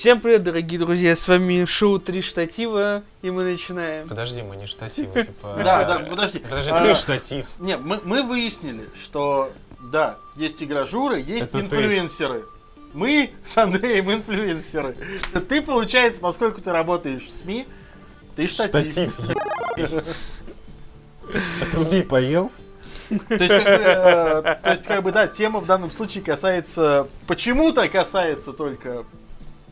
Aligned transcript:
Всем 0.00 0.18
привет, 0.22 0.44
дорогие 0.44 0.80
друзья, 0.80 1.14
с 1.14 1.28
вами 1.28 1.66
шоу 1.66 1.98
«Три 1.98 2.22
штатива», 2.22 3.02
и 3.20 3.30
мы 3.30 3.44
начинаем. 3.44 4.08
Подожди, 4.08 4.40
мы 4.40 4.56
не 4.56 4.64
штативы, 4.64 5.24
типа... 5.26 5.60
Да, 5.62 5.84
да, 5.84 5.98
подожди. 5.98 6.38
Подожди, 6.38 6.70
А, 6.70 6.82
ты 6.82 6.94
штатив. 6.94 7.46
Не, 7.58 7.76
мы, 7.76 8.22
выяснили, 8.22 8.88
что 8.98 9.52
да, 9.92 10.16
есть 10.36 10.62
игражуры, 10.62 11.20
есть 11.20 11.54
инфлюенсеры. 11.54 12.46
Мы 12.94 13.32
с 13.44 13.58
Андреем 13.58 14.10
инфлюенсеры. 14.10 14.96
Ты, 15.50 15.60
получается, 15.60 16.22
поскольку 16.22 16.62
ты 16.62 16.72
работаешь 16.72 17.24
в 17.24 17.30
СМИ, 17.30 17.68
ты 18.36 18.46
штатив. 18.46 19.12
Штатив. 19.12 20.00
Отруби 21.60 22.00
поел? 22.00 22.50
То 23.28 23.34
есть, 23.34 23.54
как 23.54 23.64
бы, 23.64 23.84
э, 23.84 24.56
то 24.62 24.70
есть, 24.70 24.86
как 24.86 25.02
бы, 25.02 25.12
да, 25.12 25.26
тема 25.26 25.60
в 25.60 25.66
данном 25.66 25.90
случае 25.90 26.24
касается, 26.24 27.06
почему-то 27.26 27.86
касается 27.86 28.54
только 28.54 29.04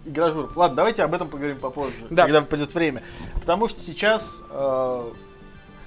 игражуров. 0.09 0.57
Ладно, 0.57 0.77
давайте 0.77 1.03
об 1.03 1.15
этом 1.15 1.29
поговорим 1.29 1.59
попозже, 1.59 1.93
Да. 2.11 2.25
когда 2.25 2.43
придет 2.43 2.75
время. 2.75 3.03
Потому 3.35 3.69
что 3.69 3.80
сейчас... 3.80 4.41
э, 4.51 4.55
А 4.55 5.12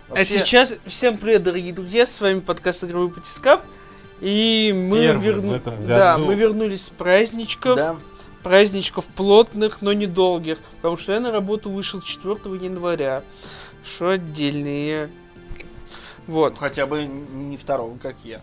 вообще- 0.10 0.26
сейчас 0.26 0.76
всем 0.86 1.18
привет, 1.18 1.44
дорогие 1.44 1.74
друзья, 1.74 2.06
с 2.06 2.20
вами 2.22 2.40
подкаст 2.40 2.84
«Игровой 2.84 3.10
батискаф», 3.10 3.62
и 4.20 4.72
мы, 4.76 5.06
верну- 5.08 5.50
в 5.52 5.54
этом 5.54 5.88
Да, 5.88 6.18
мы 6.18 6.36
вернулись 6.36 6.86
с 6.86 6.90
праздничков, 6.90 7.76
Да. 7.76 7.96
праздничков 8.44 9.06
плотных, 9.06 9.82
но 9.82 9.94
недолгих, 9.94 10.60
потому 10.78 10.98
что 10.98 11.14
я 11.14 11.20
на 11.20 11.32
работу 11.32 11.70
вышел 11.72 12.02
4 12.02 12.56
января, 12.56 13.24
что 13.84 14.10
отдельные. 14.10 15.10
Вот. 16.28 16.58
Хотя 16.58 16.86
бы 16.86 17.04
не 17.06 17.58
второго, 17.58 17.98
как 17.98 18.16
я. 18.24 18.40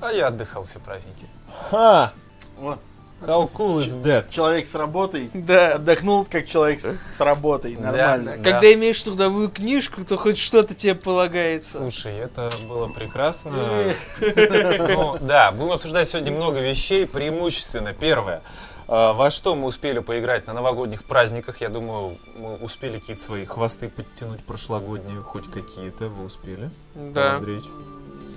А 0.00 0.10
я 0.12 0.26
отдыхал 0.26 0.64
все 0.64 0.80
праздники. 0.80 1.26
Ха! 1.70 2.12
Вот. 2.56 2.80
How 3.20 3.50
cool 3.50 3.78
is 3.80 4.02
that? 4.02 4.28
Человек 4.30 4.66
с 4.66 4.74
работой 4.74 5.30
Да. 5.32 5.74
отдохнул, 5.76 6.26
как 6.30 6.46
человек 6.46 6.80
с, 6.80 6.92
с 7.06 7.20
работой. 7.20 7.74
Нормально. 7.76 8.34
Да. 8.36 8.50
Когда 8.52 8.72
имеешь 8.74 9.02
трудовую 9.02 9.48
книжку, 9.48 10.04
то 10.04 10.16
хоть 10.18 10.36
что-то 10.36 10.74
тебе 10.74 10.94
полагается. 10.94 11.78
Слушай, 11.78 12.16
это 12.18 12.50
было 12.68 12.88
прекрасно. 12.92 13.52
Ну, 14.20 15.16
да, 15.20 15.52
будем 15.52 15.72
обсуждать 15.72 16.08
сегодня 16.08 16.32
много 16.32 16.60
вещей. 16.60 17.06
Преимущественно, 17.06 17.94
первое. 17.94 18.42
э, 18.88 19.12
Во 19.12 19.30
что 19.30 19.54
мы 19.54 19.68
успели 19.68 20.00
поиграть 20.00 20.46
на 20.46 20.52
новогодних 20.52 21.04
праздниках? 21.04 21.60
Я 21.62 21.70
думаю, 21.70 22.18
мы 22.36 22.56
успели 22.56 22.98
какие-то 22.98 23.22
свои 23.22 23.46
хвосты 23.46 23.88
подтянуть 23.88 24.44
прошлогодние, 24.44 25.20
хоть 25.22 25.50
какие-то 25.50 26.08
вы 26.08 26.24
успели. 26.26 26.70
Да. 26.94 27.36
Андреич. 27.36 27.64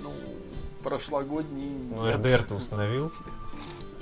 Ну, 0.02 0.12
прошлогодний... 0.82 1.76
Ну. 1.94 2.10
РДР 2.10 2.42
ты 2.44 2.54
установил. 2.54 3.12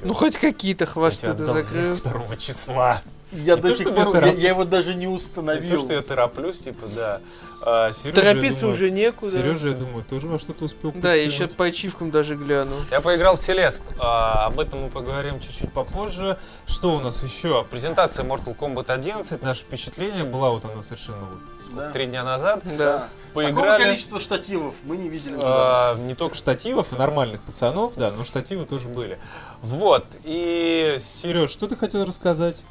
Ну 0.02 0.14
хоть 0.14 0.36
какие-то 0.36 0.86
хвосты 0.86 1.32
ты 1.34 1.44
закрыл. 1.44 2.26
2 2.26 2.36
числа. 2.36 3.02
Я 3.32 3.56
Не 3.56 3.62
до 3.62 3.68
то, 3.70 3.74
сих 3.74 3.92
пор... 3.94 4.24
Я, 4.24 4.32
я 4.32 4.48
его 4.50 4.64
даже 4.64 4.94
не 4.94 5.06
Не 5.06 5.08
установил. 5.08 5.68
то, 5.68 5.82
что 5.82 5.92
я 5.94 6.00
тороплюсь, 6.02 6.60
типа, 6.60 6.86
да. 6.94 7.20
А, 7.60 7.90
Сережа, 7.90 8.20
Торопиться 8.22 8.60
думаю, 8.60 8.74
уже 8.76 8.90
некуда. 8.92 9.30
Сережа, 9.32 9.68
я 9.68 9.74
думаю, 9.74 10.04
тоже 10.04 10.28
во 10.28 10.38
что-то 10.38 10.64
успел 10.64 10.92
Да, 10.94 11.12
я 11.12 11.24
еще 11.24 11.48
по 11.48 11.64
ачивкам 11.64 12.10
даже 12.12 12.36
гляну. 12.36 12.76
Я 12.90 13.00
поиграл 13.00 13.36
в 13.36 13.42
Селест. 13.42 13.82
А, 13.98 14.46
об 14.46 14.60
этом 14.60 14.84
мы 14.84 14.90
поговорим 14.90 15.40
чуть-чуть 15.40 15.72
попозже. 15.72 16.38
Что 16.66 16.94
у 16.96 17.00
нас 17.00 17.22
еще? 17.24 17.64
Презентация 17.68 18.24
Mortal 18.24 18.56
Kombat 18.56 18.92
11. 18.92 19.42
Наше 19.42 19.62
впечатление 19.62 20.22
была 20.24 20.50
вот 20.50 20.64
она 20.64 20.80
совершенно 20.82 21.24
вот 21.24 21.38
сколько, 21.64 21.86
Да. 21.86 21.90
три 21.92 22.06
дня 22.06 22.22
назад. 22.22 22.62
Да. 22.78 23.08
Такого 23.34 23.52
Поиграли. 23.52 23.82
количества 23.82 24.20
штативов 24.20 24.76
мы 24.84 24.96
не 24.96 25.08
видели. 25.08 25.36
А, 25.42 25.96
не 25.96 26.14
только 26.14 26.36
штативов 26.36 26.92
и 26.92 26.96
нормальных 26.96 27.40
пацанов, 27.42 27.96
да, 27.96 28.12
но 28.12 28.22
штативы 28.24 28.64
тоже 28.66 28.88
были. 28.88 29.18
Вот. 29.62 30.04
И 30.24 30.96
Сереж, 31.00 31.50
что 31.50 31.66
ты 31.66 31.74
хотел 31.74 32.04
рассказать? 32.04 32.62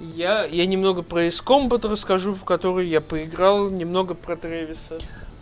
Я, 0.00 0.44
я 0.44 0.66
немного 0.66 1.02
про 1.02 1.26
Ace 1.26 1.42
Combat 1.44 1.88
расскажу, 1.90 2.34
в 2.34 2.44
который 2.44 2.86
я 2.86 3.00
поиграл, 3.00 3.68
немного 3.68 4.14
про 4.14 4.36
Тревиса. 4.36 4.98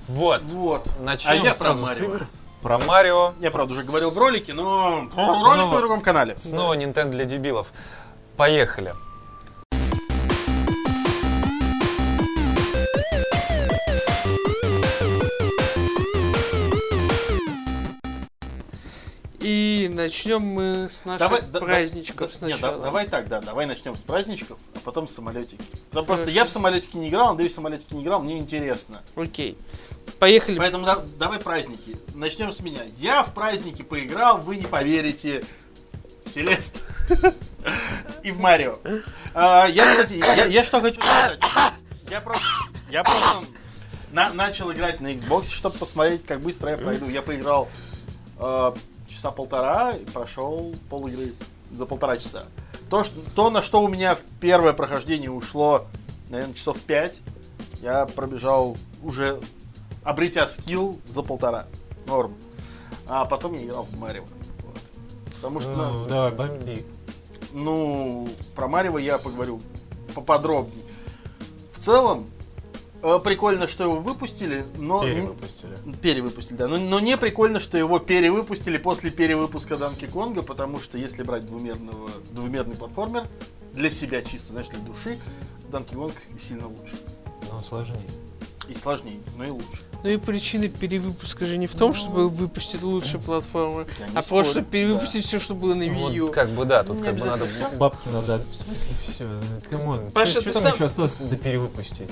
Вот. 0.08 0.42
Вот. 0.44 0.88
Начнем 1.00 1.32
А 1.32 1.34
я 1.36 1.42
про 1.50 1.54
сразу 1.54 1.84
с 1.84 1.88
Марио. 2.00 2.04
игр. 2.14 2.26
Про 2.62 2.78
Марио. 2.78 3.34
Я, 3.40 3.50
правда, 3.50 3.72
уже 3.74 3.82
говорил 3.82 4.10
в 4.10 4.18
ролике, 4.18 4.54
но 4.54 5.08
Снова- 5.12 5.44
ролик 5.56 5.72
на 5.72 5.78
другом 5.78 6.00
канале. 6.00 6.38
Снова 6.38 6.74
Nintendo 6.76 7.10
для 7.10 7.24
дебилов. 7.26 7.72
Поехали. 8.36 8.94
И 19.40 19.90
начнем 19.92 20.40
мы 20.42 20.88
с 20.88 21.04
наших 21.04 21.28
Давай, 21.28 21.42
да- 21.42 21.60
праздничков 21.60 22.18
да- 22.40 22.46
нет, 22.46 22.56
сначала. 22.56 22.76
да- 22.78 22.82
давай 22.84 23.06
так, 23.06 23.28
да, 23.28 23.40
давай 23.40 23.66
начнем 23.66 23.96
с 23.96 24.02
праздничков, 24.02 24.58
а 24.74 24.78
потом 24.80 25.06
с 25.06 25.14
самолетики. 25.14 25.62
Потому 25.90 26.06
просто 26.06 26.24
Хорошо. 26.26 26.38
я 26.40 26.44
в 26.46 26.48
самолетики 26.48 26.96
не 26.96 27.08
играл, 27.10 27.30
Андрей 27.30 27.48
в 27.48 27.52
самолетики 27.52 27.94
не 27.94 28.02
играл, 28.02 28.22
мне 28.22 28.38
интересно. 28.38 29.02
Окей. 29.14 29.58
Поехали. 30.18 30.58
Поэтому 30.58 30.86
да- 30.86 31.02
давай 31.18 31.38
праздники. 31.38 31.96
Начнем 32.14 32.50
с 32.50 32.60
меня. 32.60 32.80
Я 32.98 33.22
в 33.22 33.34
праздники 33.34 33.82
поиграл, 33.82 34.38
вы 34.40 34.56
не 34.56 34.66
поверите, 34.66 35.44
в 36.24 36.30
Селест 36.30 36.82
и 38.22 38.30
в 38.32 38.40
Марио. 38.40 38.78
А, 39.34 39.66
Я, 39.66 39.90
кстати, 39.90 40.14
я, 40.50 40.64
что 40.64 40.80
хочу 40.80 41.00
сказать. 41.00 41.40
Я 42.10 42.20
просто, 42.20 42.44
я 42.90 43.02
просто 43.04 43.44
на- 44.12 44.32
начал 44.32 44.72
играть 44.72 45.00
на 45.00 45.12
Xbox, 45.12 45.50
чтобы 45.50 45.76
посмотреть, 45.78 46.24
как 46.24 46.40
быстро 46.40 46.70
я 46.70 46.76
пройду. 46.78 47.08
Я 47.08 47.20
поиграл 47.22 47.68
э, 48.38 48.72
часа 49.06 49.30
полтора 49.30 49.92
и 49.92 50.04
прошел 50.04 50.74
пол 50.90 51.06
игры 51.08 51.34
за 51.70 51.86
полтора 51.86 52.16
часа. 52.18 52.44
То, 52.90 53.02
что, 53.04 53.18
то, 53.34 53.50
на 53.50 53.62
что 53.62 53.82
у 53.82 53.88
меня 53.88 54.14
в 54.14 54.22
первое 54.40 54.72
прохождение 54.72 55.30
ушло, 55.30 55.86
наверное, 56.28 56.54
часов 56.54 56.78
пять, 56.80 57.20
я 57.82 58.06
пробежал 58.06 58.76
уже 59.02 59.40
обретя 60.04 60.46
скилл 60.46 61.00
за 61.06 61.22
полтора. 61.22 61.66
Норм. 62.06 62.34
А 63.08 63.24
потом 63.24 63.54
я 63.54 63.64
играл 63.64 63.84
в 63.84 63.98
Марио. 63.98 64.22
Вот. 64.64 64.78
Потому 65.36 65.60
что, 65.60 65.70
Ну, 65.74 66.06
давай, 66.06 66.30
бомби. 66.32 66.86
ну, 67.52 68.28
про 68.54 68.68
Марио 68.68 68.98
я 68.98 69.18
поговорю 69.18 69.60
поподробнее. 70.14 70.84
В 71.72 71.78
целом, 71.80 72.30
прикольно, 73.22 73.66
что 73.68 73.84
его 73.84 73.96
выпустили, 73.96 74.64
но... 74.76 75.02
Перевыпустили. 75.02 75.76
Перевыпустили, 76.00 76.56
да. 76.56 76.68
Но, 76.68 76.78
но 76.78 77.00
не 77.00 77.16
прикольно, 77.16 77.60
что 77.60 77.78
его 77.78 77.98
перевыпустили 77.98 78.78
после 78.78 79.10
перевыпуска 79.10 79.76
Данки 79.76 80.06
Конга, 80.06 80.42
потому 80.42 80.80
что 80.80 80.98
если 80.98 81.22
брать 81.22 81.46
двумерного, 81.46 82.10
двумерный 82.32 82.76
платформер, 82.76 83.24
для 83.72 83.90
себя 83.90 84.22
чисто, 84.22 84.52
знаешь, 84.52 84.68
для 84.68 84.80
души, 84.80 85.18
Данки 85.70 85.94
Конг 85.94 86.14
сильно 86.38 86.66
лучше. 86.66 86.98
Но 87.52 87.62
сложнее. 87.62 88.00
И 88.68 88.74
сложнее, 88.74 89.20
но 89.36 89.44
и 89.44 89.50
лучше. 89.50 89.82
Ну 90.02 90.10
и 90.10 90.16
причина 90.16 90.68
перевыпуска 90.68 91.46
же 91.46 91.56
не 91.56 91.66
в 91.66 91.74
том, 91.74 91.94
чтобы 91.94 92.28
выпустить 92.28 92.82
лучшие 92.82 93.20
платформы, 93.20 93.86
а 94.14 94.22
спорю, 94.22 94.42
просто 94.42 94.60
чтобы 94.60 94.70
перевыпустить 94.70 95.24
все, 95.24 95.38
что 95.38 95.54
было 95.54 95.74
на 95.74 95.84
Wii 95.84 96.14
U. 96.14 96.26
Вот 96.26 96.34
как 96.34 96.48
бы 96.50 96.64
да, 96.64 96.82
тут 96.82 96.96
Не 96.96 97.02
как 97.04 97.14
бы 97.16 97.24
надо... 97.26 97.44
обязательно 97.44 97.68
всё. 97.70 97.78
Бабки 97.78 98.08
надо... 98.08 98.38
В 98.50 98.54
смысле 98.54 98.94
все? 99.00 99.28
Come 99.70 99.93
on. 99.93 100.10
Паша, 100.10 100.40
Что 100.40 100.50
ты 100.50 100.52
там 100.52 100.62
сам- 100.62 100.72
еще 100.74 100.84
осталось 100.84 101.16
до 101.18 101.36
перевыпустить? 101.36 102.10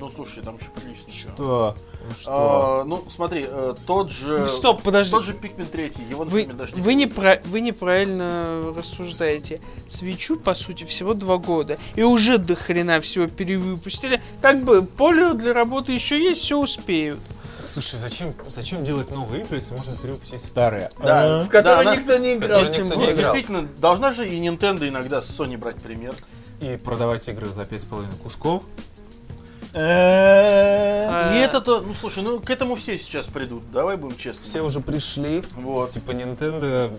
Ну, 0.00 0.08
слушай, 0.10 0.42
там 0.42 0.56
еще 0.56 0.70
прилично. 0.70 1.12
Что? 1.12 1.76
Ну 2.08 2.14
что? 2.14 2.30
А, 2.80 2.84
ну, 2.84 3.04
смотри, 3.08 3.46
э, 3.48 3.74
тот 3.86 4.10
же... 4.10 4.48
Стоп, 4.48 4.82
подожди. 4.82 5.12
Тот 5.12 5.24
же 5.24 5.34
Pikmin 5.34 5.66
3, 5.66 5.92
его, 6.08 6.24
Вы, 6.24 6.46
даже 6.46 6.74
вы, 6.76 6.94
не 6.94 7.06
про, 7.06 7.40
вы 7.44 7.60
неправильно 7.60 8.72
рассуждаете. 8.76 9.60
Свечу, 9.88 10.36
по 10.36 10.54
сути, 10.54 10.84
всего 10.84 11.14
два 11.14 11.38
года. 11.38 11.78
И 11.94 12.02
уже 12.02 12.38
до 12.38 12.56
хрена 12.56 13.00
всего 13.00 13.26
перевыпустили. 13.26 14.20
Как 14.40 14.62
бы 14.62 14.82
поле 14.82 15.34
для 15.34 15.52
работы 15.52 15.92
еще 15.92 16.20
есть, 16.22 16.40
все 16.40 16.58
успеют. 16.58 17.20
Слушай, 17.64 18.00
зачем, 18.00 18.34
зачем 18.48 18.82
делать 18.82 19.10
новые 19.10 19.44
игры, 19.44 19.56
если 19.58 19.74
можно 19.74 19.96
перевыпустить 19.96 20.40
старые? 20.40 20.90
Да, 21.00 21.40
А? 21.40 21.44
В 21.44 21.48
которые 21.48 21.88
она- 21.88 21.96
никто 21.96 22.16
не 22.16 22.34
играл, 22.34 22.60
никто 22.62 22.82
Не, 22.82 22.88
не 22.96 23.04
играл. 23.04 23.16
действительно, 23.16 23.68
должна 23.78 24.10
же 24.12 24.28
и 24.28 24.40
Nintendo 24.40 24.88
иногда 24.88 25.22
с 25.22 25.30
Sony 25.40 25.56
брать 25.56 25.76
пример. 25.76 26.14
И 26.60 26.76
продавать 26.76 27.28
игры 27.28 27.48
за 27.48 27.64
5,5 27.64 28.06
кусков. 28.22 28.62
И 29.74 31.38
это-то, 31.38 31.80
ну 31.80 31.94
слушай, 31.94 32.22
ну 32.22 32.40
к 32.40 32.50
этому 32.50 32.74
все 32.76 32.98
сейчас 32.98 33.26
придут, 33.28 33.70
давай 33.70 33.96
будем 33.96 34.16
честны. 34.16 34.44
Все 34.44 34.60
уже 34.60 34.80
пришли. 34.80 35.42
Вот. 35.56 35.92
Типа 35.92 36.10
Nintendo 36.10 36.96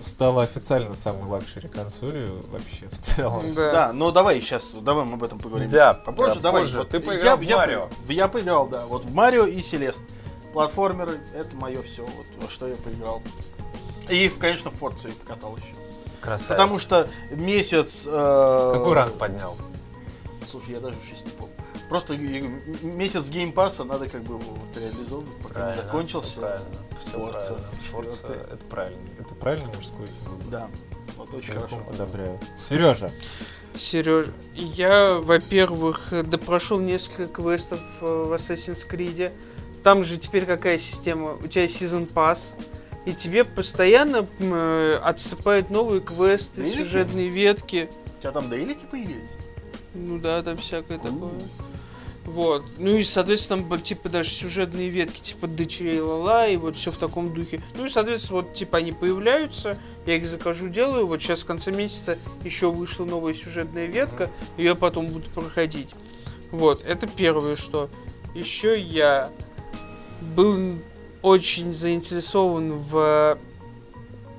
стала 0.00 0.42
официально 0.42 0.94
самой 0.94 1.28
luxury 1.28 1.68
консолью 1.68 2.44
вообще 2.50 2.88
в 2.88 2.98
целом. 2.98 3.54
Да. 3.54 3.72
Да, 3.72 3.92
но 3.92 4.10
давай 4.10 4.40
сейчас, 4.40 4.72
давай 4.72 5.04
мы 5.04 5.14
об 5.14 5.22
этом 5.22 5.38
поговорим. 5.38 5.70
Да, 5.70 5.94
попозже, 5.94 6.36
да, 6.36 6.40
давай. 6.40 6.62
позже. 6.62 6.78
Вот 6.78 6.88
Ты 6.88 6.98
поиграл 7.00 7.36
в 7.36 7.42
я, 7.42 7.56
Марио. 7.56 7.88
Я, 8.08 8.14
я 8.14 8.28
поиграл, 8.28 8.66
да, 8.68 8.84
вот 8.86 9.04
в 9.04 9.14
Марио 9.14 9.44
и 9.46 9.60
Celeste. 9.62 10.02
Платформеры, 10.52 11.18
это 11.34 11.56
мое 11.56 11.80
все, 11.82 12.02
вот 12.02 12.26
во 12.42 12.50
что 12.50 12.66
я 12.68 12.76
поиграл. 12.76 13.22
И, 14.10 14.28
в, 14.28 14.38
конечно, 14.38 14.70
в 14.70 14.74
Форцу 14.74 15.08
я 15.08 15.14
покатал 15.14 15.56
еще. 15.56 15.74
Красавец. 16.20 16.48
Потому 16.48 16.78
что 16.78 17.08
месяц... 17.30 18.04
э, 18.06 18.70
Какой 18.74 18.94
ранг 18.94 19.14
поднял? 19.14 19.56
Слушай, 20.50 20.72
я 20.72 20.80
даже 20.80 20.96
сейчас 21.04 21.24
не 21.24 21.30
помню. 21.30 21.54
Просто 21.92 22.16
месяц 22.16 23.28
Game 23.28 23.53
Pass 23.53 23.78
а 23.78 23.84
надо 23.84 24.08
как 24.08 24.22
бы 24.22 24.38
вот 24.38 24.74
реализовывать, 24.76 25.36
пока 25.42 25.54
Правильно, 25.54 25.76
не 25.76 25.82
закончился. 25.84 26.30
всё 26.30 26.40
правильно, 26.40 26.66
все. 27.02 27.18
Forza 27.18 28.22
четвёртый. 28.24 28.54
это 28.54 28.64
правильно. 28.64 28.98
Это 29.20 29.34
правильный 29.34 29.74
мужской 29.76 30.06
выбор. 30.24 30.46
Да, 30.50 30.70
вот 31.18 31.34
очень 31.34 31.48
Целиком 31.52 31.68
хорошо. 31.68 31.90
одобряю. 31.90 32.40
Сережа. 32.58 33.12
Сереж, 33.78 34.28
я, 34.54 35.18
во-первых, 35.18 36.14
допрошел 36.30 36.80
несколько 36.80 37.26
квестов 37.26 37.80
в 38.00 38.32
Assassin's 38.32 38.88
Creed. 38.90 39.30
Там 39.84 40.02
же 40.02 40.16
теперь 40.16 40.46
какая 40.46 40.78
система? 40.78 41.34
У 41.34 41.46
тебя 41.46 41.66
Season 41.66 42.10
Pass, 42.10 42.54
и 43.04 43.12
тебе 43.12 43.44
постоянно 43.44 44.26
э, 44.38 44.98
отсыпают 45.04 45.68
новые 45.68 46.00
квесты, 46.00 46.62
Дейлики? 46.62 46.78
сюжетные 46.84 47.28
ветки. 47.28 47.90
У 48.18 48.22
тебя 48.22 48.32
там 48.32 48.48
дейлики 48.48 48.86
появились? 48.90 49.32
Ну 49.92 50.18
да, 50.18 50.42
там 50.42 50.56
всякое 50.56 50.96
такое. 50.96 51.32
Вот. 52.24 52.64
Ну 52.78 52.96
и, 52.96 53.02
соответственно, 53.02 53.64
там, 53.68 53.80
типа, 53.80 54.08
даже 54.08 54.30
сюжетные 54.30 54.88
ветки, 54.88 55.20
типа, 55.20 55.48
дочерей 55.48 56.00
Лала, 56.00 56.46
и 56.48 56.56
вот 56.56 56.76
все 56.76 56.92
в 56.92 56.96
таком 56.96 57.34
духе. 57.34 57.62
Ну 57.74 57.86
и, 57.86 57.88
соответственно, 57.88 58.42
вот, 58.42 58.54
типа, 58.54 58.78
они 58.78 58.92
появляются, 58.92 59.76
я 60.06 60.16
их 60.16 60.26
закажу, 60.26 60.68
делаю. 60.68 61.06
Вот 61.06 61.20
сейчас 61.20 61.42
в 61.42 61.46
конце 61.46 61.72
месяца 61.72 62.18
еще 62.44 62.70
вышла 62.70 63.04
новая 63.04 63.34
сюжетная 63.34 63.86
ветка, 63.86 64.30
ее 64.56 64.76
потом 64.76 65.08
буду 65.08 65.28
проходить. 65.30 65.94
Вот, 66.50 66.84
это 66.84 67.06
первое, 67.06 67.56
что. 67.56 67.90
Еще 68.34 68.80
я 68.80 69.30
был 70.20 70.78
очень 71.22 71.74
заинтересован 71.74 72.72
в 72.72 73.38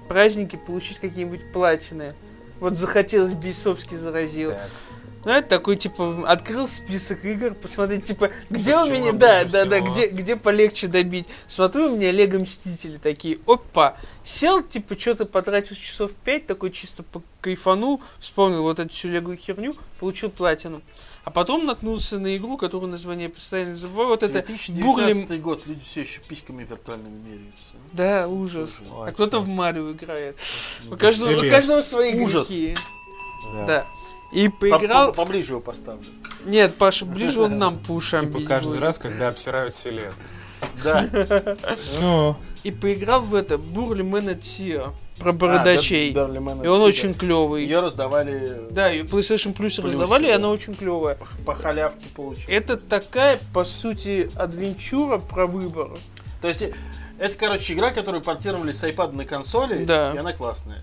празднике 0.07 0.57
получить 0.57 0.99
какие-нибудь 0.99 1.51
платины. 1.51 2.13
Вот 2.59 2.77
захотелось, 2.77 3.33
бейсовский 3.33 3.97
заразил. 3.97 4.51
Так. 4.51 4.69
Ну, 5.25 5.31
это 5.31 5.47
такой, 5.47 5.77
типа, 5.77 6.23
открыл 6.27 6.67
список 6.67 7.23
игр, 7.23 7.53
посмотреть, 7.53 8.03
типа, 8.03 8.31
где 8.49 8.75
у 8.75 8.85
меня, 8.85 9.13
да, 9.13 9.45
да, 9.45 9.65
да, 9.65 9.77
всего? 9.77 9.87
где, 9.87 10.07
где 10.07 10.35
полегче 10.35 10.87
добить. 10.87 11.27
Смотрю, 11.47 11.93
у 11.93 11.95
меня 11.95 12.11
Лего 12.11 12.39
Мстители 12.39 12.97
такие, 12.97 13.39
опа, 13.47 13.95
сел, 14.23 14.61
типа, 14.61 14.99
что-то 14.99 15.25
потратил 15.25 15.75
часов 15.75 16.11
5, 16.25 16.47
такой 16.47 16.71
чисто 16.71 17.05
кайфанул, 17.39 18.01
вспомнил 18.19 18.63
вот 18.63 18.79
эту 18.79 18.89
всю 18.89 19.07
Лего 19.09 19.35
херню, 19.35 19.75
получил 19.99 20.29
платину. 20.29 20.81
А 21.23 21.31
потом 21.31 21.65
наткнулся 21.65 22.19
на 22.19 22.35
игру, 22.35 22.57
которую 22.57 22.91
название 22.91 23.29
постоянно 23.29 23.73
забываю, 23.73 24.09
вот 24.09 24.23
это 24.23 24.41
2019 24.45 25.41
год, 25.41 25.65
люди 25.67 25.79
все 25.79 26.01
еще 26.01 26.19
письками 26.19 26.65
виртуальными 26.65 27.17
меряются. 27.17 27.75
Да, 27.93 28.27
ужас. 28.27 28.81
Слушай, 28.85 29.09
А 29.09 29.11
кто-то 29.13 29.39
в 29.39 29.47
Марио 29.47 29.91
играет. 29.91 30.37
У 30.87 30.91
Да 30.91 30.97
каждого, 30.97 31.45
у 31.45 31.49
каждого 31.49 31.81
свои 31.81 32.21
Ужас. 32.21 32.49
грехи. 32.49 32.75
Да. 33.53 33.65
Да. 33.65 33.87
И 34.33 34.49
По- 34.49 34.57
поиграл... 34.57 35.09
по- 35.13 35.23
Поближе 35.25 35.53
его 35.53 35.61
поставлю. 35.61 36.05
Нет, 36.45 36.75
Паша, 36.75 37.05
ближе 37.05 37.41
он 37.41 37.57
нам 37.57 37.77
по 37.79 37.91
ушам 37.93 38.21
Типа 38.31 38.41
каждый 38.45 38.79
раз, 38.79 38.97
когда 38.97 39.27
обсирают 39.29 39.75
Селест. 39.75 40.21
Да. 40.83 41.07
Ну, 42.01 42.35
И 42.63 42.71
поиграл 42.71 43.21
в 43.21 43.35
это 43.35 43.57
Бурли 43.57 44.01
Мэн 44.01 44.29
от 44.29 44.43
Сиа 44.43 44.89
про 45.19 45.31
бородачей. 45.31 46.09
А, 46.11 46.13
Бер- 46.13 46.27
Берли 46.27 46.39
Мэн 46.39 46.63
и 46.63 46.67
он 46.67 46.75
Отсида. 46.81 46.85
очень 46.85 47.13
клевый. 47.13 47.63
Ее 47.63 47.79
раздавали 47.81 48.61
Да, 48.71 48.89
ее 48.89 49.03
PlayStation 49.03 49.51
Plus 49.53 49.53
Плюсе, 49.53 49.81
раздавали, 49.83 50.25
и 50.25 50.29
да. 50.29 50.35
она 50.35 50.49
очень 50.49 50.73
клевая. 50.73 51.15
по, 51.15 51.25
по 51.45 51.55
халявке 51.55 52.05
получили. 52.15 52.47
Это 52.49 52.75
такая, 52.77 53.39
по 53.53 53.63
сути, 53.63 54.29
адвенчура 54.35 55.17
про 55.19 55.45
выбор. 55.47 55.91
То 56.41 56.47
есть 56.47 56.61
э, 56.61 56.73
это, 57.19 57.35
короче, 57.37 57.73
игра, 57.73 57.91
которую 57.91 58.21
портировали 58.23 58.71
с 58.73 58.83
iPad 58.83 59.13
на 59.13 59.23
консоли, 59.25 59.83
Да. 59.85 60.11
и 60.13 60.17
она 60.17 60.33
классная. 60.33 60.81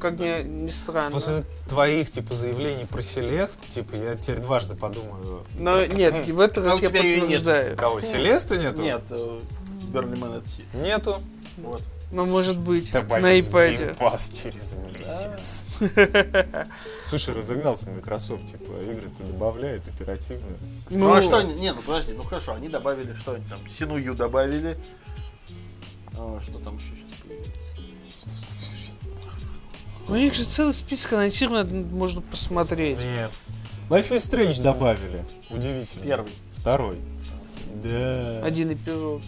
Как 0.00 0.18
мне 0.18 0.42
ни 0.42 0.70
странно. 0.70 1.10
после 1.10 1.44
твоих, 1.68 2.10
типа, 2.10 2.34
заявлений 2.34 2.84
про 2.84 3.02
Селест, 3.02 3.66
типа, 3.66 3.94
я 3.96 4.14
теперь 4.14 4.38
дважды 4.38 4.74
подумаю. 4.74 5.44
Но 5.58 5.84
нет, 5.86 6.28
и 6.28 6.32
в 6.32 6.40
этот 6.40 6.66
раз 6.66 6.80
я 6.80 6.90
нет. 6.90 6.92
подтверждаю. 6.92 7.76
Кого, 7.76 8.00
Селеста 8.00 8.56
нету? 8.56 8.82
Нет, 8.82 9.02
э, 9.10 9.40
Берли 9.88 10.16
Мэн 10.16 10.34
Отсида. 10.34 10.78
Нету. 10.78 11.16
Вот. 11.58 11.82
Но 12.12 12.24
может 12.24 12.58
быть, 12.58 12.92
на 12.94 13.00
iPad. 13.00 13.98
Pass 13.98 14.42
через 14.42 14.76
месяц. 14.96 15.66
Слушай, 17.04 17.34
разогнался 17.34 17.90
Microsoft, 17.90 18.46
типа, 18.46 18.72
игры-то 18.82 19.24
добавляет 19.24 19.88
оперативно. 19.88 20.56
Ну, 20.88 21.12
а 21.12 21.20
что 21.20 21.38
они... 21.38 21.54
Не, 21.54 21.72
ну 21.72 21.82
подожди, 21.82 22.12
ну 22.12 22.22
хорошо, 22.22 22.52
они 22.52 22.68
добавили 22.68 23.12
что 23.14 23.32
они 23.32 23.44
там? 23.46 23.58
Синую 23.68 24.14
добавили. 24.14 24.78
А, 26.16 26.40
что 26.40 26.58
там 26.60 26.76
еще 26.76 26.90
сейчас 26.96 27.20
появилось? 27.22 27.48
Ну, 27.48 27.65
у 30.08 30.14
них 30.14 30.34
же 30.34 30.44
целый 30.44 30.72
список 30.72 31.14
анонсирован, 31.14 31.86
можно 31.88 32.20
посмотреть. 32.20 32.98
Нет. 32.98 33.32
Life 33.88 34.10
is 34.10 34.16
Strange 34.16 34.62
добавили. 34.62 35.24
Удивительно. 35.50 36.04
Первый. 36.04 36.32
Второй. 36.52 36.98
Да. 37.82 38.42
Один 38.44 38.72
эпизод. 38.72 39.22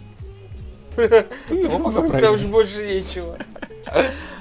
Ты 0.95 1.55
его 1.55 1.91
пока 1.91 2.19
Там 2.19 2.35
же 2.35 2.47
больше 2.47 2.85
нечего. 2.85 3.37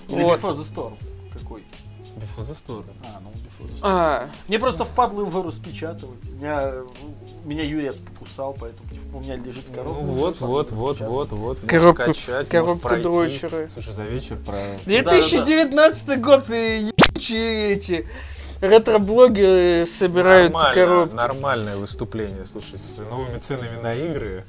Вот. 0.08 0.40
Before 0.40 0.56
the 0.56 0.64
Storm. 0.64 0.96
Какой? 1.32 1.62
Before 2.16 2.42
the 2.42 2.54
Storm. 2.54 2.84
А, 3.04 3.20
ну 3.22 3.30
Before 3.30 3.68
the 3.70 3.74
Storm. 3.74 3.80
А, 3.82 4.28
Мне 4.48 4.58
просто 4.58 4.84
впадло 4.84 5.20
его 5.20 5.42
распечатывать. 5.42 6.24
Меня, 6.30 6.72
меня 7.44 7.64
Юрец 7.64 7.98
покусал, 7.98 8.56
поэтому 8.58 8.88
у 9.14 9.20
меня 9.20 9.36
лежит 9.36 9.64
Ну 9.68 9.74
коробка. 9.74 10.02
вот, 10.02 10.36
уже 10.36 10.44
вот, 10.44 10.70
вот, 10.70 11.00
вот, 11.00 11.30
вот. 11.30 11.62
Можешь 11.62 11.70
Коробка- 11.70 12.14
скачать, 12.14 12.48
пройти. 12.82 13.02
дрочеры. 13.02 13.68
Слушай, 13.68 13.92
за 13.92 14.04
вечер 14.04 14.36
про... 14.44 14.56
2019 14.84 16.20
год 16.20 16.50
и 16.50 16.90
ебучие 16.96 17.72
эти 17.72 18.06
ретро-блогеры 18.60 19.86
собирают 19.86 20.52
Нормально, 20.52 20.74
коробки. 20.74 21.14
нормальное 21.14 21.76
выступление. 21.76 22.44
Слушай, 22.44 22.78
с 22.78 22.98
новыми 22.98 23.38
ценами 23.38 23.80
на 23.80 23.94
игры 23.94 24.44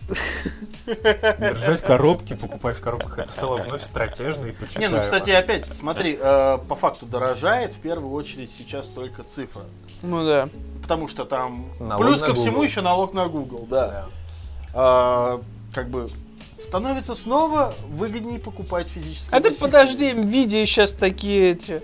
держать 0.87 1.81
коробки, 1.83 2.33
покупать 2.35 2.77
в 2.77 2.81
коробках, 2.81 3.19
это 3.19 3.31
стало 3.31 3.57
вновь 3.57 3.81
стратежно 3.81 4.47
и 4.47 4.51
почитаемо. 4.51 4.89
Не, 4.91 4.95
ну, 4.97 5.01
кстати, 5.03 5.29
опять, 5.29 5.71
смотри, 5.73 6.17
э, 6.19 6.57
по 6.67 6.75
факту 6.75 7.05
дорожает 7.05 7.75
в 7.75 7.79
первую 7.79 8.11
очередь 8.13 8.49
сейчас 8.51 8.87
только 8.87 9.23
цифра. 9.23 9.61
Ну 10.01 10.25
да. 10.25 10.49
Потому 10.89 11.07
что 11.07 11.23
там 11.25 11.67
Налог 11.79 12.03
плюс 12.03 12.21
на 12.21 12.27
ко 12.29 12.33
всему 12.33 12.53
Google. 12.53 12.63
еще 12.63 12.81
налог 12.81 13.13
на 13.13 13.27
Google, 13.27 13.67
да. 13.69 13.87
Да. 13.87 14.05
А, 14.73 15.41
как 15.71 15.91
бы 15.91 16.09
становится 16.59 17.13
снова 17.13 17.75
выгоднее 17.89 18.39
покупать 18.39 18.87
физические 18.87 19.37
А 19.37 19.39
ты 19.39 19.53
подожди, 19.53 20.13
видео 20.13 20.65
сейчас 20.65 20.95
такие 20.95 21.51
эти. 21.51 21.83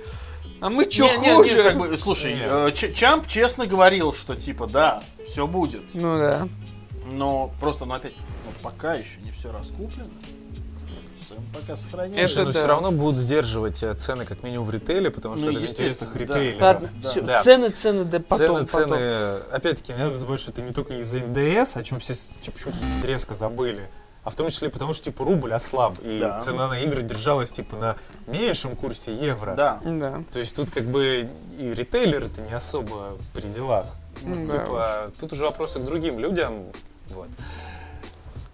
А 0.59 0.71
мы 0.71 0.85
чё 0.87 1.05
Не, 1.05 1.17
не, 1.19 1.27
не, 1.27 1.33
хуже? 1.35 1.63
как 1.63 1.77
бы, 1.77 1.95
слушай, 1.99 2.33
Не. 2.33 2.41
э, 2.43 2.71
Ч- 2.73 2.93
Чамп 2.95 3.27
честно 3.27 3.67
говорил, 3.67 4.11
что 4.11 4.35
типа 4.35 4.65
да, 4.65 5.03
все 5.27 5.45
будет. 5.45 5.83
Ну 5.93 6.17
да. 6.17 6.47
Но 7.05 7.51
просто, 7.59 7.85
ну 7.85 7.93
опять, 7.93 8.13
ну, 8.17 8.51
пока 8.63 8.95
еще 8.95 9.21
не 9.21 9.29
все 9.29 9.51
раскуплено. 9.51 10.09
Цены 11.27 11.41
пока 11.53 11.75
сохраняются. 11.75 12.27
Слушай, 12.27 12.33
Это 12.33 12.43
но 12.45 12.51
да. 12.53 12.59
все 12.59 12.67
равно 12.67 12.91
будут 12.91 13.17
сдерживать 13.17 13.81
э, 13.83 13.93
цены 13.95 14.25
как 14.25 14.43
минимум 14.43 14.67
в 14.67 14.71
ритейле, 14.71 15.09
потому 15.09 15.37
что 15.37 15.45
Ну, 15.47 15.51
это 15.51 15.59
в 15.59 15.63
интересах 15.69 16.13
да. 16.13 16.19
ритейлеров. 16.19 16.61
Ладно, 16.61 16.89
да. 17.01 17.09
всё, 17.09 17.21
Да. 17.21 17.41
цены, 17.41 17.69
цены, 17.69 18.05
да 18.05 18.19
потом, 18.19 18.37
цены, 18.37 18.65
потом. 18.65 18.89
цены. 18.99 19.11
Опять-таки, 19.51 19.93
не 19.93 19.99
надо 19.99 20.15
забывать, 20.15 20.39
что 20.39 20.51
это 20.51 20.61
не 20.61 20.71
только 20.71 20.93
из-за 20.99 21.19
НДС, 21.19 21.77
о 21.77 21.83
чем 21.83 21.99
все 21.99 22.13
типа, 22.13 22.57
почему-то 22.57 23.07
резко 23.07 23.33
забыли, 23.33 23.89
а 24.23 24.29
в 24.29 24.35
том 24.35 24.49
числе 24.51 24.69
потому, 24.69 24.93
что 24.93 25.05
типа 25.05 25.25
рубль 25.25 25.51
ослаб, 25.53 25.95
и 26.03 26.19
Да. 26.19 26.39
цена 26.41 26.67
на 26.67 26.79
игры 26.79 27.01
держалась 27.01 27.51
типа 27.51 27.75
на 27.75 27.95
меньшем 28.27 28.75
курсе 28.75 29.13
евро. 29.13 29.55
Да. 29.55 29.79
Да. 29.83 30.23
То 30.31 30.39
есть 30.39 30.55
тут 30.55 30.69
как 30.71 30.83
бы 30.85 31.29
и 31.57 31.73
ритейлеры-то 31.73 32.41
не 32.41 32.53
особо 32.53 33.17
при 33.33 33.47
делах. 33.47 33.85
М, 34.23 34.47
да 34.47 34.59
Типа, 34.59 35.11
тут 35.19 35.33
уже 35.33 35.43
вопросы 35.43 35.79
к 35.79 35.83
другим 35.85 36.19
людям. 36.19 36.65
Вот. 37.09 37.27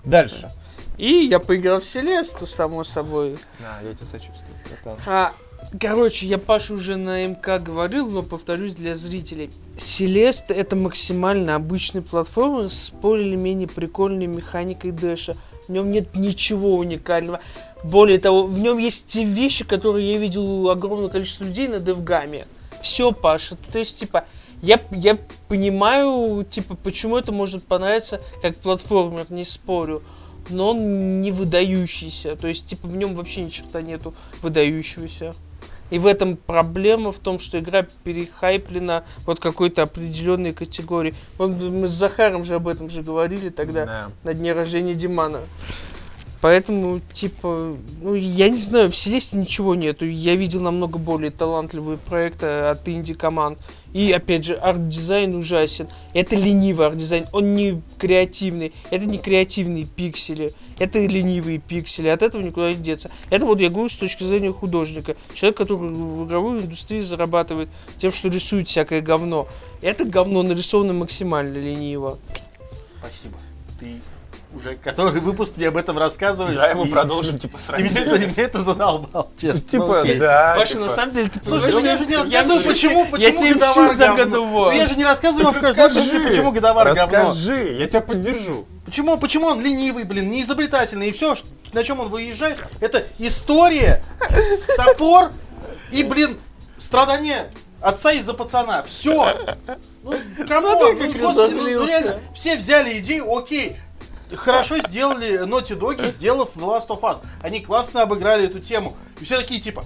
Дальше. 0.04 0.52
И 0.98 1.26
я 1.26 1.40
поиграл 1.40 1.80
в 1.80 1.86
Селесту, 1.86 2.46
само 2.46 2.84
собой. 2.84 3.38
Да, 3.60 3.88
я 3.88 3.94
тебе 3.94 4.06
сочувствую, 4.06 4.56
братан. 4.68 5.00
А, 5.08 5.34
короче, 5.80 6.28
я 6.28 6.38
Паша 6.38 6.74
уже 6.74 6.96
на 6.96 7.26
МК 7.26 7.60
говорил, 7.60 8.10
но 8.10 8.24
повторюсь 8.24 8.76
для 8.76 8.96
зрителей. 8.96 9.50
Селеста 9.78 10.54
это 10.54 10.76
максимально 10.76 11.56
обычный 11.56 12.02
платформер 12.02 12.70
с 12.70 12.92
более 12.92 13.28
или 13.28 13.36
менее 13.36 13.68
прикольной 13.68 14.28
механикой 14.28 14.92
дэша. 14.92 15.38
В 15.68 15.72
нем 15.72 15.90
нет 15.90 16.16
ничего 16.16 16.76
уникального. 16.76 17.40
Более 17.84 18.20
того, 18.20 18.44
в 18.44 18.60
нем 18.60 18.78
есть 18.78 19.08
те 19.08 19.24
вещи, 19.24 19.66
которые 19.66 20.14
я 20.14 20.20
видел 20.20 20.44
у 20.46 20.70
огромного 20.70 21.10
количества 21.10 21.46
людей 21.46 21.68
на 21.68 21.80
девгаме. 21.80 22.46
Все, 22.82 23.12
Паша. 23.12 23.56
То 23.72 23.80
есть, 23.80 24.00
типа, 24.00 24.26
я, 24.62 24.80
я 24.92 25.18
понимаю, 25.48 26.44
типа, 26.44 26.76
почему 26.76 27.18
это 27.18 27.32
может 27.32 27.64
понравиться 27.64 28.22
как 28.42 28.56
платформер, 28.58 29.26
не 29.30 29.44
спорю. 29.44 30.04
Но 30.50 30.72
он 30.72 31.22
не 31.22 31.32
выдающийся. 31.32 32.36
То 32.36 32.48
есть, 32.48 32.66
типа, 32.68 32.88
в 32.88 32.96
нем 32.98 33.16
вообще 33.16 33.42
ни 33.44 33.50
черта 33.50 33.82
нету 33.82 34.14
выдающегося. 34.42 35.36
И 35.92 36.00
в 36.00 36.08
этом 36.08 36.38
проблема 36.38 37.12
в 37.12 37.20
том, 37.20 37.38
что 37.38 37.60
игра 37.60 37.86
перехайплена 38.06 39.04
вот 39.26 39.40
какой-то 39.42 39.84
определенной 39.84 40.54
категории. 40.54 41.14
Мы 41.38 41.88
с 41.88 41.92
Захаром 41.92 42.46
же 42.46 42.56
об 42.56 42.68
этом 42.70 42.90
же 42.90 43.04
говорили 43.04 43.50
тогда 43.50 43.86
Да. 43.86 44.12
на 44.24 44.34
дне 44.34 44.54
рождения 44.54 44.96
Димана. 44.96 45.42
Поэтому, 46.42 47.00
типа, 47.14 47.78
ну, 48.02 48.16
я 48.16 48.50
не 48.50 48.58
знаю, 48.58 48.90
в 48.90 48.96
Селесте 48.96 49.38
ничего 49.38 49.76
нету. 49.76 50.06
Я 50.06 50.36
видел 50.36 50.62
намного 50.62 50.98
более 50.98 51.30
талантливые 51.30 52.00
проекты 52.00 52.48
от 52.48 52.90
инди-команд. 52.90 53.60
И, 53.94 54.12
опять 54.12 54.46
же, 54.46 54.56
арт-дизайн 54.56 55.36
ужасен. 55.36 55.88
Это 56.14 56.36
ленивый 56.36 56.88
арт-дизайн, 56.88 57.28
он 57.32 57.56
не 57.56 57.82
креативный. 58.00 58.74
Это 58.90 59.06
не 59.06 59.20
креативные 59.20 59.86
пиксели, 59.86 60.54
это 60.80 61.06
ленивые 61.06 61.60
пиксели. 61.60 62.08
От 62.08 62.24
этого 62.24 62.42
никуда 62.42 62.74
не 62.74 62.82
деться. 62.82 63.12
Это 63.30 63.46
вот 63.46 63.62
я 63.62 63.70
говорю 63.70 63.90
с 63.90 63.98
точки 63.98 64.24
зрения 64.24 64.52
художника. 64.52 65.16
Человек, 65.36 65.58
который 65.58 65.90
в 65.90 66.26
игровой 66.26 66.62
индустрии 66.62 67.02
зарабатывает 67.02 67.70
тем, 67.98 68.12
что 68.12 68.30
рисует 68.30 68.68
всякое 68.68 69.02
говно. 69.02 69.48
Это 69.82 70.06
говно 70.06 70.42
нарисовано 70.42 70.94
максимально 70.94 71.58
лениво. 71.58 72.18
Спасибо. 73.00 73.38
Ты 73.80 74.00
уже 74.54 74.76
который 74.76 75.22
выпуск 75.22 75.58
мне 75.58 75.68
об 75.68 75.78
этом 75.78 75.98
рассказываешь. 75.98 76.56
Да, 76.56 76.74
мы 76.76 76.88
и- 76.88 76.92
продолжим, 76.92 77.38
типа, 77.38 77.58
с 77.58 77.70
И 77.78 77.82
меня, 77.82 78.44
это- 78.44 78.60
задолбал, 78.60 79.32
честно. 79.38 79.62
Ну, 79.62 80.04
Типа, 80.04 80.04
да. 80.20 80.56
Паша, 80.58 80.74
типа, 80.74 80.86
на 80.86 80.90
самом 80.90 81.14
деле, 81.14 81.30
ты 81.30 81.40
Слушай, 81.44 81.74
понимаешь, 81.74 81.84
ну 81.84 81.86
я 81.86 81.98
же 81.98 82.06
не 82.06 82.16
рассказываю, 82.18 82.64
почему, 82.64 83.00
я 83.06 83.12
почему 83.12 83.34
тебе 83.38 83.54
God 83.54 83.77
of 83.77 83.92
War 83.92 84.16
говно. 84.16 84.46
Ну 84.66 84.72
я 84.72 84.86
же 84.88 84.96
не 84.96 85.06
рассказываю 85.06 85.50
в 85.52 85.54
каждом 85.54 85.70
Расскажи, 85.70 86.12
выпуске, 86.12 86.28
почему 86.30 86.52
God 86.52 86.67
of 86.67 86.78
War 86.78 86.94
говно. 86.94 87.18
Расскажи, 87.30 87.76
я 87.80 87.88
тебя 87.88 88.02
поддержу. 88.02 88.66
Почему, 88.86 89.18
почему 89.18 89.48
он 89.48 89.62
ленивый, 89.62 90.04
блин, 90.04 90.30
неизобретательный, 90.30 91.10
и 91.10 91.12
все, 91.12 91.36
на 91.72 91.84
чем 91.84 92.00
он 92.00 92.10
выезжает, 92.10 92.58
это 92.82 93.04
история, 93.20 94.02
топор 94.76 95.32
и, 95.92 96.04
блин, 96.04 96.38
страдания 96.78 97.50
отца 97.82 98.12
из-за 98.12 98.34
пацана. 98.34 98.84
Все. 98.84 99.56
Ну, 100.04 100.12
ты 100.12 100.20
ну, 100.40 100.48
как 100.48 100.62
господи, 100.64 101.18
ну, 101.18 101.30
разозлился. 101.30 101.80
ну, 101.80 101.88
реально, 101.88 102.20
все 102.34 102.56
взяли 102.56 102.98
идею, 103.00 103.32
окей, 103.36 103.78
хорошо 104.36 104.78
сделали 104.78 105.46
Naughty 105.46 105.78
Dog, 105.78 106.06
сделав 106.10 106.56
The 106.56 106.62
Last 106.62 106.88
of 106.88 107.02
Us. 107.02 107.24
Они 107.42 107.62
классно 107.62 108.04
обыграли 108.04 108.46
эту 108.46 108.60
тему. 108.60 108.98
И 109.20 109.26
все 109.26 109.38
такие, 109.38 109.60
типа, 109.60 109.86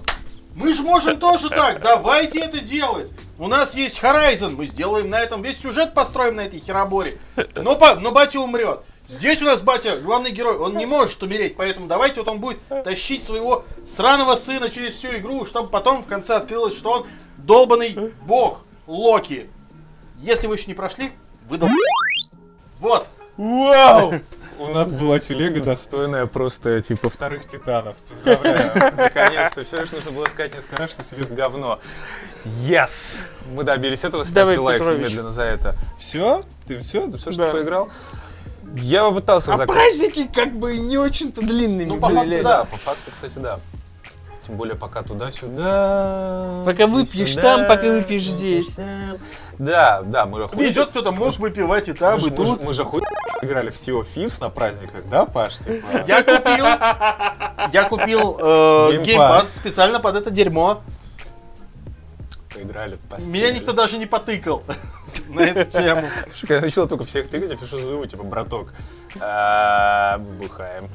мы 0.56 0.74
же 0.74 0.84
можем 0.84 1.20
тоже 1.20 1.50
так, 1.50 1.82
давайте 1.82 2.40
это 2.40 2.60
делать. 2.62 3.12
У 3.38 3.48
нас 3.48 3.76
есть 3.76 4.02
Horizon, 4.02 4.52
мы 4.52 4.66
сделаем 4.66 5.10
на 5.10 5.20
этом 5.20 5.42
весь 5.42 5.60
сюжет 5.60 5.94
построим 5.94 6.36
на 6.36 6.42
этой 6.42 6.60
хероборе. 6.60 7.20
Но, 7.56 7.78
но 8.00 8.12
батя 8.12 8.40
умрет. 8.40 8.82
Здесь 9.08 9.42
у 9.42 9.46
нас 9.46 9.62
батя, 9.62 9.98
главный 9.98 10.32
герой, 10.32 10.58
он 10.58 10.78
не 10.78 10.86
может 10.86 11.22
умереть, 11.22 11.58
поэтому 11.58 11.88
давайте 11.88 12.22
вот 12.22 12.30
он 12.30 12.40
будет 12.40 12.58
тащить 12.84 13.22
своего 13.22 13.66
сраного 13.88 14.36
сына 14.36 14.70
через 14.70 14.94
всю 14.94 15.10
игру, 15.18 15.46
чтобы 15.46 15.70
потом 15.70 16.02
в 16.02 16.08
конце 16.08 16.36
открылось, 16.36 16.76
что 16.76 16.92
он 16.92 17.08
долбанный 17.38 18.14
бог 18.24 18.66
Локи. 18.88 19.50
Если 20.18 20.48
вы 20.48 20.56
еще 20.56 20.68
не 20.68 20.74
прошли, 20.74 21.12
вы 21.50 21.58
дол... 21.58 21.70
Вот. 22.80 23.08
Вау! 23.38 24.14
У 24.58 24.68
нас 24.68 24.94
была 24.94 25.20
телега, 25.20 25.62
достойная 25.62 26.26
просто, 26.28 26.80
типа, 26.82 27.10
вторых 27.10 27.46
титанов. 27.46 27.98
Поздравляю. 28.08 28.72
Наконец-то. 28.96 29.64
Все, 29.66 29.86
что 29.86 29.96
нужно 29.96 30.12
было 30.12 30.26
сказать 30.26 30.54
несколько 30.56 30.78
раз, 30.78 30.92
что 30.92 31.04
Селест 31.04 31.34
говно. 31.34 31.80
Yes! 32.66 33.26
Мы 33.54 33.64
добились 33.64 34.06
этого. 34.06 34.24
Ставьте 34.24 34.60
лайк 34.60 34.80
Петрович. 34.80 35.08
немедленно 35.10 35.32
за 35.32 35.44
это. 35.44 35.76
Все? 36.00 36.44
Ты 36.68 36.80
все? 36.80 37.08
Ты 37.12 37.18
все, 37.18 37.32
что 37.32 37.48
Да. 37.48 37.52
поиграл? 37.52 37.90
Я 38.78 39.04
попытался 39.10 39.54
А 39.54 39.58
закончить. 39.58 39.84
праздники 39.84 40.30
как 40.34 40.54
бы 40.58 40.78
не 40.78 40.98
очень-то 40.98 41.42
длинными 41.42 41.90
Ну, 41.90 42.00
по 42.00 42.08
были. 42.08 42.42
факту, 42.42 42.44
да. 42.44 42.64
по 42.66 42.78
факту, 42.78 43.12
кстати, 43.14 43.38
да. 43.40 43.60
Тем 44.46 44.58
более 44.58 44.76
пока 44.76 45.02
туда-сюда. 45.02 46.62
Пока 46.66 46.86
выпьешь 46.86 47.32
сюда, 47.32 47.58
там, 47.58 47.68
пока 47.68 47.88
выпьешь 47.90 48.22
здесь. 48.24 48.76
Да, 49.58 50.02
да, 50.04 50.26
мы 50.26 50.42
же 50.42 50.48
хуй- 50.48 50.64
Везет 50.64 50.90
кто-то 50.90 51.12
мог 51.12 51.36
выпивать 51.40 51.90
и 51.90 51.94
там, 51.94 52.14
мы 52.16 52.20
же- 52.20 52.28
и 52.28 52.30
тут. 52.30 52.64
Мы 52.64 52.74
же 52.74 52.84
хуй 52.84 53.02
играли 53.42 53.70
в 53.72 53.76
Sea 53.76 54.00
of 54.00 54.06
Thieves 54.06 54.40
на 54.42 54.50
праздниках, 54.50 55.02
да, 55.10 55.26
Паш? 55.26 55.56
Типа, 55.60 55.86
Я 56.08 56.22
купил, 56.24 56.66
я 57.74 57.84
купил 57.90 58.38
э, 58.40 58.44
Game 58.98 59.04
Game 59.04 59.18
Pass. 59.18 59.40
Pass 59.40 59.44
специально 59.58 60.00
под 60.00 60.16
это 60.18 60.30
дерьмо. 60.30 60.82
поиграли. 62.54 63.00
Меня 63.28 63.52
никто 63.52 63.74
даже 63.74 63.98
не 63.98 64.06
потыкал 64.06 64.64
на 65.30 65.40
эту 65.42 65.70
тему. 65.72 66.08
Когда 66.42 66.56
я 66.56 66.62
начал 66.62 66.88
только 66.88 67.04
всех 67.04 67.30
тыкать, 67.30 67.50
я 67.50 67.58
пишу 67.58 67.80
Зуеву, 67.80 68.06
типа, 68.06 68.24
браток, 68.24 68.74
а, 69.20 70.18
бухаем. 70.40 70.90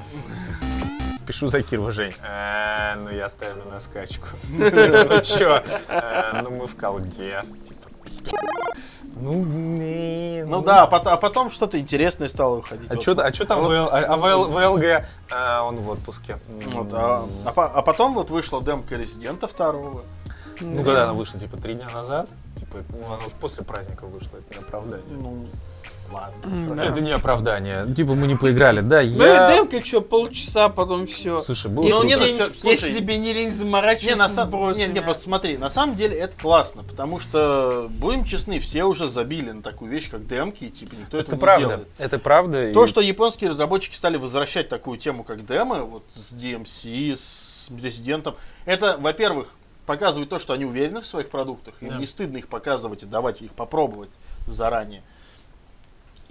Пишу 1.30 1.46
за 1.46 1.62
Кирова, 1.62 1.92
Жень. 1.92 2.12
«А, 2.28 2.96
ну 2.96 3.08
я 3.08 3.28
ставлю 3.28 3.62
на 3.70 3.78
скачку. 3.78 4.26
Ну 4.58 5.20
чё? 5.22 5.62
«А, 5.88 6.42
Ну 6.42 6.50
мы 6.50 6.66
в 6.66 6.74
колде. 6.76 7.44
Типа, 7.68 8.36
ну, 9.14 9.32
блин. 9.44 10.50
Ну 10.50 10.60
да, 10.60 10.82
а 10.82 10.96
а 10.96 11.16
потом 11.16 11.50
что-то 11.50 11.78
интересное 11.78 12.26
стало 12.28 12.56
выходить. 12.56 12.90
А 12.90 12.94
Вот. 12.94 13.04
чё, 13.04 13.14
а 13.16 13.30
чё 13.30 13.44
там 13.44 13.60
Вот. 13.60 13.68
ВЛ, 13.68 13.88
а, 13.92 14.16
ВЛ- 14.16 14.50
ВЛГ? 14.50 15.06
А, 15.30 15.62
он 15.62 15.76
в 15.76 15.90
отпуске. 15.90 16.36
Вот, 16.72 16.92
а, 16.94 17.24
а 17.44 17.50
а 17.76 17.82
потом 17.82 18.14
вот 18.14 18.30
вышла 18.30 18.60
демка 18.60 18.96
Резидента 18.96 19.46
второго. 19.46 20.02
Ну, 20.60 20.82
когда 20.82 21.04
она 21.04 21.12
вышла, 21.12 21.38
типа, 21.38 21.58
три 21.58 21.74
дня 21.74 21.88
назад, 21.94 22.28
типа, 22.56 22.78
ну, 22.88 23.06
она 23.06 23.24
уже 23.24 23.36
после 23.36 23.64
праздника 23.64 24.04
вышла, 24.06 24.38
это 24.38 24.58
не 24.58 24.64
оправдание. 24.64 25.06
Ну, 25.10 25.46
ладно. 26.12 26.80
Это 26.82 27.00
не 27.00 27.12
оправдание. 27.12 27.86
Типа, 27.94 28.14
мы 28.14 28.26
не 28.26 28.36
поиграли, 28.36 28.80
да, 28.80 29.02
Ну 29.02 29.22
я... 29.24 29.52
и 29.52 29.56
демка 29.56 29.84
что, 29.84 30.00
полчаса, 30.00 30.68
потом 30.68 31.06
все. 31.06 31.40
Слушай, 31.40 31.70
был 31.70 31.84
Если, 31.84 32.06
не, 32.06 32.16
ну, 32.16 32.24
тебе, 32.24 32.32
всё, 32.34 32.54
слушай. 32.54 32.70
если 32.70 32.98
тебе 32.98 33.18
не 33.18 33.32
лень 33.32 33.44
Не, 33.44 33.50
заморачиваться 33.50 34.16
на 34.16 34.28
с 34.28 34.34
самом 34.34 34.50
бросами. 34.50 34.86
не, 34.86 34.92
не, 34.94 35.02
просто 35.02 35.22
смотри, 35.24 35.56
на 35.58 35.70
самом 35.70 35.94
деле 35.94 36.16
это 36.18 36.36
классно, 36.38 36.82
потому 36.82 37.20
что, 37.20 37.86
будем 37.90 38.24
честны, 38.24 38.58
все 38.60 38.84
уже 38.84 39.08
забили 39.08 39.50
на 39.50 39.62
такую 39.62 39.90
вещь, 39.90 40.10
как 40.10 40.26
демки, 40.26 40.64
и 40.64 40.70
типа 40.70 40.94
никто 40.94 41.18
этого 41.18 41.34
Это 41.34 41.36
не 41.36 41.40
правда, 41.40 41.68
делает. 41.68 41.88
это 41.98 42.18
правда. 42.18 42.72
То, 42.72 42.84
и- 42.84 42.88
что 42.88 43.00
японские 43.00 43.50
разработчики 43.50 43.94
стали 43.94 44.16
возвращать 44.16 44.68
такую 44.68 44.98
тему, 44.98 45.24
как 45.24 45.46
демы, 45.46 45.82
вот 45.82 46.04
с 46.10 46.32
DMC, 46.34 47.14
с 47.16 47.70
Резидентом, 47.82 48.34
это, 48.64 48.96
во-первых, 48.98 49.54
показывает 49.86 50.28
то, 50.28 50.38
что 50.38 50.52
они 50.52 50.64
уверены 50.64 51.00
в 51.00 51.06
своих 51.06 51.30
продуктах, 51.30 51.74
им 51.82 51.88
Да. 51.90 51.96
не 51.98 52.06
стыдно 52.06 52.36
их 52.38 52.48
показывать 52.48 53.02
и 53.02 53.06
давать 53.06 53.42
их 53.42 53.52
попробовать 53.54 54.10
заранее. 54.46 55.02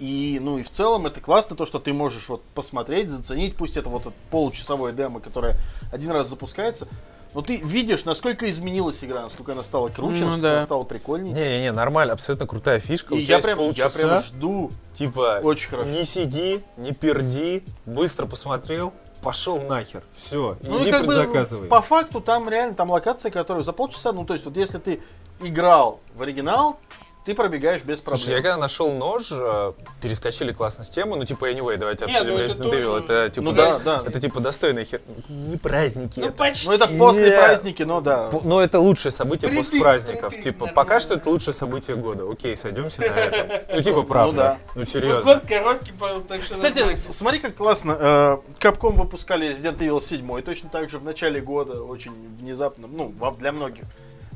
И, 0.00 0.38
ну, 0.40 0.56
и 0.56 0.62
в 0.62 0.70
целом 0.70 1.04
это 1.06 1.20
классно, 1.20 1.54
то, 1.56 1.66
что 1.66 1.78
ты 1.78 1.92
можешь 1.92 2.30
вот 2.30 2.42
посмотреть, 2.54 3.10
заценить, 3.10 3.54
пусть 3.54 3.76
это 3.76 3.90
вот 3.90 4.06
это 4.06 4.12
получасовое 4.30 4.92
демо, 4.92 5.20
которое 5.20 5.56
один 5.92 6.10
раз 6.10 6.26
запускается, 6.28 6.88
но 7.34 7.42
ты 7.42 7.56
видишь, 7.58 8.06
насколько 8.06 8.48
изменилась 8.48 9.04
игра, 9.04 9.20
насколько 9.20 9.52
она 9.52 9.62
стала 9.62 9.90
круче, 9.90 10.20
Ну 10.20 10.26
насколько 10.28 10.42
да. 10.48 10.52
она 10.54 10.62
стала 10.62 10.84
прикольнее. 10.84 11.34
Не-не-не, 11.34 11.72
нормально, 11.72 12.14
абсолютно 12.14 12.46
крутая 12.46 12.80
фишка. 12.80 13.14
И 13.14 13.18
У 13.18 13.20
я 13.20 13.40
прям, 13.40 13.58
я 13.58 13.64
полчаса, 13.66 14.08
прям 14.08 14.22
жду. 14.22 14.72
типа, 14.94 15.40
Очень 15.42 15.68
хорошо. 15.68 15.90
не 15.90 16.04
сиди, 16.04 16.64
не 16.78 16.92
перди, 16.92 17.62
быстро 17.84 18.24
посмотрел, 18.24 18.94
пошел 19.20 19.60
нахер, 19.60 20.02
все, 20.14 20.56
Ну 20.62 20.78
и 20.78 20.82
иди 20.84 20.92
как 20.92 21.02
бы 21.02 21.08
предзаказывай. 21.08 21.68
по 21.68 21.82
факту 21.82 22.22
там 22.22 22.48
реально 22.48 22.74
там 22.74 22.90
локация, 22.90 23.30
которая 23.30 23.62
за 23.64 23.74
полчаса, 23.74 24.12
ну 24.12 24.24
то 24.24 24.32
есть 24.32 24.46
вот 24.46 24.56
если 24.56 24.78
ты 24.78 25.02
играл 25.42 26.00
в 26.14 26.22
оригинал, 26.22 26.80
ты 27.24 27.34
пробегаешь 27.34 27.84
без 27.84 28.00
проблем. 28.00 28.18
Слушай, 28.20 28.36
я 28.36 28.42
когда 28.42 28.56
нашел 28.56 28.90
нож, 28.92 29.28
э, 29.30 29.72
перескочили 30.00 30.52
классно 30.52 30.84
с 30.84 30.90
темы, 30.90 31.16
ну 31.16 31.24
типа 31.24 31.50
anyway, 31.50 31.76
давайте 31.76 32.06
Не, 32.06 32.12
обсудим 32.12 32.32
ну 32.34 32.38
это 32.38 32.52
Resident 32.52 32.66
Evil, 32.72 33.00
тоже- 33.00 33.04
это 33.04 33.30
типа, 33.30 33.44
Ну 33.44 33.52
да- 33.52 33.78
да, 33.78 34.02
да. 34.02 34.08
это 34.08 34.20
типа 34.20 34.40
достойные 34.40 34.84
хер... 34.86 35.00
не 35.28 35.56
праздники. 35.58 36.18
Ну 36.20 36.26
это. 36.26 36.32
почти. 36.34 36.66
Ну 36.68 36.72
это 36.74 36.86
после 36.88 37.30
Не. 37.30 37.36
праздники, 37.36 37.82
но 37.82 38.00
да. 38.00 38.28
П- 38.30 38.40
Но 38.44 38.62
это 38.62 38.80
лучшее 38.80 39.12
событие 39.12 39.48
Впритык, 39.48 39.64
после 39.66 39.80
праздников. 39.80 40.34
Типа, 40.34 40.50
нормально. 40.66 40.74
пока 40.74 41.00
что 41.00 41.14
это 41.14 41.28
лучшее 41.30 41.52
событие 41.54 41.96
года. 41.96 42.24
Окей, 42.30 42.56
сойдемся 42.56 43.00
на 43.02 43.04
этом. 43.04 43.48
Ну, 43.74 43.82
типа, 43.82 44.02
правда. 44.02 44.36
да. 44.36 44.58
Ну, 44.74 44.84
серьезно. 44.84 45.34
год 45.34 45.42
короткий 45.46 45.92
был, 45.92 46.20
так 46.22 46.42
что 46.42 46.54
Кстати, 46.54 46.94
смотри, 46.94 47.38
как 47.40 47.54
классно. 47.54 47.96
э, 48.00 48.36
Capcom 48.58 48.92
выпускали 48.94 49.54
Resident 49.54 49.76
Evil 49.78 50.00
7, 50.00 50.38
и 50.38 50.42
точно 50.42 50.70
так 50.70 50.88
же 50.90 50.98
в 50.98 51.04
начале 51.04 51.40
года, 51.40 51.82
очень 51.82 52.12
внезапно, 52.34 52.88
ну, 52.88 53.12
для 53.38 53.52
многих. 53.52 53.84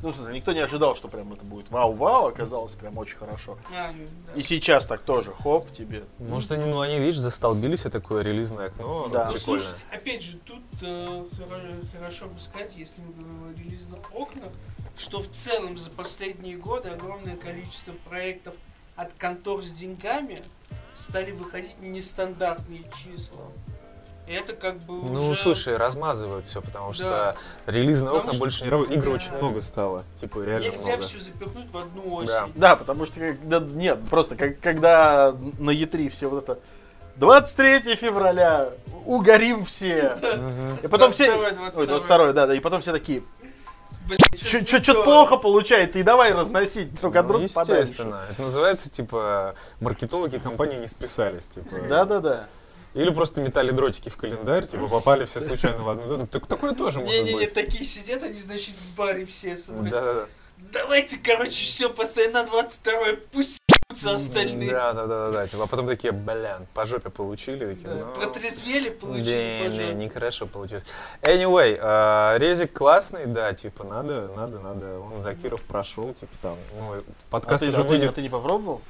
Ну, 0.01 0.11
никто 0.31 0.53
не 0.53 0.59
ожидал, 0.59 0.95
что 0.95 1.07
прям 1.07 1.33
это 1.33 1.45
будет 1.45 1.69
вау-вау, 1.71 2.27
оказалось 2.27 2.73
прям 2.73 2.97
очень 2.97 3.17
хорошо. 3.17 3.57
Ну. 3.71 4.07
И 4.35 4.43
сейчас 4.43 4.85
так 4.87 5.01
тоже, 5.01 5.31
хоп, 5.33 5.71
тебе. 5.71 6.03
Может, 6.19 6.51
они, 6.51 6.65
ну, 6.65 6.81
они, 6.81 6.99
видишь, 6.99 7.17
застолбились, 7.17 7.85
и 7.85 7.89
такое 7.89 8.23
релизное 8.23 8.67
окно. 8.67 9.07
Да. 9.11 9.25
ну, 9.25 9.31
Ну, 9.31 9.37
слушайте, 9.37 9.81
опять 9.91 10.21
же, 10.21 10.37
тут 10.37 10.61
э, 10.81 11.25
хоро- 11.37 11.97
хорошо 11.97 12.27
бы 12.27 12.39
сказать, 12.39 12.73
если 12.75 13.01
мы 13.01 13.13
говорим 13.13 13.49
о 13.49 13.53
релизных 13.57 13.99
окнах, 14.13 14.51
что 14.97 15.19
в 15.19 15.29
целом 15.29 15.77
за 15.77 15.89
последние 15.89 16.57
годы 16.57 16.89
огромное 16.89 17.35
количество 17.35 17.93
проектов 18.07 18.53
от 18.95 19.13
контор 19.13 19.61
с 19.61 19.71
деньгами 19.71 20.43
стали 20.95 21.31
выходить 21.31 21.79
нестандартные 21.81 22.83
числа. 22.95 23.41
Это 24.27 24.53
как 24.53 24.77
бы 24.79 24.93
Ну, 25.09 25.29
уже... 25.29 25.41
слушай, 25.41 25.77
размазывают 25.77 26.47
все, 26.47 26.61
потому 26.61 26.87
Да. 26.89 26.93
что 26.95 27.35
релизные 27.67 28.05
Потому 28.07 28.19
окна 28.19 28.31
что- 28.31 28.39
больше 28.39 28.63
не 28.63 28.69
работают. 28.71 28.97
Игр 28.97 29.05
Да. 29.09 29.11
очень 29.15 29.31
много 29.37 29.61
стало. 29.61 30.03
Типа, 30.15 30.39
реально 30.43 30.65
Нельзя 30.69 30.87
много. 30.95 31.03
все 31.03 31.19
запихнуть 31.19 31.69
в 31.71 31.77
одну 31.77 32.13
осень. 32.15 32.27
Да. 32.27 32.47
Да, 32.55 32.75
потому 32.75 33.05
что 33.05 33.19
когда, 33.19 33.59
нет, 33.59 33.99
просто 34.09 34.35
как, 34.35 34.59
когда 34.59 35.35
на 35.59 35.69
Е3 35.71 36.09
все 36.09 36.27
вот 36.27 36.43
это 36.43 36.59
23 37.17 37.95
февраля, 37.95 38.69
угорим 39.05 39.63
все. 39.65 40.17
И 40.83 40.87
потом 40.87 41.11
все... 41.11 41.25
22, 41.35 41.45
Ой, 41.45 41.51
22. 41.53 41.85
22, 41.85 42.33
да, 42.33 42.47
да, 42.47 42.55
и 42.55 42.59
потом 42.59 42.81
все 42.81 42.91
такие, 42.91 43.23
Блин, 44.07 44.19
что-то 44.35 45.03
плохо 45.03 45.37
получается, 45.37 45.97
и 45.99 46.03
давай 46.03 46.31
разносить 46.31 46.93
друг 46.93 47.15
от 47.15 47.23
Ну, 47.25 47.29
друга 47.29 47.47
подальше. 47.53 47.81
естественно. 47.81 48.21
Это 48.29 48.41
называется, 48.43 48.89
типа, 48.91 49.55
маркетологи 49.79 50.37
компании 50.37 50.77
не 50.77 50.85
списались. 50.85 51.47
Типа. 51.47 51.75
Да, 51.89 52.05
да, 52.05 52.19
да. 52.19 52.43
Или 52.95 53.09
просто 53.11 53.41
метали 53.41 53.71
дротики 53.71 54.09
в 54.09 54.17
календарь, 54.17 54.65
типа 54.65 54.87
попали 54.87 55.25
все 55.25 55.41
случайно 55.41 55.83
в 55.83 55.89
одну. 55.89 56.17
Ну, 56.17 56.27
так- 56.27 56.47
Такое 56.47 56.73
тоже 56.73 56.99
может 57.01 57.13
Не-не-не, 57.13 57.45
быть. 57.45 57.53
такие 57.53 57.83
сидят, 57.83 58.23
они, 58.23 58.33
значит, 58.39 58.73
в 58.75 58.95
баре 58.95 59.25
все 59.25 59.55
собрались. 59.57 59.91
Да, 59.91 60.25
Давайте, 60.71 61.17
короче, 61.17 61.65
все 61.65 61.89
поставим 61.89 62.31
на 62.31 62.43
22 62.45 63.17
пусть 63.33 63.59
остальные. 64.05 64.71
да, 64.71 64.93
да, 64.93 65.05
да, 65.07 65.25
да, 65.27 65.31
да. 65.31 65.47
Типа, 65.47 65.63
а 65.63 65.67
потом 65.67 65.87
такие, 65.87 66.11
блин, 66.13 66.67
по 66.73 66.85
жопе 66.85 67.09
получили, 67.09 67.65
такие, 67.73 67.87
Да, 67.89 67.95
ну, 68.05 68.13
Протрезвели, 68.13 68.89
получили, 68.89 69.67
Не, 69.69 69.87
не, 69.93 70.05
нехорошо 70.05 70.47
получилось. 70.47 70.85
Anyway, 71.21 71.77
э, 71.79 72.37
резик 72.37 72.71
классный, 72.73 73.25
да, 73.25 73.53
типа, 73.53 73.83
надо, 73.83 74.29
надо, 74.35 74.59
надо. 74.59 74.99
Он 74.99 75.19
Закиров 75.19 75.61
прошел, 75.63 76.13
типа, 76.13 76.33
там, 76.41 76.57
ну, 76.79 76.93
А 76.93 77.03
подкаст 77.29 77.61
ты, 77.63 77.69
уже 77.69 77.77
а 77.77 77.81
ты- 77.81 77.87
а 77.87 77.89
выйдет. 77.89 78.15
ты 78.15 78.21
не 78.21 78.29
попробовал? 78.29 78.81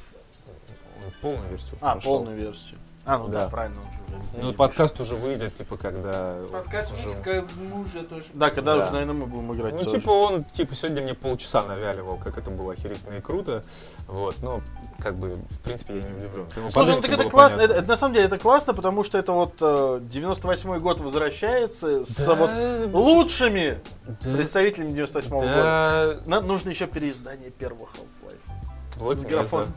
Полную 1.22 1.50
версию 1.50 1.76
уже 1.78 1.86
А, 1.86 1.94
прошел. 1.94 2.12
полную 2.18 2.38
версию. 2.38 2.80
А, 3.06 3.18
ну 3.20 3.28
да, 3.28 3.44
Да. 3.46 3.50
правильно, 3.50 3.80
он 3.82 3.92
же 3.94 4.00
уже 4.04 4.16
Ну, 4.18 4.26
рецензию 4.28 4.54
подкаст 4.56 5.00
уже 5.00 5.16
выйдет, 5.16 5.54
типа, 5.54 5.78
когда... 5.78 6.36
Подкаст 6.52 6.94
уже- 6.94 7.04
выйдет, 7.10 7.22
как 7.24 7.46
мы 7.56 7.82
уже 7.84 8.04
тоже. 8.04 8.24
Да, 8.34 8.50
когда 8.50 8.76
Да. 8.76 8.84
уже, 8.84 8.92
наверное, 8.94 9.14
мы 9.14 9.26
будем 9.28 9.54
играть 9.54 9.74
Ну, 9.74 9.84
тоже. 9.84 10.00
типа, 10.00 10.10
он, 10.10 10.44
типа, 10.44 10.74
сегодня 10.74 11.04
мне 11.04 11.14
полчаса 11.14 11.62
навяливал, 11.64 12.18
как 12.18 12.38
это 12.40 12.50
было 12.50 12.74
охерительно 12.74 13.14
и 13.16 13.22
круто. 13.22 13.64
Вот, 14.08 14.36
ну, 14.42 14.62
как 15.00 15.18
бы, 15.18 15.36
в 15.36 15.60
принципе, 15.60 15.98
я 15.98 16.02
не 16.02 16.14
удивлен. 16.18 16.48
Слушай, 16.72 16.96
ну 16.96 17.02
так 17.02 17.12
это 17.12 17.30
классно, 17.30 17.62
это, 17.62 17.76
это 17.76 17.88
на 17.88 17.98
самом 17.98 18.14
деле 18.16 18.26
это 18.26 18.40
классно, 18.40 18.74
потому 18.74 19.04
что 19.04 19.20
это 19.20 19.34
вот 19.34 19.54
э, 19.62 20.00
98-й 20.02 20.80
год 20.80 21.02
возвращается 21.02 22.06
с 22.06 22.26
Да, 22.26 22.34
вот 22.34 22.50
лучшими 22.94 23.78
да, 24.08 24.34
представителями 24.34 24.92
98-го 24.94 25.40
года. 25.42 26.22
да, 26.26 26.30
На- 26.30 26.42
нужно 26.42 26.70
еще 26.72 26.88
переиздание 26.88 27.52
первого 27.52 27.84
Half-Life. 27.86 28.55
Black 28.98 29.28
графоном. 29.28 29.74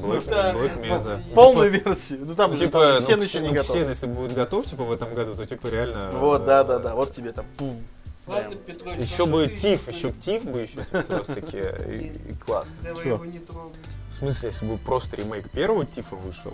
Black, 0.00 0.24
да, 0.28 0.52
Black 0.54 0.80
Mesa. 0.82 1.22
да. 1.28 1.34
Полную 1.34 1.70
версию. 1.70 2.20
Ну 2.24 2.34
там 2.34 2.50
Ну, 2.52 2.56
же 2.56 2.66
типа, 2.66 2.80
там 2.80 2.94
ну, 2.94 3.00
все 3.00 3.12
Ксен- 3.14 3.22
еще 3.24 3.40
не 3.40 3.48
ну, 3.48 3.54
готовы. 3.54 3.78
если 3.80 4.06
будет 4.06 4.32
готов, 4.34 4.66
типа, 4.66 4.84
в 4.84 4.92
этом 4.92 5.14
году, 5.14 5.34
то, 5.34 5.44
типа, 5.46 5.66
реально... 5.66 6.10
Вот, 6.14 6.42
э, 6.42 6.46
да, 6.46 6.64
да, 6.64 6.78
да. 6.78 6.94
Вот 6.94 7.10
тебе 7.12 7.32
там. 7.32 7.46
пум. 7.56 7.82
Ладно, 8.26 8.56
Петрович, 8.56 9.00
Еще 9.00 9.24
ну 9.24 9.32
бы 9.32 9.46
Тиф, 9.48 9.88
еще 9.88 10.12
Тиф 10.12 10.44
бы 10.44 10.60
еще, 10.60 10.84
типа, 10.84 11.02
сразу 11.02 11.34
таки, 11.34 11.58
и, 11.58 12.12
и 12.30 12.32
классно. 12.34 12.76
Давай 12.82 13.06
его 13.06 13.24
не 13.24 13.38
трогать. 13.38 13.78
В 14.12 14.18
смысле, 14.18 14.48
если 14.50 14.66
бы 14.66 14.76
просто 14.78 15.16
ремейк 15.16 15.48
первого 15.50 15.86
Тифа 15.86 16.14
вышел? 16.14 16.52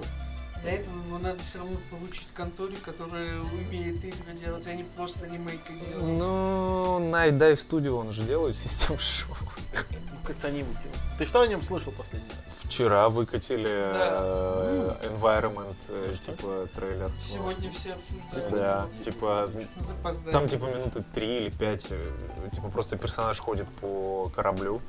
Для 0.65 0.73
этого 0.73 0.97
его 1.07 1.19
надо 1.19 1.39
все 1.43 1.59
равно 1.59 1.77
получить 1.91 2.29
конторе, 2.35 2.77
которая 2.83 3.39
умеет 3.43 4.03
игры 4.03 4.33
делать, 4.33 4.67
а 4.67 4.73
не 4.73 4.83
просто 4.83 5.27
ремейка 5.27 5.75
делать. 5.75 6.03
Ну, 6.03 7.01
Night 7.13 7.33
Dive 7.39 7.57
Studio, 7.57 8.01
он 8.01 8.13
же 8.13 8.23
делает 8.23 8.57
систем 8.57 8.97
шоу. 8.99 9.37
Ну, 9.75 10.19
как-то 10.25 10.51
не 10.51 10.63
вытянул. 10.63 10.95
Ты 11.19 11.27
что 11.27 11.43
о 11.43 11.47
нем 11.47 11.61
слышал 11.63 11.93
последний 11.93 12.31
раз? 12.31 12.55
Вчера 12.65 13.11
выкатили 13.11 13.65
Да. 13.93 14.21
э, 14.23 15.09
Environment, 15.13 15.77
э, 15.91 16.15
типа, 16.19 16.67
трейлер. 16.75 17.11
Сегодня 17.23 17.71
все 17.71 17.93
обсуждают. 17.93 18.51
Да, 18.51 18.87
типа, 19.03 19.51
Запоздали. 19.77 20.33
там 20.33 20.49
типа 20.49 20.65
минуты 20.65 21.05
три 21.13 21.45
или 21.45 21.51
пять, 21.51 21.89
э, 21.91 22.11
типа 22.53 22.69
просто 22.69 22.97
персонаж 22.97 23.39
ходит 23.39 23.69
по 23.83 24.31
кораблю. 24.35 24.81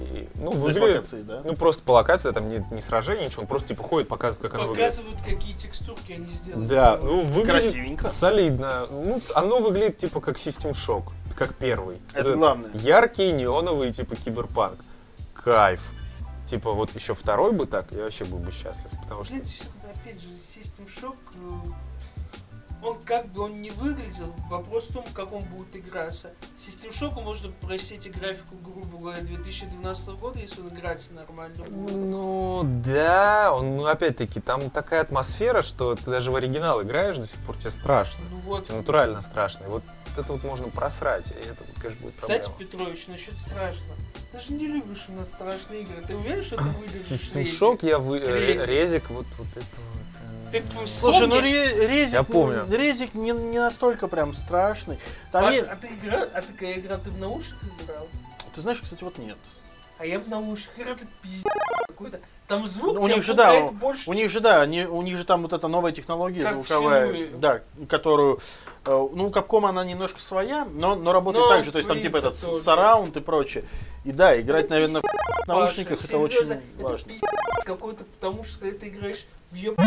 И, 0.00 0.28
ну, 0.34 0.50
выглядит, 0.50 0.82
локации, 0.82 1.22
да? 1.22 1.42
ну 1.44 1.54
просто 1.54 1.82
по 1.84 1.92
локации, 1.92 2.32
там 2.32 2.48
не, 2.48 2.66
не 2.72 2.80
сражение, 2.80 3.26
ничего, 3.26 3.42
он 3.42 3.48
просто 3.48 3.68
типа 3.68 3.84
ходит, 3.84 4.08
показывает, 4.08 4.50
как 4.52 4.60
оно 4.60 4.68
выглядит. 4.70 4.92
Показывают, 5.12 5.22
какие 5.22 5.54
текстурки 5.54 6.12
они 6.12 6.26
сделали. 6.26 6.66
Да, 6.66 6.98
ну 7.02 7.20
выглядит 7.22 7.72
Красивенько. 7.72 8.06
солидно. 8.06 8.86
Ну, 8.90 9.20
оно 9.34 9.60
выглядит 9.60 9.98
типа 9.98 10.20
как 10.20 10.36
System 10.36 10.72
Shock, 10.72 11.12
как 11.36 11.54
первый. 11.54 11.98
Это 12.14 12.30
Вот 12.30 12.38
главное. 12.38 12.70
Яркий, 12.74 13.32
неоновый, 13.32 13.92
типа 13.92 14.16
киберпанк. 14.16 14.78
Кайф. 15.34 15.92
Типа 16.46 16.72
вот 16.72 16.94
еще 16.94 17.14
второй 17.14 17.52
бы 17.52 17.66
так, 17.66 17.92
я 17.92 18.02
вообще 18.02 18.24
был 18.24 18.38
бы 18.38 18.50
счастлив, 18.50 18.90
потому 19.02 19.24
что... 19.24 19.34
Опять 19.34 20.20
же, 20.20 20.28
System 20.30 20.86
Shock, 20.88 21.16
э, 21.34 21.72
он 22.82 23.00
как 23.02 23.26
бы 23.28 23.42
он 23.42 23.62
не 23.62 23.70
выглядел, 23.70 24.34
вопрос 24.48 24.88
в 24.88 24.94
том, 24.94 25.04
как 25.14 25.32
он 25.32 25.42
будет 25.44 25.76
играться. 25.76 26.32
System 26.56 26.90
Shock 26.90 27.22
можно 27.22 27.52
простить 27.60 28.06
и 28.06 28.10
графику, 28.10 28.56
грубо 28.56 28.98
говоря, 28.98 29.22
2012 29.22 30.08
года, 30.20 30.38
если 30.38 30.60
он 30.60 30.68
играется 30.68 31.14
нормально. 31.14 31.64
Ну, 31.70 32.62
да, 32.64 33.52
он, 33.52 33.76
ну, 33.76 33.86
опять-таки, 33.86 34.40
там 34.40 34.70
такая 34.70 35.02
атмосфера, 35.02 35.62
что 35.62 35.94
ты 35.94 36.10
даже 36.10 36.30
в 36.30 36.36
оригинал 36.36 36.82
играешь 36.82 37.16
до 37.16 37.26
сих 37.26 37.40
пор, 37.40 37.56
тебе 37.56 37.70
страшно. 37.70 38.24
Ну 38.30 38.38
вот. 38.46 38.64
Тебе 38.64 38.78
натурально 38.78 39.22
страшно. 39.22 39.64
И 39.64 39.68
вот 39.68 39.82
это 40.18 40.32
вот 40.32 40.44
можно 40.44 40.68
просрать, 40.68 41.30
и 41.32 41.34
это, 41.34 41.64
конечно, 41.80 42.02
будет 42.02 42.14
проблема. 42.14 42.40
Кстати, 42.42 42.50
Петрович, 42.58 43.06
насчет 43.08 43.38
страшно. 43.40 43.92
Ты 44.32 44.38
же 44.38 44.52
не 44.54 44.66
любишь 44.68 45.06
у 45.08 45.12
нас 45.12 45.30
страшные 45.32 45.82
игры. 45.82 46.02
Ты 46.06 46.16
уверен, 46.16 46.42
что 46.42 46.56
ты 46.56 46.62
выйдешь 46.78 47.00
Систем 47.00 47.46
шок 47.46 47.82
я 47.82 47.98
вы... 47.98 48.18
э, 48.18 48.46
Резик. 48.46 48.68
резик, 48.68 49.10
вот, 49.10 49.26
вот 49.38 49.48
это 49.54 49.66
вот. 49.80 50.02
Ты 50.52 50.58
э, 50.58 50.86
Слушай, 50.86 51.26
ну 51.28 51.36
вспомни- 51.36 51.40
ре- 51.40 51.86
резик, 51.88 52.12
Я 52.14 52.22
помню. 52.22 52.64
ну, 52.68 52.76
резик 52.76 53.14
не, 53.14 53.30
не 53.30 53.58
настолько 53.58 54.06
прям 54.08 54.32
страшный. 54.34 54.98
Там 55.30 55.44
Паша, 55.44 55.56
е- 55.58 55.62
а 55.64 55.76
ты 55.76 55.86
играл, 55.88 56.28
а 56.34 56.42
ты 56.42 56.52
когда 56.52 56.72
играл, 56.74 56.98
ты 57.02 57.10
в 57.10 57.18
наушниках 57.18 57.68
играл? 57.84 58.08
Ты 58.52 58.60
знаешь, 58.60 58.80
кстати, 58.80 59.02
вот 59.04 59.16
нет. 59.18 59.38
А 59.98 60.04
я 60.06 60.18
в 60.18 60.28
наушниках 60.28 60.78
играл, 60.80 60.94
это 60.96 61.06
пиздец 61.22 61.52
какой-то. 61.88 62.20
Там 62.52 62.66
звук 62.66 63.00
у 63.00 63.08
них 63.08 63.22
же, 63.22 63.32
да, 63.32 63.68
больше, 63.68 64.10
У 64.10 64.12
них 64.12 64.30
же, 64.30 64.40
да, 64.40 64.60
они, 64.60 64.84
у 64.84 65.00
них 65.00 65.16
же 65.16 65.24
там 65.24 65.40
вот 65.40 65.54
эта 65.54 65.68
новая 65.68 65.90
технология 65.90 66.42
Как 66.42 66.52
звуковая, 66.52 67.28
да, 67.28 67.62
которую, 67.88 68.40
э, 68.84 68.90
ну, 68.90 69.28
у 69.28 69.30
Капкома 69.30 69.70
она 69.70 69.82
немножко 69.84 70.20
своя, 70.20 70.66
но, 70.66 70.94
но 70.94 71.14
работает 71.14 71.44
Но 71.46 71.48
так 71.48 71.64
же, 71.64 71.72
то 71.72 71.78
есть 71.78 71.88
там 71.88 71.98
типа 71.98 72.18
этот 72.18 72.38
тоже. 72.38 72.60
сараунд 72.60 73.16
и 73.16 73.20
прочее. 73.20 73.64
И 74.04 74.12
да, 74.12 74.38
играть, 74.38 74.66
Это 74.66 74.74
наверное, 74.74 75.00
в 75.00 75.48
наушниках 75.48 75.96
Паша, 75.96 76.08
это 76.08 76.18
очень 76.18 76.34
серьезно, 76.44 76.60
это 76.78 76.88
важно. 76.88 77.12
какой-то, 77.64 78.04
потому 78.04 78.44
что 78.44 78.58
когда 78.58 78.78
ты 78.80 78.88
играешь 78.88 79.26
в 79.50 79.54
еб... 79.54 79.80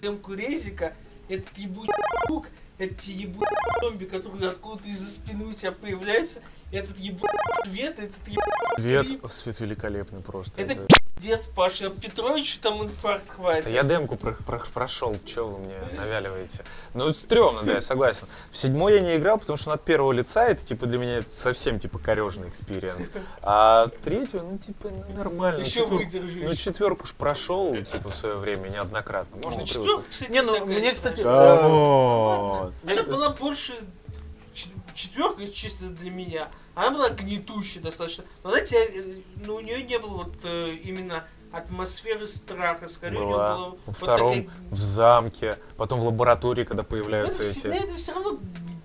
демку 0.00 0.34
резика, 0.34 0.92
этот 1.28 1.58
ебучий 1.58 1.92
звук, 2.28 2.46
эти 2.78 3.10
ебучие 3.10 3.58
зомби, 3.80 4.04
которые 4.04 4.50
откуда-то 4.50 4.88
из-за 4.88 5.10
спины 5.10 5.46
у 5.46 5.52
тебя 5.52 5.72
появляются, 5.72 6.42
этот 6.70 6.96
ебучий 6.98 7.28
свет, 7.64 7.98
этот 7.98 8.28
ебучий 8.28 8.78
Свет, 8.78 9.32
свет 9.32 9.60
великолепный 9.60 10.20
просто. 10.20 10.62
Это 10.62 10.74
это- 10.74 11.01
пиздец, 11.22 11.48
Паша, 11.48 11.90
Петровичу 11.90 12.60
там 12.60 12.82
инфаркт 12.82 13.28
хватит. 13.30 13.64
Да 13.64 13.70
я 13.70 13.82
демку 13.82 14.16
про- 14.16 14.32
про- 14.32 14.58
прошел, 14.72 15.16
что 15.26 15.44
вы 15.48 15.58
мне 15.58 15.74
навяливаете? 15.96 16.64
Ну, 16.94 17.12
стрёмно, 17.12 17.62
да, 17.62 17.74
я 17.74 17.80
согласен. 17.80 18.26
В 18.50 18.58
седьмой 18.58 18.94
я 18.94 19.00
не 19.00 19.16
играл, 19.16 19.38
потому 19.38 19.56
что 19.56 19.70
он 19.70 19.74
от 19.74 19.84
первого 19.84 20.12
лица, 20.12 20.44
это, 20.48 20.64
типа, 20.64 20.86
для 20.86 20.98
меня 20.98 21.18
это 21.18 21.30
совсем, 21.30 21.78
типа, 21.78 21.98
корежный 21.98 22.48
experience. 22.48 23.10
А 23.42 23.88
третью, 24.04 24.42
ну, 24.42 24.58
типа, 24.58 24.90
ну, 24.90 25.16
нормально. 25.16 25.60
Еще 25.60 25.80
четвер- 25.80 25.98
выдержишь. 25.98 26.42
Ну, 26.48 26.54
четверку 26.56 27.06
ж 27.06 27.14
прошел, 27.14 27.76
типа, 27.76 28.10
в 28.10 28.14
свое 28.14 28.36
время 28.36 28.68
неоднократно. 28.68 29.36
Можно 29.36 29.60
Ну, 29.60 29.66
четверка, 29.66 30.04
кстати, 30.10 30.30
Не, 30.32 30.42
ну, 30.42 30.52
такая 30.52 30.66
мне, 30.78 30.92
кстати, 30.92 31.20
э, 31.20 31.24
Come 31.24 32.09
on! 32.09 32.72
Она 32.86 33.02
была 33.04 33.30
больше 33.30 33.74
четверка 34.94 35.46
чисто 35.48 35.86
для 35.86 36.10
меня. 36.10 36.48
Она 36.74 36.90
была 36.90 37.10
гнетущей 37.10 37.80
достаточно. 37.80 38.24
Но 38.42 38.50
знаете, 38.50 38.76
э, 38.76 39.20
ну, 39.44 39.56
у 39.56 39.60
нее 39.60 39.82
не 39.84 39.98
было 39.98 40.24
вот 40.24 40.32
э, 40.44 40.74
именно 40.82 41.24
атмосферы 41.50 42.26
страха. 42.26 42.88
Скорее, 42.88 43.18
у 43.18 43.28
Была 43.28 43.28
нее 43.48 43.56
было 43.56 43.68
во 43.68 43.76
вот 43.86 43.96
втором, 43.96 44.28
такая... 44.44 44.50
в 44.70 44.76
замке, 44.82 45.58
потом 45.76 46.00
в 46.00 46.04
лаборатории, 46.06 46.64
когда 46.64 46.82
Ну, 46.82 46.88
появляются 46.88 47.42
это, 47.42 47.50
эти... 47.50 47.58
всегда 47.58 47.76
это 47.76 47.96
все 47.96 48.14
равно 48.14 48.38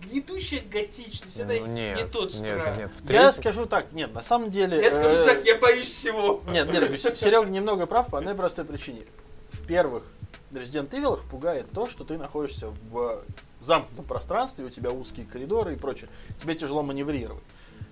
гнетущая 0.10 0.62
готичность. 0.70 1.40
Это 1.40 1.54
Ну, 1.62 1.66
нет, 1.68 1.98
не 1.98 2.10
тот 2.10 2.34
нет, 2.34 2.60
страх. 2.60 2.78
нет, 2.78 2.92
в 2.92 3.02
Я 3.02 3.08
третьем- 3.08 3.32
скажу 3.32 3.66
так, 3.66 3.92
нет, 3.94 4.14
на 4.14 4.22
самом 4.24 4.50
деле... 4.50 4.82
Я 4.82 4.92
скажу 4.92 5.22
э, 5.22 5.26
так, 5.26 5.46
я 5.46 5.58
боюсь 5.58 5.88
всего. 5.88 6.42
Нет, 6.50 6.72
нет, 6.72 7.18
Серега 7.18 7.46
немного 7.50 7.86
прав 7.86 8.08
по 8.10 8.18
одной 8.18 8.36
простой 8.36 8.66
причине. 8.66 9.04
В 9.52 9.66
первых 9.66 10.04
Resident 10.52 10.90
Evil 10.90 11.20
пугает 11.30 11.68
то, 11.72 11.88
что 11.88 12.04
ты 12.04 12.18
находишься 12.18 12.68
в 12.92 13.22
замкнутом 13.62 14.06
пространстве, 14.06 14.66
у 14.66 14.70
тебя 14.70 14.92
узкие 14.92 15.26
коридоры 15.26 15.74
и 15.74 15.76
прочее. 15.78 16.10
Тебе 16.42 16.56
тяжело 16.56 16.84
маневрировать. 16.84 17.44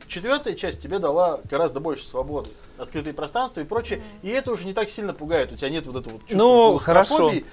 Четвертая 0.08 0.54
часть 0.54 0.82
тебе 0.82 1.00
дала 1.00 1.40
гораздо 1.50 1.80
больше 1.80 2.06
свободы, 2.06 2.52
открытые 2.78 3.14
пространства 3.14 3.62
и 3.62 3.64
прочее, 3.64 4.04
и 4.22 4.30
это 4.30 4.52
уже 4.52 4.66
не 4.66 4.74
так 4.74 4.90
сильно 4.90 5.14
пугает, 5.14 5.52
у 5.52 5.56
тебя 5.56 5.70
нет 5.70 5.88
вот 5.88 5.96
этого 5.96 6.14
вот 6.14 6.22
чувства 6.22 6.38
Ну, 6.38 6.80
клаустрофобии. 6.80 7.46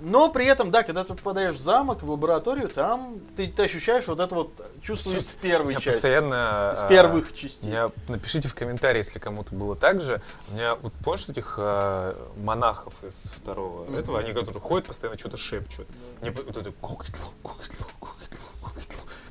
Но 0.00 0.28
при 0.30 0.44
этом, 0.44 0.70
да, 0.70 0.82
когда 0.82 1.04
ты 1.04 1.14
попадаешь 1.14 1.56
в 1.56 1.60
замок, 1.60 2.02
в 2.02 2.10
лабораторию, 2.10 2.68
там 2.68 3.20
ты, 3.36 3.48
ты 3.48 3.62
ощущаешь 3.62 4.06
вот 4.08 4.20
это 4.20 4.34
вот 4.34 4.50
чувство 4.82 5.16
из 5.16 5.34
первой 5.34 5.74
Я 5.74 5.80
части. 5.80 6.00
постоянно... 6.00 6.72
Из 6.74 6.82
а, 6.82 6.88
первых 6.88 7.34
частей. 7.34 7.68
меня, 7.68 7.90
напишите 8.08 8.48
в 8.48 8.54
комментарии, 8.54 8.98
если 8.98 9.18
кому-то 9.18 9.54
было 9.54 9.76
так 9.76 10.02
же. 10.02 10.20
У 10.50 10.54
меня, 10.54 10.74
вот 10.74 10.92
помнишь 11.04 11.28
этих 11.28 11.54
э, 11.58 12.14
монахов 12.38 13.02
из 13.04 13.32
второго 13.34 13.84
этого, 13.96 14.18
они 14.18 14.32
которые 14.32 14.60
ходят, 14.60 14.86
постоянно 14.86 15.18
что-то 15.18 15.36
шепчут. 15.36 15.86
Мне 16.20 16.30
вот 16.30 16.56
это 16.56 16.72
кукитло, 16.72 17.28
кукитло, 17.42 17.86
кукитло, 18.00 18.49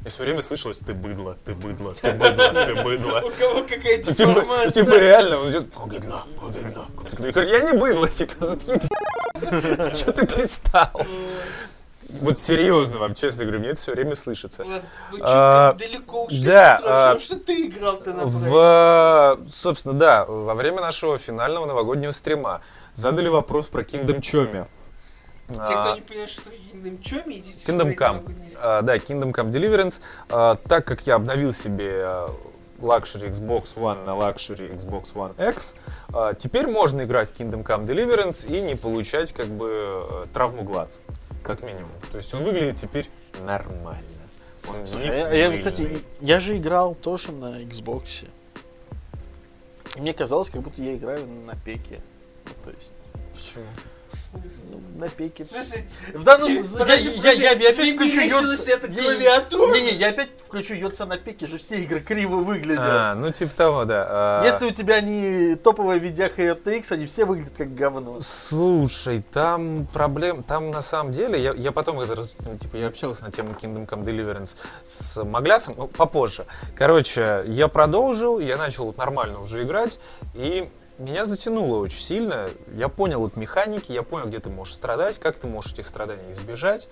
Мне 0.02 0.10
все 0.10 0.24
время 0.24 0.42
слышалось, 0.42 0.80
ты 0.80 0.94
быдло, 0.94 1.36
ты 1.44 1.54
быдло, 1.54 1.94
ты 1.94 2.14
быдло, 2.14 2.66
ты 2.66 2.76
быдло. 2.84 3.22
У 3.26 3.30
кого 3.32 3.64
какая 3.64 3.98
Ну, 3.98 4.14
Типа, 4.14 4.46
ну, 4.48 4.72
типа 4.72 4.98
реально, 4.98 5.40
он 5.40 5.50
идет, 5.50 5.74
кукитло, 5.74 6.24
кукитло, 6.40 6.86
кукитло. 6.96 7.26
Я 7.26 7.32
говорю, 7.32 7.50
я 7.50 7.62
не 7.62 7.74
быдло, 7.78 8.08
типа, 8.08 8.34
заткни 8.40 8.76
Что 9.94 10.14
ты 10.14 10.26
пристал? 10.26 11.06
Вот 12.10 12.40
серьезно 12.40 12.98
вам, 12.98 13.14
честно 13.14 13.44
говорю, 13.44 13.60
мне 13.60 13.70
это 13.70 13.80
все 13.80 13.92
время 13.92 14.16
слышится. 14.16 14.64
Вы 14.64 15.20
А, 15.22 15.74
далеко 15.74 16.26
ушли, 16.26 16.44
да, 16.44 16.80
а, 16.84 17.20
что 17.20 17.36
ты 17.36 17.68
играл-то 17.68 18.14
на. 18.14 18.26
В, 18.26 19.40
собственно, 19.52 19.94
да, 19.94 20.26
во 20.26 20.56
время 20.56 20.82
нашего 20.82 21.20
финального 21.20 21.68
новогоднего 21.68 22.12
стрима 22.12 22.62
задали 22.96 23.28
вопрос 23.28 23.68
про 23.68 23.84
Kingdom 23.84 24.22
Chomi. 24.22 24.66
Те, 25.50 25.56
кто 25.56 25.92
А, 25.92 25.96
не 25.96 26.02
понимает, 26.02 26.30
что 26.30 26.50
Kingdom 26.52 27.00
Come, 27.02 27.40
идите 27.40 27.72
Kingdom 27.72 27.98
Come. 27.98 28.54
А, 28.62 28.82
да, 28.84 28.98
Kingdom 28.98 29.32
Come 29.34 29.52
Deliverance. 29.52 30.00
А, 30.30 30.56
так 30.56 30.86
как 30.86 31.08
я 31.08 31.16
обновил 31.16 31.54
себе 31.54 32.06
Luxury 32.80 33.30
Xbox 33.32 33.76
One 33.76 34.06
на 34.06 34.12
Luxury 34.12 34.76
Xbox 34.76 35.14
One 35.14 35.50
X, 35.50 35.76
теперь 36.40 36.68
можно 36.68 37.02
играть 37.02 37.30
в 37.32 37.34
Kingdom 37.40 37.64
Come 37.64 37.86
Deliverance 37.86 38.48
и 38.48 38.62
не 38.62 38.76
получать 38.76 39.34
как 39.34 39.48
бы 39.48 39.70
э, 40.10 40.26
травму 40.34 40.64
глаз, 40.64 41.02
как 41.44 41.62
минимум. 41.62 41.92
То 42.12 42.20
есть 42.20 42.34
он 42.34 42.44
выглядит 42.44 42.78
теперь 42.78 43.10
нормально. 43.42 44.04
Он 44.68 45.02
я, 45.02 45.30
я, 45.34 45.58
кстати, 45.58 46.04
я 46.22 46.40
же 46.40 46.58
играл 46.58 46.96
тоже 46.96 47.32
на 47.32 47.62
Xbox. 47.64 48.28
И 49.96 50.02
мне 50.02 50.14
казалось, 50.14 50.50
как 50.50 50.62
будто 50.62 50.82
я 50.82 50.96
играю 50.96 51.26
на 51.28 51.56
пеке. 51.56 52.00
Ну, 52.46 52.52
то 52.64 52.70
есть, 52.70 52.96
Почему? 53.34 53.66
В 54.12 54.18
смысле? 54.18 54.70
на 55.00 55.10
пеке. 55.10 55.44
В 55.44 55.48
смысле, 55.48 55.84
В 56.14 56.24
данном 56.24 56.52
случае 56.52 57.14
я, 57.24 57.32
я, 57.32 57.52
я, 57.52 57.70
опять 57.70 57.96
включу 57.96 58.72
это 58.72 58.88
клавиатура? 58.88 59.74
Не-не, 59.74 59.92
я 59.94 60.10
опять 60.10 60.30
включу 60.46 60.74
Йодца 60.76 61.06
на 61.06 61.18
пеке, 61.18 61.48
же 61.48 61.58
все 61.58 61.78
игры 61.78 62.02
криво 62.02 62.38
выглядят. 62.38 62.84
А, 62.84 63.16
ну 63.16 63.32
типа 63.32 63.52
того, 63.56 63.86
да. 63.86 64.06
А, 64.10 64.46
Если 64.46 64.66
у 64.66 64.72
тебя 64.72 65.02
не 65.02 65.56
топовая 65.56 65.98
видяха 65.98 66.42
RTX, 66.42 66.92
они 66.94 67.06
все 67.06 67.26
выглядят 67.26 67.54
как 67.58 67.74
говно. 67.74 68.20
Слушай, 68.22 69.24
там 69.32 69.88
проблем, 69.94 70.44
там 70.44 70.72
на 70.72 70.82
самом 70.82 71.14
деле, 71.14 71.42
я, 71.42 71.54
я 71.54 71.72
потом 71.72 72.00
это, 72.00 72.16
раз- 72.16 72.34
ну, 72.46 72.58
типа, 72.58 72.76
я 72.78 72.88
общался 72.88 73.24
на 73.26 73.32
тему 73.32 73.56
Kingdom 73.60 73.88
Come 73.88 74.04
Deliverance 74.04 74.56
с 74.90 75.24
Маглясом, 75.24 75.76
ну, 75.78 75.88
попозже. 75.88 76.46
Короче, 76.76 77.44
я 77.48 77.68
продолжил, 77.68 78.40
я 78.40 78.58
начал 78.58 78.86
вот 78.86 78.98
нормально 78.98 79.42
уже 79.42 79.64
играть, 79.64 80.00
и 80.34 80.70
меня 81.00 81.26
затянуло 81.26 81.80
очень 81.80 82.02
сильно. 82.02 82.50
Я 82.76 82.90
понял 82.90 83.22
вот 83.22 83.36
механики, 83.36 83.92
я 83.92 84.04
понял, 84.04 84.28
где 84.28 84.40
ты 84.40 84.50
можешь 84.50 84.76
страдать, 84.76 85.18
как 85.20 85.40
ты 85.40 85.48
можешь 85.48 85.74
этих 85.74 85.88
страданий 85.88 86.32
избежать. 86.32 86.90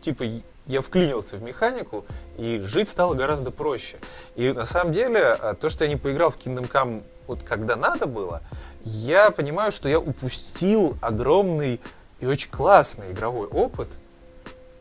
Типа, 0.00 0.24
я 0.66 0.80
вклинился 0.80 1.36
в 1.36 1.42
механику, 1.42 2.04
и 2.38 2.60
жить 2.60 2.88
стало 2.88 3.14
гораздо 3.14 3.50
проще. 3.50 3.98
И 4.36 4.52
на 4.52 4.64
самом 4.64 4.92
деле, 4.92 5.32
а, 5.32 5.54
то, 5.54 5.68
что 5.68 5.84
я 5.84 5.90
не 5.90 5.96
поиграл 5.96 6.30
в 6.30 6.38
Kingdom 6.38 6.70
Come 6.70 7.04
вот 7.26 7.42
когда 7.42 7.76
надо 7.76 8.06
было, 8.06 8.42
я 8.84 9.30
понимаю, 9.30 9.72
что 9.72 9.88
я 9.88 9.98
упустил 9.98 10.96
огромный 11.00 11.80
и 12.20 12.26
очень 12.26 12.50
классный 12.50 13.12
игровой 13.12 13.46
опыт, 13.46 13.88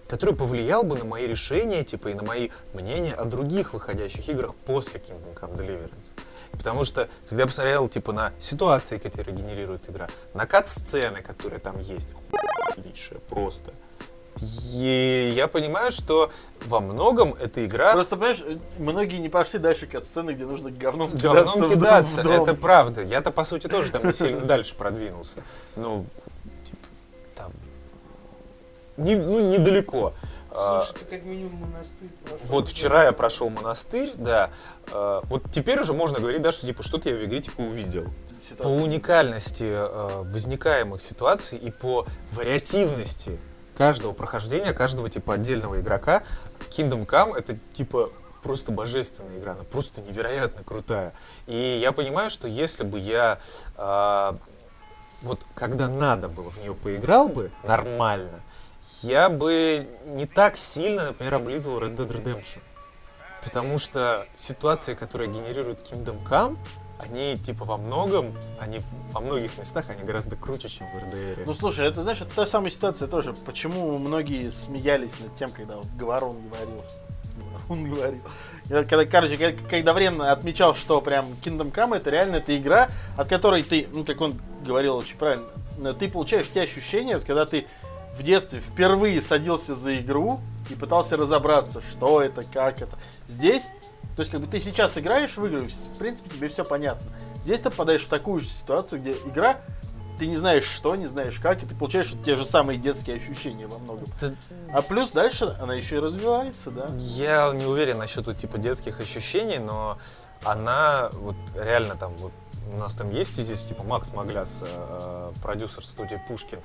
который 0.07 0.35
повлиял 0.35 0.83
бы 0.83 0.97
на 0.97 1.05
мои 1.05 1.27
решения, 1.27 1.83
типа, 1.83 2.09
и 2.09 2.13
на 2.13 2.23
мои 2.23 2.49
мнения 2.73 3.13
о 3.13 3.25
других 3.25 3.73
выходящих 3.73 4.27
играх 4.29 4.55
после 4.55 4.99
Kingdom 4.99 5.33
Come 5.39 5.57
Deliverance. 5.57 6.11
Потому 6.51 6.83
что, 6.83 7.07
когда 7.29 7.43
я 7.43 7.47
посмотрел, 7.47 7.89
типа, 7.89 8.11
на 8.13 8.33
ситуации, 8.39 8.97
которые 8.97 9.35
генерирует 9.35 9.89
игра, 9.89 10.07
на 10.33 10.45
кат-сцены, 10.45 11.21
которые 11.21 11.59
там 11.59 11.79
есть, 11.79 12.09
охуеннейшие 12.13 13.19
просто, 13.21 13.71
и 14.41 15.33
я 15.35 15.47
понимаю, 15.47 15.91
что 15.91 16.31
во 16.65 16.79
многом 16.79 17.33
эта 17.35 17.65
игра 17.65 17.93
Просто, 17.93 18.15
понимаешь, 18.15 18.43
многие 18.79 19.17
не 19.17 19.29
пошли 19.29 19.59
дальше 19.59 19.87
к 19.87 20.01
сцены, 20.01 20.31
где 20.31 20.45
нужно 20.45 20.71
говном 20.71 21.09
кидаться. 21.11 21.27
говном 21.27 21.55
в 21.55 21.59
дом- 21.61 21.71
кидаться, 21.73 22.21
в 22.21 22.23
дом. 22.23 22.43
это 22.43 22.53
правда. 22.53 23.01
Я-то, 23.03 23.31
по 23.31 23.43
сути, 23.43 23.67
тоже 23.67 23.91
там 23.91 24.05
не 24.05 24.13
сильно 24.13 24.41
дальше 24.41 24.75
продвинулся. 24.75 25.43
Ну, 25.75 26.05
типа, 26.65 26.85
там, 27.35 27.51
не, 28.97 29.15
ну, 29.15 29.51
недалеко. 29.51 30.13
А, 30.51 30.81
Слушай, 30.81 30.99
ты 30.99 31.05
как 31.05 31.23
минимум 31.23 31.55
монастырь 31.61 32.09
прошел. 32.23 32.45
Вот 32.47 32.67
вчера 32.67 33.03
я 33.05 33.11
прошел 33.11 33.49
монастырь, 33.49 34.11
да. 34.15 34.49
А, 34.91 35.21
Вот 35.25 35.43
теперь 35.51 35.79
уже 35.79 35.93
можно 35.93 36.19
говорить, 36.19 36.41
да, 36.41 36.51
что 36.51 36.65
типа 36.67 36.83
что-то 36.83 37.09
я 37.09 37.15
в 37.15 37.23
игре 37.23 37.39
типа 37.39 37.61
увидел. 37.61 38.03
По 38.05 38.43
Ситуация. 38.43 38.83
уникальности 38.83 39.63
э, 39.63 40.21
возникаемых 40.25 41.01
ситуаций 41.01 41.57
и 41.57 41.71
по 41.71 42.05
вариативности 42.33 43.39
каждого 43.77 44.13
прохождения, 44.13 44.73
каждого 44.73 45.09
типа 45.09 45.35
отдельного 45.35 45.79
игрока, 45.79 46.23
Kingdom 46.69 47.05
Come 47.05 47.37
это 47.37 47.57
типа 47.73 48.09
просто 48.43 48.71
божественная 48.71 49.37
игра, 49.37 49.53
она 49.53 49.63
просто 49.63 50.01
невероятно 50.01 50.63
крутая. 50.63 51.13
И 51.47 51.79
я 51.81 51.91
понимаю, 51.91 52.29
что 52.29 52.47
если 52.47 52.83
бы 52.83 52.99
я 52.99 53.39
э, 53.77 54.33
вот 55.21 55.39
когда 55.55 55.87
надо 55.87 56.27
было 56.27 56.49
в 56.49 56.57
нее 56.57 56.73
поиграл 56.73 57.29
бы 57.29 57.51
нормально, 57.63 58.41
я 59.03 59.29
бы 59.29 59.87
не 60.05 60.25
так 60.25 60.57
сильно, 60.57 61.07
например, 61.07 61.35
облизывал 61.35 61.81
Red 61.81 61.95
Dead 61.95 62.07
Redemption. 62.07 62.59
Потому 63.43 63.79
что 63.79 64.27
ситуации, 64.35 64.93
которые 64.93 65.31
генерирует 65.31 65.79
Kingdom 65.79 66.23
Come, 66.27 66.57
они 66.99 67.37
типа 67.37 67.65
во 67.65 67.77
многом, 67.77 68.37
они 68.59 68.81
во 69.11 69.19
многих 69.21 69.57
местах, 69.57 69.89
они 69.89 70.03
гораздо 70.03 70.35
круче, 70.35 70.69
чем 70.69 70.87
в 70.87 70.95
RDR. 70.95 71.43
Ну 71.45 71.53
слушай, 71.53 71.87
это 71.87 72.03
знаешь, 72.03 72.21
это 72.21 72.35
та 72.35 72.45
самая 72.45 72.69
ситуация 72.69 73.07
тоже. 73.07 73.33
Почему 73.33 73.97
многие 73.97 74.51
смеялись 74.51 75.19
над 75.19 75.33
тем, 75.35 75.51
когда 75.51 75.77
вот 75.77 75.87
Говорон 75.97 76.37
говорил. 76.47 76.83
Он 77.69 77.89
говорил. 77.89 78.21
Когда, 78.67 79.05
короче, 79.05 79.37
когда, 79.37 79.67
когда 79.67 79.93
Врен 79.93 80.21
отмечал, 80.21 80.75
что 80.75 81.01
прям 81.01 81.33
Kingdom 81.43 81.71
Come 81.71 81.97
это 81.97 82.09
реально 82.09 82.37
это 82.37 82.55
игра, 82.55 82.89
от 83.17 83.27
которой 83.27 83.63
ты, 83.63 83.87
ну 83.91 84.05
как 84.05 84.21
он 84.21 84.39
говорил 84.65 84.97
очень 84.97 85.17
правильно, 85.17 85.47
ты 85.97 86.09
получаешь 86.09 86.49
те 86.49 86.61
ощущения, 86.61 87.15
вот 87.15 87.25
когда 87.25 87.45
ты 87.45 87.65
в 88.15 88.23
детстве 88.23 88.59
впервые 88.59 89.21
садился 89.21 89.75
за 89.75 89.97
игру 89.99 90.39
и 90.69 90.75
пытался 90.75 91.17
разобраться, 91.17 91.81
что 91.81 92.21
это, 92.21 92.43
как 92.43 92.81
это. 92.81 92.97
Здесь, 93.27 93.67
то 94.15 94.19
есть 94.21 94.31
как 94.31 94.41
бы 94.41 94.47
ты 94.47 94.59
сейчас 94.59 94.97
играешь 94.97 95.37
в 95.37 95.45
игры, 95.45 95.67
в 95.67 95.97
принципе 95.97 96.29
тебе 96.29 96.47
все 96.47 96.63
понятно. 96.65 97.09
Здесь 97.43 97.61
ты 97.61 97.69
попадаешь 97.69 98.03
в 98.03 98.09
такую 98.09 98.39
же 98.39 98.47
ситуацию, 98.47 99.01
где 99.01 99.13
игра 99.13 99.57
ты 100.19 100.27
не 100.27 100.35
знаешь 100.37 100.65
что, 100.65 100.95
не 100.95 101.07
знаешь 101.07 101.39
как, 101.39 101.63
и 101.63 101.65
ты 101.65 101.75
получаешь 101.75 102.11
вот 102.13 102.21
те 102.23 102.35
же 102.35 102.45
самые 102.45 102.77
детские 102.77 103.15
ощущения 103.15 103.65
во 103.65 103.79
многом. 103.79 104.05
Это- 104.17 104.35
А 104.71 104.83
плюс 104.83 105.09
дальше 105.11 105.55
она 105.59 105.73
еще 105.73 105.95
и 105.95 105.99
развивается, 105.99 106.69
да. 106.69 106.91
Я 106.99 107.51
не 107.53 107.65
уверен 107.65 107.97
насчет 107.97 108.27
вот, 108.27 108.37
типа 108.37 108.59
детских 108.59 108.99
ощущений, 108.99 109.57
но 109.57 109.97
она 110.43 111.09
вот 111.13 111.35
реально 111.55 111.95
там 111.95 112.13
вот 112.17 112.31
у 112.71 112.77
нас 112.77 112.93
там 112.93 113.09
есть 113.09 113.35
здесь 113.35 113.63
типа 113.63 113.81
Макс 113.83 114.13
Магляс, 114.13 114.63
э, 114.65 115.31
продюсер 115.41 115.83
студии 115.83 116.21
Пушкин. 116.27 116.59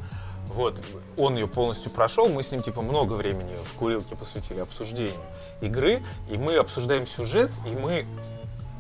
Вот, 0.47 0.81
он 1.17 1.35
ее 1.35 1.49
полностью 1.49 1.91
прошел, 1.93 2.29
мы 2.29 2.43
с 2.43 2.51
ним 2.53 2.63
типа 2.63 2.81
много 2.81 3.15
времени 3.15 3.55
в 3.65 3.75
курилке 3.75 4.17
посвятили 4.17 4.61
обсуждению 4.61 5.21
игры, 5.61 6.03
и 6.31 6.39
мы 6.39 6.57
обсуждаем 6.57 7.07
сюжет, 7.07 7.51
и 7.67 7.71
мы 7.71 8.07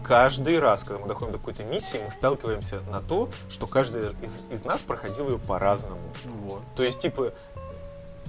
каждый 0.07 0.59
раз, 0.61 0.85
когда 0.85 1.01
мы 1.01 1.09
доходим 1.09 1.33
до 1.33 1.39
какой-то 1.39 1.65
миссии, 1.65 1.99
мы 2.03 2.11
сталкиваемся 2.11 2.81
на 2.91 3.01
то, 3.01 3.29
что 3.49 3.67
каждый 3.67 4.13
из, 4.23 4.41
из 4.51 4.65
нас 4.65 4.83
проходил 4.83 5.29
ее 5.29 5.39
по-разному. 5.39 6.01
Вот. 6.25 6.63
То 6.77 6.85
есть, 6.85 7.01
типа, 7.01 7.33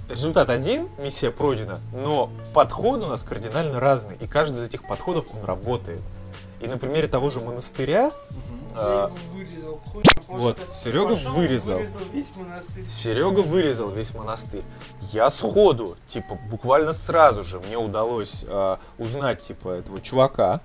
результат 0.08 0.50
один, 0.50 0.88
миссия 0.98 1.30
пройдена, 1.30 1.80
но 1.92 2.30
подход 2.52 3.02
у 3.02 3.06
нас 3.06 3.22
кардинально 3.22 3.78
разный, 3.78 4.16
и 4.18 4.26
каждый 4.26 4.58
из 4.58 4.68
этих 4.68 4.86
подходов, 4.86 5.28
он 5.32 5.44
работает. 5.44 6.00
И 6.60 6.66
на 6.66 6.78
примере 6.78 7.06
того 7.06 7.30
же 7.30 7.40
монастыря, 7.40 8.10
Я 8.10 8.12
а, 8.74 9.10
вырезал. 9.32 9.80
Хуй, 9.86 10.02
вот, 10.28 10.58
Серега 10.68 11.14
пошел, 11.14 11.32
вырезал. 11.32 11.76
Вырезал 11.78 12.00
весь 12.12 12.36
монастырь. 12.36 12.88
Серега 12.88 13.40
вырезал 13.40 13.90
весь 13.90 14.14
монастырь. 14.14 14.64
Я 15.12 15.30
сходу, 15.30 15.96
типа, 16.06 16.38
буквально 16.50 16.92
сразу 16.92 17.44
же 17.44 17.60
мне 17.60 17.76
удалось 17.76 18.44
а, 18.48 18.78
узнать, 18.98 19.40
типа, 19.42 19.70
этого 19.70 20.00
чувака. 20.00 20.60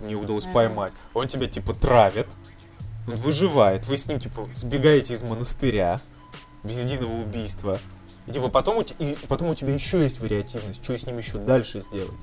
Мне 0.00 0.14
удалось 0.14 0.46
поймать. 0.46 0.92
Он 1.14 1.28
тебя, 1.28 1.46
типа, 1.46 1.74
травит. 1.74 2.28
Он 3.06 3.14
выживает. 3.16 3.86
Вы 3.86 3.96
с 3.96 4.06
ним, 4.06 4.18
типа, 4.18 4.48
сбегаете 4.54 5.14
из 5.14 5.22
монастыря. 5.22 6.00
Без 6.62 6.82
единого 6.82 7.20
убийства. 7.22 7.78
И, 8.26 8.32
типа, 8.32 8.48
потом 8.48 8.78
у, 8.78 8.82
и 8.82 9.16
потом 9.28 9.48
у 9.48 9.54
тебя 9.54 9.74
еще 9.74 10.02
есть 10.02 10.20
вариативность. 10.20 10.82
Что 10.82 10.96
с 10.96 11.06
ним 11.06 11.18
еще 11.18 11.38
дальше 11.38 11.80
сделать. 11.80 12.18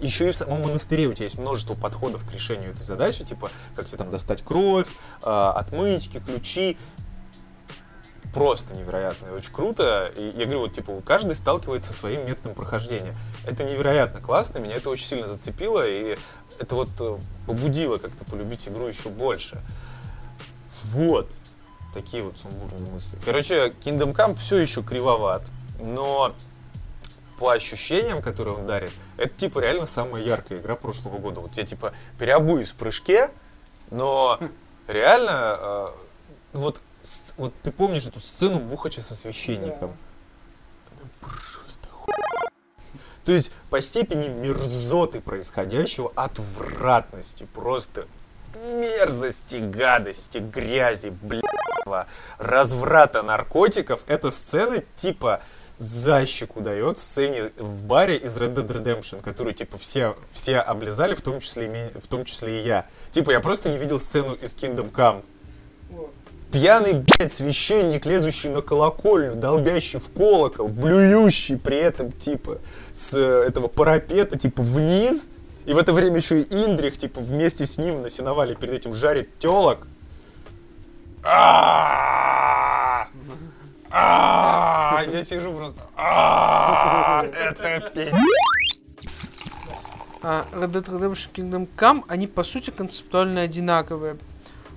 Еще 0.00 0.28
и 0.28 0.32
в 0.32 0.36
самом 0.36 0.62
монастыре 0.62 1.06
у 1.06 1.12
тебя 1.12 1.24
есть 1.24 1.38
множество 1.38 1.74
подходов 1.74 2.28
к 2.28 2.32
решению 2.32 2.72
этой 2.72 2.82
задачи, 2.82 3.24
типа, 3.24 3.50
как 3.74 3.86
тебе 3.86 3.98
там 3.98 4.10
достать 4.10 4.42
кровь, 4.42 4.88
а, 5.22 5.52
отмычки, 5.52 6.20
ключи 6.20 6.76
просто 8.34 8.74
невероятно 8.74 9.32
очень 9.32 9.52
круто. 9.52 10.12
И 10.16 10.24
я 10.36 10.44
говорю, 10.44 10.60
вот, 10.60 10.72
типа, 10.72 11.00
каждый 11.06 11.34
сталкивается 11.34 11.90
со 11.90 11.96
своим 11.96 12.26
методом 12.26 12.54
прохождения. 12.54 13.16
Это 13.46 13.62
невероятно 13.62 14.20
классно, 14.20 14.58
меня 14.58 14.74
это 14.74 14.90
очень 14.90 15.06
сильно 15.06 15.28
зацепило, 15.28 15.86
и 15.86 16.18
это 16.58 16.74
вот 16.74 16.90
э, 17.00 17.16
побудило 17.46 17.98
как-то 17.98 18.24
полюбить 18.24 18.68
игру 18.68 18.86
еще 18.86 19.08
больше. 19.08 19.62
Вот. 20.92 21.30
Такие 21.94 22.24
вот 22.24 22.36
сумбурные 22.38 22.90
мысли. 22.90 23.16
Короче, 23.24 23.68
Kingdom 23.80 24.14
Come 24.14 24.34
все 24.34 24.58
еще 24.58 24.82
кривоват, 24.82 25.48
но 25.78 26.34
по 27.38 27.50
ощущениям, 27.52 28.22
которые 28.22 28.56
он 28.56 28.66
дарит, 28.66 28.92
это 29.16 29.34
типа 29.34 29.58
реально 29.60 29.86
самая 29.86 30.22
яркая 30.22 30.58
игра 30.58 30.76
прошлого 30.76 31.18
года. 31.18 31.40
Вот 31.40 31.54
я 31.56 31.64
типа 31.64 31.92
переобуюсь 32.18 32.70
в 32.70 32.74
прыжке, 32.76 33.30
но 33.90 34.38
реально, 34.86 35.56
э, 35.58 35.88
вот, 36.52 36.80
с- 37.00 37.34
вот 37.36 37.52
ты 37.62 37.70
помнишь 37.72 38.06
эту 38.06 38.20
сцену 38.20 38.60
Бухача 38.60 39.00
со 39.00 39.14
священником? 39.14 39.96
Это 40.94 41.06
просто. 41.20 41.88
То 43.24 43.32
есть 43.32 43.52
по 43.70 43.80
степени 43.80 44.28
мерзоты 44.28 45.20
происходящего, 45.20 46.12
отвратности, 46.14 47.48
просто 47.54 48.06
мерзости, 48.54 49.56
гадости, 49.56 50.38
грязи, 50.38 51.08
блядва, 51.08 52.06
разврата 52.38 53.22
наркотиков. 53.22 54.04
Это 54.06 54.30
сцена 54.30 54.82
типа 54.94 55.42
защику 55.78 56.60
дает 56.60 56.98
сцене 56.98 57.50
в 57.56 57.82
баре 57.84 58.16
из 58.16 58.36
Red 58.36 58.54
Dead 58.54 58.66
Redemption, 58.66 59.22
которую, 59.22 59.54
типа, 59.54 59.78
все, 59.78 60.16
все 60.30 60.58
облизали, 60.58 61.14
в 61.14 61.20
том, 61.20 61.40
числе, 61.40 61.90
и 61.94 61.98
в 61.98 62.06
том 62.06 62.24
числе 62.24 62.60
и 62.60 62.62
я. 62.62 62.86
Типа, 63.10 63.30
я 63.30 63.40
просто 63.40 63.70
не 63.70 63.78
видел 63.78 63.98
сцену 63.98 64.34
из 64.34 64.54
Kingdom 64.54 64.92
Come. 64.92 65.24
Пьяный, 66.52 66.92
блядь, 66.92 67.32
священник, 67.32 68.06
лезущий 68.06 68.48
на 68.48 68.62
колокольню, 68.62 69.34
долбящий 69.34 69.98
в 69.98 70.08
колокол, 70.12 70.68
блюющий 70.68 71.56
при 71.56 71.78
этом, 71.78 72.12
типа, 72.12 72.58
с 72.92 73.14
э, 73.14 73.44
этого 73.48 73.66
парапета, 73.66 74.38
типа, 74.38 74.62
вниз. 74.62 75.28
И 75.66 75.72
в 75.72 75.78
это 75.78 75.92
время 75.92 76.18
еще 76.18 76.42
и 76.42 76.64
Индрих, 76.64 76.96
типа, 76.96 77.20
вместе 77.20 77.66
с 77.66 77.78
ним 77.78 78.02
на 78.02 78.08
перед 78.54 78.74
этим 78.74 78.94
жарит 78.94 79.36
телок. 79.38 79.88
А-а-а! 81.24 82.23
А, 85.14 85.16
Я 85.16 85.22
сижу 85.22 85.54
просто. 85.54 85.82
А, 85.96 87.24
Это 87.32 87.90
пиздец. 87.90 89.36
а, 90.22 90.44
Red 90.52 90.72
Dead 90.72 90.84
Redemption 90.84 91.32
Kingdom 91.32 91.68
Come, 91.76 92.02
они 92.08 92.26
по 92.26 92.42
сути 92.42 92.70
концептуально 92.70 93.42
одинаковые. 93.42 94.16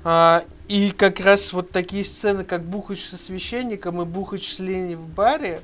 А, 0.04 0.44
и 0.68 0.92
как 0.92 1.20
раз 1.22 1.54
вот 1.54 1.72
такие 1.72 2.06
сцены, 2.06 2.44
как 2.44 2.64
Бухач 2.64 3.04
со 3.04 3.18
священником 3.18 4.00
и 4.00 4.06
Бухач 4.06 4.54
с 4.54 4.60
Лени 4.60 4.94
в 4.94 5.08
баре, 5.08 5.62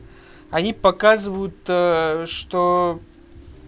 они 0.50 0.74
показывают, 0.74 1.56
э, 1.68 2.26
что 2.28 3.00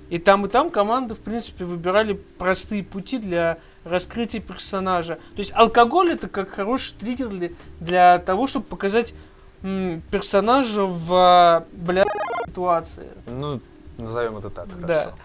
и 0.09 0.17
там, 0.17 0.45
и 0.45 0.49
там 0.49 0.71
команды, 0.71 1.13
в 1.13 1.19
принципе, 1.19 1.65
выбирали 1.65 2.13
простые 2.13 2.83
пути 2.83 3.17
для 3.19 3.57
раскрытия 3.83 4.41
персонажа. 4.41 5.15
То 5.35 5.39
есть 5.39 5.51
алкоголь 5.55 6.13
это 6.13 6.27
как 6.27 6.49
хороший 6.49 6.95
триггер 6.99 7.29
для, 7.29 7.49
для 7.79 8.19
того, 8.19 8.47
чтобы 8.47 8.65
показать 8.65 9.13
персонажа 10.11 10.83
в 10.83 11.63
бля 11.73 12.05
ситуации. 12.47 13.07
Ну, 13.25 13.59
назовем 13.97 14.37
это 14.37 14.49
так. 14.49 14.67
Да. 14.79 14.99
хорошо. 14.99 15.17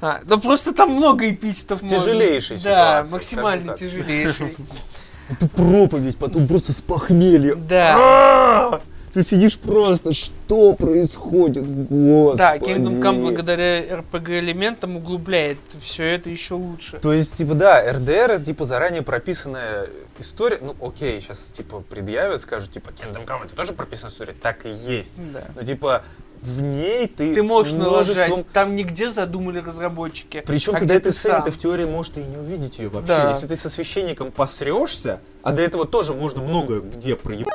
А, 0.00 0.20
ну 0.24 0.40
просто 0.40 0.72
там 0.72 0.90
много 0.90 1.30
эпитетов. 1.30 1.82
можно. 1.82 1.98
Тяжелейшей 1.98 2.58
Да, 2.58 3.06
максимально 3.10 3.76
тяжелейший. 3.76 4.56
Это 5.28 5.48
проповедь, 5.48 6.16
потом 6.16 6.48
просто 6.48 6.72
с 6.72 6.80
похмелья. 6.80 7.54
Да. 7.54 8.80
Ты 9.12 9.22
сидишь 9.22 9.58
просто, 9.58 10.14
что 10.14 10.72
происходит, 10.72 11.64
господи. 11.66 12.38
Да, 12.38 12.56
Kingdom 12.56 13.00
Come 13.00 13.20
благодаря 13.20 13.84
RPG 13.84 14.38
элементам 14.38 14.96
углубляет 14.96 15.58
все 15.80 16.04
это 16.14 16.30
еще 16.30 16.54
лучше. 16.54 16.98
То 16.98 17.12
есть, 17.12 17.36
типа, 17.36 17.54
да, 17.54 17.92
РДР 17.92 18.30
это, 18.30 18.44
типа, 18.44 18.64
заранее 18.64 19.02
прописанная 19.02 19.88
история. 20.18 20.58
Ну, 20.62 20.74
окей, 20.80 21.20
сейчас, 21.20 21.52
типа, 21.54 21.80
предъявят, 21.80 22.40
скажут, 22.40 22.72
типа, 22.72 22.88
Kingdom 22.88 23.26
Come 23.26 23.44
это 23.44 23.54
тоже 23.54 23.72
прописанная 23.74 24.12
история. 24.12 24.34
Так 24.40 24.64
и 24.64 24.70
есть. 24.70 25.16
Да. 25.32 25.42
Но, 25.56 25.62
типа, 25.62 26.04
в 26.40 26.62
ней 26.62 27.06
ты... 27.06 27.34
Ты 27.34 27.42
можешь 27.42 27.74
множеством- 27.74 28.28
налажать, 28.28 28.46
там 28.52 28.74
нигде 28.74 29.10
задумали 29.10 29.58
разработчики. 29.58 30.42
Причем 30.46 30.74
а 30.74 30.78
ты 30.78 30.86
где 30.86 30.94
до 30.94 30.98
этой 31.00 31.12
ты 31.12 31.18
сцены, 31.18 31.44
ты 31.44 31.50
в 31.50 31.58
теории, 31.58 31.84
может, 31.84 32.16
и 32.16 32.22
не 32.22 32.38
увидеть 32.38 32.78
ее 32.78 32.88
вообще. 32.88 33.08
Да. 33.08 33.30
Если 33.30 33.46
ты 33.46 33.56
со 33.56 33.68
священником 33.68 34.32
посрешься, 34.32 35.20
а 35.42 35.52
до 35.52 35.60
этого 35.60 35.86
тоже 35.86 36.14
можно 36.14 36.42
много 36.42 36.80
где 36.80 37.14
проебать, 37.14 37.54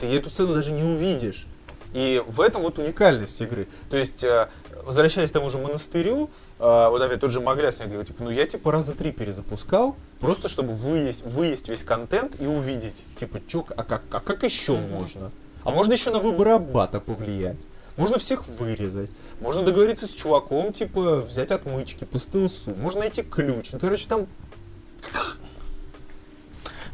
ты 0.00 0.06
эту 0.16 0.30
сцену 0.30 0.54
даже 0.54 0.72
не 0.72 0.82
увидишь. 0.82 1.46
И 1.92 2.22
в 2.26 2.40
этом 2.40 2.62
вот 2.62 2.78
уникальность 2.78 3.40
игры. 3.40 3.66
То 3.88 3.96
есть, 3.96 4.22
э, 4.22 4.48
возвращаясь 4.84 5.30
к 5.30 5.32
тому 5.32 5.50
же 5.50 5.58
монастырю, 5.58 6.30
э, 6.58 6.88
вот 6.88 7.02
опять 7.02 7.20
тот 7.20 7.32
же 7.32 7.40
Магляс 7.40 7.78
мне 7.78 7.88
говорил, 7.88 8.06
типа, 8.06 8.24
ну 8.24 8.30
я 8.30 8.46
типа 8.46 8.70
раза 8.70 8.94
три 8.94 9.10
перезапускал, 9.10 9.96
просто 10.20 10.48
чтобы 10.48 10.72
выесть, 10.72 11.26
выесть 11.26 11.68
весь 11.68 11.82
контент 11.82 12.40
и 12.40 12.46
увидеть, 12.46 13.04
типа, 13.16 13.40
чё, 13.46 13.66
а 13.76 13.82
как, 13.82 14.02
а 14.10 14.20
как 14.20 14.44
еще 14.44 14.76
можно? 14.76 15.32
А 15.64 15.70
можно 15.70 15.92
еще 15.92 16.10
на 16.10 16.20
выбор 16.20 16.48
аббата 16.48 17.00
повлиять. 17.00 17.58
Можно 17.96 18.18
всех 18.18 18.46
вырезать. 18.46 19.10
Можно 19.40 19.62
договориться 19.62 20.06
с 20.06 20.10
чуваком, 20.10 20.72
типа, 20.72 21.16
взять 21.16 21.50
отмычки 21.50 22.04
по 22.04 22.18
стелсу. 22.18 22.74
Можно 22.76 23.00
найти 23.00 23.22
ключ. 23.22 23.72
Ну, 23.72 23.78
короче, 23.78 24.06
там 24.08 24.26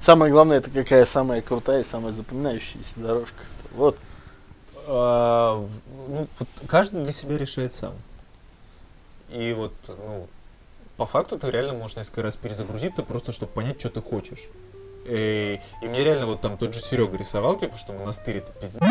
Самое 0.07 0.31
главное, 0.31 0.59
это 0.59 0.71
какая 0.71 1.05
самая 1.05 1.42
крутая 1.42 1.81
и 1.81 1.85
самая 1.85 2.12
запоминающаяся 2.12 2.92
дорожка. 2.95 3.42
Вот. 3.73 3.99
а, 4.87 5.66
ну, 6.07 6.29
вот 6.38 6.49
каждый 6.69 7.03
для 7.03 7.12
себя 7.12 7.37
решает 7.37 7.73
сам. 7.73 7.92
И 9.31 9.53
вот, 9.53 9.73
ну, 9.88 10.29
по 10.97 11.07
факту 11.07 11.40
ты 11.40 11.51
реально 11.51 11.73
можешь 11.73 11.97
несколько 11.97 12.23
раз 12.23 12.37
перезагрузиться, 12.37 13.03
просто 13.03 13.33
чтобы 13.33 13.51
понять, 13.51 13.81
что 13.81 13.90
ты 13.90 14.01
хочешь. 14.01 14.45
И, 15.07 15.61
и 15.83 15.88
мне 15.88 16.05
реально 16.05 16.27
вот 16.27 16.40
там 16.40 16.57
тот 16.57 16.73
же 16.73 16.81
Серега 16.81 17.16
рисовал, 17.16 17.57
типа, 17.57 17.77
что 17.77 17.92
монастырь 17.92 18.37
это 18.37 18.53
пиздец. 18.53 18.85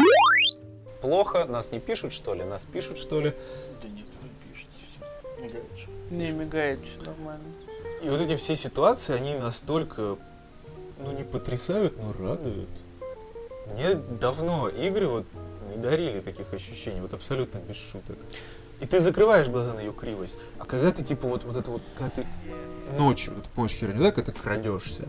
Плохо, 1.00 1.46
нас 1.46 1.72
не 1.72 1.80
пишут, 1.80 2.12
что 2.12 2.34
ли? 2.34 2.44
Нас 2.44 2.64
пишут, 2.64 2.98
что 2.98 3.22
ли? 3.22 3.34
Да 3.82 3.88
нет, 3.88 4.08
вы 4.22 4.28
пишете 4.50 4.74
все. 4.90 5.42
Мигаешь. 5.42 5.88
Не 6.10 6.32
мигает, 6.32 6.82
все 6.84 7.10
нормально. 7.10 7.46
И 8.04 8.10
вот 8.10 8.20
эти 8.20 8.36
все 8.36 8.58
ситуации, 8.58 9.16
они 9.16 9.36
настолько, 9.36 10.18
ну, 11.00 11.12
не 11.12 11.24
потрясают, 11.24 11.98
но 11.98 12.14
радуют. 12.14 12.70
Мне 13.72 13.96
давно 13.96 14.70
игры 14.70 15.08
вот 15.08 15.26
не 15.70 15.78
дарили 15.78 16.20
таких 16.20 16.54
ощущений, 16.54 17.02
вот 17.02 17.14
абсолютно 17.14 17.58
без 17.60 17.76
шуток. 17.76 18.18
И 18.80 18.86
ты 18.86 19.00
закрываешь 19.00 19.48
глаза 19.48 19.74
на 19.74 19.80
ее 19.80 19.94
кривость, 19.94 20.38
а 20.60 20.66
когда 20.66 20.92
ты, 20.92 21.04
типа, 21.04 21.28
вот, 21.28 21.44
вот 21.44 21.56
это 21.56 21.72
вот, 21.72 21.82
когда 21.98 22.10
ты 22.10 22.28
ночью, 22.98 23.34
вот 23.36 23.46
помнишь 23.56 23.74
херню, 23.74 24.04
да, 24.04 24.12
когда 24.12 24.32
ты 24.32 24.40
крадешься, 24.40 25.06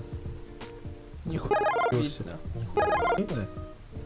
Нихуя 1.25 1.59
крадешься, 1.91 2.23
видно. 2.55 3.15
видно, 3.19 3.49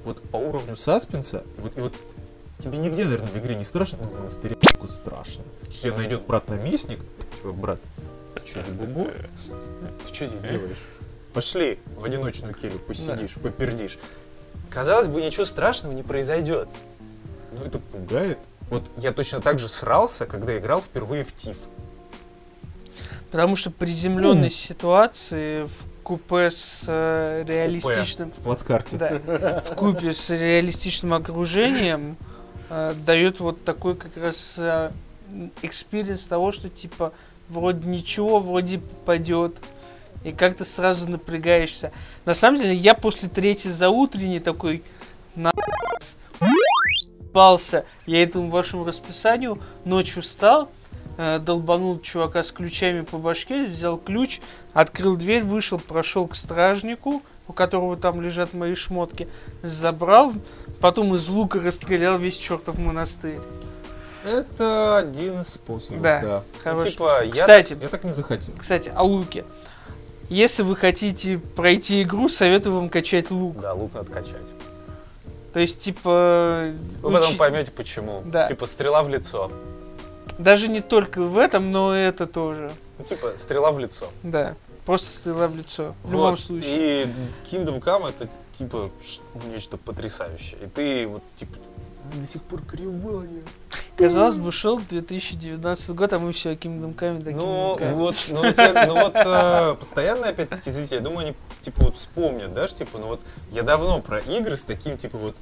вот 0.05 0.23
по 0.31 0.39
уровню 0.39 0.75
саспенса, 0.77 1.45
и 1.59 1.61
вот, 1.61 1.77
и 1.77 1.81
вот 1.81 1.93
тебе 2.59 2.79
нигде, 2.79 3.05
наверное, 3.05 3.29
в 3.29 3.37
игре 3.37 3.55
не 3.55 3.65
страшно, 3.65 3.99
но 4.01 4.05
в 4.07 4.15
монастыре 4.15 4.57
страшно. 4.91 5.45
Что 5.69 5.83
тебя 5.83 5.97
найдет 5.97 6.27
брат-наместник, 6.27 7.01
типа, 7.37 7.53
брат, 7.53 7.81
ты 8.35 8.47
что, 8.47 8.63
бубу? 8.73 9.09
Ты 10.07 10.15
что 10.15 10.27
здесь 10.27 10.43
делаешь? 10.43 10.83
Пошли 11.33 11.79
в 11.97 12.05
одиночную 12.05 12.55
келью, 12.55 12.79
посидишь, 12.79 13.35
попердишь. 13.35 13.99
Казалось 14.69 15.09
бы, 15.09 15.23
ничего 15.23 15.45
страшного 15.45 15.93
не 15.93 16.03
произойдет. 16.03 16.69
Но 17.53 17.65
это 17.65 17.79
пугает. 17.79 18.39
Вот 18.69 18.85
я 18.97 19.13
точно 19.13 19.41
так 19.41 19.59
же 19.59 19.69
срался, 19.69 20.27
когда 20.27 20.57
играл 20.57 20.81
впервые 20.81 21.25
в 21.25 21.35
ТИФ. 21.35 21.59
Потому 23.31 23.55
что 23.57 23.71
приземленность 23.71 24.57
ситуации 24.57 25.65
в 25.65 25.85
купе 26.03 26.51
с 26.51 26.87
э, 26.89 27.45
реалистичным... 27.47 28.33
В 28.33 28.41
плацкарте. 28.41 28.97
Да, 28.97 29.63
в 29.65 29.75
купе 29.77 30.13
с 30.13 30.31
реалистичным 30.31 31.15
окружением 31.15 32.17
э, 32.71 32.95
дает 33.07 33.39
вот 33.39 33.65
такой 33.65 33.95
как 33.95 34.17
раз 34.17 34.57
э, 34.59 34.91
experience 35.63 36.25
того, 36.25 36.51
что 36.51 36.69
типа 36.69 37.13
вроде 37.49 37.87
ничего, 37.89 38.41
вроде 38.41 38.79
попадет. 38.79 39.57
И 40.25 40.33
как-то 40.33 40.65
сразу 40.65 41.09
напрягаешься. 41.09 41.93
На 42.25 42.35
самом 42.35 42.59
деле, 42.59 42.75
я 42.75 42.95
после 42.95 43.29
третьей 43.29 43.71
заутренней 43.71 44.41
такой 44.41 44.83
наебался 45.35 47.85
я 48.07 48.23
этому 48.23 48.51
вашему 48.51 48.85
расписанию, 48.85 49.59
ночью 49.85 50.23
встал, 50.23 50.69
э, 51.17 51.39
долбанул 51.39 52.01
чувака 52.01 52.43
с 52.43 52.53
ключами 52.53 53.03
по 53.03 53.19
башке, 53.19 53.67
взял 53.67 53.97
ключ, 53.97 54.41
открыл 54.73 55.17
дверь, 55.17 55.45
вышел, 55.45 55.79
прошел 55.79 56.27
к 56.27 56.35
стражнику, 56.35 57.23
у 57.47 57.53
которого 57.53 57.97
там 57.97 58.21
лежат 58.21 58.53
мои 58.53 58.75
шмотки, 58.75 59.29
забрал, 59.63 60.33
потом 60.81 61.15
из 61.15 61.29
лука 61.29 61.61
расстрелял 61.61 62.19
весь 62.19 62.37
чертов 62.37 62.79
монастырь. 62.79 63.39
Это 64.25 64.99
один 64.99 65.41
из 65.41 65.49
способов, 65.49 66.03
Да, 66.03 66.21
да. 66.21 66.43
Ну, 66.53 66.61
хороший 66.63 66.91
типа, 66.91 67.25
я 67.25 67.31
Кстати, 67.31 67.79
я 67.81 67.89
так 67.89 68.05
не 68.05 68.13
захотел. 68.13 68.55
Кстати, 68.59 68.93
о 68.95 69.03
луке. 69.03 69.45
Если 70.31 70.63
вы 70.63 70.77
хотите 70.77 71.39
пройти 71.39 72.03
игру, 72.03 72.29
советую 72.29 72.77
вам 72.77 72.89
качать 72.89 73.33
лук. 73.33 73.61
Да, 73.61 73.75
лук 73.75 73.93
надо 73.95 74.13
качать. 74.13 74.47
То 75.53 75.59
есть, 75.59 75.81
типа... 75.81 76.71
Вы 77.03 77.13
потом 77.13 77.33
учи- 77.33 77.37
поймете, 77.37 77.73
почему. 77.73 78.23
Да. 78.25 78.47
Типа, 78.47 78.67
стрела 78.67 79.03
в 79.03 79.09
лицо. 79.09 79.51
Даже 80.39 80.69
не 80.69 80.81
только 80.81 81.21
в 81.23 81.37
этом, 81.37 81.73
но 81.73 81.95
это 81.95 82.27
тоже. 82.27 82.73
Ну, 82.99 83.05
типа, 83.05 83.33
стрела 83.37 83.73
в 83.73 83.81
лицо. 83.81 84.09
Да. 84.23 84.55
Просто 84.87 85.09
стрела 85.09 85.47
в 85.49 85.57
лицо. 85.57 85.95
В 86.03 86.13
любом 86.13 86.31
Вот. 86.31 86.41
случае. 86.41 87.05
И 87.05 87.07
Kingdom 87.45 87.81
Come 87.81 88.09
это 88.09 88.29
типа 88.53 88.91
нечто 89.53 89.77
потрясающее. 89.77 90.59
И 90.63 90.67
ты 90.67 91.07
вот 91.07 91.23
типа 91.37 91.57
до 92.15 92.27
сих 92.27 92.43
пор 92.43 92.63
кривая. 92.65 93.43
Казалось 93.97 94.39
бы, 94.39 94.51
шел 94.51 94.79
2019 94.81 95.91
год, 95.91 96.13
а 96.15 96.19
мы 96.19 96.33
все 96.33 96.51
о 96.51 96.55
Kingdom 96.55 96.95
Come 96.97 97.23
да 97.23 97.31
Ну 97.33 97.77
Kingdom 97.77 97.79
Come. 97.81 97.95
вот, 97.95 98.17
ну 98.31 98.37
вот, 98.43 98.59
я- 98.59 98.87
ну 98.87 98.95
вот 98.95 99.13
э, 99.15 99.75
постоянно 99.79 100.29
опять-таки 100.29 100.71
зрители, 100.71 100.95
я 100.97 101.01
думаю, 101.03 101.27
они 101.29 101.37
типа 101.61 101.85
вот 101.85 101.99
вспомнят, 101.99 102.55
да, 102.55 102.67
типа, 102.67 102.97
ну 102.99 103.09
вот 103.09 103.21
я 103.53 103.63
давно 103.63 104.01
про 104.01 104.21
игры 104.21 104.57
с 104.57 104.65
таким 104.65 104.97
типа 104.97 105.19
вот 105.19 105.37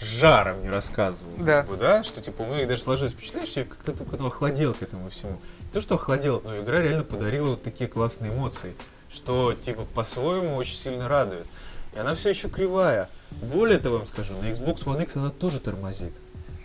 жаром 0.00 0.62
не 0.62 0.70
рассказывал, 0.70 1.32
Да. 1.38 1.62
бы, 1.62 1.76
да, 1.76 2.02
что 2.02 2.20
типа 2.22 2.42
у 2.42 2.46
многих 2.46 2.68
даже 2.68 2.82
сложилось 2.82 3.12
впечатление, 3.12 3.50
что 3.50 3.60
я 3.60 3.66
как-то 3.66 3.92
только 3.92 4.26
охладел 4.26 4.72
к 4.74 4.82
этому 4.82 5.08
всему. 5.10 5.38
То, 5.74 5.80
что 5.80 5.96
охладел, 5.96 6.40
но 6.44 6.60
игра 6.60 6.80
реально 6.80 7.02
подарила 7.02 7.48
вот 7.50 7.62
такие 7.64 7.90
классные 7.90 8.30
эмоции, 8.30 8.76
что, 9.10 9.54
типа, 9.54 9.84
по-своему 9.92 10.54
очень 10.54 10.76
сильно 10.76 11.08
радует. 11.08 11.46
И 11.96 11.98
она 11.98 12.14
все 12.14 12.30
еще 12.30 12.48
кривая. 12.48 13.10
Более 13.42 13.80
того, 13.80 13.96
вам 13.96 14.06
скажу, 14.06 14.34
на 14.40 14.44
Xbox 14.52 14.84
One 14.84 15.02
X 15.02 15.16
она 15.16 15.30
тоже 15.30 15.58
тормозит. 15.58 16.12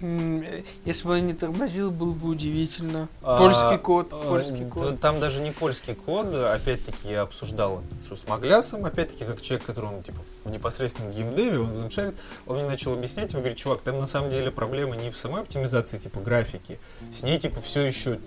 Э, 0.01 0.61
Если 0.85 1.07
бы 1.07 1.13
она 1.15 1.21
не 1.21 1.33
тормозила, 1.33 1.89
было 1.89 2.13
бы 2.13 2.29
удивительно. 2.29 3.09
А, 3.23 3.39
Польский 3.39 3.79
код, 3.79 4.09
а, 4.11 4.23
польский 4.27 4.65
да 4.65 4.69
код. 4.69 4.99
Там 4.99 5.19
даже 5.19 5.41
не 5.41 5.49
польский 5.49 5.95
код, 5.95 6.27
опять-таки 6.35 7.09
я 7.09 7.21
обсуждал 7.21 7.81
что 8.05 8.15
с 8.15 8.27
Маглясом, 8.27 8.85
опять-таки 8.85 9.25
как 9.25 9.41
человек, 9.41 9.65
который 9.65 9.85
он 9.85 10.03
типа 10.03 10.19
в 10.43 10.51
непосредственном 10.51 11.11
геймдеве, 11.11 11.59
он 11.59 11.73
там 11.73 11.89
шарит, 11.89 12.15
он 12.45 12.57
мне 12.57 12.67
начал 12.67 12.93
объяснять, 12.93 13.33
он 13.33 13.39
говорит, 13.39 13.57
чувак, 13.57 13.81
там 13.81 13.97
на 13.97 14.05
самом 14.05 14.29
деле 14.29 14.51
проблема 14.51 14.95
не 14.95 15.09
в 15.09 15.17
самой 15.17 15.41
оптимизации 15.41 15.97
типа 15.97 16.19
графики, 16.19 16.79
с 17.11 17.23
ней 17.23 17.39
типа 17.39 17.59
все 17.59 17.81
еще 17.81 18.19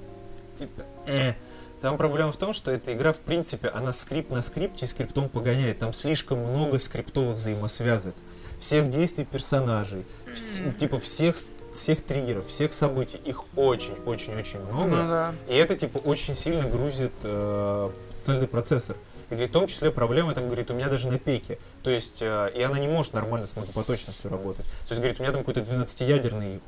типа 0.59 0.83
э. 1.07 1.35
Там 1.81 1.97
проблема 1.99 2.31
в 2.31 2.37
том, 2.37 2.53
что 2.53 2.71
эта 2.71 2.93
игра, 2.93 3.13
в 3.13 3.19
принципе, 3.19 3.69
она 3.69 3.91
скрипт 3.91 4.31
на 4.31 4.41
скрипте 4.41 4.87
скриптом 4.87 5.29
погоняет. 5.29 5.81
Там 5.81 5.93
слишком 5.93 6.39
много 6.39 6.79
скриптовых 6.79 7.37
взаимосвязок. 7.37 8.15
Всех 8.61 8.87
действий 8.87 9.25
персонажей, 9.25 10.05
вс- 10.29 10.73
типа 10.79 11.01
всех, 11.01 11.35
всех 11.75 12.01
триггеров, 12.03 12.47
всех 12.47 12.73
событий. 12.73 13.19
Их 13.25 13.43
очень-очень-очень 13.57 14.61
много. 14.61 14.91
Ну 14.91 15.09
да. 15.09 15.35
И 15.49 15.57
это, 15.57 15.75
типа, 15.75 15.99
очень 15.99 16.35
сильно 16.37 16.69
грузит 16.69 17.11
э, 17.25 17.91
процессорный 18.11 18.47
процессор. 18.47 18.97
И 19.31 19.35
говорит, 19.35 19.51
в 19.51 19.53
том 19.53 19.67
числе 19.67 19.91
проблема, 19.91 20.33
там, 20.35 20.47
говорит, 20.47 20.71
у 20.71 20.75
меня 20.75 20.89
даже 20.89 21.09
на 21.09 21.19
пеке. 21.19 21.59
То 21.83 21.91
есть, 21.91 22.23
э, 22.23 22.53
и 22.55 22.63
она 22.63 22.79
не 22.79 22.87
может 22.87 23.15
нормально 23.15 23.47
с 23.47 23.57
многопоточностью 23.57 24.31
работать. 24.31 24.67
То 24.87 24.91
есть, 24.91 25.01
говорит, 25.01 25.19
у 25.19 25.25
меня 25.25 25.33
там 25.33 25.43
какой-то 25.43 25.61
12-ядерный 25.63 26.61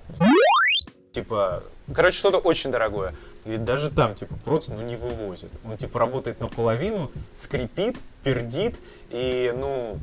Типа, 1.14 1.62
короче, 1.94 2.18
что-то 2.18 2.38
очень 2.38 2.72
дорогое. 2.72 3.14
Говорит, 3.44 3.64
даже 3.64 3.88
там, 3.88 4.16
типа, 4.16 4.35
проц, 4.44 4.66
ну, 4.66 4.83
не 4.83 4.96
вывозит. 4.96 5.50
Он, 5.64 5.77
типа, 5.77 6.00
работает 6.00 6.40
наполовину, 6.40 7.09
скрипит, 7.33 7.98
пердит, 8.24 8.81
и, 9.11 9.55
ну, 9.57 10.00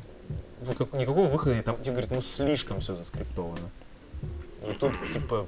никакого 0.93 1.27
выхода 1.27 1.53
нет. 1.53 1.65
Там, 1.65 1.75
типа, 1.75 1.91
говорит, 1.91 2.11
ну, 2.11 2.21
слишком 2.21 2.79
все 2.79 2.95
заскриптовано. 2.95 3.69
И 4.65 4.71
тут, 4.71 4.93
типа, 5.13 5.47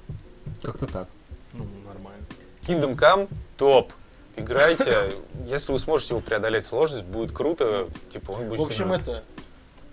как-то 0.62 0.86
так. 0.86 1.08
Ну, 1.54 1.66
нормально. 1.88 2.26
Kingdom 2.62 2.98
Come 2.98 3.30
топ. 3.56 3.94
Играйте. 4.36 5.14
Если 5.48 5.72
вы 5.72 5.80
сможете 5.80 6.16
его 6.16 6.20
преодолеть 6.20 6.66
сложность, 6.66 7.06
будет 7.06 7.32
круто. 7.32 7.88
Типа 8.10 8.32
он 8.32 8.50
будет 8.50 8.60
В 8.60 8.64
общем, 8.64 8.78
сильно- 8.78 8.96
это... 8.96 9.24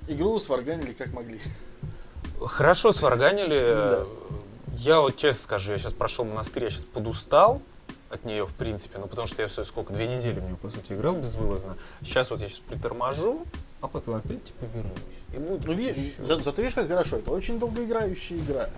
Игру 0.08 0.40
сварганили 0.40 0.94
как 0.94 1.12
могли. 1.12 1.40
Хорошо 2.40 2.92
сварганили. 2.92 3.74
Да. 3.74 4.06
Я 4.74 5.00
вот 5.00 5.16
честно 5.16 5.42
скажу, 5.42 5.72
я 5.72 5.78
сейчас 5.78 5.92
прошел 5.92 6.24
монастырь, 6.24 6.64
я 6.64 6.70
сейчас 6.70 6.84
подустал 6.84 7.60
от 8.10 8.24
нее, 8.24 8.44
в 8.46 8.54
принципе, 8.54 8.98
ну 8.98 9.06
потому 9.06 9.26
что 9.28 9.42
я 9.42 9.48
все 9.48 9.64
сколько, 9.64 9.92
две 9.92 10.06
недели 10.08 10.40
в 10.40 10.42
нее, 10.44 10.56
по 10.56 10.68
сути, 10.68 10.92
играл 10.94 11.14
безвылазно. 11.14 11.76
Сейчас 12.02 12.30
вот 12.30 12.40
я 12.40 12.48
сейчас 12.48 12.60
приторможу, 12.60 13.46
а 13.80 13.88
потом 13.88 14.16
опять, 14.16 14.42
типа, 14.44 14.64
вернусь. 14.74 14.92
И 15.32 15.38
будет 15.38 15.64
Ну, 15.66 15.72
ви- 15.74 15.90
еще. 15.90 16.24
за- 16.24 16.36
зато 16.36 16.62
видишь, 16.62 16.74
как 16.74 16.88
хорошо. 16.88 17.18
Это 17.18 17.30
очень 17.30 17.58
долгоиграющая 17.58 18.38
игра. 18.38 18.68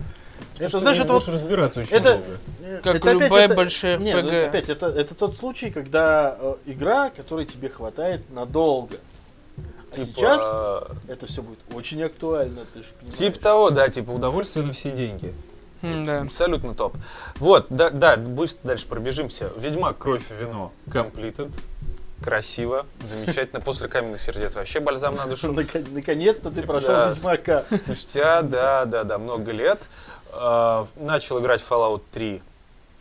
Потому 0.53 0.67
Это, 0.69 0.79
знаешь, 0.81 0.97
ты 0.97 1.03
это 1.03 1.13
вот... 1.13 1.27
разбираться 1.27 1.79
очень 1.81 1.93
это- 1.95 2.09
долго. 2.17 2.39
э, 2.61 2.81
Как 2.83 2.95
это 2.95 3.09
опять 3.11 3.21
любая 3.23 3.45
это- 3.45 3.55
большая 3.55 3.97
Не, 3.97 4.21
ну, 4.21 4.45
опять, 4.47 4.69
это, 4.69 4.87
это 4.87 5.15
тот 5.15 5.35
случай, 5.35 5.71
когда 5.71 6.37
э, 6.39 6.55
игра, 6.67 7.09
которой 7.09 7.45
тебе 7.45 7.69
хватает 7.69 8.29
надолго. 8.29 8.97
А 9.91 9.95
Типа, 9.95 10.07
сейчас 10.15 10.83
это 11.07 11.27
все 11.27 11.41
будет 11.41 11.59
очень 11.73 12.01
актуально, 12.03 12.61
ты 12.73 12.79
же. 12.83 12.89
Типа 13.11 13.39
того, 13.39 13.69
да, 13.71 13.89
типа 13.89 14.11
удовольствие 14.11 14.65
на 14.65 14.73
все 14.73 14.91
деньги. 14.91 15.33
Да. 15.83 16.21
Абсолютно 16.21 16.73
топ. 16.73 16.95
Вот, 17.35 17.67
да, 17.69 17.89
да, 17.89 18.15
быстро 18.15 18.69
дальше 18.69 18.87
пробежимся. 18.87 19.51
Ведьмак, 19.57 19.97
кровь 19.97 20.31
и 20.31 20.33
вино. 20.33 20.71
Completed. 20.87 21.59
Красиво, 22.23 22.85
замечательно. 23.03 23.59
После 23.59 23.89
каменных 23.89 24.21
сердец 24.21 24.55
вообще 24.55 24.79
бальзам 24.79 25.15
на 25.17 25.25
душу. 25.25 25.51
Наконец-то 25.91 26.51
ты 26.51 26.61
Типа, 26.61 26.79
прошел 26.79 27.09
Ведьмака. 27.09 27.61
Спустя, 27.61 28.41
да, 28.43 28.85
да, 28.85 29.03
да, 29.03 29.17
много 29.17 29.51
лет 29.51 29.89
э, 30.31 30.85
начал 30.95 31.41
играть 31.41 31.61
в 31.61 31.69
Fallout 31.69 32.01
3, 32.13 32.41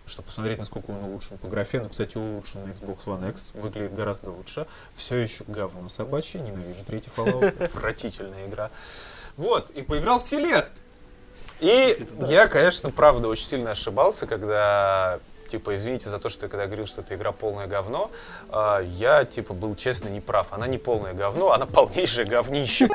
чтобы 0.07 0.27
посмотреть, 0.27 0.59
насколько 0.59 0.91
он 0.91 1.05
улучшен 1.05 1.39
по 1.39 1.47
графе. 1.47 1.81
Ну, 1.81 1.89
кстати, 1.89 2.19
улучшен 2.19 2.67
на 2.67 2.73
Xbox 2.73 3.05
One 3.07 3.31
X, 3.31 3.53
выглядит 3.55 3.95
гораздо 3.95 4.31
лучше. 4.31 4.67
Все 4.97 5.19
еще 5.19 5.45
говно 5.47 5.89
собачье, 5.89 6.41
ненавижу 6.41 6.85
третий 6.85 7.11
Fallout, 7.17 7.63
отвратительная 7.63 8.49
игра. 8.49 8.71
Вот, 9.37 9.71
и 9.71 9.83
поиграл 9.83 10.19
в 10.19 10.23
Селест. 10.23 10.73
И 11.63 11.97
да. 12.19 12.27
я, 12.27 12.49
конечно, 12.49 12.91
правда 12.91 13.29
очень 13.29 13.47
сильно 13.47 13.71
ошибался, 13.71 14.27
когда 14.27 15.21
типа, 15.47 15.75
извините 15.77 16.09
за 16.09 16.19
то, 16.19 16.31
что 16.31 16.47
я 16.47 16.51
когда 16.51 16.65
говорил, 16.67 16.87
что 16.87 17.03
эта 17.03 17.15
игра 17.15 17.31
полное 17.31 17.67
говно, 17.67 18.11
а, 18.49 18.81
я, 18.81 19.27
типа, 19.27 19.53
был 19.53 19.75
честно 19.75 20.09
неправ. 20.09 20.49
Она 20.51 20.67
не 20.67 20.79
полное 20.79 21.13
говно, 21.13 21.53
она 21.53 21.67
полнейшее 21.67 22.27
говнище. 22.27 22.89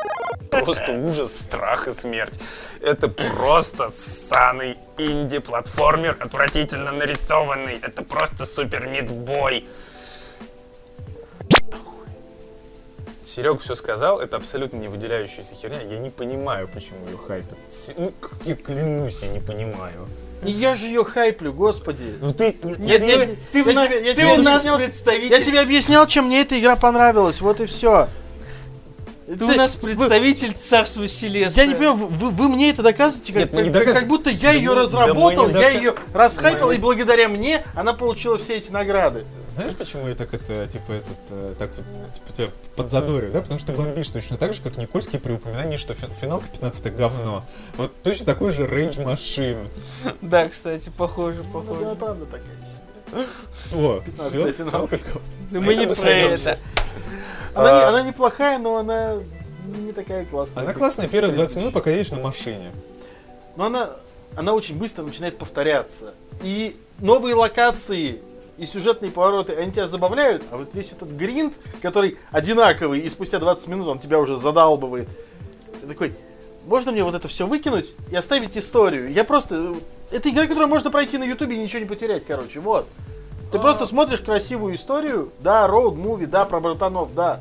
Просто 0.49 0.91
ужас, 0.93 1.37
страх 1.37 1.87
и 1.87 1.91
смерть. 1.91 2.39
Это 2.81 3.09
просто 3.09 3.89
ссаный 3.89 4.77
инди-платформер, 4.97 6.17
отвратительно 6.19 6.91
нарисованный. 6.91 7.79
Это 7.81 8.01
просто 8.01 8.47
супер 8.47 8.87
мидбой. 8.87 9.67
Серега 13.27 13.57
все 13.57 13.75
сказал, 13.75 14.19
это 14.21 14.37
абсолютно 14.37 14.77
не 14.77 14.87
выделяющаяся 14.87 15.53
херня. 15.53 15.81
Я 15.81 15.97
не 15.99 16.09
понимаю, 16.09 16.69
почему 16.73 17.05
ее 17.07 17.17
хайпят. 17.17 17.57
Ну, 17.97 18.13
как 18.21 18.37
я 18.45 18.55
клянусь, 18.55 19.19
я 19.21 19.27
не 19.27 19.41
понимаю. 19.41 20.07
И 20.45 20.51
я 20.51 20.75
же 20.75 20.85
ее 20.85 21.03
хайплю, 21.03 21.51
господи. 21.51 22.15
Ну 22.21 22.31
ты... 22.33 22.55
Нет, 22.63 22.79
Нет, 22.79 23.01
нет, 23.01 23.29
Ты, 23.51 23.59
я 23.59 23.65
тебе- 23.65 24.05
я 24.05 24.13
ты 24.13 24.21
тебе 24.21 24.33
у 24.33 24.43
нас 24.43 24.63
представитель. 24.63 25.35
Я 25.35 25.43
тебе 25.43 25.59
объяснял, 25.61 26.07
чем 26.07 26.27
мне 26.27 26.41
эта 26.41 26.57
игра 26.59 26.75
понравилась, 26.75 27.41
вот 27.41 27.59
и 27.59 27.65
все. 27.65 28.07
Ты 29.27 29.43
у 29.43 29.47
нас 29.55 29.75
представитель 29.75 30.53
царства 30.53 31.05
Селеста. 31.05 31.59
Я 31.61 31.67
не 31.67 31.75
понимаю, 31.75 31.97
вы, 31.97 32.29
вы 32.31 32.47
мне 32.47 32.69
это 32.69 32.81
доказываете, 32.81 33.33
как, 33.33 33.41
Нет, 33.43 33.53
мы 33.53 33.59
не 33.61 33.65
как- 33.65 33.73
доказываем. 33.73 33.99
как 33.99 34.07
будто 34.07 34.29
я 34.29 34.37
Да 34.39 34.51
ее 34.53 34.69
мы- 34.69 34.75
да 34.75 34.81
разработал, 34.83 35.47
не 35.49 35.53
я 35.59 35.69
ее 35.69 35.93
расхайпал, 36.13 36.69
Мы- 36.69 36.75
и 36.75 36.77
благодаря 36.77 37.27
мне 37.27 37.61
она 37.75 37.91
получила 37.93 38.37
все 38.37 38.55
эти 38.55 38.71
награды. 38.71 39.25
Знаешь, 39.53 39.73
почему 39.75 40.07
я 40.07 40.13
так 40.15 40.33
это, 40.33 40.65
типа, 40.67 40.91
этот, 40.93 41.17
э, 41.31 41.55
так 41.59 41.71
вот, 41.75 42.13
типа, 42.13 42.33
тебя 42.33 42.47
подзадорю, 42.77 43.31
да? 43.31 43.41
Потому 43.41 43.59
что 43.59 43.73
ты 43.73 43.77
бомбишь 43.77 44.07
точно 44.07 44.37
так 44.37 44.53
же, 44.53 44.61
как 44.61 44.77
Никольский 44.77 45.19
при 45.19 45.33
упоминании, 45.33 45.75
что 45.77 45.93
фи- 45.93 46.07
финалка 46.13 46.47
15 46.47 46.89
говно. 46.95 47.43
Вот 47.75 47.91
точно 48.03 48.25
такой 48.27 48.51
же 48.51 48.65
рейдж 48.65 48.99
машин. 49.01 49.67
Да, 50.21 50.47
кстати, 50.47 50.89
похоже, 50.97 51.43
Ну, 51.43 51.51
похоже. 51.51 51.85
она 51.85 51.95
правда 51.95 52.25
такая 52.25 52.55
15-я 53.11 54.51
Фин- 54.51 54.53
финалка. 54.53 54.99
мы 55.53 55.75
не 55.75 55.87
про 55.87 56.09
это. 56.09 56.59
Она, 57.53 57.71
не, 57.71 57.83
А. 57.85 57.89
она 57.89 58.01
неплохая, 58.03 58.59
но 58.59 58.77
она 58.77 59.15
не 59.65 59.91
такая 59.91 60.25
классная. 60.25 60.63
Она 60.63 60.73
классная 60.73 61.07
первые 61.07 61.33
20 61.33 61.57
минут, 61.57 61.73
пока 61.73 61.89
едешь 61.89 62.11
на 62.11 62.19
машине. 62.19 62.71
Но 63.55 63.65
она, 63.65 63.89
она 64.35 64.53
очень 64.53 64.77
быстро 64.77 65.03
начинает 65.03 65.37
повторяться. 65.37 66.13
И 66.43 66.75
новые 66.99 67.33
локации 67.35 68.21
и 68.57 68.65
сюжетные 68.65 69.11
повороты, 69.11 69.53
они 69.53 69.71
тебя 69.71 69.87
забавляют, 69.87 70.43
а 70.51 70.57
вот 70.57 70.73
весь 70.73 70.91
этот 70.91 71.09
гринд, 71.11 71.59
который 71.81 72.17
одинаковый, 72.31 72.99
и 72.99 73.09
спустя 73.09 73.39
20 73.39 73.67
минут 73.67 73.87
он 73.87 73.99
тебя 73.99 74.19
уже 74.19 74.37
задалбывает. 74.37 75.07
Ты 75.81 75.87
такой, 75.87 76.13
можно 76.65 76.91
мне 76.91 77.03
вот 77.03 77.13
это 77.15 77.27
все 77.27 77.45
выкинуть 77.47 77.95
и 78.11 78.15
оставить 78.15 78.57
историю? 78.57 79.11
Я 79.11 79.23
просто... 79.23 79.75
Это 80.11 80.29
игра, 80.29 80.43
которую 80.43 80.67
можно 80.67 80.89
пройти 80.89 81.17
на 81.17 81.23
ютубе 81.23 81.55
и 81.55 81.59
ничего 81.59 81.79
не 81.79 81.85
потерять, 81.85 82.25
короче, 82.25 82.59
вот. 82.59 82.87
Ты 83.51 83.59
просто 83.59 83.85
смотришь 83.85 84.21
красивую 84.21 84.75
историю, 84.75 85.31
да, 85.39 85.67
роуд-муви, 85.67 86.25
да, 86.25 86.45
про 86.45 86.59
братанов, 86.59 87.13
да. 87.13 87.39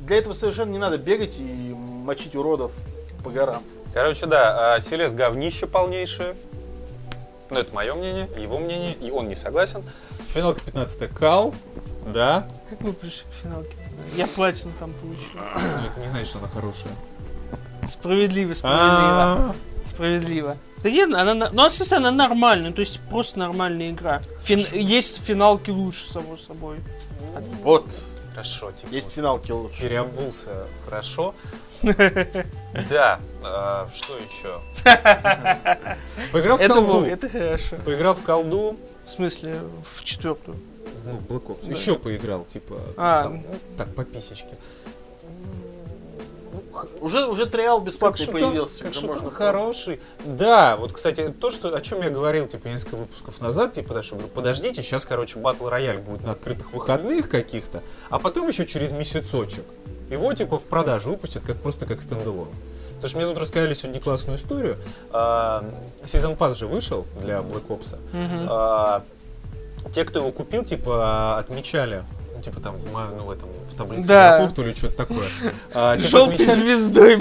Для 0.00 0.18
этого 0.18 0.34
совершенно 0.34 0.70
не 0.70 0.78
надо 0.78 0.98
бегать 0.98 1.38
и 1.38 1.74
мочить 1.74 2.36
уродов 2.36 2.72
по 3.24 3.30
горам. 3.30 3.62
Короче, 3.92 4.26
да, 4.26 4.74
а, 4.74 4.80
Селес 4.80 5.14
говнище 5.14 5.66
полнейшее. 5.66 6.36
Ну, 7.50 7.58
это 7.58 7.74
мое 7.74 7.94
мнение, 7.94 8.28
его 8.36 8.58
мнение, 8.58 8.94
и 8.94 9.10
он 9.10 9.28
не 9.28 9.34
согласен. 9.34 9.82
Финалка 10.28 10.60
15 10.60 11.08
кал, 11.14 11.54
да. 12.06 12.48
Как 12.68 12.80
мы 12.82 12.92
пришли 12.92 13.24
к 13.30 13.42
финалке? 13.42 13.72
Я 14.14 14.26
платину 14.26 14.72
там 14.78 14.92
получил. 14.92 15.40
Это 15.90 16.00
не 16.00 16.08
значит, 16.08 16.28
что 16.28 16.38
она 16.38 16.48
хорошая. 16.48 16.92
Справедливо, 17.88 18.54
справедливо. 18.54 18.82
А, 18.82 19.54
Справедливо. 19.84 20.56
Да 20.82 20.90
нет, 20.90 21.12
она, 21.14 21.34
на- 21.34 21.50
ну, 21.50 21.64
естественно, 21.64 22.08
она 22.08 22.28
нормальная, 22.28 22.72
то 22.72 22.80
есть 22.80 23.00
просто 23.08 23.38
нормальная 23.38 23.90
игра. 23.90 24.20
Фин- 24.44 24.66
есть 24.76 25.22
финалки 25.24 25.70
лучше, 25.70 26.10
само 26.10 26.36
собой. 26.36 26.78
Вот, 27.62 27.92
Хорошо, 28.34 28.70
типа. 28.72 28.92
есть 28.92 29.12
финалки 29.12 29.50
лучше. 29.52 29.80
Переобулся 29.82 30.66
хорошо. 30.84 31.34
Да, 32.90 33.20
а, 33.42 33.88
что 33.94 34.16
еще? 34.18 34.60
Поиграл 36.32 36.58
в 36.58 36.60
Это, 36.60 36.74
колду. 36.74 37.04
это 37.06 37.28
хорошо. 37.28 37.76
Поиграл 37.84 38.14
в 38.14 38.22
колду. 38.22 38.76
В 39.06 39.10
смысле, 39.10 39.56
в 39.94 40.04
четвертую. 40.04 40.58
Ну, 41.04 41.12
Black 41.28 41.46
Ops. 41.46 41.70
Еще 41.70 41.96
поиграл, 41.98 42.44
типа, 42.44 42.74
А. 42.96 43.22
там, 43.24 43.36
ну, 43.48 43.54
так, 43.76 43.94
по 43.94 44.04
писечке. 44.04 44.56
Уже, 47.00 47.26
уже 47.26 47.46
триал 47.46 47.80
бесплатный 47.80 48.26
шутан- 48.26 48.32
появился. 48.40 48.82
как 48.82 48.92
уже 48.92 49.06
можно 49.06 49.30
хороший. 49.30 50.00
Да, 50.24 50.76
вот, 50.76 50.92
кстати, 50.92 51.34
то, 51.40 51.50
что, 51.50 51.74
о 51.74 51.80
чем 51.80 52.02
я 52.02 52.10
говорил, 52.10 52.46
типа, 52.46 52.68
несколько 52.68 52.96
выпусков 52.96 53.40
назад, 53.40 53.72
типа, 53.72 53.94
да, 53.94 54.02
что 54.02 54.16
говорю, 54.16 54.30
подождите, 54.32 54.82
сейчас, 54.82 55.04
короче, 55.06 55.38
батл 55.38 55.68
рояль 55.68 55.98
будет 55.98 56.24
на 56.24 56.32
открытых 56.32 56.72
выходных 56.72 57.28
каких-то, 57.28 57.82
а 58.10 58.18
потом 58.18 58.48
еще 58.48 58.66
через 58.66 58.92
месяцочек. 58.92 59.64
Его, 60.10 60.32
типа, 60.32 60.58
в 60.58 60.66
продажу 60.66 61.10
выпустят 61.10 61.44
как 61.44 61.56
просто 61.56 61.84
как 61.86 62.00
стендалон. 62.02 62.48
Потому 62.94 63.08
что 63.10 63.18
мне 63.18 63.26
тут 63.28 63.38
рассказали 63.38 63.74
сегодня 63.74 64.00
классную 64.00 64.36
историю. 64.38 64.78
А, 65.10 65.64
Season 66.04 66.36
Pass 66.36 66.54
же 66.54 66.66
вышел 66.66 67.06
для 67.20 67.38
Black 67.40 67.66
Ops. 67.68 67.98
А, 68.48 69.02
те, 69.92 70.04
кто 70.04 70.20
его 70.20 70.32
купил, 70.32 70.64
типа, 70.64 71.38
отмечали 71.38 72.04
типа 72.46 72.60
там 72.60 72.76
в, 72.76 72.86
ну, 72.92 73.24
в 73.24 73.30
этом 73.30 73.48
в 73.50 73.74
таблице 73.74 74.06
Да. 74.08 74.36
игроков, 74.38 74.54
то 74.54 74.62
ли 74.62 74.74
что-то 74.74 74.96
такое. 74.96 75.28
А, 75.74 75.96
типа, 75.96 76.08
Желтой 76.08 76.34
отмечали- 76.36 76.54
звездой. 76.54 77.16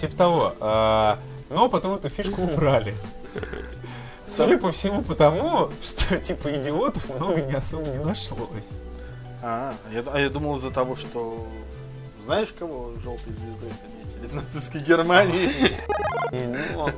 Типа 0.00 0.16
того. 0.16 0.54
А, 0.60 1.18
но 1.50 1.68
потом 1.68 1.94
эту 1.94 2.08
фишку 2.08 2.42
убрали. 2.42 2.94
Судя 4.24 4.56
по 4.58 4.70
всему, 4.70 5.02
потому, 5.02 5.70
что 5.82 6.16
типа 6.18 6.54
идиотов 6.56 7.08
много 7.14 7.42
не 7.42 7.52
особо 7.52 7.86
не 7.88 7.98
нашлось. 7.98 8.80
А, 9.42 9.74
я, 9.92 10.02
а 10.12 10.18
я 10.18 10.30
думал 10.30 10.56
из-за 10.56 10.70
того, 10.70 10.96
что... 10.96 11.46
Знаешь, 12.24 12.54
кого 12.58 12.92
желтой 13.02 13.34
звездой 13.34 13.70
отметили 14.14 14.26
в 14.26 14.34
нацистской 14.34 14.80
Германии? 14.80 15.50
И, 16.32 16.46
ну, 16.46 16.88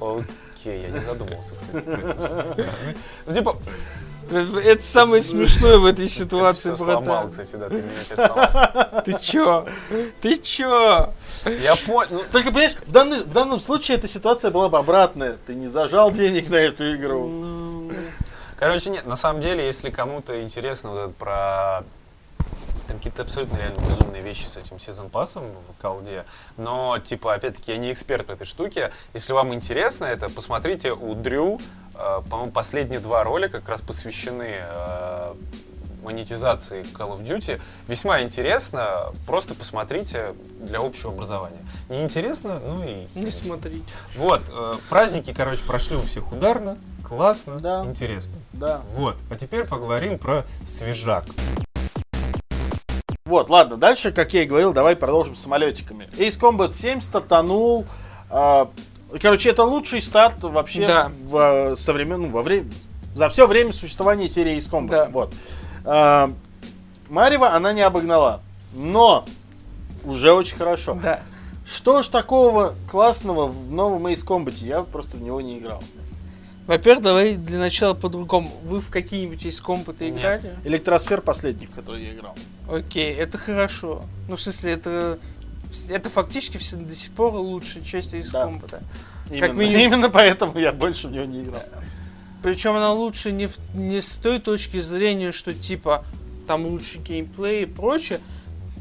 окей, 0.00 0.82
я 0.82 0.88
не 0.88 0.98
задумывался, 0.98 1.54
кстати. 1.56 1.84
Ну, 3.26 3.34
типа, 3.34 3.56
Это 4.30 4.82
самое 4.82 5.22
смешное 5.22 5.78
в 5.78 5.84
этой 5.86 6.06
ты 6.06 6.12
ситуации, 6.12 6.74
все 6.74 6.84
сломал, 6.84 7.28
кстати, 7.30 7.56
да, 7.56 7.68
ты 7.68 7.76
меня 7.76 8.04
теперь 8.04 8.26
сломал. 8.26 9.02
Ты 9.04 9.18
чё? 9.20 9.66
Ты 10.20 10.36
чё? 10.36 11.12
Я 11.44 11.74
понял, 11.86 12.08
ну, 12.10 12.20
Только, 12.30 12.48
понимаешь, 12.50 12.76
в, 12.86 12.92
данный- 12.92 13.24
в 13.24 13.32
данном 13.32 13.60
случае 13.60 13.96
эта 13.98 14.08
ситуация 14.08 14.50
была 14.50 14.68
бы 14.68 14.78
обратная. 14.78 15.36
Ты 15.46 15.54
не 15.54 15.68
зажал 15.68 16.12
денег 16.12 16.48
на 16.50 16.56
эту 16.56 16.94
игру. 16.94 17.90
Короче, 18.58 18.90
нет, 18.90 19.06
на 19.06 19.16
самом 19.16 19.42
деле, 19.42 19.66
если 19.66 19.90
кому-то 19.90 20.40
интересно 20.40 20.90
вот 20.90 20.98
это 21.00 21.12
про 21.18 21.82
там 22.92 22.98
какие-то 22.98 23.22
абсолютно 23.22 23.56
реально 23.56 23.80
безумные 23.88 24.22
вещи 24.22 24.46
с 24.46 24.56
этим 24.58 24.78
сезон 24.78 25.08
пассом 25.08 25.44
в 25.44 25.80
колде, 25.80 26.24
но, 26.58 26.98
типа, 26.98 27.34
опять-таки, 27.34 27.72
я 27.72 27.78
не 27.78 27.90
эксперт 27.90 28.26
в 28.28 28.30
этой 28.30 28.46
штуке. 28.46 28.92
Если 29.14 29.32
вам 29.32 29.54
интересно 29.54 30.04
это, 30.04 30.28
посмотрите 30.28 30.92
у 30.92 31.14
Дрю, 31.14 31.58
э, 31.94 32.20
по-моему, 32.28 32.52
последние 32.52 33.00
два 33.00 33.24
ролика 33.24 33.60
как 33.60 33.68
раз 33.70 33.80
посвящены 33.80 34.56
э, 34.58 35.34
монетизации 36.02 36.82
Call 36.82 37.16
of 37.18 37.22
Duty. 37.22 37.62
Весьма 37.88 38.20
интересно, 38.22 39.12
просто 39.26 39.54
посмотрите 39.54 40.34
для 40.60 40.80
общего 40.80 41.12
образования. 41.12 41.64
Не 41.88 42.02
интересно, 42.02 42.60
ну 42.60 42.84
и... 42.84 43.06
Не 43.14 43.30
смотри. 43.30 43.82
Вот, 44.16 44.42
э, 44.50 44.74
праздники, 44.90 45.32
короче, 45.32 45.62
прошли 45.64 45.96
у 45.96 46.02
всех 46.02 46.30
ударно, 46.30 46.76
классно, 47.08 47.58
Да. 47.58 47.84
интересно. 47.86 48.36
Да. 48.52 48.82
Вот, 48.90 49.16
а 49.30 49.36
теперь 49.36 49.66
поговорим 49.66 50.18
про 50.18 50.44
свежак. 50.66 51.24
Вот, 53.24 53.50
ладно, 53.50 53.76
дальше, 53.76 54.10
как 54.10 54.34
я 54.34 54.42
и 54.42 54.46
говорил, 54.46 54.72
давай 54.72 54.96
продолжим 54.96 55.36
с 55.36 55.42
самолетиками. 55.42 56.08
Ace 56.16 56.38
Combat 56.40 56.72
7 56.72 57.00
стартанул. 57.00 57.86
а, 58.28 58.68
короче, 59.20 59.50
это 59.50 59.62
лучший 59.62 60.02
старт 60.02 60.42
вообще 60.42 60.86
Да. 60.86 61.12
в 61.26 61.36
а, 61.36 61.72
современ- 61.76 62.16
ну, 62.22 62.28
во 62.30 62.42
время, 62.42 62.68
за 63.14 63.28
все 63.28 63.46
время 63.46 63.72
существования 63.72 64.28
серии 64.28 64.56
Ace 64.56 64.68
Combat. 64.68 64.88
Да. 64.90 65.08
Вот. 65.12 65.34
А, 65.84 66.30
Марева 67.10 67.52
она 67.54 67.72
не 67.72 67.82
обогнала, 67.82 68.40
но 68.74 69.24
уже 70.04 70.32
очень 70.32 70.56
хорошо. 70.56 70.98
Да. 71.00 71.20
Что 71.64 72.02
ж 72.02 72.08
такого 72.08 72.74
классного 72.90 73.46
в 73.46 73.70
новом 73.70 74.08
Ace 74.08 74.26
Combat? 74.26 74.54
Я 74.64 74.82
просто 74.82 75.16
в 75.16 75.22
него 75.22 75.40
не 75.40 75.58
играл. 75.60 75.80
Во-первых, 76.66 77.02
давай 77.02 77.34
для 77.34 77.58
начала 77.58 77.94
по-другому. 77.94 78.50
Вы 78.62 78.80
в 78.80 78.90
какие-нибудь 78.90 79.44
из 79.46 79.60
компы-то 79.60 80.04
Нет. 80.04 80.18
играли? 80.20 80.54
Электросфер 80.64 81.20
последний, 81.20 81.66
в 81.66 81.72
который 81.72 82.04
я 82.04 82.12
играл. 82.14 82.36
Окей, 82.70 83.12
это 83.14 83.36
хорошо. 83.36 84.02
Ну, 84.28 84.36
в 84.36 84.40
смысле, 84.40 84.72
это... 84.72 85.18
Это 85.88 86.10
фактически 86.10 86.58
все 86.58 86.76
до 86.76 86.94
сих 86.94 87.12
пор 87.12 87.32
лучшая 87.32 87.82
часть 87.82 88.12
из 88.12 88.30
Да. 88.30 88.44
компа 88.44 88.80
Именно, 89.30 89.52
минимум. 89.54 89.80
именно 89.80 90.10
поэтому 90.10 90.58
я 90.58 90.70
больше 90.70 91.08
в 91.08 91.12
него 91.12 91.24
не 91.24 91.44
играл. 91.44 91.62
Причем 92.42 92.72
она 92.76 92.92
лучше 92.92 93.32
не, 93.32 93.46
в- 93.46 93.58
не 93.74 94.02
с 94.02 94.18
той 94.18 94.38
точки 94.38 94.78
зрения, 94.80 95.32
что 95.32 95.54
типа 95.54 96.04
там 96.46 96.66
лучше 96.66 96.98
геймплей 96.98 97.62
и 97.62 97.66
прочее. 97.66 98.20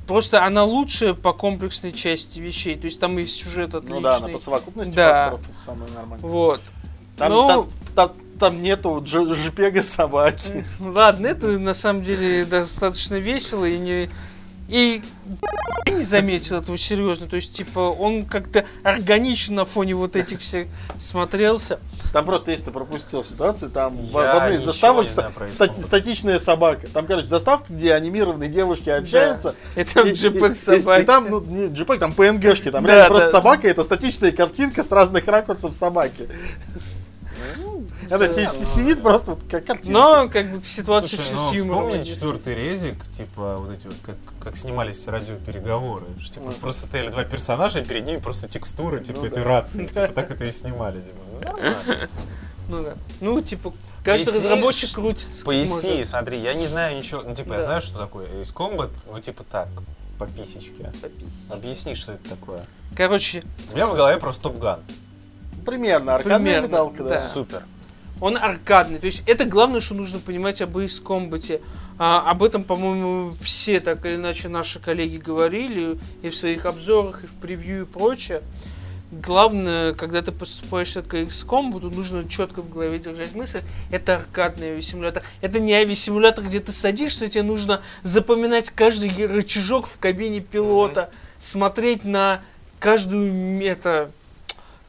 Просто 0.06 0.44
она 0.44 0.66
лучше 0.66 1.14
по 1.14 1.32
комплексной 1.32 1.94
части 1.94 2.40
вещей. 2.40 2.76
То 2.76 2.86
есть 2.86 3.00
там 3.00 3.18
и 3.20 3.26
сюжет 3.26 3.74
отличный. 3.74 3.96
Ну 3.96 4.02
да, 4.02 4.18
она 4.18 4.28
по 4.28 4.38
совокупности 4.38 4.94
Да. 4.94 5.30
факторов 5.32 5.56
самая 5.66 5.90
нормальная. 5.92 6.28
Вот. 6.28 6.62
Там, 7.22 7.32
Ну- 7.32 7.48
там, 7.48 7.70
там- 7.96 8.12
там 8.40 8.62
нету 8.64 8.98
дж- 9.06 9.36
жпега 9.36 9.84
собаки. 9.84 10.66
Ладно, 10.80 11.28
это 11.28 11.48
на 11.60 11.74
самом 11.76 12.02
деле 12.02 12.44
достаточно 12.46 13.16
весело 13.16 13.66
и 13.66 13.78
не... 13.78 14.10
И 14.68 15.02
я 15.86 15.94
не 15.94 16.00
заметил 16.02 16.56
этого 16.56 16.78
серьезно. 16.78 17.28
То 17.28 17.36
есть, 17.36 17.54
типа, 17.54 17.80
он 17.80 18.26
как-то 18.26 18.66
органично 18.84 19.58
на 19.58 19.66
фоне 19.66 19.96
вот 19.96 20.16
этих 20.16 20.40
всех 20.40 20.68
смотрелся. 20.98 21.78
Там 22.14 22.24
просто, 22.26 22.52
если 22.52 22.66
ты 22.66 22.72
пропустил 22.72 23.22
ситуацию, 23.24 23.70
там 23.70 23.96
в, 23.98 24.12
в 24.14 24.22
Я 24.22 24.32
одной 24.32 24.56
из 24.56 24.64
заставок 24.64 25.10
ста- 25.10 25.30
стати- 25.46 25.82
статичная 25.82 26.40
собака. 26.40 26.88
Там, 26.88 27.06
короче, 27.06 27.28
заставка, 27.28 27.66
где 27.74 27.94
анимированные 27.94 28.50
девушки 28.50 28.90
общаются. 28.90 29.56
Это 29.76 30.02
И- 30.02 30.10
и- 30.10 30.14
JPEG 30.14 30.52
и- 30.54 30.56
собаки. 30.56 31.02
И, 31.04 31.06
там, 31.06 31.30
ну, 31.30 31.42
не 31.42 31.66
JPEG, 31.68 32.00
там 32.00 32.14
PNG-шки. 32.14 32.72
Там 32.72 32.86
Да, 32.86 32.94
реально 32.94 33.08
просто 33.10 33.28
да. 33.28 33.32
собака, 33.32 33.68
это 33.68 33.84
статичная 33.84 34.32
картинка 34.32 34.84
с 34.84 34.92
разных 34.92 35.28
ракурсов 35.28 35.74
собаки. 35.76 36.30
Это 38.12 38.28
си- 38.28 38.46
си- 38.46 38.66
сидит 38.66 39.02
просто 39.02 39.32
вот 39.32 39.40
как 39.50 39.66
картинка. 39.66 39.92
Но, 39.92 40.30
как 40.30 40.52
бы, 40.52 40.66
ситуация 40.66 41.20
все 41.22 41.34
ну, 41.36 41.50
с 41.50 41.54
юмором. 41.54 41.80
вспомни 41.80 41.94
отнеслась. 42.02 42.16
четвертый 42.16 42.56
резик, 42.56 43.08
типа 43.10 43.58
вот 43.58 43.72
эти 43.72 43.88
вот, 43.88 43.96
как, 44.40 44.58
снимались 44.58 45.08
радиопереговоры. 45.08 46.06
Типа, 46.32 46.52
просто 46.60 46.88
стояли 46.88 47.10
два 47.10 47.24
персонажа, 47.24 47.80
и 47.80 47.86
перед 47.86 48.06
ними 48.06 48.18
просто 48.20 48.48
текстура, 48.48 49.00
типа, 49.00 49.20
Ну 49.20 49.26
этой 49.26 49.44
рации. 49.44 49.86
Типа, 49.88 50.08
так 50.08 50.32
это 50.32 50.46
и 50.46 50.52
снимали. 50.52 51.02
Типа. 51.02 51.18
Ну. 51.88 52.08
Ну 52.70 52.84
да. 52.84 52.94
Ну, 53.20 53.42
типа, 53.42 53.74
каждый 54.04 54.26
Поясни, 54.28 54.50
разработчик 54.50 54.94
крутится. 54.96 55.44
Поясни, 55.44 55.90
может. 55.92 56.08
смотри, 56.08 56.40
я 56.40 56.54
не 56.54 56.68
знаю 56.68 56.96
ничего. 56.98 57.22
Ну, 57.22 57.36
типа, 57.36 57.56
я 57.56 57.62
знаю, 57.62 57.82
что 57.82 58.00
такое 58.00 58.28
Ace 58.28 58.54
Combat, 58.54 58.90
ну, 59.12 59.20
типа 59.20 59.44
так, 59.44 59.68
по 60.18 60.26
писечке. 60.26 60.92
Объясни, 61.50 61.96
что 61.96 62.14
это 62.14 62.30
такое. 62.30 62.62
Короче, 62.96 63.44
У 63.72 63.76
меня 63.76 63.88
в 63.88 63.94
голове 63.96 64.18
просто 64.18 64.44
Топ 64.44 64.58
Ган. 64.58 64.80
Примерно. 65.66 66.16
Аркадная 66.16 66.40
Примерно, 66.40 66.68
металка, 66.68 67.04
да. 67.04 67.10
да. 67.10 67.18
Супер. 67.18 67.64
Он 68.22 68.38
аркадный. 68.38 69.00
То 69.00 69.08
есть 69.08 69.24
это 69.26 69.46
главное, 69.46 69.82
что 69.82 69.96
нужно 69.96 70.20
понимать 70.20 70.62
об 70.62 70.78
Ace 70.78 71.04
Combat. 71.04 71.62
А, 71.98 72.30
об 72.30 72.44
этом, 72.44 72.64
по-моему, 72.64 73.34
все 73.42 73.80
так 73.80 74.06
или 74.06 74.16
иначе 74.16 74.48
наши 74.48 74.80
коллеги 74.80 75.18
говорили 75.18 76.00
и 76.22 76.30
в 76.30 76.36
своих 76.36 76.66
обзорах, 76.66 77.24
и 77.24 77.28
в 77.28 77.34
превью, 77.34 77.82
и 77.82 77.86
прочее. 77.86 78.42
Главное, 79.12 79.94
когда 79.94 80.22
ты 80.22 80.32
поступаешь 80.32 80.94
к 80.94 81.14
Ace 81.16 81.46
Combat, 81.46 81.94
нужно 81.94 82.28
четко 82.30 82.62
в 82.62 82.70
голове 82.70 83.00
держать 83.00 83.36
мысль, 83.36 83.62
это 83.92 84.16
аркадный 84.16 84.70
авиасимулятор. 84.70 85.24
Это 85.42 85.60
не 85.60 85.74
авиасимулятор, 85.74 86.46
где 86.46 86.62
ты 86.62 86.72
садишься, 86.72 87.28
тебе 87.28 87.44
нужно 87.44 87.82
запоминать 88.04 88.70
каждый 88.70 89.10
рычажок 89.26 89.86
в 89.86 90.00
кабине 90.00 90.40
пилота, 90.40 91.12
смотреть 91.40 92.06
на 92.06 92.42
каждую 92.80 93.62
это, 93.66 94.12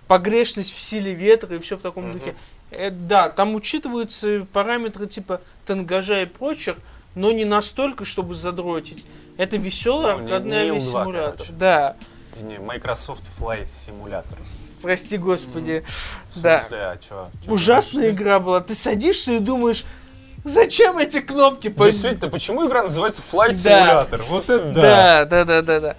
погрешность 0.06 0.72
в 0.72 0.78
силе 0.78 1.14
ветра 1.14 1.56
и 1.56 1.58
все 1.58 1.76
в 1.76 1.80
таком 1.80 2.12
духе. 2.12 2.34
Э, 2.72 2.90
да, 2.90 3.28
там 3.28 3.54
учитываются 3.54 4.46
параметры 4.52 5.06
типа 5.06 5.40
тангажа 5.66 6.22
и 6.22 6.26
прочих, 6.26 6.76
но 7.14 7.30
не 7.32 7.44
настолько, 7.44 8.04
чтобы 8.04 8.34
задротить. 8.34 9.06
Это 9.36 9.56
веселый 9.56 10.12
Ну, 10.12 10.18
аркадный 10.24 10.50
не 10.62 10.68
Ил-2, 10.68 10.76
авиасимулятор. 10.78 11.32
короче. 11.36 11.52
Да, 11.52 11.96
Не, 12.40 12.58
Microsoft 12.58 13.24
Flight 13.24 13.64
Simulator. 13.66 14.38
прости 14.80 15.18
господи. 15.18 15.84
В 16.32 16.40
Да. 16.40 16.58
смысле, 16.58 16.76
а 16.78 16.96
чё? 16.96 17.28
Чё 17.44 17.52
Ужасная 17.52 18.04
ты 18.04 18.10
игра 18.10 18.40
была. 18.40 18.60
Ты 18.60 18.74
садишься 18.74 19.32
и 19.34 19.38
думаешь, 19.38 19.84
зачем 20.44 20.96
эти 20.98 21.20
кнопки? 21.20 21.68
Действительно, 21.68 22.30
почему 22.30 22.66
игра 22.66 22.82
называется 22.84 23.22
Flight 23.22 23.62
Да. 23.62 24.06
Simulator? 24.10 24.22
Вот 24.28 24.48
это 24.50 24.72
да. 24.72 24.80
Да, 24.82 25.24
да, 25.26 25.44
да, 25.44 25.62
да, 25.62 25.80
да. 25.80 25.96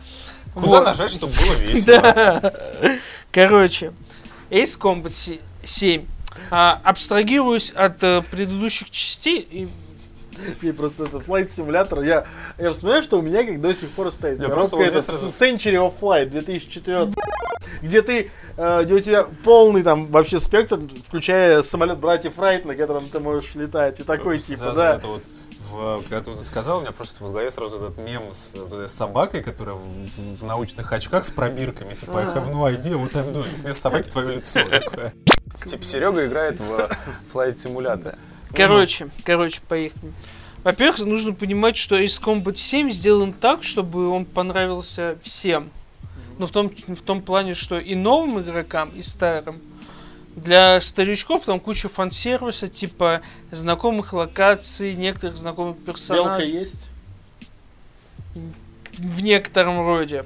Куда 0.55 0.67
Вот. 0.67 0.85
нажать, 0.85 1.11
чтобы 1.11 1.33
было 1.33 1.53
весело? 1.59 2.01
Да. 2.01 2.53
Короче, 3.31 3.93
Ace 4.49 4.77
Combat 4.79 5.11
се- 5.11 5.39
7. 5.63 6.05
А, 6.51 6.79
абстрагируясь 6.83 7.71
от 7.71 8.03
э, 8.03 8.21
предыдущих 8.31 8.89
частей, 8.91 9.39
и- 9.39 9.67
просто 10.71 11.05
это 11.05 11.17
Flight 11.17 11.47
Simulator. 11.47 12.05
Я, 12.05 12.25
я 12.57 12.71
вспоминаю, 12.71 13.03
что 13.03 13.19
у 13.19 13.21
меня 13.21 13.43
как 13.43 13.61
до 13.61 13.73
сих 13.73 13.89
пор 13.89 14.11
стоит 14.11 14.39
Я 14.39 14.45
коробка 14.49 14.77
это 14.77 15.01
сразу- 15.01 15.27
Century 15.27 15.75
of 15.75 15.93
Flight 15.99 16.25
2004. 16.27 17.11
Где 17.81 18.01
ты, 18.01 18.31
э, 18.57 18.83
где 18.83 18.93
у 18.95 18.99
тебя 18.99 19.25
полный 19.43 19.83
там 19.83 20.07
вообще 20.07 20.39
спектр, 20.39 20.79
включая 21.05 21.61
самолет 21.61 21.99
братьев 21.99 22.37
Райт, 22.39 22.65
на 22.65 22.75
котором 22.75 23.07
ты 23.09 23.19
можешь 23.19 23.55
летать. 23.55 23.99
И 23.99 24.03
такой 24.03 24.39
типа, 24.39 24.71
да. 24.75 24.95
это 24.95 25.07
вот 25.07 25.23
В, 25.69 26.01
когда 26.03 26.21
ты 26.21 26.31
это 26.31 26.43
сказал, 26.43 26.79
у 26.79 26.81
меня 26.81 26.91
просто 26.91 27.23
в 27.23 27.31
голове 27.31 27.49
сразу 27.49 27.77
этот 27.77 27.97
мем 27.97 28.31
с, 28.31 28.55
вот 28.55 28.73
этой 28.73 28.89
собакой, 28.89 29.41
которая 29.41 29.75
в, 29.75 30.37
в 30.39 30.43
научных 30.43 30.91
очках 30.91 31.25
с 31.25 31.31
пробирками, 31.31 31.93
типа, 31.93 32.19
I 32.19 32.25
have 32.25 32.51
no 32.51 32.63
idea 32.69 32.93
what 32.93 33.13
I'm 33.13 33.33
doing. 33.33 33.49
Вместо 33.61 33.81
собаки 33.81 34.09
твое 34.09 34.37
лицо 34.37 34.63
такое. 34.65 35.13
Типа, 35.65 35.83
Серега 35.83 36.25
играет 36.25 36.59
в 36.59 36.89
Flight 37.33 37.53
Simulator. 37.53 38.17
Короче, 38.53 39.09
короче, 39.23 39.61
поехали. 39.67 40.11
Во-первых, 40.63 40.99
нужно 40.99 41.33
понимать, 41.33 41.75
что 41.75 41.97
Ace 41.97 42.21
Combat 42.21 42.55
7 42.55 42.91
сделан 42.91 43.33
так, 43.33 43.63
чтобы 43.63 44.09
он 44.09 44.25
понравился 44.25 45.17
всем. 45.21 45.69
Но 46.37 46.45
в 46.45 46.51
том, 46.51 46.69
в 46.69 47.01
том 47.01 47.21
плане, 47.21 47.53
что 47.53 47.77
и 47.77 47.95
новым 47.95 48.39
игрокам, 48.39 48.89
и 48.89 49.01
старым. 49.01 49.61
Для 50.35 50.81
старичков 50.81 51.45
там 51.45 51.59
куча 51.59 51.87
фан-сервиса, 51.89 52.67
типа 52.67 53.21
знакомых 53.51 54.13
локаций, 54.13 54.95
некоторых 54.95 55.37
знакомых 55.37 55.77
Белка 55.77 55.91
персонажей. 55.91 56.49
есть? 56.49 56.89
В 58.33 59.21
некотором 59.21 59.85
роде. 59.85 60.25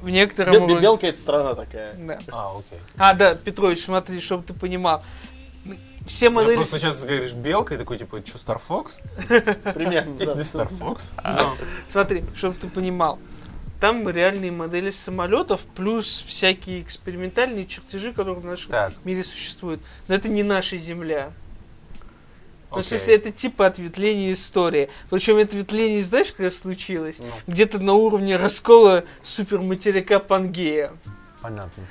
В 0.00 0.08
некотором 0.08 0.66
роде. 0.66 0.80
Белка 0.80 1.06
это 1.08 1.18
страна 1.18 1.54
такая. 1.54 1.94
Да. 1.94 2.18
А, 2.30 2.58
окей. 2.58 2.78
А, 2.96 3.14
да, 3.14 3.34
Петрович, 3.34 3.80
смотри, 3.84 4.20
чтобы 4.20 4.42
ты 4.42 4.54
понимал. 4.54 5.02
Все 6.06 6.26
Я 6.26 6.30
модели... 6.30 6.56
просто 6.56 6.78
сейчас 6.78 7.02
говоришь 7.04 7.32
белка 7.34 7.74
и 7.74 7.78
такой, 7.78 7.98
типа, 7.98 8.20
что, 8.24 8.38
Star 8.38 8.60
Fox? 8.60 9.00
Примерно. 9.72 10.18
Есть 10.18 10.32
Star 10.32 10.70
Fox? 10.70 11.10
Смотри, 11.88 12.24
чтобы 12.34 12.54
ты 12.54 12.68
понимал. 12.68 13.18
Там 13.84 14.08
реальные 14.08 14.50
модели 14.50 14.90
самолетов, 14.90 15.66
плюс 15.76 16.24
всякие 16.26 16.80
экспериментальные 16.80 17.66
чертежи, 17.66 18.14
которые 18.14 18.36
в 18.36 18.44
нашем 18.46 18.72
Так, 18.72 18.94
мире 19.04 19.22
существуют. 19.22 19.82
Но 20.08 20.14
это 20.14 20.30
не 20.30 20.42
наша 20.42 20.78
Земля. 20.78 21.32
Ну, 22.70 22.78
в 22.78 22.82
смысле, 22.86 23.16
это 23.16 23.30
типа 23.30 23.66
ответвление 23.66 24.32
истории. 24.32 24.88
Причем 25.10 25.36
ответвление, 25.36 26.02
знаешь, 26.02 26.32
когда 26.32 26.50
случилось? 26.50 27.20
Ну. 27.20 27.26
Где-то 27.46 27.78
на 27.78 27.92
уровне 27.92 28.38
раскола 28.38 29.04
суперматерика 29.22 30.18
Пангея. 30.18 30.90
Понятно. 31.42 31.84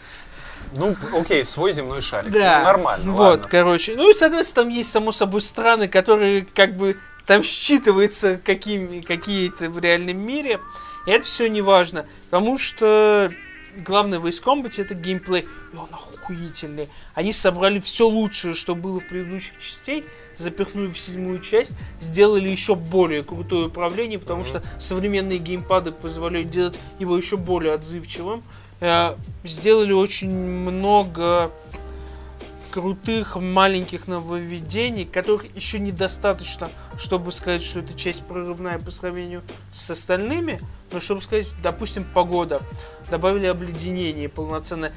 Ну, 0.74 0.96
окей, 1.16 1.46
свой 1.46 1.74
земной 1.74 2.02
шарик. 2.02 2.32
Да. 2.32 2.58
Ну, 2.58 2.66
нормально, 2.66 3.12
Вот, 3.12 3.20
ладно. 3.20 3.48
короче. 3.52 3.96
Ну 3.96 4.10
и, 4.10 4.14
соответственно, 4.16 4.66
там 4.66 4.74
есть, 4.74 4.92
само 4.92 5.12
собой, 5.12 5.42
страны, 5.42 5.88
которые 5.88 6.48
как 6.56 6.76
бы 6.76 6.98
там 7.28 7.42
считывается, 7.42 8.38
какими, 8.38 9.02
какие 9.02 9.50
это 9.54 9.70
в 9.70 9.78
реальном 9.78 10.18
мире. 10.18 10.60
И 11.06 11.12
это 11.12 11.26
все 11.26 11.48
не 11.48 11.62
важно. 11.62 12.06
Потому 12.26 12.58
что 12.58 13.30
главное 13.78 14.20
в 14.20 14.26
Ace 14.26 14.44
Combat 14.44 14.82
это 14.82 14.94
геймплей. 14.96 15.42
И 15.74 15.76
он 15.76 15.88
охуительный. 15.92 16.88
Они 17.14 17.32
собрали 17.32 17.80
все 17.80 18.08
лучшее, 18.08 18.54
что 18.54 18.76
было 18.76 19.00
в 19.00 19.08
предыдущих 19.08 19.60
частей, 19.60 20.04
запихнули 20.36 20.88
в 20.88 20.98
седьмую 20.98 21.40
часть, 21.40 21.76
сделали 22.00 22.48
еще 22.48 22.76
более 22.76 23.24
крутое 23.24 23.68
управление, 23.68 24.20
потому 24.20 24.46
что 24.46 24.64
современные 24.80 25.40
геймпады 25.40 25.92
позволяют 25.92 26.50
делать 26.50 26.80
его 27.00 27.18
еще 27.18 27.38
более 27.38 27.74
отзывчивым. 27.74 28.44
Э, 28.80 29.16
Сделали 29.44 29.94
очень 29.94 30.36
много 30.36 31.52
крутых 32.74 33.36
маленьких 33.36 34.08
нововведений, 34.08 35.06
которых 35.06 35.46
еще 35.56 35.78
недостаточно, 35.78 36.72
чтобы 36.98 37.32
сказать, 37.32 37.62
что 37.62 37.82
эта 37.82 37.94
часть 37.94 38.24
прорывная 38.24 38.80
по 38.80 38.90
сравнению 38.90 39.44
с 39.72 39.92
остальными, 39.92 40.60
но 40.92 41.00
чтобы 41.00 41.22
сказать, 41.22 41.46
допустим, 41.62 42.04
погода. 42.04 42.64
Добавили 43.12 43.46
обледенение 43.46 44.28
полноценное. 44.28 44.92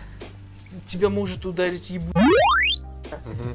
Тебя 0.86 1.10
может 1.10 1.44
ударить 1.44 1.90
еб... 1.90 2.02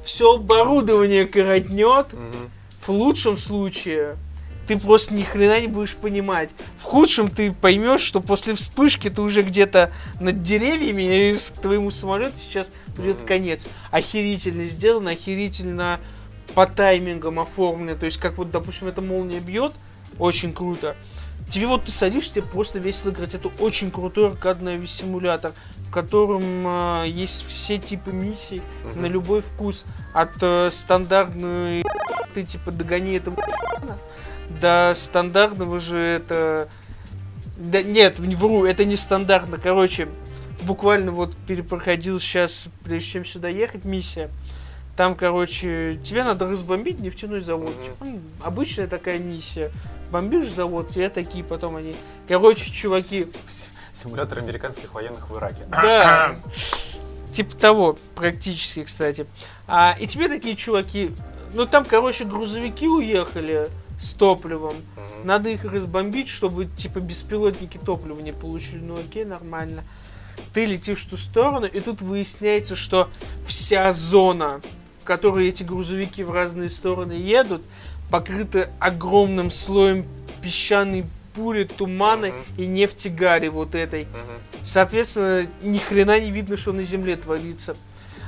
Все 0.05 0.35
оборудование 0.35 1.25
коротнет. 1.25 2.05
В 2.79 2.89
лучшем 2.89 3.37
случае 3.37 4.17
ты 4.67 4.77
просто 4.77 5.13
ни 5.13 5.23
хрена 5.23 5.59
не 5.59 5.67
будешь 5.67 5.95
понимать. 5.95 6.51
В 6.77 6.83
худшем 6.83 7.29
ты 7.29 7.51
поймешь, 7.51 8.01
что 8.01 8.21
после 8.21 8.53
вспышки 8.53 9.09
ты 9.09 9.21
уже 9.21 9.41
где-то 9.41 9.91
над 10.19 10.43
деревьями, 10.43 11.31
и 11.31 11.33
к 11.33 11.61
твоему 11.61 11.91
самолету 11.91 12.37
сейчас 12.37 12.71
придет 12.95 13.21
конец. 13.21 13.67
Охерительно 13.91 14.65
сделано, 14.65 15.11
охерительно 15.11 15.99
по 16.53 16.65
таймингам 16.67 17.39
оформлено. 17.39 17.97
То 17.97 18.05
есть, 18.05 18.17
как 18.17 18.37
вот, 18.37 18.51
допустим, 18.51 18.87
эта 18.87 19.01
молния 19.01 19.39
бьет, 19.39 19.73
очень 20.19 20.53
круто. 20.53 20.95
Тебе 21.49 21.67
вот 21.67 21.83
ты 21.83 21.91
садишься, 21.91 22.35
тебе 22.35 22.45
просто 22.45 22.79
весело 22.79 23.11
играть. 23.11 23.35
Это 23.35 23.49
очень 23.59 23.91
крутой 23.91 24.29
аркадный 24.29 24.85
симулятор, 24.87 25.53
в 25.87 25.91
котором 25.91 26.43
э, 26.65 27.09
есть 27.09 27.45
все 27.45 27.77
типы 27.77 28.11
миссий 28.11 28.61
на 28.95 29.07
любой 29.07 29.41
вкус. 29.41 29.85
От 30.13 30.41
э, 30.41 30.69
стандартной 30.71 31.83
ты 32.33 32.43
типа 32.43 32.71
догони 32.71 33.17
этого 33.17 33.35
до 34.61 34.93
стандартного 34.95 35.79
же 35.79 35.97
это... 35.97 36.67
Да, 37.57 37.83
нет, 37.83 38.19
не 38.19 38.35
вру, 38.35 38.65
это 38.65 38.85
не 38.85 38.95
стандартно. 38.95 39.57
Короче, 39.61 40.07
буквально 40.61 41.11
вот 41.11 41.35
перепроходил 41.47 42.19
сейчас, 42.19 42.67
прежде 42.83 43.09
чем 43.09 43.25
сюда 43.25 43.47
ехать, 43.49 43.85
миссия. 43.85 44.29
Там, 44.95 45.15
короче, 45.15 45.99
тебе 46.03 46.23
надо 46.23 46.47
разбомбить 46.49 46.99
нефтяной 46.99 47.41
завод. 47.41 47.73
Мгм. 47.75 47.83
Типа, 47.83 48.03
м, 48.05 48.21
обычная 48.43 48.87
такая 48.87 49.19
миссия. 49.19 49.71
Бомбишь 50.11 50.49
завод, 50.49 50.89
тебе 50.89 51.09
такие 51.09 51.43
потом 51.43 51.77
они... 51.77 51.95
Короче, 52.27 52.71
чуваки, 52.71 53.27
Симулятор 54.03 54.39
американских 54.39 54.93
военных 54.93 55.29
в 55.29 55.37
Ираке. 55.37 55.63
да. 55.69 56.35
Типа 57.31 57.55
того, 57.55 57.97
практически, 58.15 58.83
кстати. 58.83 59.25
А, 59.65 59.95
и 59.99 60.05
тебе 60.05 60.27
такие 60.27 60.55
чуваки... 60.55 61.11
Ну, 61.53 61.65
там, 61.65 61.85
короче, 61.85 62.25
грузовики 62.25 62.87
уехали 62.87 63.67
с 63.99 64.13
топливом. 64.13 64.75
Мгм. 64.97 65.25
Надо 65.27 65.49
их 65.49 65.63
разбомбить, 65.63 66.27
чтобы, 66.27 66.65
типа, 66.65 66.99
беспилотники 66.99 67.77
топлива 67.77 68.19
не 68.19 68.33
получили. 68.33 68.79
Ну, 68.83 68.95
окей, 68.99 69.23
нормально. 69.23 69.83
Ты 70.53 70.65
летишь 70.65 71.05
в 71.05 71.09
ту 71.09 71.17
сторону, 71.17 71.65
и 71.65 71.79
тут 71.79 72.01
выясняется, 72.01 72.75
что 72.75 73.09
вся 73.45 73.91
зона, 73.93 74.61
в 75.01 75.05
которой 75.05 75.47
эти 75.47 75.63
грузовики 75.63 76.23
в 76.23 76.31
разные 76.31 76.69
стороны 76.69 77.13
едут, 77.13 77.61
покрыта 78.09 78.69
огромным 78.79 79.49
слоем 79.51 80.05
песчаной 80.41 81.05
пули, 81.33 81.63
тумана 81.63 82.27
Мгм. 82.27 82.35
и 82.57 82.65
нефтегари 82.65 83.47
вот 83.47 83.73
этой. 83.75 84.03
Мгм. 84.05 84.63
Соответственно, 84.63 85.47
ни 85.61 85.77
хрена 85.77 86.19
не 86.19 86.29
видно, 86.31 86.57
что 86.57 86.73
на 86.73 86.83
земле 86.83 87.15
творится. 87.15 87.75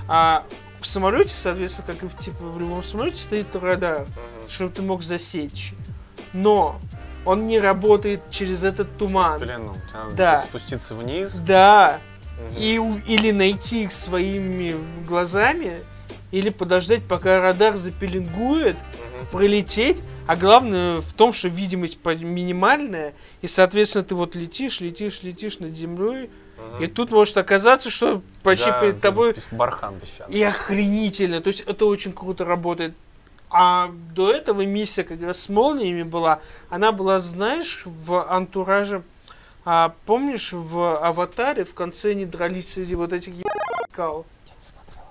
А 0.08 0.46
в 0.80 0.88
самолете, 0.88 1.34
соответственно, 1.36 1.88
как 1.88 2.04
и 2.04 2.08
в, 2.08 2.18
типа, 2.18 2.44
в 2.46 2.60
любом 2.60 2.82
самолете, 2.84 3.18
стоит 3.22 3.54
радар, 3.56 4.02
Мгм. 4.02 4.50
чтобы 4.50 4.72
ты 4.74 4.82
мог 4.82 5.04
засечь. 5.04 5.74
Но 6.32 6.80
он 7.26 7.46
не 7.48 7.60
работает 7.60 8.22
через 8.30 8.64
этот 8.64 8.98
туман. 8.98 9.40
Через 9.40 9.42
пелену. 9.42 9.74
Тебе 9.74 10.00
надо 10.04 10.16
Да. 10.16 10.42
спуститься 10.44 10.96
вниз. 10.96 11.36
Да. 11.36 12.00
Мгм. 12.52 12.56
И, 12.58 12.76
или 13.08 13.32
найти 13.32 13.84
их 13.84 13.92
своими 13.94 14.76
глазами, 15.08 15.80
или 16.32 16.50
подождать, 16.50 17.04
пока 17.04 17.40
радар 17.40 17.76
запеленгует, 17.78 18.76
Мгм. 18.76 19.28
пролететь. 19.32 20.02
А 20.26 20.36
главное 20.38 21.02
в 21.02 21.14
том, 21.14 21.34
что 21.34 21.50
видимость 21.50 22.00
минимальная, 22.06 23.14
и, 23.42 23.48
соответственно, 23.48 24.06
ты 24.06 24.16
вот 24.16 24.36
летишь, 24.36 24.80
летишь, 24.80 25.22
летишь 25.22 25.60
над 25.60 25.76
землей, 25.76 26.30
и 26.80 26.88
тут 26.88 27.12
может 27.12 27.36
оказаться, 27.38 27.92
что 27.92 28.22
почти 28.42 28.68
Да, 28.72 28.80
перед 28.80 29.02
тобой 29.02 29.36
Бархан 29.52 30.00
песчаный. 30.00 30.34
и 30.34 30.42
охренительно. 30.42 31.42
То 31.42 31.50
есть 31.50 31.62
это 31.62 31.86
очень 31.86 32.14
круто 32.14 32.46
работает. 32.46 32.94
А 33.56 33.92
до 34.16 34.32
этого 34.32 34.66
миссия 34.66 35.04
как 35.04 35.22
раз 35.22 35.40
с 35.42 35.50
молниями 35.50 36.02
была. 36.02 36.40
Она 36.70 36.92
была, 36.92 37.20
знаешь, 37.20 37.84
в 37.86 38.28
антураже. 38.28 39.04
А, 39.64 39.94
помнишь, 40.08 40.52
в 40.54 40.98
аватаре 41.06 41.64
в 41.64 41.76
конце 41.76 42.12
они 42.12 42.26
дрались 42.26 42.74
среди 42.74 42.96
вот 42.96 43.14
этих 43.14 43.34
скал? 43.92 44.26
Я 44.48 44.54
не 44.56 44.64
смотрел. 44.64 45.04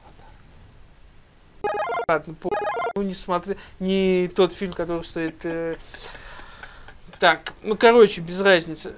Ладно, 2.09 2.34
по... 2.34 2.51
ну, 2.97 3.03
не 3.03 3.14
смотри, 3.14 3.57
не 3.78 4.28
тот 4.34 4.53
фильм, 4.53 4.72
который 4.72 5.05
стоит. 5.05 5.36
э, 5.45 5.76
Так, 7.20 7.53
ну 7.62 7.76
короче, 7.76 8.20
без 8.20 8.40
разницы. 8.40 8.95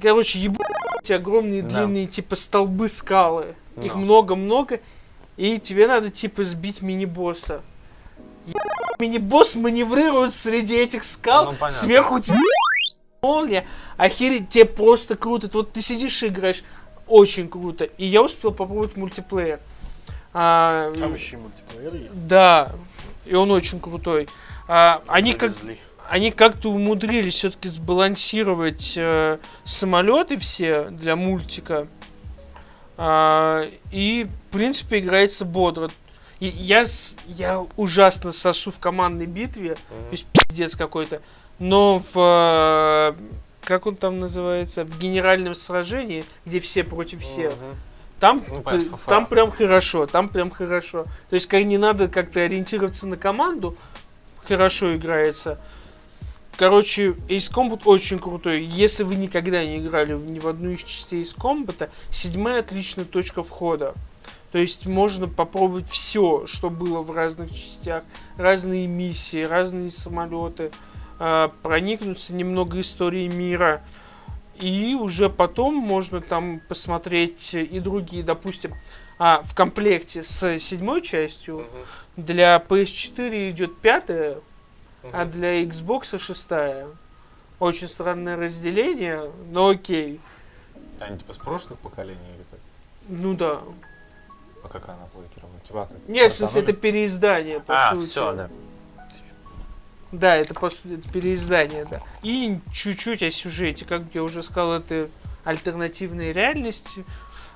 Короче, 0.00 0.38
ебать 0.38 1.10
огромные 1.10 1.62
Да. 1.62 1.68
длинные 1.68 2.06
типа 2.06 2.36
столбы 2.36 2.88
скалы. 2.88 3.54
Их 3.76 3.94
Ну. 3.94 4.00
много-много. 4.00 4.80
И 5.36 5.58
тебе 5.58 5.86
надо 5.86 6.10
типа 6.10 6.42
сбить 6.44 6.80
мини-босса. 6.80 7.60
Мини-босс 8.98 9.54
маневрирует 9.54 10.34
среди 10.34 10.76
этих 10.76 11.04
скал. 11.04 11.54
Ну. 11.60 11.70
Сверху 11.70 12.16
у 12.16 12.20
тебя 12.20 12.36
молния. 13.22 13.64
Охереть, 13.96 14.48
тебе 14.48 14.64
просто 14.66 15.16
круто. 15.16 15.48
Вот 15.52 15.72
ты 15.72 15.80
сидишь 15.82 16.22
и 16.22 16.28
играешь. 16.28 16.64
Очень 17.06 17.48
круто. 17.48 17.84
И 17.84 18.06
я 18.06 18.22
успел 18.22 18.52
попробовать 18.52 18.96
мультиплеер. 18.96 19.60
А, 20.32 20.92
Там 20.98 21.14
еще 21.14 21.36
и 21.36 21.38
мультиплеер 21.40 21.94
есть. 21.94 22.26
да, 22.26 22.70
и 23.26 23.34
он 23.34 23.50
очень 23.50 23.80
крутой. 23.80 24.28
А, 24.68 25.02
они 25.08 25.32
как 25.32 25.50
Завезли. 25.50 25.78
они 26.08 26.30
как-то 26.30 26.70
умудрились 26.70 27.34
все-таки 27.34 27.66
сбалансировать 27.68 28.94
э, 28.96 29.38
самолеты 29.64 30.38
все 30.38 30.84
для 30.90 31.16
мультика. 31.16 31.88
А, 32.96 33.64
и, 33.90 34.28
в 34.50 34.52
принципе, 34.52 34.98
играется 35.00 35.44
бодро. 35.44 35.90
Я, 36.40 36.84
я 37.26 37.66
ужасно 37.76 38.32
сосу 38.32 38.70
в 38.70 38.78
командной 38.78 39.26
битве, 39.26 39.74
то 39.74 40.10
есть 40.10 40.26
пиздец 40.32 40.74
какой-то. 40.74 41.20
Но 41.58 41.98
в... 41.98 43.14
э, 43.14 43.14
Как 43.62 43.86
он 43.86 43.96
там 43.96 44.18
называется? 44.18 44.84
В 44.84 44.98
генеральном 44.98 45.54
сражении, 45.54 46.24
где 46.46 46.60
все 46.60 46.82
против 46.82 47.22
всех. 47.22 47.52
Там, 48.18 48.42
Ну, 48.48 48.60
понятно, 48.62 48.98
там 49.06 49.26
прям 49.26 49.50
хорошо, 49.50 50.06
там 50.06 50.28
прям 50.28 50.50
хорошо. 50.50 51.04
То 51.28 51.34
есть, 51.34 51.46
как 51.46 51.62
не 51.64 51.78
надо 51.78 52.08
как-то 52.08 52.40
ориентироваться 52.40 53.06
на 53.06 53.16
команду, 53.16 53.76
хорошо 54.46 54.96
играется. 54.96 55.58
Короче, 56.56 57.10
Ace 57.28 57.50
Combat 57.50 57.82
очень 57.86 58.18
крутой. 58.18 58.62
Если 58.62 59.02
вы 59.04 59.14
никогда 59.16 59.64
не 59.64 59.78
играли 59.78 60.12
ни 60.14 60.38
в 60.38 60.48
одну 60.48 60.70
из 60.70 60.82
частей 60.82 61.22
Ace 61.22 61.34
Combat, 61.36 61.88
седьмая 62.10 62.60
отличная 62.60 63.06
точка 63.06 63.42
входа. 63.42 63.94
То 64.52 64.58
есть 64.58 64.86
можно 64.86 65.28
попробовать 65.28 65.88
все, 65.88 66.46
что 66.46 66.70
было 66.70 67.02
в 67.02 67.12
разных 67.12 67.50
частях, 67.50 68.02
разные 68.36 68.86
миссии, 68.86 69.42
разные 69.42 69.90
самолеты, 69.90 70.72
э, 71.18 71.48
проникнуться 71.62 72.34
немного 72.34 72.80
историей 72.80 73.28
мира. 73.28 73.82
И 74.58 74.96
уже 75.00 75.30
потом 75.30 75.74
можно 75.74 76.20
там 76.20 76.60
посмотреть 76.68 77.54
и 77.54 77.78
другие, 77.78 78.22
допустим, 78.22 78.72
а, 79.18 79.42
в 79.42 79.54
комплекте 79.54 80.22
с 80.22 80.58
седьмой 80.58 81.02
частью 81.02 81.66
для 82.16 82.56
PS4 82.56 83.50
идет 83.50 83.78
пятая, 83.78 84.40
а 85.12 85.24
для 85.24 85.62
Xbox 85.62 86.18
шестая. 86.18 86.88
Очень 87.58 87.88
странное 87.88 88.36
разделение, 88.36 89.30
но 89.50 89.68
окей. 89.68 90.20
Они 90.98 91.18
типа 91.18 91.32
с 91.32 91.38
прошлых 91.38 91.78
поколений 91.78 92.16
или 92.34 92.44
как? 92.50 92.60
Ну 93.08 93.34
да. 93.34 93.60
Как 94.70 94.88
она 94.88 95.08
блокирована? 95.12 95.58
Типа, 95.60 95.88
как? 95.90 96.08
Нет, 96.08 96.32
в 96.32 96.36
смысле, 96.36 96.62
это 96.62 96.72
переиздание, 96.72 97.60
по 97.60 97.88
А, 97.88 97.94
сути. 97.94 98.06
все, 98.08 98.32
да. 98.32 98.50
Да, 100.12 100.36
это 100.36 100.54
по 100.54 100.70
сути 100.70 100.94
это 100.94 101.12
переиздание, 101.12 101.84
да. 101.90 102.00
И 102.22 102.58
чуть-чуть 102.72 103.22
о 103.22 103.30
сюжете, 103.30 103.84
как 103.84 104.02
я 104.12 104.22
уже 104.22 104.42
сказал, 104.42 104.74
это 104.74 105.08
альтернативная 105.44 106.32
реальность. 106.32 106.96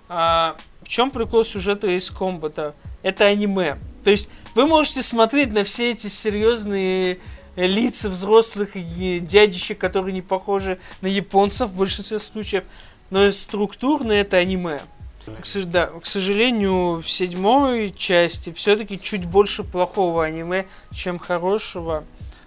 А, 0.09 0.57
в 0.83 0.89
чем 0.89 1.11
прикол 1.11 1.45
сюжета 1.45 1.87
из 1.89 2.11
комбата? 2.11 2.75
Это 3.03 3.27
аниме. 3.27 3.79
То 4.03 4.11
есть 4.11 4.29
вы 4.55 4.67
можете 4.67 5.03
смотреть 5.03 5.53
на 5.53 5.65
все 5.65 5.91
эти 5.91 6.09
серьезные 6.09 7.19
лица 7.57 8.09
взрослых 8.09 8.71
и 8.75 9.21
дядищек, 9.21 9.79
которые 9.79 10.13
не 10.13 10.23
похожи 10.23 10.79
на 11.01 11.07
японцев 11.07 11.71
в 11.71 11.77
большинстве 11.77 12.19
случаев, 12.19 12.65
но 13.11 13.31
структурно 13.31 14.13
это 14.13 14.37
аниме. 14.37 14.81
К, 15.27 15.45
сож- 15.45 15.65
да, 15.65 15.87
к 15.87 16.07
сожалению, 16.07 17.01
в 17.01 17.09
седьмой 17.09 17.93
части 17.97 18.53
все-таки 18.53 19.01
чуть 19.01 19.25
больше 19.25 19.65
плохого 19.65 20.25
аниме, 20.25 20.67
чем 20.93 21.19
хорошего. 21.19 22.05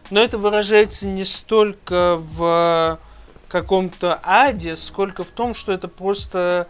Но 0.10 0.22
это 0.22 0.38
выражается 0.38 1.08
не 1.08 1.26
столько 1.26 2.18
в 2.18 3.00
каком-то 3.48 4.20
аде, 4.24 4.76
сколько 4.76 5.24
в 5.24 5.30
том, 5.30 5.54
что 5.54 5.72
это 5.72 5.88
просто 5.88 6.68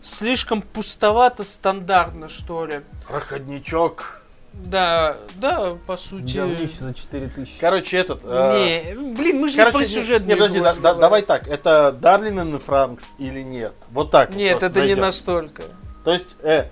слишком 0.00 0.62
пустовато 0.62 1.44
стандартно, 1.44 2.28
что 2.28 2.64
ли. 2.66 2.80
Проходничок. 3.06 4.19
Да, 4.66 5.16
да, 5.36 5.76
по 5.86 5.96
сути. 5.96 6.36
Говнище 6.36 6.80
за 6.80 6.94
4000. 6.94 7.58
Короче, 7.60 7.96
этот... 7.96 8.20
э, 8.24 8.92
Не, 8.94 9.14
блин, 9.14 9.40
мы 9.40 9.48
же 9.48 9.56
Короче, 9.56 9.78
не 9.78 9.84
про 9.84 9.90
сюжет 9.90 10.26
не, 10.26 10.34
подожди, 10.34 10.60
да- 10.60 10.74
да- 10.74 10.94
давай 10.94 11.22
так, 11.22 11.48
это 11.48 11.92
Дарлин 11.92 12.56
и 12.56 12.58
Франкс 12.58 13.14
или 13.18 13.40
нет? 13.42 13.74
Вот 13.90 14.10
так. 14.10 14.30
вот 14.30 14.38
Нет, 14.38 14.56
это 14.62 14.66
не 14.80 14.86
зайдем. 14.88 15.00
настолько. 15.00 15.64
То 16.04 16.12
есть, 16.12 16.36
э, 16.42 16.66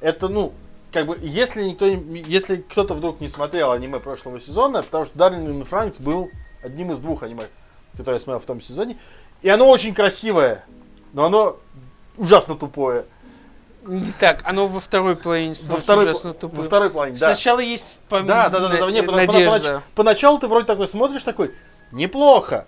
это, 0.00 0.28
ну, 0.28 0.52
как 0.92 1.06
бы, 1.06 1.18
если 1.20 1.62
никто, 1.64 1.88
не- 1.88 2.22
если 2.22 2.56
кто-то 2.56 2.94
вдруг 2.94 3.20
не 3.20 3.28
смотрел 3.28 3.70
аниме 3.72 4.00
прошлого 4.00 4.40
сезона, 4.40 4.82
потому 4.82 5.04
что 5.04 5.16
Дарлин 5.18 5.60
и 5.60 5.64
Франкс 5.64 6.00
был 6.00 6.30
одним 6.62 6.92
из 6.92 7.00
двух 7.00 7.22
аниме, 7.22 7.44
которые 7.92 8.16
я 8.16 8.20
смотрел 8.20 8.40
в 8.40 8.46
том 8.46 8.60
сезоне, 8.60 8.96
и 9.42 9.48
оно 9.48 9.68
очень 9.68 9.94
красивое, 9.94 10.64
но 11.12 11.24
оно 11.26 11.58
ужасно 12.16 12.54
тупое. 12.56 13.04
Не 13.86 14.12
так, 14.18 14.40
оно 14.44 14.66
во 14.66 14.80
второй 14.80 15.16
половине 15.16 15.50
Во 15.50 15.54
становится 15.56 15.84
второй, 15.84 16.04
ужасно 16.06 16.34
тупым. 16.34 16.58
во 16.60 16.64
второй 16.64 16.90
половине, 16.90 17.18
да. 17.18 17.32
Сначала 17.34 17.60
есть 17.60 17.98
пом- 18.10 18.26
Да, 18.26 18.48
да, 18.48 18.58
да, 18.60 18.68
да, 18.68 18.78
да, 18.80 18.90
не, 18.90 19.00
на- 19.00 19.06
потому- 19.06 19.26
потому- 19.26 19.44
надежда. 19.44 19.70
понач- 19.70 19.82
Поначалу 19.94 20.38
ты 20.38 20.48
вроде 20.48 20.66
такой 20.66 20.88
смотришь, 20.88 21.22
такой, 21.22 21.52
неплохо. 21.92 22.66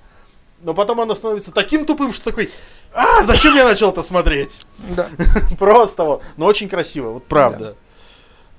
Но 0.62 0.74
потом 0.74 1.00
оно 1.00 1.14
становится 1.14 1.52
таким 1.52 1.84
тупым, 1.86 2.12
что 2.12 2.24
такой, 2.26 2.50
а, 2.92 3.22
зачем 3.22 3.54
я 3.54 3.64
начал 3.64 3.90
это 3.90 4.02
смотреть? 4.02 4.62
Да. 4.78 5.08
Просто 5.58 6.04
вот. 6.04 6.22
Но 6.36 6.46
очень 6.46 6.68
красиво, 6.68 7.10
вот 7.10 7.26
правда. 7.26 7.74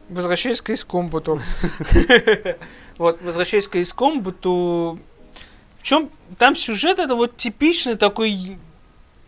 Возвращаясь 0.09 0.61
к 0.61 0.69
Искомбуту. 0.71 1.39
Вот, 2.97 3.21
возвращаясь 3.21 3.67
к 3.67 3.77
Искомбуту. 3.77 4.99
В 5.77 5.83
чем 5.83 6.09
там 6.37 6.55
сюжет 6.55 6.99
это 6.99 7.15
вот 7.15 7.37
типичный 7.37 7.95
такой 7.95 8.57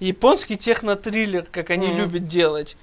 японский 0.01 0.57
технотриллер, 0.57 1.43
как 1.49 1.69
они 1.69 1.87
любят 1.93 2.25
делать. 2.27 2.75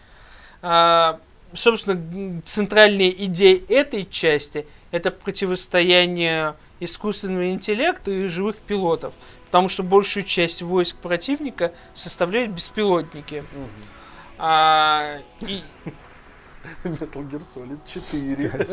А, 0.62 1.20
собственно, 1.54 2.42
центральная 2.42 3.10
идея 3.10 3.60
этой 3.68 4.04
части 4.04 4.66
это 4.90 5.10
противостояние 5.10 6.54
искусственного 6.80 7.50
интеллекта 7.50 8.10
и 8.10 8.26
живых 8.26 8.56
пилотов. 8.56 9.14
Потому 9.46 9.68
что 9.68 9.82
большую 9.82 10.24
часть 10.24 10.62
войск 10.62 10.96
противника 10.98 11.72
составляют 11.94 12.52
беспилотники. 12.52 13.44
А, 14.38 15.18
и, 15.40 15.62
Metal 16.84 17.28
Gear 17.28 17.40
Solid 17.40 17.78
4. 17.86 18.66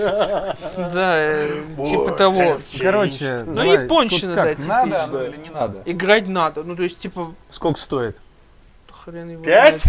да, 0.94 1.18
э, 1.18 1.48
типа 1.86 2.12
того. 2.12 2.58
Короче, 2.80 3.44
Ну, 3.46 3.64
японщина, 3.64 4.36
да, 4.36 4.56
как, 4.56 4.66
надо 4.66 5.26
или 5.28 5.38
не 5.38 5.50
надо? 5.50 5.82
Играть 5.86 6.28
надо. 6.28 6.64
Ну, 6.64 6.76
то 6.76 6.84
есть, 6.84 7.00
типа, 7.00 7.34
Сколько 7.50 7.80
стоит? 7.80 8.22
Хрен 9.06 9.30
его 9.30 9.44
Пять? 9.44 9.88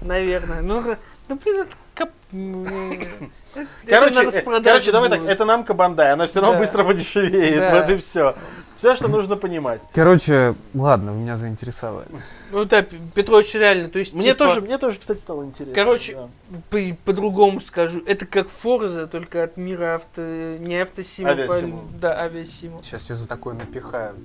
Наверное. 0.00 0.60
Ну, 0.60 0.82
ну 1.28 1.36
блин, 1.36 1.60
это 1.62 1.74
кап... 1.94 2.10
это 2.32 3.66
Короче, 3.88 4.42
короче, 4.62 4.92
давай 4.92 5.10
так, 5.10 5.24
это 5.24 5.44
намка 5.44 5.74
Бандай, 5.74 6.12
она 6.12 6.26
все 6.28 6.40
равно 6.40 6.54
Да. 6.54 6.60
быстро 6.60 6.84
подешевеет, 6.84 7.58
Да. 7.58 7.80
вот 7.80 7.90
и 7.90 7.96
все. 7.96 8.36
Все, 8.76 8.94
что 8.94 9.08
нужно 9.08 9.34
понимать. 9.36 9.82
Короче, 9.92 10.54
ладно, 10.72 11.12
вы 11.12 11.18
меня 11.18 11.34
заинтересовали. 11.36 12.06
Ну 12.52 12.64
да, 12.64 12.82
Петрович, 13.14 13.52
реально, 13.54 13.88
то 13.88 13.98
есть, 13.98 14.14
Мне 14.14 14.32
типа, 14.34 14.38
тоже, 14.38 14.60
мне 14.60 14.78
тоже, 14.78 14.98
кстати, 15.00 15.18
стало 15.18 15.44
интересно. 15.44 15.74
Короче, 15.74 16.14
да. 16.48 16.60
по- 16.70 16.96
по-другому 17.06 17.60
скажу, 17.60 18.00
это 18.06 18.24
как 18.24 18.48
Форза, 18.48 19.08
только 19.08 19.42
от 19.42 19.56
мира 19.56 19.96
авто... 19.96 20.22
не 20.60 20.80
автосимов, 20.80 21.30
а- 21.32 21.42
Авиасимов. 21.42 21.98
да, 21.98 22.20
авиасимов. 22.20 22.84
Сейчас 22.84 23.02
тебе 23.02 23.16
за 23.16 23.26
такое 23.26 23.54
напихают. 23.54 24.16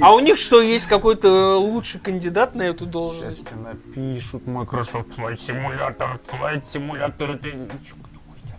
А 0.00 0.14
у 0.14 0.20
них 0.20 0.36
что, 0.36 0.60
есть 0.60 0.86
какой-то 0.86 1.56
лучший 1.58 2.00
кандидат 2.00 2.54
на 2.54 2.62
эту 2.62 2.80
Сейчас 2.80 2.92
должность? 2.92 3.48
тебе 3.48 3.60
напишут 3.60 4.46
Microsoft 4.46 5.08
Flight 5.16 5.38
Simulator, 5.38 6.18
Flight 6.30 6.64
Simulator, 6.72 7.38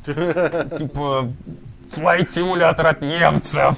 это... 0.03 0.77
Типа, 0.77 1.31
Flight 1.91 2.27
Simulator 2.27 2.87
от 2.87 3.01
немцев. 3.01 3.77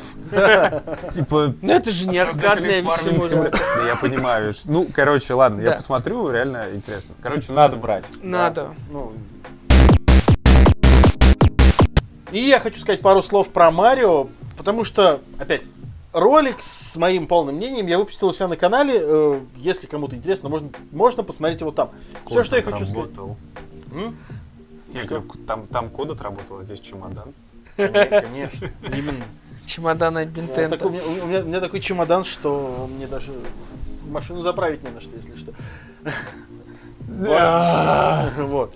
Типа, 1.13 1.53
Ну 1.61 1.73
это 1.73 1.91
же 1.91 2.07
не. 2.07 2.17
Simulator. 2.17 3.51
Да 3.51 3.87
я 3.87 3.95
понимаю. 3.95 4.53
Ну, 4.65 4.87
короче, 4.93 5.33
ладно, 5.33 5.61
я 5.61 5.71
посмотрю, 5.73 6.31
реально 6.31 6.69
интересно. 6.73 7.15
Короче, 7.21 7.51
надо 7.51 7.75
брать. 7.75 8.05
Надо. 8.21 8.73
Ну. 8.91 9.13
И 12.31 12.39
я 12.39 12.59
хочу 12.59 12.79
сказать 12.79 13.01
пару 13.01 13.21
слов 13.21 13.51
про 13.51 13.69
Марио, 13.69 14.27
потому 14.57 14.83
что, 14.83 15.21
опять, 15.37 15.69
ролик 16.13 16.61
с 16.61 16.95
моим 16.97 17.27
полным 17.27 17.55
мнением 17.55 17.87
я 17.87 17.97
выпустил 17.97 18.27
у 18.29 18.33
себя 18.33 18.47
на 18.47 18.55
канале. 18.55 18.93
э, 19.01 19.39
Если 19.57 19.87
кому-то 19.87 20.15
интересно, 20.15 20.49
можно, 20.49 20.69
можно 20.91 21.23
посмотреть 21.23 21.61
его 21.61 21.71
там. 21.71 21.91
Все, 22.27 22.43
что 22.43 22.55
я 22.55 22.61
хочу 22.61 22.85
сказать. 22.85 23.09
Я 24.93 24.99
Что? 25.01 25.09
говорю, 25.09 25.25
там, 25.47 25.67
там 25.67 25.89
код 25.89 26.11
отработал, 26.11 26.59
а 26.59 26.63
здесь 26.63 26.79
чемодан. 26.79 27.33
Конечно, 27.75 28.69
именно. 28.95 29.25
Чемодан 29.65 30.17
от 30.17 30.37
Я 30.37 30.43
Nintendo. 30.43 30.85
у, 30.85 30.89
меня, 30.89 31.01
у 31.23 31.25
меня- 31.25 31.39
у 31.41 31.45
меня 31.45 31.59
такой 31.61 31.79
чемодан, 31.79 32.23
что 32.25 32.87
мне 32.95 33.07
даже 33.07 33.31
машину 34.09 34.41
заправить 34.41 34.83
не 34.83 34.91
на 34.91 35.01
что, 35.01 35.15
если 35.15 35.35
что. 35.35 35.51
Вот. 38.37 38.73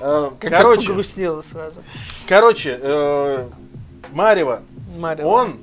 Э, 0.00 0.30
Короче, 0.40 0.88
погрустнело 0.88 1.40
сразу. 1.42 1.82
короче, 2.28 2.78
э, 2.80 3.48
Марева, 4.12 4.62
он, 5.22 5.56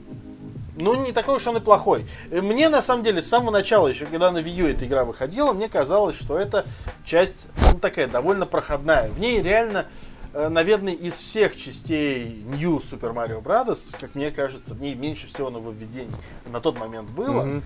ну, 0.81 0.95
не 0.95 1.11
такой 1.11 1.37
уж 1.37 1.47
он 1.47 1.57
и 1.57 1.59
плохой. 1.59 2.05
Э, 2.29 2.41
Мне, 2.41 2.69
на 2.69 2.81
самом 2.81 3.03
деле, 3.03 3.21
с 3.21 3.27
самого 3.27 3.51
начала, 3.51 3.87
еще 3.87 4.05
когда 4.05 4.31
на 4.31 4.39
Wii 4.39 4.51
U 4.61 4.67
эта 4.67 4.85
игра 4.85 5.05
выходила, 5.05 5.53
мне 5.53 5.69
казалось, 5.69 6.19
что 6.19 6.37
эта 6.37 6.65
часть, 7.05 7.47
ну, 7.71 7.79
такая 7.79 8.07
довольно 8.07 8.45
проходная. 8.45 9.09
В 9.09 9.19
ней 9.19 9.41
реально 9.41 9.87
наверное, 10.33 10.93
из 10.93 11.13
всех 11.13 11.55
частей 11.55 12.43
New 12.45 12.77
Super 12.77 13.13
Mario 13.13 13.41
Bros., 13.41 13.95
как 13.99 14.15
мне 14.15 14.31
кажется, 14.31 14.73
в 14.73 14.81
ней 14.81 14.95
меньше 14.95 15.27
всего 15.27 15.49
нововведений 15.49 16.15
на 16.51 16.59
тот 16.59 16.77
момент 16.77 17.09
было. 17.09 17.61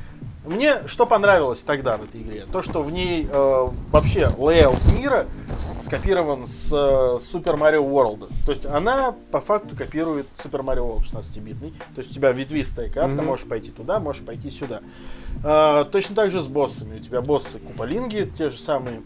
Мне 0.46 0.88
что 0.88 1.06
понравилось 1.06 1.64
тогда 1.64 1.98
в 1.98 2.04
этой 2.04 2.22
игре? 2.22 2.46
То, 2.52 2.62
что 2.62 2.84
в 2.84 2.92
ней 2.92 3.28
э, 3.30 3.68
вообще 3.92 4.30
layout 4.38 4.80
мира 4.94 5.26
скопирован 5.82 6.46
с 6.46 6.72
э, 6.72 6.76
Super 7.20 7.58
Mario 7.58 7.84
World. 7.90 8.30
То 8.46 8.52
есть 8.52 8.66
она 8.66 9.16
по 9.32 9.42
факту 9.42 9.76
копирует 9.76 10.28
Super 10.38 10.64
Mario 10.64 10.88
World 10.88 11.02
16-битный. 11.02 11.74
То 11.96 12.00
есть 12.00 12.12
у 12.12 12.14
тебя 12.14 12.32
ветвистая 12.32 12.90
карта, 12.90 13.22
можешь 13.22 13.48
пойти 13.48 13.72
туда, 13.72 14.00
можешь 14.00 14.24
пойти 14.24 14.52
сюда. 14.52 14.82
Э, 15.44 15.84
точно 15.92 16.16
так 16.16 16.30
же 16.30 16.42
с 16.42 16.48
боссами. 16.48 17.00
У 17.00 17.02
тебя 17.02 17.22
боссы 17.22 17.60
Куполинги, 17.60 18.30
те 18.38 18.50
же 18.50 18.60
самые, 18.60 19.02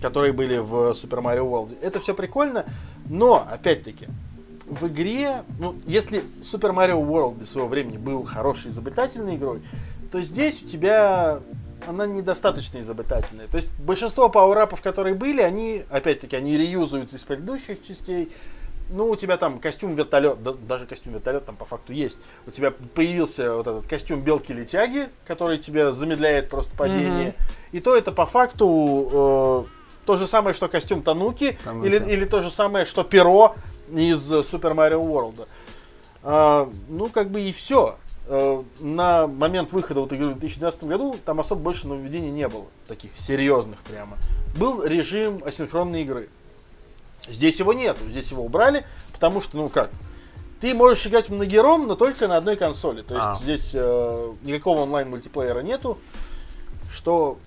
которые 0.00 0.32
были 0.32 0.58
в 0.58 0.92
Super 0.92 1.22
Mario 1.22 1.48
World. 1.50 1.76
Это 1.82 2.00
все 2.00 2.14
прикольно, 2.14 2.64
но, 3.08 3.46
опять-таки, 3.50 4.08
в 4.66 4.86
игре, 4.86 5.42
ну, 5.58 5.74
если 5.84 6.22
Super 6.40 6.72
Mario 6.72 7.04
World 7.04 7.38
для 7.38 7.46
своего 7.46 7.68
времени 7.68 7.98
был 7.98 8.24
хорошей 8.24 8.70
изобретательной 8.70 9.36
игрой, 9.36 9.62
то 10.10 10.22
здесь 10.22 10.62
у 10.62 10.66
тебя 10.66 11.40
она 11.86 12.06
недостаточно 12.06 12.80
изобретательная. 12.80 13.46
То 13.46 13.56
есть 13.56 13.70
большинство 13.78 14.28
пауэрапов, 14.28 14.82
которые 14.82 15.14
были, 15.14 15.40
они, 15.40 15.82
опять-таки, 15.90 16.36
они 16.36 16.56
реюзуются 16.56 17.16
из 17.16 17.24
предыдущих 17.24 17.82
частей. 17.82 18.30
Ну, 18.92 19.08
у 19.08 19.16
тебя 19.16 19.36
там 19.36 19.60
костюм 19.60 19.94
вертолет, 19.94 20.42
да, 20.42 20.52
даже 20.52 20.84
костюм 20.84 21.12
вертолет 21.12 21.46
там 21.46 21.56
по 21.56 21.64
факту 21.64 21.92
есть. 21.92 22.20
У 22.46 22.50
тебя 22.50 22.72
появился 22.72 23.54
вот 23.54 23.66
этот 23.66 23.86
костюм 23.86 24.20
белки-летяги, 24.20 25.08
который 25.24 25.58
тебя 25.58 25.92
замедляет 25.92 26.50
просто 26.50 26.76
падение. 26.76 27.34
И 27.72 27.80
то 27.80 27.96
это 27.96 28.10
по 28.10 28.26
факту 28.26 29.66
э, 29.70 29.79
то 30.06 30.16
же 30.16 30.26
самое, 30.26 30.54
что 30.54 30.68
костюм 30.68 31.02
Тануки, 31.02 31.58
Тануки. 31.64 31.86
Или, 31.86 32.12
или 32.12 32.24
то 32.24 32.42
же 32.42 32.50
самое, 32.50 32.86
что 32.86 33.04
перо 33.04 33.54
из 33.92 34.32
э, 34.32 34.38
Super 34.40 34.74
Mario 34.74 35.06
World. 35.06 35.46
А, 36.22 36.70
ну, 36.88 37.08
как 37.08 37.30
бы 37.30 37.40
и 37.40 37.52
все. 37.52 37.96
На 38.78 39.26
момент 39.26 39.72
выхода 39.72 40.00
вот 40.00 40.12
игры 40.12 40.28
в 40.28 40.38
2012 40.38 40.84
году 40.84 41.16
там 41.24 41.40
особо 41.40 41.62
больше 41.62 41.88
нововведений 41.88 42.30
не 42.30 42.46
было, 42.46 42.66
таких 42.86 43.10
серьезных 43.16 43.80
прямо. 43.80 44.16
Был 44.56 44.84
режим 44.84 45.42
асинхронной 45.44 46.02
игры. 46.02 46.28
Здесь 47.26 47.58
его 47.58 47.72
нету, 47.72 48.08
здесь 48.08 48.30
его 48.30 48.44
убрали, 48.44 48.86
потому 49.12 49.40
что, 49.40 49.56
ну 49.56 49.68
как, 49.68 49.90
ты 50.60 50.74
можешь 50.74 51.04
играть 51.08 51.28
в 51.28 51.32
многером, 51.32 51.88
но 51.88 51.96
только 51.96 52.28
на 52.28 52.36
одной 52.36 52.54
консоли. 52.56 53.02
То 53.02 53.14
есть 53.14 53.26
А. 53.26 53.34
здесь 53.42 53.72
э, 53.74 54.32
никакого 54.42 54.82
онлайн-мультиплеера 54.82 55.60
нету, 55.62 55.98
что 56.90 57.38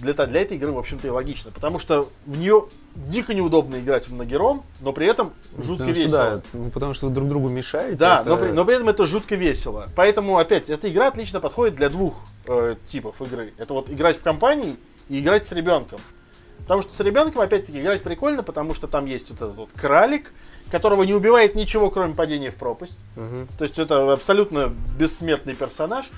для, 0.00 0.12
для 0.12 0.42
этой 0.42 0.56
игры, 0.56 0.70
в 0.72 0.78
общем-то, 0.78 1.06
и 1.08 1.10
логично. 1.10 1.50
Потому 1.50 1.78
что 1.78 2.08
в 2.24 2.36
нее 2.36 2.66
дико 2.94 3.34
неудобно 3.34 3.80
играть 3.80 4.06
в 4.08 4.14
многером, 4.14 4.62
но 4.80 4.92
при 4.92 5.06
этом 5.06 5.32
жутко 5.58 5.84
Потому 5.86 5.94
что, 5.94 6.02
весело. 6.02 6.18
да, 6.18 6.42
ну, 6.52 6.70
потому 6.70 6.94
что 6.94 7.06
вы 7.08 7.12
друг 7.12 7.28
другу 7.28 7.48
мешаете. 7.48 7.96
Да, 7.98 8.20
это- 8.20 8.30
но, 8.30 8.36
при, 8.36 8.52
но 8.52 8.64
при 8.64 8.76
этом 8.76 8.88
это 8.88 9.04
жутко 9.06 9.34
весело. 9.34 9.88
Поэтому, 9.96 10.38
опять, 10.38 10.70
эта 10.70 10.88
игра 10.90 11.08
отлично 11.08 11.40
подходит 11.40 11.74
для 11.74 11.88
двух 11.88 12.22
э, 12.46 12.76
типов 12.84 13.20
игры. 13.22 13.52
Это 13.58 13.74
вот 13.74 13.90
играть 13.90 14.16
в 14.18 14.22
компании 14.22 14.76
и 15.08 15.20
играть 15.20 15.44
с 15.44 15.52
ребенком. 15.52 16.00
Потому 16.58 16.82
что 16.82 16.92
с 16.92 17.00
ребенком, 17.00 17.40
опять-таки, 17.42 17.80
играть 17.80 18.04
прикольно, 18.04 18.44
потому 18.44 18.72
что 18.74 18.86
там 18.86 19.06
есть 19.06 19.30
вот 19.30 19.42
этот 19.42 19.56
вот 19.56 19.68
кралик, 19.74 20.32
которого 20.70 21.02
не 21.02 21.12
убивает 21.12 21.56
ничего, 21.56 21.90
кроме 21.90 22.14
падения 22.14 22.52
в 22.52 22.56
пропасть. 22.56 22.98
То 23.16 23.64
есть 23.64 23.78
это 23.80 24.12
абсолютно 24.12 24.72
бессмертный 24.96 25.54
персонаж. 25.56 26.10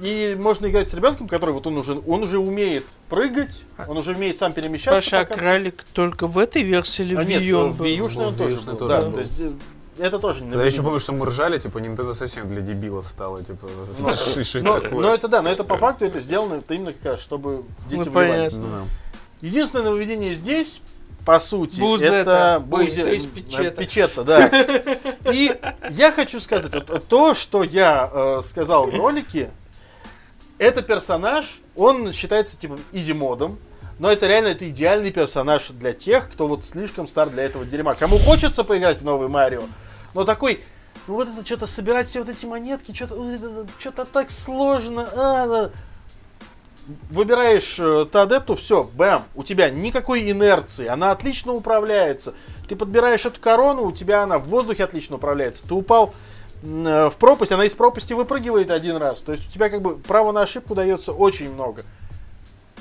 И 0.00 0.36
можно 0.38 0.66
играть 0.66 0.88
с 0.88 0.94
ребенком, 0.94 1.26
который 1.26 1.50
вот 1.50 1.66
он 1.66 1.76
уже, 1.76 2.00
он 2.06 2.22
уже 2.22 2.38
умеет 2.38 2.84
прыгать, 3.08 3.64
он 3.88 3.96
уже 3.98 4.12
умеет 4.12 4.36
сам 4.36 4.52
перемещаться. 4.52 4.94
Паша, 5.10 5.20
а 5.20 5.24
кралик 5.24 5.84
только 5.92 6.26
в 6.28 6.38
этой 6.38 6.62
версии 6.62 7.02
или 7.02 7.16
А 7.16 7.22
в 7.22 7.28
нет, 7.28 7.42
Wii 7.42 7.52
он 7.52 7.70
в? 7.70 7.82
Wii 7.82 7.96
U-шный 7.96 8.26
он 8.26 8.36
тоже 8.36 8.56
был. 8.56 8.76
тоже 8.76 8.88
Да, 8.88 9.02
был. 9.02 9.12
то 9.14 9.20
есть 9.20 9.40
э, 9.40 9.50
это 9.98 10.18
тоже 10.20 10.44
не 10.44 10.52
Да, 10.52 10.60
я 10.60 10.66
еще 10.66 10.82
помню, 10.82 11.00
что 11.00 11.12
мы 11.12 11.26
ржали, 11.26 11.58
типа, 11.58 11.78
Nintendo 11.78 12.14
совсем 12.14 12.48
для 12.48 12.60
дебилов 12.60 13.08
стало, 13.08 13.42
типа, 13.42 13.68
что 14.16 14.44
что 14.44 14.60
Но, 14.60 14.74
такое? 14.80 15.00
но 15.00 15.14
это 15.14 15.26
да, 15.26 15.42
но 15.42 15.50
это 15.50 15.64
по 15.64 15.76
факту 15.76 16.04
это 16.04 16.20
сделано 16.20 16.54
это 16.54 16.74
именно 16.74 16.92
как 16.92 17.04
раз, 17.04 17.20
чтобы 17.20 17.64
дети 17.90 17.98
Ну, 17.98 18.02
вливались. 18.04 18.52
понятно. 18.54 18.58
Ну, 18.60 18.66
да. 18.68 18.82
Единственное 19.40 19.84
нововведение 19.86 20.34
здесь, 20.34 20.80
по 21.24 21.40
сути, 21.40 21.80
Бузета. 21.80 22.14
это 22.16 22.64
Ой, 22.70 22.86
бузе- 22.86 23.02
то 23.04 23.10
есть 23.10 23.26
м, 23.26 23.32
печета. 23.32 23.70
печета, 23.82 24.22
да. 24.24 24.46
И 25.32 25.52
я 25.90 26.12
хочу 26.12 26.38
сказать, 26.40 26.72
вот 26.72 27.04
то, 27.08 27.34
что 27.34 27.64
я 27.64 28.08
э, 28.12 28.40
сказал 28.44 28.86
в 28.86 28.94
ролике, 28.94 29.50
это 30.58 30.82
персонаж, 30.82 31.60
он 31.76 32.12
считается 32.12 32.58
типа 32.58 32.78
изи-модом, 32.92 33.58
но 33.98 34.10
это 34.10 34.26
реально 34.26 34.48
это 34.48 34.68
идеальный 34.68 35.10
персонаж 35.10 35.68
для 35.70 35.92
тех, 35.92 36.30
кто 36.30 36.46
вот 36.46 36.64
слишком 36.64 37.08
стар 37.08 37.30
для 37.30 37.44
этого 37.44 37.64
дерьма. 37.64 37.94
Кому 37.94 38.18
хочется 38.18 38.64
поиграть 38.64 39.00
в 39.00 39.04
новый 39.04 39.28
Марио, 39.28 39.64
но 40.14 40.24
такой, 40.24 40.62
ну 41.06 41.14
вот 41.14 41.28
это 41.28 41.44
что-то 41.44 41.66
собирать 41.66 42.06
все 42.06 42.20
вот 42.20 42.28
эти 42.28 42.46
монетки, 42.46 42.94
что-то 42.94 43.66
что-то 43.78 44.04
так 44.04 44.30
сложно. 44.30 45.08
а. 45.16 45.70
Выбираешь 47.10 47.78
э, 47.78 48.06
Тадетту, 48.10 48.54
все, 48.54 48.82
бэм, 48.82 49.24
у 49.34 49.42
тебя 49.42 49.68
никакой 49.68 50.30
инерции, 50.30 50.86
она 50.86 51.10
отлично 51.10 51.52
управляется. 51.52 52.32
Ты 52.66 52.76
подбираешь 52.76 53.26
эту 53.26 53.38
корону, 53.42 53.84
у 53.84 53.92
тебя 53.92 54.22
она 54.22 54.38
в 54.38 54.44
воздухе 54.44 54.84
отлично 54.84 55.16
управляется. 55.16 55.66
Ты 55.68 55.74
упал 55.74 56.14
в 56.62 57.14
пропасть, 57.18 57.52
она 57.52 57.64
из 57.64 57.74
пропасти 57.74 58.12
выпрыгивает 58.14 58.70
один 58.70 58.96
раз. 58.96 59.20
То 59.20 59.32
есть 59.32 59.46
у 59.46 59.50
тебя 59.50 59.68
как 59.68 59.82
бы 59.82 59.98
право 59.98 60.32
на 60.32 60.42
ошибку 60.42 60.74
дается 60.74 61.12
очень 61.12 61.52
много. 61.52 61.84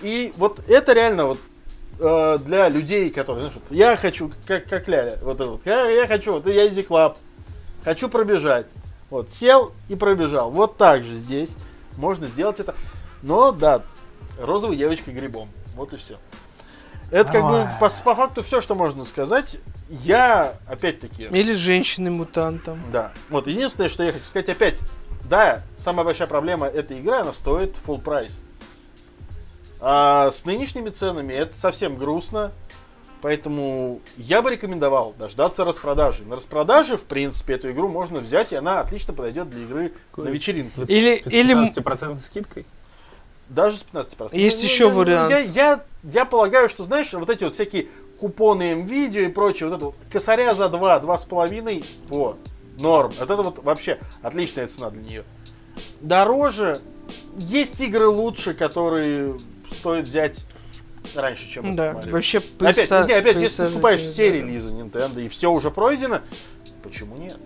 И 0.02 0.34
вот 0.38 0.62
это 0.68 0.94
реально 0.94 1.26
вот 1.26 1.40
э, 2.00 2.40
для 2.46 2.70
людей, 2.70 3.10
которые, 3.10 3.50
знаешь, 3.50 3.60
вот 3.62 3.76
я 3.76 3.96
хочу, 3.96 4.32
как, 4.46 4.68
как 4.68 4.88
Ляля, 4.88 5.18
вот 5.22 5.36
это 5.36 5.52
вот, 5.52 5.62
я, 5.66 5.90
я 5.90 6.08
хочу, 6.08 6.34
вот 6.34 6.48
я 6.48 6.68
Easy 6.68 6.86
Club, 6.86 7.16
хочу 7.84 8.10
пробежать. 8.10 8.72
Вот, 9.10 9.32
сел 9.32 9.72
и 9.88 9.96
пробежал. 9.96 10.52
Вот 10.52 10.78
так 10.78 11.04
же 11.04 11.16
здесь 11.16 11.58
можно 11.96 12.28
сделать 12.28 12.60
это. 12.60 12.76
Но, 13.22 13.52
да, 13.52 13.82
розовой 14.40 14.76
девочкой 14.76 15.14
грибом. 15.14 15.50
Вот 15.76 15.94
и 15.94 15.98
все. 15.98 16.18
Это 17.10 17.32
как 17.32 17.44
бы 17.44 17.70
по, 17.80 17.90
по 18.04 18.16
факту 18.16 18.44
все, 18.44 18.60
что 18.60 18.76
можно 18.76 19.06
сказать. 19.06 19.60
Я, 19.90 20.56
опять-таки, 20.68 21.24
Или 21.24 21.54
с 21.54 21.58
женщиной-мутантом. 21.58 22.82
да. 22.92 23.14
Вот, 23.30 23.48
единственное, 23.48 23.90
что 23.90 24.04
я 24.04 24.12
хочу 24.12 24.26
сказать 24.26 24.50
опять. 24.50 24.82
Да, 25.30 25.62
самая 25.78 26.06
большая 26.06 26.28
проблема 26.28 26.68
этой 26.68 27.00
игры, 27.00 27.16
она 27.18 27.34
стоит 27.34 27.76
full 27.86 28.02
прайс. 28.02 28.44
А 29.80 30.32
с 30.32 30.46
нынешними 30.46 30.90
ценами 30.90 31.34
это 31.34 31.56
совсем 31.56 31.96
грустно. 31.98 32.52
Поэтому 33.22 34.00
я 34.16 34.42
бы 34.44 34.52
рекомендовал 34.52 35.16
дождаться 35.18 35.66
распродажи. 35.66 36.24
На 36.24 36.36
распродаже, 36.36 36.98
в 36.98 37.06
принципе, 37.06 37.56
эту 37.56 37.72
игру 37.72 37.88
можно 37.88 38.20
взять, 38.20 38.52
и 38.52 38.56
она 38.56 38.80
отлично 38.80 39.12
подойдет 39.14 39.50
для 39.50 39.64
игры 39.64 39.92
на 40.16 40.30
вечеринке. 40.30 40.84
Или, 40.84 41.24
С 41.26 41.32
или 41.34 41.54
м- 41.54 41.66
15% 41.66 42.20
скидкой? 42.22 42.66
Даже 43.50 43.78
с 43.78 43.84
15%. 43.84 44.36
Есть 44.40 44.60
Ну, 44.60 44.64
еще 44.66 44.84
я- 44.86 44.90
вариант. 44.94 45.32
Я, 45.32 45.40
я, 45.40 45.84
я 46.04 46.26
полагаю, 46.26 46.70
что, 46.70 46.84
знаешь, 46.84 47.12
вот 47.14 47.30
эти 47.30 47.44
вот 47.44 47.56
всякие 47.56 47.88
купоны 48.20 48.76
МВидео 48.76 49.22
и 49.22 49.28
прочее, 49.28 49.70
вот 49.70 49.76
это 49.76 49.86
вот 49.86 49.96
косаря 50.10 50.54
за 50.54 50.70
2, 50.70 51.00
2,5, 51.02 51.86
во, 52.10 52.38
норм. 52.78 53.14
Вот 53.20 53.32
это 53.32 53.42
вот 53.44 53.64
вообще 53.64 54.00
отличная 54.22 54.68
цена 54.68 54.90
для 54.90 55.02
нее. 55.02 55.24
Дороже, 56.02 56.82
есть 57.38 57.80
игры 57.82 58.08
лучше, 58.08 58.54
которые 58.54 59.40
стоит 59.70 60.06
взять 60.06 60.46
раньше, 61.16 61.48
чем 61.48 61.76
да, 61.76 61.94
Марио. 61.94 62.12
вообще 62.12 62.40
Опять, 62.40 62.78
приса- 62.78 63.08
не, 63.08 63.14
опять, 63.14 63.40
если 63.40 63.64
ты 63.64 63.70
скупаешь 63.70 64.02
все 64.02 64.30
да. 64.30 64.38
релизы 64.38 64.70
Nintendo 64.70 65.22
и 65.22 65.28
все 65.28 65.52
уже 65.52 65.72
пройдено, 65.72 66.20
почему 66.84 67.16
нет? 67.18 67.38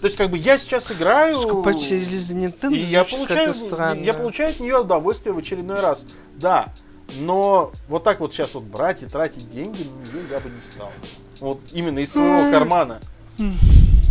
То 0.00 0.06
есть, 0.06 0.16
как 0.16 0.30
бы 0.30 0.36
я 0.36 0.58
сейчас 0.58 0.90
играю... 0.90 1.38
Скупать 1.40 1.80
релизы 1.90 2.34
Nintendo 2.34 2.74
И 2.74 2.80
я 2.80 3.04
получаю, 3.04 3.54
странно. 3.54 4.00
я 4.00 4.14
получаю 4.14 4.50
от 4.50 4.58
нее 4.58 4.80
удовольствие 4.80 5.32
в 5.32 5.38
очередной 5.38 5.80
раз. 5.80 6.06
Да, 6.34 6.74
но 7.16 7.72
вот 7.88 8.04
так 8.04 8.20
вот 8.20 8.32
сейчас 8.32 8.54
вот 8.54 8.64
брать 8.64 9.02
и 9.02 9.06
тратить 9.06 9.48
деньги 9.48 9.82
на 9.82 10.08
нее 10.16 10.24
я 10.30 10.40
бы 10.40 10.50
не 10.50 10.60
стал. 10.60 10.90
Вот 11.40 11.60
именно 11.72 11.98
из 11.98 12.12
своего 12.12 12.50
кармана. 12.50 13.00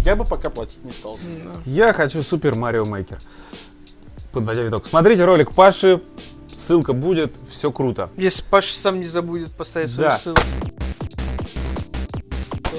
Я 0.06 0.16
бы 0.16 0.26
пока 0.26 0.50
платить 0.50 0.84
не 0.84 0.92
стал. 0.92 1.18
Я 1.66 1.94
хочу 1.94 2.24
Супер 2.24 2.56
Марио 2.56 2.86
Мейкер. 2.86 3.20
Подводя 4.32 4.68
итог. 4.68 4.86
Смотрите 4.88 5.26
ролик 5.26 5.52
Паши, 5.52 6.02
ссылка 6.54 6.94
будет, 6.94 7.34
все 7.50 7.72
круто. 7.72 8.10
Если 8.18 8.44
Паша 8.44 8.74
сам 8.74 9.00
не 9.00 9.06
забудет 9.06 9.52
поставить 9.52 9.90
свою 9.90 10.10
Да. 10.10 10.18
ссылку. 10.18 10.42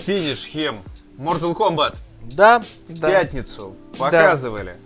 Финиш 0.04 0.46
Хем. 0.46 0.80
Mortal 1.18 1.54
Kombat. 1.56 1.96
Да, 2.22 2.64
В 2.88 2.98
Да. 2.98 3.08
пятницу 3.10 3.76
показывали. 3.98 4.76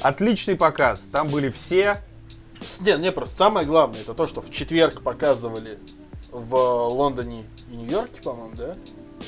Отличный 0.00 0.56
показ. 0.56 1.08
Там 1.12 1.28
были 1.28 1.50
все. 1.50 2.02
С- 2.66 2.80
не, 2.80 2.92
не, 2.98 3.12
просто 3.12 3.36
самое 3.36 3.66
главное, 3.66 4.00
это 4.00 4.14
то, 4.14 4.26
что 4.26 4.40
в 4.40 4.50
четверг 4.50 5.02
показывали 5.02 5.78
в 6.30 6.54
Лондоне 6.88 7.44
и 7.70 7.76
Нью-Йорке, 7.76 8.22
по-моему, 8.22 8.54
да? 8.56 8.76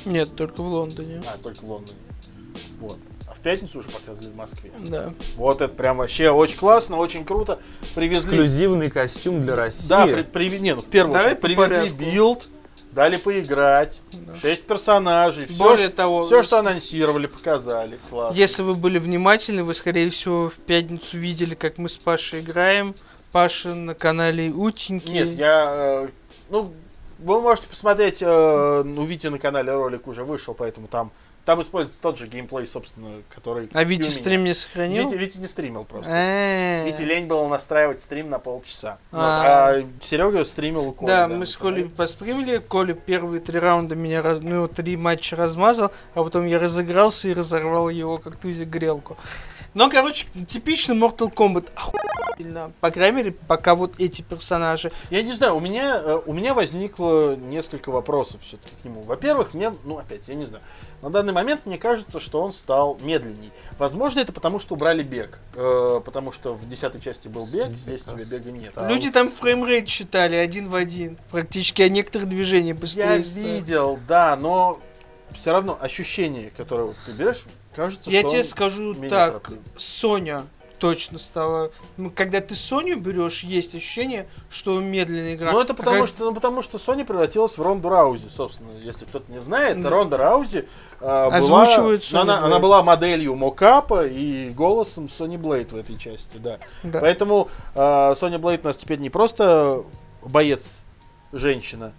Нет, 0.04 0.34
только 0.36 0.62
в 0.62 0.66
Лондоне. 0.66 1.22
А, 1.26 1.38
только 1.38 1.60
в 1.64 1.70
Лондоне. 1.70 1.98
Вот. 2.80 2.98
А 3.28 3.34
в 3.34 3.40
пятницу 3.40 3.78
уже 3.78 3.90
показывали 3.90 4.30
в 4.32 4.36
Москве. 4.36 4.70
Да. 4.78 5.12
Вот 5.36 5.60
это 5.60 5.72
прям 5.74 5.98
вообще 5.98 6.30
очень 6.30 6.58
классно, 6.58 6.96
очень 6.96 7.24
круто. 7.24 7.58
Привезли 7.94 8.32
Эксклюзивный 8.36 8.90
костюм 8.90 9.40
для 9.42 9.54
России. 9.56 9.88
Да, 9.88 10.06
при, 10.06 10.22
приви- 10.22 10.58
не, 10.58 10.74
ну, 10.74 10.82
в 10.82 10.86
первую 10.88 11.14
Давай 11.14 11.28
очередь 11.32 11.40
привезли 11.42 11.76
порядку. 11.90 12.04
билд 12.04 12.48
дали 12.92 13.16
поиграть, 13.18 14.00
шесть 14.40 14.64
персонажей, 14.66 15.46
все, 15.46 15.62
Более 15.64 15.88
того, 15.90 16.22
все, 16.22 16.42
что 16.42 16.60
анонсировали, 16.60 17.26
показали. 17.26 17.98
Классно. 18.08 18.38
Если 18.38 18.62
вы 18.62 18.74
были 18.74 18.98
внимательны, 18.98 19.64
вы, 19.64 19.74
скорее 19.74 20.08
всего, 20.10 20.48
в 20.48 20.54
пятницу 20.56 21.18
видели, 21.18 21.54
как 21.54 21.76
мы 21.78 21.88
с 21.90 21.96
Пашей 21.98 22.40
играем. 22.40 22.94
Паша 23.36 23.74
на 23.74 23.94
канале 23.94 24.48
Утеньки. 24.48 25.10
Нет, 25.10 25.34
я... 25.34 26.04
э, 26.06 26.08
ну, 26.48 26.72
вы 27.18 27.42
можете 27.42 27.68
посмотреть, 27.68 28.22
э, 28.22 28.82
ну, 28.82 29.04
Витя 29.04 29.26
на 29.26 29.38
канале 29.38 29.74
ролик 29.74 30.06
уже 30.06 30.24
вышел, 30.24 30.54
поэтому 30.54 30.88
там, 30.88 31.12
там 31.44 31.60
используется 31.60 32.00
тот 32.00 32.16
же 32.16 32.28
геймплей, 32.28 32.66
собственно, 32.66 33.20
который... 33.28 33.68
А 33.74 33.82
и 33.82 33.84
у 33.84 33.88
Витя 33.88 34.04
меня. 34.04 34.10
стрим 34.10 34.44
не 34.44 34.54
сохранил? 34.54 35.04
Витя, 35.04 35.16
Витя 35.16 35.36
не 35.36 35.48
стримил 35.48 35.84
просто. 35.84 36.10
Э. 36.10 36.86
Вите 36.86 37.04
лень 37.04 37.26
было 37.26 37.46
настраивать 37.46 38.00
стрим 38.00 38.30
на 38.30 38.38
полчаса. 38.38 38.96
Вот, 39.10 39.20
А. 39.20 39.74
А 39.74 39.84
Серега 40.00 40.42
стримил 40.46 40.88
у 40.88 40.92
Коли. 40.92 41.06
Да, 41.06 41.28
мы 41.28 41.44
с 41.44 41.58
Колей 41.58 41.90
постримили. 41.90 42.56
Коля 42.56 42.94
первые 42.94 43.42
три 43.42 43.58
раунда 43.58 43.96
меня, 43.96 44.22
раз... 44.22 44.40
ну, 44.40 44.66
три 44.66 44.96
матча 44.96 45.36
размазал, 45.36 45.92
а 46.14 46.24
потом 46.24 46.46
я 46.46 46.58
разыгрался 46.58 47.28
и 47.28 47.34
разорвал 47.34 47.90
его, 47.90 48.16
как 48.16 48.36
тузик 48.36 48.68
грелку. 48.68 49.18
Но, 49.76 49.90
короче, 49.90 50.26
типичный 50.46 50.96
Mortal 50.96 51.30
Kombat. 51.30 51.70
Охуительно. 51.74 52.72
По 52.80 52.90
крайней 52.90 53.16
мере, 53.18 53.32
пока 53.32 53.74
вот 53.74 53.92
эти 53.98 54.22
персонажи. 54.22 54.90
Я 55.10 55.20
не 55.20 55.34
знаю, 55.34 55.54
у 55.54 55.60
меня, 55.60 56.00
э, 56.02 56.18
у 56.24 56.32
меня 56.32 56.54
возникло 56.54 57.36
несколько 57.36 57.90
вопросов 57.90 58.40
все-таки 58.40 58.74
к 58.80 58.84
нему. 58.86 59.02
Во-первых, 59.02 59.52
мне, 59.52 59.74
ну 59.84 59.98
опять, 59.98 60.28
я 60.28 60.34
не 60.34 60.46
знаю, 60.46 60.64
на 61.02 61.10
данный 61.10 61.34
момент 61.34 61.66
мне 61.66 61.76
кажется, 61.76 62.20
что 62.20 62.40
он 62.40 62.52
стал 62.52 62.96
медленней. 63.02 63.52
Возможно, 63.78 64.20
это 64.20 64.32
потому, 64.32 64.58
что 64.58 64.76
убрали 64.76 65.02
бег. 65.02 65.40
Э, 65.54 66.00
потому 66.02 66.32
что 66.32 66.54
в 66.54 66.66
десятой 66.66 67.02
части 67.02 67.28
был 67.28 67.46
бег, 67.46 67.68
здесь 67.72 68.08
у 68.08 68.16
тебя 68.16 68.38
бега 68.38 68.50
нет. 68.52 68.72
Люди 68.78 69.10
там 69.10 69.28
framerate 69.28 69.86
считали 69.90 70.36
один 70.36 70.70
в 70.70 70.74
один. 70.74 71.18
Практически, 71.30 71.82
а 71.82 71.90
некоторых 71.90 72.30
движений 72.30 72.70
Я 72.70 72.74
быстрее 72.74 73.22
стали. 73.22 73.44
видел, 73.44 73.98
да, 74.08 74.36
но 74.36 74.80
все 75.32 75.52
равно 75.52 75.76
ощущение, 75.78 76.50
которое 76.56 76.84
вот 76.84 76.96
ты 77.04 77.12
берешь, 77.12 77.44
кажется, 77.76 78.10
Я 78.10 78.20
что 78.22 78.30
тебе 78.30 78.44
скажу 78.44 78.94
так, 79.08 79.42
торопливый. 79.42 79.62
Соня 79.76 80.44
точно 80.78 81.18
стала. 81.18 81.70
ну, 81.96 82.10
Когда 82.14 82.40
ты 82.42 82.54
Соню 82.54 82.98
берешь, 83.00 83.44
есть 83.44 83.74
ощущение, 83.74 84.28
что 84.50 84.78
медленная 84.80 85.34
игра. 85.34 85.52
Ну, 85.52 85.60
это 85.60 85.72
А 85.72 85.76
потому 85.76 86.00
как- 86.00 86.08
что, 86.08 86.24
ну, 86.26 86.34
потому 86.34 86.60
что 86.60 86.76
Sony 86.76 87.04
превратилась 87.06 87.56
в 87.56 87.62
Ронду 87.62 87.88
Раузи, 87.88 88.28
собственно. 88.28 88.70
Если 88.82 89.06
кто-то 89.06 89.32
не 89.32 89.40
знает, 89.40 89.80
Да. 89.80 89.88
Ронда 89.88 90.18
Раузи 90.18 90.68
э, 91.00 91.04
была, 91.04 91.34
Озвучивает 91.36 92.00
ну, 92.12 92.18
Сони 92.18 92.22
она, 92.30 92.44
она 92.44 92.58
была 92.58 92.82
моделью 92.82 93.34
мокапа 93.36 94.06
и 94.06 94.50
голосом 94.50 95.08
Сони 95.08 95.38
Блейд 95.38 95.72
в 95.72 95.76
этой 95.76 95.96
части, 95.96 96.36
да. 96.36 96.58
Да. 96.82 97.00
Поэтому 97.00 97.48
э, 97.74 98.14
Соня 98.14 98.38
Блейд 98.38 98.64
у 98.64 98.68
нас 98.68 98.76
теперь 98.76 98.98
не 98.98 99.08
просто 99.08 99.82
боец 100.22 100.84
женщина, 101.32 101.94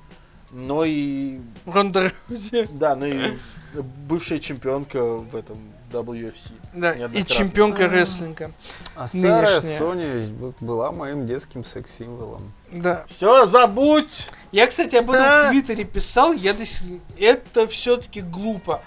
но 0.52 0.86
и 0.86 1.40
Ронда 1.66 2.12
Роузи. 2.30 2.68
да, 2.72 2.96
ну 2.96 3.08
и 3.08 3.38
бывшая 3.84 4.40
чемпионка 4.40 5.04
в 5.04 5.36
этом 5.36 5.58
WFC. 5.92 6.52
Да, 6.74 6.94
и 6.94 7.24
чемпионка 7.24 7.88
рестлинга. 7.88 8.52
А 8.96 9.08
старая 9.08 9.46
Нынешняя. 9.46 9.80
Sony 9.80 10.54
была 10.60 10.92
моим 10.92 11.26
детским 11.26 11.64
секс-символом. 11.64 12.52
Да. 12.72 13.06
Все, 13.08 13.46
забудь! 13.46 14.28
Я, 14.52 14.68
кстати, 14.68 14.96
об 14.96 15.10
этом 15.10 15.26
А. 15.26 15.48
в 15.48 15.50
Твиттере 15.50 15.84
писал. 15.84 16.34
Я 16.34 16.54
до 16.54 16.66
сих... 16.66 16.82
Это 17.18 17.68
все-таки 17.68 18.22
глупо. 18.22 18.82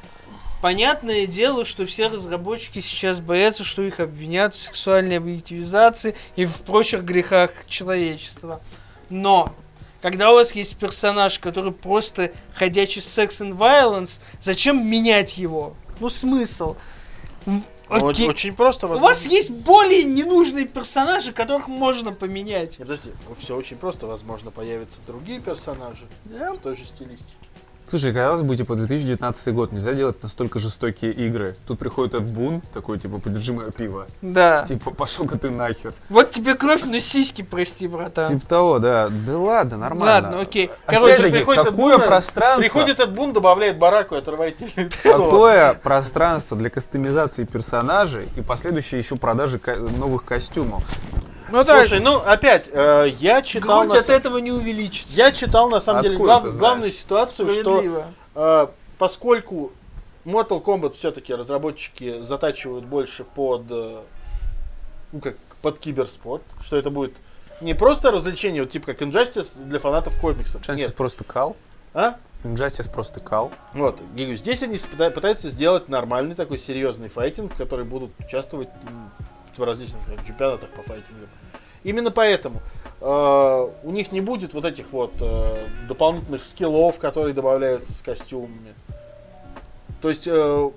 Понятное 0.61 1.27
дело, 1.27 1.65
что 1.65 1.87
все 1.87 2.09
разработчики 2.09 2.81
сейчас 2.81 3.21
боятся, 3.21 3.65
что 3.65 3.81
их 3.83 3.99
обвинят 3.99 4.53
в 4.53 4.59
сексуальной 4.59 5.17
объективизации 5.17 6.15
и 6.37 6.45
в 6.45 6.63
прочих 6.63 7.03
грехах 7.03 7.51
человечества. 7.67 8.61
Но, 9.09 9.55
когда 10.01 10.33
у 10.33 10.35
вас 10.35 10.53
есть 10.53 10.77
персонаж, 10.77 11.39
который 11.39 11.73
просто 11.73 12.33
ходячий 12.55 13.03
секс 13.03 13.41
and 13.41 13.57
violence, 13.57 14.21
зачем 14.41 14.87
менять 14.87 15.39
его? 15.39 15.75
Ну, 16.01 16.09
смысл? 16.09 16.77
Ну, 17.47 17.61
Окей. 17.89 18.29
Очень 18.29 18.55
просто. 18.55 18.87
У 18.87 18.97
вас 18.99 19.27
есть 19.27 19.51
более 19.51 20.05
ненужные 20.05 20.65
персонажи, 20.65 21.33
которых 21.33 21.67
можно 21.67 22.13
поменять. 22.13 22.79
Подожди, 22.79 23.11
все 23.37 23.57
очень 23.57 23.77
просто. 23.77 24.07
Возможно, 24.07 24.51
появятся 24.51 25.01
другие 25.07 25.41
персонажи 25.41 26.07
в 26.25 26.57
той 26.59 26.77
же 26.77 26.85
стилистике. 26.85 27.35
Слушай, 27.91 28.13
казалось 28.13 28.43
бы, 28.43 28.57
типа, 28.57 28.77
2019 28.77 29.53
год, 29.53 29.73
нельзя 29.73 29.95
делать 29.95 30.23
настолько 30.23 30.61
жестокие 30.61 31.11
игры. 31.11 31.57
Тут 31.67 31.81
приходит 31.81 32.15
Эд 32.15 32.23
Бун, 32.23 32.63
такой, 32.73 33.01
типа, 33.01 33.19
подержи 33.19 33.53
мое 33.53 33.73
пиво. 33.73 34.07
Да. 34.23 34.65
Типа, 34.65 34.93
пошел-ка 34.93 35.37
ты 35.37 35.51
нахер. 35.51 35.93
Вот 36.09 36.31
тебе 36.31 36.55
кровь, 36.55 36.85
но 36.85 37.01
сиськи, 37.01 37.43
прости, 37.43 37.89
братан. 37.89 38.29
Типа 38.29 38.47
того, 38.49 38.79
да. 38.79 39.09
Да 39.09 39.37
ладно, 39.37 39.77
нормально. 39.77 40.29
Ладно, 40.29 40.41
окей. 40.43 40.71
Короче, 40.87 41.33
приходит 41.33 41.65
какое 41.65 41.99
Бун, 41.99 42.07
пространство, 42.07 42.61
Приходит 42.61 43.01
этот 43.01 43.13
бун, 43.13 43.33
добавляет 43.33 43.77
бараку 43.77 44.15
и 44.15 44.19
отрывает 44.19 44.61
лицо. 44.77 45.25
какое 45.25 45.75
пространство 45.75 46.57
для 46.57 46.71
кастомизации 46.71 47.43
персонажей 47.43 48.29
и 48.37 48.41
последующей 48.41 48.99
еще 48.99 49.17
продажи 49.17 49.61
новых 49.99 50.25
костюмов. 50.25 50.85
Ну 51.51 51.65
да, 51.65 51.81
Слушай, 51.81 52.01
ну 52.01 52.19
опять, 52.19 52.69
э, 52.73 53.07
я 53.19 53.43
читал... 53.43 53.81
грудь 53.81 53.95
на 53.95 54.01
от 54.01 54.09
этого 54.09 54.39
не 54.39 54.53
увеличится. 54.53 55.17
Я 55.17 55.33
читал, 55.33 55.69
на 55.69 55.81
самом 55.81 56.03
деле, 56.03 56.15
Откуда 56.15 56.33
глав- 56.33 56.43
ты 56.45 56.51
знаешь? 56.51 56.61
главную 56.61 56.93
ситуацию, 56.93 57.49
что 57.49 58.05
э, 58.35 58.67
поскольку 58.99 59.73
Mortal 60.25 60.63
Kombat 60.63 60.93
все-таки 60.93 61.35
разработчики 61.35 62.21
затачивают 62.21 62.85
больше 62.85 63.25
под, 63.25 63.63
э, 63.71 64.01
ну 65.13 65.21
как, 65.21 65.37
под 65.63 65.79
киберспорт, 65.79 66.43
что 66.61 66.77
это 66.77 66.91
будет 66.91 67.17
не 67.61 67.75
просто 67.75 68.11
развлечение, 68.11 68.63
вот 68.63 68.71
типа 68.71 68.89
как 68.89 69.03
Injustice 69.03 69.65
для 69.65 69.79
фанатов 69.79 70.19
комиксов. 70.21 70.63
Injustice 70.63 70.77
Нет. 70.77 70.95
просто 70.95 71.25
кал. 71.25 71.57
А? 71.95 72.15
Injustice 72.45 72.91
просто 72.91 73.21
кал. 73.21 73.53
Вот, 73.75 74.01
говорю, 74.15 74.37
здесь 74.37 74.63
они 74.63 74.79
пытаются 74.79 75.51
сделать 75.51 75.89
нормальный 75.89 76.35
такой 76.35 76.59
серьезный 76.59 77.09
файтинг, 77.09 77.55
в 77.55 77.57
который 77.57 77.85
будут 77.85 78.11
участвовать 78.19 78.69
в 79.57 79.63
различных 79.63 80.05
там, 80.07 80.25
чемпионатах 80.25 80.71
по 80.71 80.83
файтингам. 80.83 81.29
Именно 81.83 82.11
поэтому 82.11 82.61
э, 83.01 83.69
у 83.83 83.91
них 83.91 84.13
не 84.13 84.21
будет 84.21 84.55
вот 84.55 84.65
этих 84.65 84.93
вот 84.93 85.13
э, 85.21 85.67
дополнительных 85.89 86.45
скиллов, 86.45 86.99
которые 86.99 87.35
добавляются 87.35 87.93
с 87.93 88.03
костюмами. 88.03 88.75
То 90.03 90.09
есть, 90.09 90.27
э, 90.27 90.71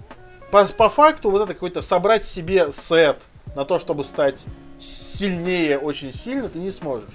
по, 0.51 0.65
по 0.65 0.89
факту, 0.89 1.29
вот 1.29 1.41
это 1.41 1.53
какой-то 1.53 1.81
собрать 1.81 2.23
себе 2.23 2.71
сет 2.71 3.17
на 3.55 3.65
то, 3.65 3.79
чтобы 3.79 4.03
стать 4.03 4.43
сильнее 4.79 5.77
очень 5.77 6.11
сильно, 6.11 6.49
ты 6.49 6.59
не 6.59 6.69
сможешь. 6.69 7.09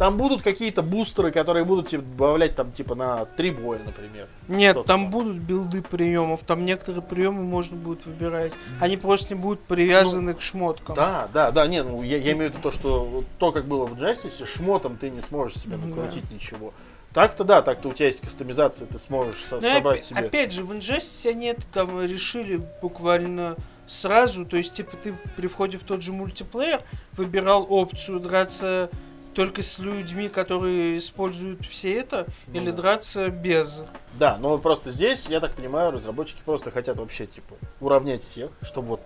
Там 0.00 0.16
будут 0.16 0.40
какие-то 0.40 0.80
бустеры, 0.80 1.30
которые 1.30 1.66
будут 1.66 1.88
тебе 1.88 2.00
добавлять 2.00 2.56
там 2.56 2.72
типа 2.72 2.94
на 2.94 3.26
три 3.26 3.50
боя, 3.50 3.80
например. 3.84 4.28
Нет, 4.48 4.72
там 4.72 4.84
там. 4.84 5.10
будут 5.10 5.36
билды 5.36 5.82
приемов, 5.82 6.42
там 6.42 6.64
некоторые 6.64 7.02
приемы 7.02 7.44
можно 7.44 7.76
будет 7.76 8.06
выбирать. 8.06 8.52
Они 8.80 8.96
просто 8.96 9.34
не 9.34 9.40
будут 9.42 9.60
привязаны 9.60 10.32
к 10.32 10.40
шмоткам. 10.40 10.96
Да, 10.96 11.28
да, 11.34 11.50
да, 11.50 11.66
не, 11.66 11.82
ну 11.82 12.02
я, 12.02 12.16
я 12.16 12.32
имею 12.32 12.50
в 12.50 12.54
виду 12.54 12.62
то, 12.62 12.72
что 12.72 13.24
то, 13.38 13.52
как 13.52 13.66
было 13.66 13.84
в 13.84 13.92
Justice, 14.02 14.46
шмотом 14.46 14.96
ты 14.96 15.10
не 15.10 15.20
сможешь 15.20 15.58
себе 15.58 15.76
накрутить 15.76 16.30
ничего. 16.30 16.72
Так-то 17.12 17.44
да, 17.44 17.60
так-то 17.60 17.90
у 17.90 17.92
тебя 17.92 18.06
есть 18.06 18.22
кастомизация, 18.22 18.86
ты 18.86 18.98
сможешь 18.98 19.44
со- 19.44 19.56
Ну, 19.56 19.60
собрать 19.60 20.00
опя- 20.00 20.04
себе. 20.04 20.20
Опять 20.20 20.52
же, 20.52 20.64
в 20.64 20.72
Injustice 20.72 21.28
они 21.28 21.48
это 21.48 21.66
там 21.66 22.00
решили 22.00 22.62
буквально 22.80 23.54
сразу. 23.86 24.46
То 24.46 24.56
есть, 24.56 24.72
типа, 24.72 24.96
ты 24.96 25.12
при 25.36 25.46
входе 25.46 25.76
в 25.76 25.84
тот 25.84 26.00
же 26.00 26.14
мультиплеер 26.14 26.80
выбирал 27.12 27.66
опцию 27.68 28.20
драться 28.20 28.88
только 29.34 29.62
с 29.62 29.78
людьми, 29.78 30.28
которые 30.28 30.98
используют 30.98 31.64
все 31.66 31.94
это, 31.98 32.26
Ну 32.48 32.60
или 32.60 32.70
да. 32.70 32.76
драться 32.76 33.28
без. 33.28 33.84
Да, 34.14 34.36
но 34.38 34.58
просто 34.58 34.90
здесь, 34.92 35.28
я 35.28 35.40
так 35.40 35.52
понимаю, 35.54 35.92
разработчики 35.92 36.42
просто 36.44 36.70
хотят 36.70 36.98
вообще, 36.98 37.26
типа, 37.26 37.54
уравнять 37.80 38.22
всех, 38.22 38.50
чтобы 38.62 38.88
вот 38.88 39.00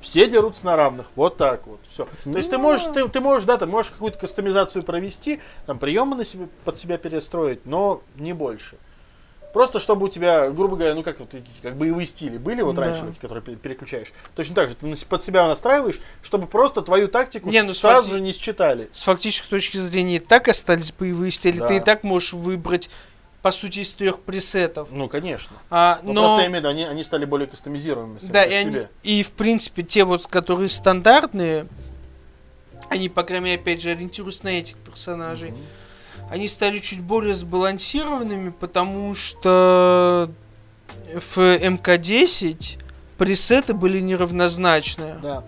все 0.00 0.26
дерутся 0.28 0.64
на 0.66 0.76
равных, 0.76 1.10
вот 1.14 1.36
так 1.36 1.66
вот, 1.66 1.80
все. 1.86 2.06
То 2.24 2.36
есть 2.36 2.50
ты 2.50 2.58
можешь, 2.58 2.86
ты, 2.86 3.06
ты 3.08 3.20
можешь, 3.20 3.44
да, 3.44 3.56
ты 3.58 3.66
можешь 3.66 3.92
какую-то 3.92 4.18
кастомизацию 4.18 4.82
провести, 4.82 5.40
там 5.66 5.78
приемы 5.78 6.16
на 6.16 6.24
себе, 6.24 6.48
под 6.64 6.76
себя 6.76 6.96
перестроить, 6.98 7.66
но 7.66 8.02
не 8.16 8.32
больше. 8.32 8.76
Просто 9.52 9.80
чтобы 9.80 10.06
у 10.06 10.08
тебя, 10.08 10.50
грубо 10.50 10.76
говоря, 10.76 10.94
ну 10.94 11.02
как 11.02 11.18
вот 11.18 11.34
как 11.62 11.76
боевые 11.76 12.06
стили 12.06 12.38
были 12.38 12.62
вот 12.62 12.76
Да. 12.76 12.82
раньше, 12.84 13.04
эти, 13.10 13.18
которые 13.18 13.42
пе- 13.42 13.56
переключаешь. 13.56 14.12
Точно 14.36 14.54
так 14.54 14.68
же 14.68 14.76
ты 14.76 15.06
под 15.06 15.22
себя 15.22 15.48
настраиваешь, 15.48 15.98
чтобы 16.22 16.46
просто 16.46 16.82
твою 16.82 17.08
тактику 17.08 17.50
Не, 17.50 17.62
ну, 17.62 17.72
сразу 17.74 18.08
смотри. 18.08 18.18
же 18.18 18.24
не 18.24 18.32
считали. 18.32 18.88
С 18.92 19.02
фактической 19.02 19.48
точки 19.48 19.78
зрения 19.78 20.16
и 20.16 20.20
так 20.20 20.46
остались 20.48 20.92
боевые 20.92 21.32
стили. 21.32 21.58
Да. 21.58 21.66
Ты 21.68 21.76
и 21.78 21.80
так 21.80 22.04
можешь 22.04 22.32
выбрать, 22.32 22.90
по 23.42 23.50
сути, 23.50 23.80
из 23.80 23.92
трех 23.94 24.20
пресетов. 24.20 24.90
Ну, 24.92 25.08
конечно. 25.08 25.56
А, 25.68 25.98
Но, 26.04 26.12
но... 26.12 26.20
просто 26.22 26.42
я 26.42 26.46
имею 26.46 26.58
в 26.58 26.60
виду, 26.60 26.68
они, 26.68 26.84
они 26.84 27.02
стали 27.02 27.24
более 27.24 27.48
кастомизируемыми 27.48 28.18
Да, 28.30 28.44
и, 28.44 28.54
они, 28.54 28.82
и 29.02 29.22
в 29.24 29.32
принципе 29.32 29.82
те 29.82 30.04
вот, 30.04 30.26
которые 30.28 30.68
стандартные, 30.68 31.66
они, 32.88 33.08
по 33.08 33.22
крайней 33.24 33.46
мере, 33.46 33.60
опять 33.60 33.80
же, 33.82 33.90
ориентируются 33.90 34.44
на 34.44 34.50
этих 34.50 34.76
персонажей, 34.76 35.54
они 36.30 36.46
стали 36.46 36.78
чуть 36.78 37.00
более 37.00 37.34
сбалансированными, 37.34 38.50
потому 38.50 39.14
что 39.14 40.30
в 41.12 41.38
МК-10 41.38 42.78
пресеты 43.18 43.74
были 43.74 44.00
неравнозначные. 44.00 45.16
Да. 45.20 45.44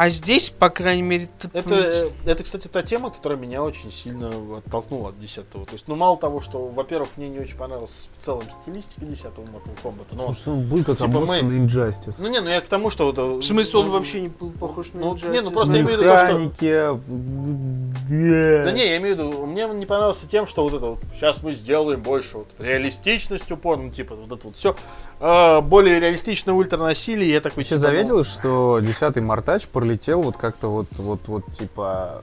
А 0.00 0.10
здесь, 0.10 0.50
по 0.50 0.70
крайней 0.70 1.02
мере, 1.02 1.28
Это, 1.52 1.74
э, 1.74 2.10
это, 2.24 2.44
кстати, 2.44 2.68
та 2.68 2.82
тема, 2.82 3.10
которая 3.10 3.36
меня 3.36 3.64
очень 3.64 3.90
сильно 3.90 4.30
оттолкнула 4.58 5.08
от 5.08 5.18
10 5.18 5.50
То 5.50 5.66
есть, 5.72 5.88
ну, 5.88 5.96
мало 5.96 6.16
того, 6.16 6.40
что, 6.40 6.68
во-первых, 6.68 7.08
мне 7.16 7.28
не 7.28 7.40
очень 7.40 7.56
понравилась 7.56 8.08
в 8.16 8.22
целом 8.22 8.44
стилистика 8.48 9.04
10 9.04 9.24
Mortal 9.24 9.76
Kombat, 9.82 10.06
но... 10.12 10.34
Что 10.34 10.52
он 10.52 10.60
будет 10.62 10.86
как 10.86 10.98
Типа 10.98 11.08
мы- 11.08 11.16
обоссанный 11.24 11.58
Injustice. 11.58 12.14
Ну, 12.20 12.28
не, 12.28 12.40
ну 12.40 12.48
я 12.48 12.60
к 12.60 12.68
тому, 12.68 12.90
что... 12.90 13.06
Вот, 13.06 13.18
в 13.18 13.42
смысле, 13.44 13.80
он 13.80 13.90
вообще 13.90 14.20
не 14.20 14.28
был 14.28 14.52
похож 14.52 14.92
на 14.92 15.00
Ну, 15.00 15.14
Injustice. 15.16 15.32
не, 15.32 15.40
ну, 15.40 15.50
просто 15.50 15.74
я 15.74 15.80
имею 15.80 15.98
в 15.98 16.00
виду 16.00 16.10
то, 16.10 16.18
что- 16.18 16.26
Механики. 16.38 16.68
Да 18.64 18.70
не, 18.70 18.86
я 18.86 18.96
имею 18.98 19.16
в 19.16 19.18
виду, 19.18 19.46
мне 19.46 19.66
он 19.66 19.80
не 19.80 19.86
понравился 19.86 20.28
тем, 20.28 20.46
что 20.46 20.62
вот 20.62 20.74
это 20.74 20.86
вот, 20.86 20.98
сейчас 21.12 21.42
мы 21.42 21.52
сделаем 21.52 22.00
больше 22.02 22.38
вот 22.38 22.46
реалистичность 22.60 23.50
упор, 23.50 23.78
ну 23.78 23.90
типа 23.90 24.14
вот 24.14 24.30
это 24.30 24.46
вот 24.46 24.56
все, 24.56 24.76
более 25.20 26.00
реалистичное 26.00 26.54
ультранасилие, 26.54 27.30
я 27.32 27.40
такой 27.40 27.64
Ты 27.64 27.76
заметил, 27.76 28.24
что 28.24 28.78
10-й 28.80 29.20
Мартач 29.20 29.66
пролетел 29.66 30.22
вот 30.22 30.36
как-то 30.36 30.68
вот, 30.68 30.86
вот, 30.92 31.20
вот, 31.26 31.52
типа... 31.52 32.22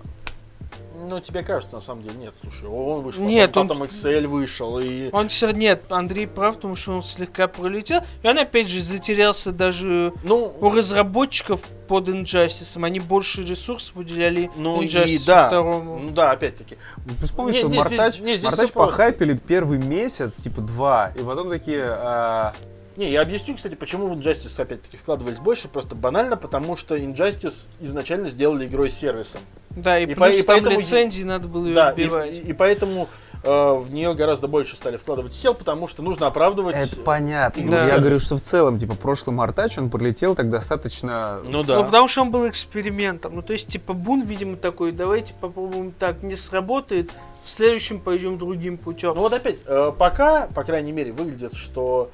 Ну, 1.08 1.20
тебе 1.20 1.43
кажется, 1.43 1.76
на 1.76 1.82
самом 1.82 2.02
деле, 2.02 2.16
нет, 2.16 2.34
слушай, 2.41 2.68
он 2.68 3.02
вышел, 3.02 3.22
Нет, 3.24 3.52
потом, 3.52 3.64
он- 3.64 3.68
потом 3.68 3.84
Excel 3.88 4.26
вышел, 4.26 4.80
и... 4.80 5.10
Он 5.12 5.28
все 5.28 5.52
нет, 5.52 5.84
Андрей 5.91 6.26
прав, 6.26 6.56
потому 6.56 6.76
что 6.76 6.93
он 6.93 7.04
слегка 7.04 7.48
пролетел. 7.48 8.02
И 8.24 8.28
он 8.28 8.39
опять 8.39 8.68
же 8.70 8.82
затерялся 8.82 9.52
даже 9.52 10.14
Ну, 10.24 10.52
у 10.62 10.70
разработчиков 10.72 11.64
под 11.88 12.08
Injustice. 12.08 12.84
Они 12.84 13.00
больше 13.00 13.43
ресурсов 13.43 13.96
уделяли 13.98 14.50
ну 14.56 14.82
и 14.82 14.88
Injustice 14.88 15.28
да, 15.28 15.46
второму. 15.48 16.00
ну 16.00 16.10
да, 16.10 16.32
опять-таки. 16.32 16.76
Ты 17.20 17.26
вспомни, 17.28 17.52
Не, 17.52 17.60
что 17.60 17.68
здесь- 17.70 17.78
Мартач, 17.78 18.20
не, 18.22 18.30
здесь 18.32 18.43
Мартач 18.46 18.66
всё 18.70 18.74
просто. 18.74 18.91
похайпили 18.98 19.34
первый 19.48 19.78
месяц, 19.78 20.38
типа 20.38 20.62
два, 20.62 21.12
и 21.16 21.20
потом 21.22 21.50
такие... 21.52 21.84
а, 21.88 22.54
Не, 22.98 23.12
я 23.12 23.22
объясню, 23.22 23.56
кстати, 23.56 23.76
почему 23.76 24.08
в 24.08 24.14
Injustice 24.18 24.62
опять-таки 24.62 24.96
вкладывались 24.96 25.39
больше, 25.39 25.68
просто 25.68 25.96
банально, 25.96 26.38
потому 26.38 26.76
что 26.78 26.96
Injustice 26.96 27.68
изначально 27.82 28.30
сделали 28.30 28.66
игрой-сервисом. 28.68 29.41
Да, 29.72 30.00
и, 30.00 30.04
И 30.04 30.16
плюс 30.16 30.18
по- 30.20 30.30
и 30.30 30.41
там 30.43 30.56
поэтому- 30.64 30.80
лицензии 30.80 31.24
надо 31.24 31.50
было 31.50 31.66
ее 31.68 31.76
Да, 31.76 31.88
и, 31.89 31.91
отбивать. 31.91 32.32
и- 32.32 32.39
и 32.41 32.54
поэтому 32.54 33.10
э, 33.43 33.74
в 33.76 33.93
нее 33.93 34.14
гораздо 34.16 34.48
больше 34.48 34.76
стали 34.78 34.96
вкладывать 34.98 35.34
сил, 35.34 35.54
потому 35.54 35.88
что 35.88 36.02
нужно 36.02 36.26
оправдывать... 36.28 36.76
Это 36.76 36.96
понятно. 37.02 37.62
но 37.64 37.76
Я 37.76 37.86
сервис. 37.86 38.00
говорю, 38.00 38.20
что 38.20 38.38
в 38.38 38.41
целом, 38.41 38.80
типа, 38.80 38.96
прошлый 38.96 39.36
Мартач, 39.36 39.78
он 39.78 39.89
пролетел 39.91 40.34
так 40.34 40.50
достаточно... 40.50 41.41
Ну 41.52 41.64
да. 41.64 41.76
Ну, 41.76 41.84
потому 41.84 42.08
что 42.08 42.22
он 42.22 42.32
был 42.32 42.48
экспериментом. 42.50 43.36
Ну, 43.36 43.41
то 43.43 43.54
есть, 43.54 43.68
типа, 43.68 43.93
Бун, 43.93 44.24
видимо, 44.24 44.56
такой, 44.56 44.93
давайте 44.93 45.34
попробуем 45.39 45.91
так, 45.91 46.24
не 46.24 46.36
сработает, 46.36 47.12
в 47.43 47.52
следующем 47.52 48.00
пойдем 48.00 48.38
другим 48.39 48.78
путем. 48.80 49.14
Ну 49.14 49.22
вот 49.22 49.34
опять, 49.34 49.58
э, 49.66 49.91
пока, 49.96 50.48
по 50.48 50.64
крайней 50.64 50.91
мере, 50.93 51.12
выглядит, 51.12 51.54
что 51.54 52.10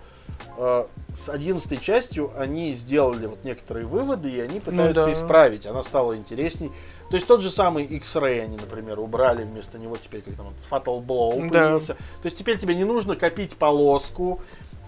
с 1.14 1.30
11 1.30 1.82
частью 1.82 2.32
они 2.40 2.74
сделали 2.74 3.26
вот 3.26 3.44
некоторые 3.44 3.86
выводы, 3.86 4.30
и 4.32 4.40
они 4.40 4.60
пытаются 4.60 5.06
да. 5.06 5.12
исправить. 5.12 5.66
Она 5.66 5.84
стала 5.84 6.16
интересней. 6.16 6.72
То 7.10 7.16
есть 7.18 7.28
тот 7.28 7.42
же 7.42 7.50
самый 7.50 7.84
X-Ray 7.84 8.42
они, 8.42 8.58
например, 8.58 9.00
убрали 9.00 9.44
вместо 9.44 9.78
него 9.78 9.98
теперь 9.98 10.22
как 10.22 10.36
там 10.36 10.54
Fatal 10.70 11.04
Blow 11.06 11.42
Да. 11.50 11.50
появился. 11.50 11.96
То 11.96 12.26
есть 12.26 12.38
теперь 12.38 12.58
тебе 12.58 12.76
не 12.76 12.86
нужно 12.86 13.16
копить 13.18 13.58
полоску, 13.58 14.40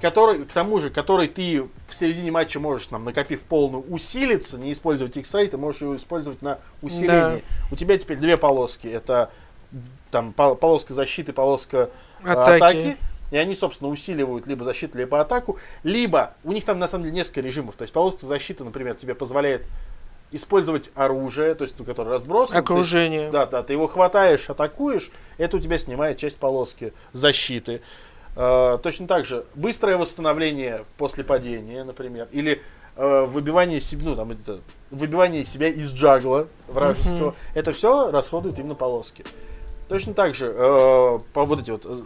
который, 0.02 0.46
к 0.46 0.52
тому 0.54 0.80
же, 0.80 0.90
который 0.90 1.28
ты 1.28 1.64
в 1.88 1.94
середине 1.94 2.32
матча 2.32 2.60
можешь, 2.60 2.88
там, 2.88 3.04
накопив 3.04 3.44
полную, 3.44 3.84
усилиться, 3.90 4.58
не 4.58 4.72
использовать 4.72 5.18
X-Ray, 5.18 5.48
ты 5.48 5.58
можешь 5.58 5.82
его 5.82 5.96
использовать 5.96 6.42
на 6.42 6.60
усиление. 6.82 7.44
У 7.72 7.76
тебя 7.76 7.98
теперь 7.98 8.18
две 8.18 8.38
полоски. 8.38 8.88
Это 8.88 9.30
там 10.12 10.32
пол- 10.34 10.56
полоска 10.56 10.94
защиты, 10.94 11.34
полоска 11.34 11.90
э, 12.24 12.30
Атаки. 12.32 12.56
атаки. 12.64 12.98
И 13.34 13.38
они, 13.38 13.56
собственно, 13.56 13.90
усиливают 13.90 14.46
либо 14.46 14.64
защиту, 14.64 15.00
либо 15.00 15.20
атаку. 15.20 15.58
Либо 15.82 16.36
у 16.44 16.52
них 16.52 16.66
там 16.66 16.78
на 16.78 16.88
самом 16.88 17.06
деле 17.06 17.16
несколько 17.16 17.42
режимов. 17.42 17.76
То 17.76 17.82
есть 17.82 17.92
полоска 17.92 18.28
защиты, 18.28 18.64
например, 18.64 18.94
тебе 18.94 19.16
позволяет 19.16 19.66
использовать 20.30 20.92
оружие, 20.94 21.56
то 21.56 21.64
есть, 21.64 21.80
ну, 21.80 21.84
которое 21.84 22.12
разбросано. 22.12 22.60
Окружение. 22.60 23.26
Ты- 23.26 23.32
да, 23.32 23.48
да, 23.48 23.64
ты 23.64 23.74
его 23.74 23.88
хватаешь, 23.88 24.52
атакуешь, 24.52 25.10
это 25.40 25.58
у 25.58 25.60
тебя 25.60 25.80
снимает 25.80 26.18
часть 26.20 26.38
полоски 26.38 26.94
защиты. 27.12 27.82
Э, 28.36 28.78
точно 28.84 29.08
так 29.08 29.26
же 29.26 29.46
быстрое 29.56 29.98
восстановление 29.98 30.86
после 31.00 31.24
падения, 31.24 31.84
например, 31.84 32.28
или 32.32 32.62
э, 32.98 33.26
выбивание 33.26 33.80
себя, 33.82 34.04
ну, 34.10 34.16
там, 34.16 34.30
это, 34.30 34.60
выбивание 34.92 35.44
себя 35.44 35.70
из 35.70 35.92
джагла 35.92 36.48
вражеского. 36.68 37.34
Это 37.56 37.74
все 37.74 38.12
расходует 38.12 38.60
именно 38.60 38.76
полоски. 38.76 39.26
Точно 39.90 40.14
так 40.14 40.36
же 40.36 40.54
э, 40.56 41.20
по 41.34 41.46
вот 41.46 41.60
эти 41.62 41.72
вот 41.72 41.84
э, 41.88 41.98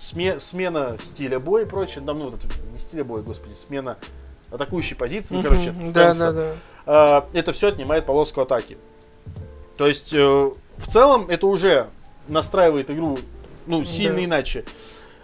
сме- 0.00 0.40
смена 0.40 0.96
стиля 1.02 1.38
боя 1.38 1.64
и 1.64 1.68
прочее, 1.68 2.02
там, 2.04 2.18
ну, 2.18 2.24
вот 2.30 2.34
это, 2.42 2.46
не 2.72 2.78
стиля 2.78 3.04
боя, 3.04 3.22
господи, 3.22 3.54
смена 3.54 3.96
атакующей 4.50 4.96
позиции, 4.96 5.34
ну, 5.36 5.42
короче, 5.42 5.70
это 5.70 5.92
да, 5.92 6.12
да, 6.12 6.32
да. 6.32 7.22
Э, 7.34 7.38
это 7.38 7.52
все 7.52 7.68
отнимает 7.68 8.06
полоску 8.06 8.40
атаки. 8.40 8.78
То 9.76 9.86
есть, 9.86 10.12
э, 10.14 10.18
в 10.18 10.86
целом, 10.86 11.26
это 11.28 11.46
уже 11.46 11.86
настраивает 12.28 12.90
игру, 12.90 13.18
ну, 13.66 13.84
сильно 13.84 14.16
Да. 14.16 14.24
иначе. 14.24 14.64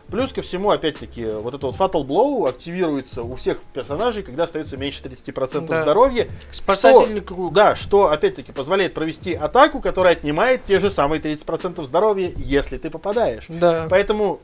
Плюс 0.09 0.33
ко 0.33 0.41
всему, 0.41 0.71
опять-таки, 0.71 1.25
вот 1.27 1.55
это 1.55 1.67
вот 1.67 1.75
Fatal 1.75 2.07
Blow 2.07 2.49
активируется 2.49 3.25
у 3.25 3.35
всех 3.35 3.59
персонажей, 3.75 4.23
когда 4.23 4.45
остается 4.45 4.77
меньше 4.77 5.03
30% 5.03 5.67
Да. 5.67 5.83
здоровья. 5.83 6.29
Спасательный 6.53 7.21
круг. 7.23 7.53
Да, 7.53 7.75
что, 7.75 8.13
опять-таки, 8.13 8.53
позволяет 8.53 8.95
провести 8.95 9.35
атаку, 9.35 9.81
которая 9.81 10.13
отнимает 10.13 10.63
те 10.63 10.79
же 10.79 10.91
самые 10.93 11.21
30% 11.21 11.85
здоровья, 11.85 12.31
если 12.37 12.79
ты 12.79 12.89
попадаешь. 12.89 13.47
Да. 13.49 13.89
Поэтому 13.91 14.39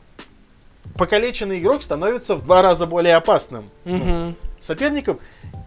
покалеченный 0.97 1.59
игрок 1.61 1.83
становится 1.83 2.35
в 2.37 2.43
два 2.43 2.63
раза 2.63 2.87
более 2.87 3.17
опасным 3.17 3.71
Мгм. 3.85 4.37
соперником. 4.61 5.19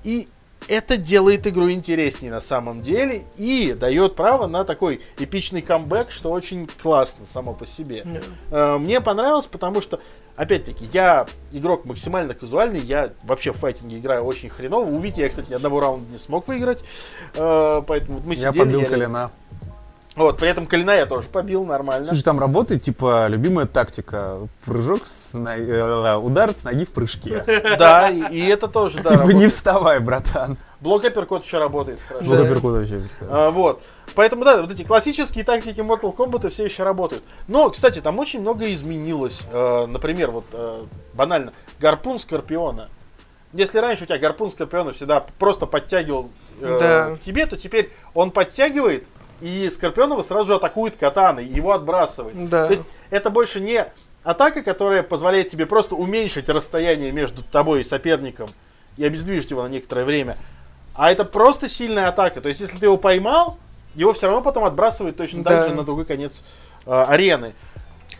И 0.03 0.28
это 0.68 0.97
делает 0.97 1.45
игру 1.45 1.70
интереснее 1.70 2.32
на 2.32 2.41
самом 2.41 2.82
деле 2.82 3.22
и 3.38 3.74
дает 3.80 4.16
право 4.16 4.47
на 4.47 4.63
такой 4.63 4.99
эпичный 5.20 5.61
камбэк, 5.61 6.09
что 6.09 6.32
очень 6.32 6.68
классно 6.82 7.26
само 7.28 7.53
по 7.53 7.66
себе. 7.68 8.03
Э, 8.51 8.78
Мне 8.80 8.99
понравилось, 8.99 9.45
потому 9.45 9.80
что, 9.80 9.99
опять-таки, 10.36 10.86
я 10.91 11.28
игрок 11.51 11.86
максимально 11.86 12.34
казуальный, 12.34 12.80
я 12.80 13.11
вообще 13.24 13.51
в 13.51 13.57
файтинге 13.57 13.97
играю 13.99 14.24
очень 14.24 14.49
хреново. 14.49 14.86
У 14.89 14.97
Вити 14.97 15.22
я, 15.22 15.30
кстати, 15.30 15.51
ни 15.51 15.53
одного 15.53 15.80
раунда 15.82 16.11
не 16.11 16.18
смог 16.18 16.47
выиграть, 16.47 16.84
Э, 17.36 17.84
поэтому 17.86 18.20
мы 18.26 18.34
Я 18.34 18.51
сидели... 18.51 18.63
побил 18.63 18.80
я- 18.82 18.89
колена. 18.89 19.32
Вот, 20.16 20.38
при 20.38 20.47
этом 20.49 20.66
колена 20.66 20.91
я 20.91 21.05
тоже 21.05 21.28
побил 21.28 21.66
нормально. 21.66 22.07
Слушай, 22.07 22.24
там 22.24 22.39
работает, 22.39 22.84
типа, 22.84 23.28
любимая 23.28 23.66
тактика. 23.66 24.39
Прыжок, 24.66 25.05
с 25.07 25.34
но- 25.34 25.53
э, 25.53 26.16
удар 26.16 26.53
с 26.53 26.63
ноги 26.63 26.86
в 26.86 26.91
прыжке. 26.91 27.43
Да, 27.78 28.09
и, 28.09 28.39
это 28.47 28.68
тоже, 28.70 29.01
да, 29.01 29.09
Типа, 29.09 29.28
не 29.32 29.47
вставай, 29.47 29.99
братан. 29.99 30.57
Блок 30.80 31.03
апперкот 31.03 31.43
еще 31.43 31.57
работает 31.57 31.99
хорошо. 32.07 32.26
Блок 32.26 32.39
апперкот 32.41 32.74
вообще. 32.74 33.01
А, 33.22 33.51
вот. 33.51 33.82
Поэтому, 34.16 34.45
да, 34.45 34.61
вот 34.61 34.72
эти 34.72 34.84
классические 34.84 35.43
тактики 35.43 35.82
Mortal 35.82 36.16
Kombat 36.16 36.49
все 36.49 36.63
еще 36.63 36.84
работают. 36.84 37.24
Но, 37.49 37.70
кстати, 37.70 37.99
там 37.99 38.18
очень 38.18 38.39
много 38.39 38.72
изменилось. 38.72 39.41
Э, 39.51 39.86
например, 39.86 40.32
вот 40.32 40.45
э, 40.53 40.84
банально, 41.13 41.51
гарпун 41.82 42.20
Скорпиона. 42.20 42.88
Если 43.51 43.80
раньше 43.80 44.03
у 44.03 44.07
тебя 44.07 44.18
гарпун 44.18 44.49
Скорпиона 44.49 44.91
всегда 44.93 45.26
просто 45.39 45.66
подтягивал 45.66 46.30
Да. 46.61 47.16
к 47.16 47.20
тебе, 47.20 47.45
то 47.45 47.57
теперь 47.57 47.91
он 48.13 48.32
подтягивает, 48.32 49.07
и 49.41 49.69
Скорпионова 49.69 50.21
сразу 50.23 50.47
же 50.47 50.55
атакует 50.55 50.97
катаной, 50.97 51.45
его 51.45 51.73
отбрасывает. 51.73 52.49
Да. 52.49 52.65
То 52.67 52.71
есть 52.71 52.88
это 53.09 53.29
больше 53.29 53.59
не 53.59 53.86
атака, 54.23 54.63
которая 54.63 55.03
позволяет 55.03 55.47
тебе 55.47 55.65
просто 55.65 55.95
уменьшить 55.95 56.49
расстояние 56.49 57.11
между 57.11 57.43
тобой 57.43 57.81
и 57.81 57.83
соперником 57.83 58.49
и 58.97 59.05
обездвижить 59.05 59.51
его 59.51 59.63
на 59.63 59.67
некоторое 59.67 60.05
время. 60.05 60.38
А 60.95 61.11
это 61.11 61.25
просто 61.25 61.67
сильная 61.67 62.07
атака. 62.07 62.39
То 62.41 62.47
есть, 62.47 62.61
если 62.61 62.79
ты 62.79 62.86
его 62.86 62.97
поймал, 62.97 63.57
его 63.95 64.13
все 64.13 64.27
равно 64.27 64.41
потом 64.41 64.63
отбрасывает 64.63 65.17
точно 65.17 65.43
так 65.43 65.61
Да. 65.63 65.67
же 65.67 65.75
на 65.75 65.83
другой 65.83 66.05
конец 66.05 66.43
э, 66.86 66.91
арены. 66.91 67.53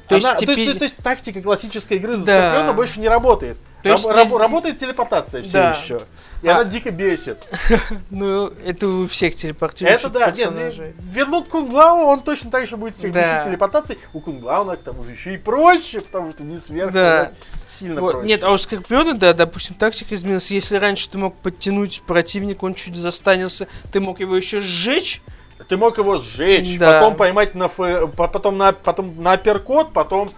То 0.08 0.16
есть 0.16 0.28
Она- 0.28 0.36
то, 0.38 0.46
теперь- 0.46 0.72
то- 0.74 0.80
то 0.80 0.84
есть 0.86 0.98
тактика 0.98 1.42
классической 1.42 1.98
игры 1.98 2.16
за 2.16 2.26
Да. 2.26 2.74
Больше 2.74 3.00
не 3.00 3.08
работает. 3.10 3.58
То 3.82 3.90
есть 3.90 4.08
Раб- 4.08 4.28
нельзя- 4.30 4.38
работает 4.40 4.78
телепортация 4.78 5.44
все 5.44 5.52
Да. 5.54 5.70
еще. 5.72 6.02
И 6.42 6.48
А- 6.48 6.56
она 6.56 6.64
дико 6.64 6.90
бесит. 6.92 7.38
Ну, 8.10 8.48
это 8.66 8.88
у 8.88 9.08
всех 9.08 9.36
телепортирующих 9.36 10.06
Это 10.06 10.10
да, 10.20 10.26
нет, 10.28 10.36
персонажей. 10.38 10.94
вернут 11.12 11.48
Кунглау, 11.50 12.06
он 12.08 12.22
точно 12.22 12.50
так 12.52 12.68
же 12.68 12.78
будет 12.78 12.96
всех 12.96 13.12
Да. 13.14 13.22
бесить 13.22 13.46
телепортацией. 13.50 14.00
У 14.14 14.20
Кунглауна 14.22 14.76
к 14.76 14.84
тому 14.84 15.04
же 15.04 15.12
еще 15.12 15.34
и 15.34 15.38
проще, 15.38 16.02
потому 16.02 16.32
что 16.32 16.44
не 16.44 16.58
сверху, 16.58 16.94
Да. 16.94 17.26
да, 17.26 17.32
сильно 17.68 18.02
Вот, 18.02 18.12
проще. 18.14 18.28
Нет, 18.28 18.44
а 18.44 18.52
у 18.52 18.58
Скорпиона, 18.58 19.14
да, 19.14 19.34
допустим, 19.34 19.76
тактика 19.76 20.14
изменилась. 20.16 20.50
Если 20.52 20.78
раньше 20.78 21.10
ты 21.10 21.18
мог 21.18 21.36
подтянуть 21.38 22.02
противника, 22.08 22.66
он 22.66 22.74
чуть 22.74 22.96
застанился, 22.96 23.68
ты 23.92 24.00
мог 24.00 24.20
его 24.20 24.36
еще 24.36 24.62
сжечь. 24.62 25.22
Ты 25.68 25.78
мог 25.78 25.98
его 25.98 26.18
сжечь, 26.18 26.78
Да. 26.78 26.94
потом 26.94 27.16
поймать 27.16 27.56
на 27.56 27.70
по- 27.70 28.08
потом 28.08 28.58
на 28.58 28.74
потом 28.74 29.22
на 29.22 29.34
апперкот, 29.34 29.94
потом 29.94 30.32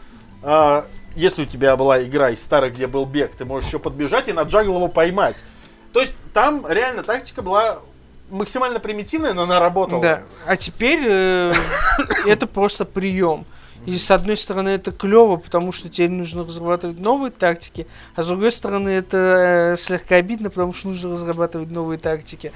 а, 0.43 0.85
если 1.15 1.43
у 1.43 1.45
тебя 1.45 1.75
была 1.75 2.03
игра 2.03 2.29
из 2.29 2.43
старых, 2.43 2.73
где 2.73 2.85
был 2.87 3.05
бег, 3.05 3.35
ты 3.35 3.43
можешь 3.43 3.67
еще 3.67 3.79
подбежать 3.79 4.27
и 4.27 4.33
на 4.33 4.43
джагл 4.43 4.75
его 4.75 4.87
поймать. 4.87 5.43
То 5.91 5.99
есть 5.99 6.15
там 6.33 6.65
реально 6.69 7.01
тактика 7.01 7.41
была 7.41 7.79
максимально 8.29 8.79
примитивная, 8.79 9.33
но 9.33 9.43
она 9.43 9.59
работала. 9.59 10.01
Да. 10.01 10.23
А 10.45 10.55
теперь 10.55 10.99
э, 11.03 11.53
это 12.27 12.45
просто 12.45 12.85
прием. 12.85 13.45
И 13.85 13.97
с 13.97 14.11
одной 14.11 14.35
стороны 14.35 14.69
это 14.69 14.91
клево, 14.91 15.37
потому 15.37 15.71
что 15.71 15.87
теперь 15.87 16.09
нужно 16.09 16.43
разрабатывать 16.43 16.99
новые 16.99 17.31
тактики, 17.31 17.87
а 18.15 18.23
с 18.23 18.27
другой 18.27 18.51
стороны 18.51 18.89
это 18.89 19.73
э, 19.73 19.77
слегка 19.77 20.15
обидно, 20.15 20.49
потому 20.49 20.73
что 20.73 20.89
нужно 20.89 21.13
разрабатывать 21.13 21.71
новые 21.71 21.97
тактики. 21.97 22.51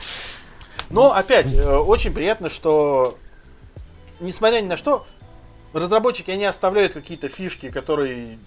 Но 0.92 1.14
опять, 1.14 1.54
э, 1.54 1.78
очень 1.78 2.14
приятно, 2.14 2.50
что, 2.50 3.18
несмотря 4.20 4.62
ни 4.62 4.68
на 4.68 4.78
что, 4.78 5.06
разработчики, 5.74 6.32
они 6.32 6.46
оставляют 6.46 6.94
какие-то 6.94 7.30
фишки, 7.30 7.72
которые 7.72 8.38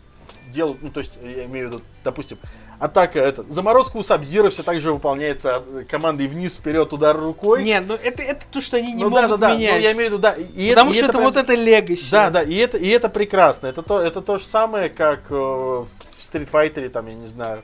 делают, 0.50 0.82
ну, 0.82 0.90
то 0.90 1.00
есть, 1.00 1.18
я 1.22 1.46
имею 1.46 1.68
в 1.68 1.72
виду, 1.72 1.82
допустим, 2.04 2.38
атака, 2.78 3.18
это, 3.18 3.44
заморозка 3.48 3.96
у 3.96 4.02
Сабзира 4.02 4.50
все 4.50 4.62
так 4.62 4.78
же 4.80 4.92
выполняется 4.92 5.62
э, 5.66 5.84
командой 5.88 6.26
вниз, 6.26 6.56
вперед, 6.56 6.92
удар 6.92 7.18
рукой. 7.18 7.62
Не, 7.62 7.80
ну 7.80 7.94
это, 7.94 8.22
это 8.22 8.44
то, 8.50 8.60
что 8.60 8.76
они 8.76 8.92
не 8.92 9.02
ну, 9.02 9.10
да, 9.10 9.22
могут 9.22 9.40
да, 9.40 9.48
да, 9.48 9.54
менять. 9.56 9.72
ну, 9.74 9.78
я 9.80 9.92
имею 9.92 10.10
в 10.10 10.12
виду, 10.12 10.18
да. 10.22 10.32
И 10.32 10.70
Потому 10.70 10.90
и 10.90 10.94
что 10.94 11.04
это, 11.06 11.12
прям- 11.14 11.24
вот 11.24 11.36
это 11.36 11.54
легаси. 11.54 12.10
Да, 12.10 12.30
да, 12.30 12.42
и 12.42 12.54
это, 12.54 12.76
и 12.76 12.88
это 12.88 13.08
прекрасно. 13.08 13.68
Это 13.68 13.82
то, 13.82 14.00
это 14.00 14.20
то 14.20 14.38
же 14.38 14.44
самое, 14.44 14.88
как 14.88 15.30
э, 15.30 15.34
в 15.34 15.88
Street 16.18 16.50
Fighter, 16.50 16.88
там, 16.88 17.06
я 17.06 17.14
не 17.14 17.26
знаю, 17.26 17.62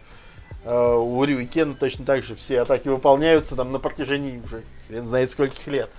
у 0.65 1.25
Рю 1.25 1.41
и 1.41 1.47
Кена 1.47 1.75
точно 1.75 2.05
так 2.05 2.23
же 2.23 2.35
все 2.35 2.61
атаки 2.61 2.89
выполняются 2.89 3.57
там 3.57 3.73
на 3.73 3.79
протяжении 3.79 4.41
уже 4.45 4.63
хрен 4.89 5.07
знает 5.07 5.31
скольких 5.31 5.67
лет. 5.69 5.91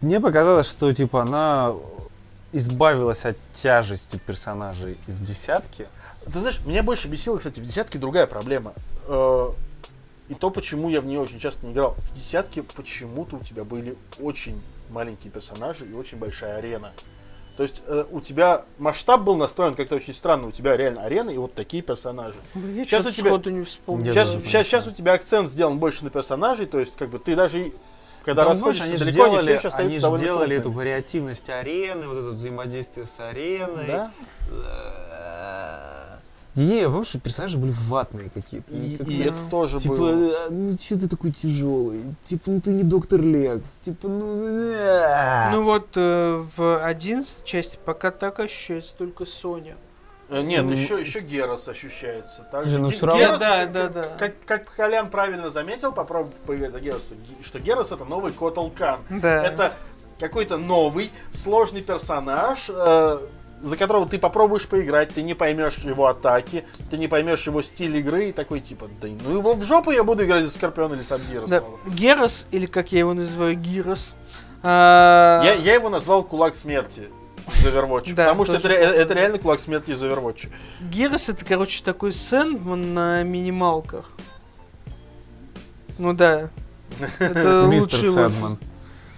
Мне 0.00 0.20
показалось, 0.20 0.68
что 0.70 0.92
типа 0.92 1.22
она 1.22 1.74
избавилась 2.52 3.26
от 3.26 3.36
тяжести 3.54 4.20
персонажей 4.24 4.98
из 5.06 5.18
десятки. 5.18 5.86
Ты 6.24 6.38
знаешь, 6.38 6.60
меня 6.64 6.82
больше 6.82 7.08
бесило, 7.08 7.38
кстати, 7.38 7.60
в 7.60 7.64
десятке 7.64 7.98
другая 7.98 8.26
проблема. 8.26 8.72
Э, 9.08 9.50
и 10.28 10.34
то, 10.34 10.50
почему 10.50 10.88
я 10.88 11.00
в 11.00 11.06
нее 11.06 11.20
очень 11.20 11.38
часто 11.38 11.66
не 11.66 11.72
играл. 11.72 11.94
В 11.98 12.12
десятке 12.12 12.62
почему-то 12.62 13.36
у 13.36 13.40
тебя 13.40 13.64
были 13.64 13.96
очень 14.18 14.60
маленькие 14.90 15.32
персонажи 15.32 15.86
и 15.86 15.92
очень 15.92 16.18
большая 16.18 16.56
арена. 16.56 16.92
То 17.60 17.64
есть 17.64 17.82
э, 17.86 18.04
у 18.10 18.22
тебя 18.22 18.64
масштаб 18.78 19.20
был 19.20 19.36
настроен 19.36 19.74
как-то 19.74 19.96
очень 19.96 20.14
странно. 20.14 20.46
У 20.46 20.50
тебя 20.50 20.78
реально 20.78 21.02
арена 21.02 21.28
и 21.28 21.36
вот 21.36 21.52
такие 21.52 21.82
персонажи. 21.82 22.38
Блин, 22.54 22.74
я 22.74 22.86
Сейчас 22.86 23.04
у 23.04 23.10
тебя- 23.10 23.36
не 23.50 23.64
вспомнил. 23.64 24.10
Сейчас, 24.10 24.34
не 24.34 24.44
сейчас, 24.44 24.66
сейчас 24.66 24.86
у 24.86 24.92
тебя 24.92 25.12
акцент 25.12 25.46
сделан 25.46 25.78
больше 25.78 26.04
на 26.04 26.08
персонажей, 26.10 26.64
то 26.64 26.80
есть 26.80 26.96
как 26.96 27.10
бы 27.10 27.18
ты 27.18 27.36
даже 27.36 27.70
когда 28.24 28.44
Там, 28.44 28.52
расходишься 28.52 28.86
знаешь, 28.86 29.00
далеко, 29.00 29.24
они 29.24 29.36
все 29.36 29.42
сделали, 29.42 29.58
еще 29.58 29.68
остаются 29.68 29.94
они 29.96 29.98
довольно 29.98 30.24
сделали 30.24 30.56
эту 30.56 30.70
вариативность 30.72 31.50
арены, 31.50 32.08
вот 32.08 32.16
это 32.16 32.30
взаимодействие 32.30 33.04
с 33.04 33.20
ареной. 33.20 33.86
Да? 33.86 34.12
Не, 36.56 36.88
помнишь, 36.88 37.08
что 37.08 37.20
персонажи 37.20 37.56
были 37.58 37.72
ватные 37.86 38.28
какие-то. 38.30 38.72
И, 38.74 38.96
Как-то, 38.96 39.12
и 39.12 39.22
это 39.22 39.38
тоже 39.50 39.78
Типа, 39.80 39.94
было. 39.94 40.10
«А, 40.10 40.48
ну 40.50 40.72
что 40.80 40.98
ты 40.98 41.08
такой 41.08 41.30
тяжелый? 41.30 42.02
Типа, 42.24 42.42
ну 42.50 42.60
ты 42.60 42.70
не 42.70 42.82
доктор 42.82 43.20
Лекс. 43.20 43.70
Типа, 43.84 44.08
ну... 44.08 44.46
э». 44.48 45.50
Ну 45.52 45.62
вот 45.64 45.96
э, 45.96 46.44
в 46.56 46.84
11 46.84 47.44
части 47.44 47.78
пока 47.84 48.10
так 48.10 48.40
ощущается 48.40 48.96
только 48.96 49.24
Соня. 49.26 49.76
Э, 50.28 50.42
Нет, 50.42 50.64
ну, 50.64 50.72
еще, 50.72 51.00
еще 51.00 51.20
Герос 51.20 51.68
ощущается. 51.68 52.46
Так 52.50 52.62
Слушай, 52.62 52.70
же. 52.76 52.78
ну 52.82 52.88
Ге- 52.90 52.96
всё 52.96 53.06
равно- 53.06 53.22
Герос, 53.24 53.38
Да, 53.40 53.60
как, 53.64 53.72
да, 53.72 53.80
как- 53.82 53.92
да. 53.92 54.04
Как, 54.18 54.34
как 54.44 54.74
Колян 54.76 55.10
правильно 55.10 55.50
заметил, 55.50 55.92
попробовав 55.92 56.34
поиграть 56.46 56.72
за 56.72 56.80
Героса, 56.80 57.14
Ге- 57.14 57.42
что 57.44 57.58
Герос 57.60 57.92
это 57.92 58.04
новый 58.04 58.32
Коталкан. 58.32 59.00
Да. 59.08 59.44
Это 59.44 59.72
какой-то 60.18 60.58
новый, 60.58 61.10
сложный 61.30 61.80
персонаж, 61.80 62.68
э, 62.68 63.18
за 63.60 63.76
которого 63.76 64.06
ты 64.06 64.18
попробуешь 64.18 64.66
поиграть, 64.68 65.12
ты 65.14 65.22
не 65.22 65.34
поймешь 65.34 65.78
его 65.78 66.06
атаки, 66.06 66.64
ты 66.90 66.96
не 66.98 67.08
поймешь 67.08 67.46
его 67.46 67.62
стиль 67.62 67.96
игры 67.98 68.28
и 68.30 68.32
такой 68.32 68.60
типа, 68.60 68.88
да 69.00 69.08
ну 69.24 69.36
его 69.38 69.54
в 69.54 69.62
жопу 69.62 69.90
я 69.90 70.04
буду 70.04 70.24
играть 70.24 70.44
за 70.44 70.50
Скорпиона 70.50 70.94
или 70.94 71.02
Сабзира 71.02 71.46
Да. 71.46 71.60
снова. 71.60 71.78
Герос, 71.88 72.46
или 72.50 72.66
как 72.66 72.92
я 72.92 73.00
его 73.00 73.14
называю, 73.14 73.56
Гирос. 73.56 74.14
а, 74.62 75.42
Я, 75.44 75.54
я 75.54 75.74
его 75.74 75.88
назвал 75.90 76.22
Кулак 76.24 76.54
Смерти 76.54 77.08
из 77.48 77.66
Overwatch, 77.66 78.12
Да, 78.14 78.26
потому 78.28 78.44
что 78.44 78.54
это, 78.54 78.68
это 78.68 79.14
реально 79.14 79.38
Кулак 79.38 79.60
Смерти 79.60 79.90
из 79.90 80.02
Overwatch. 80.02 80.48
Герос 80.80 81.28
это, 81.28 81.44
короче, 81.44 81.82
такой 81.84 82.12
Сэндман 82.12 82.94
на 82.94 83.22
минималках. 83.24 84.10
Ну 85.98 86.14
да. 86.14 86.48
Это 87.18 87.66
Мистер 87.68 87.98
лучший 87.98 88.10
его- 88.10 88.28
Сэдман. 88.30 88.58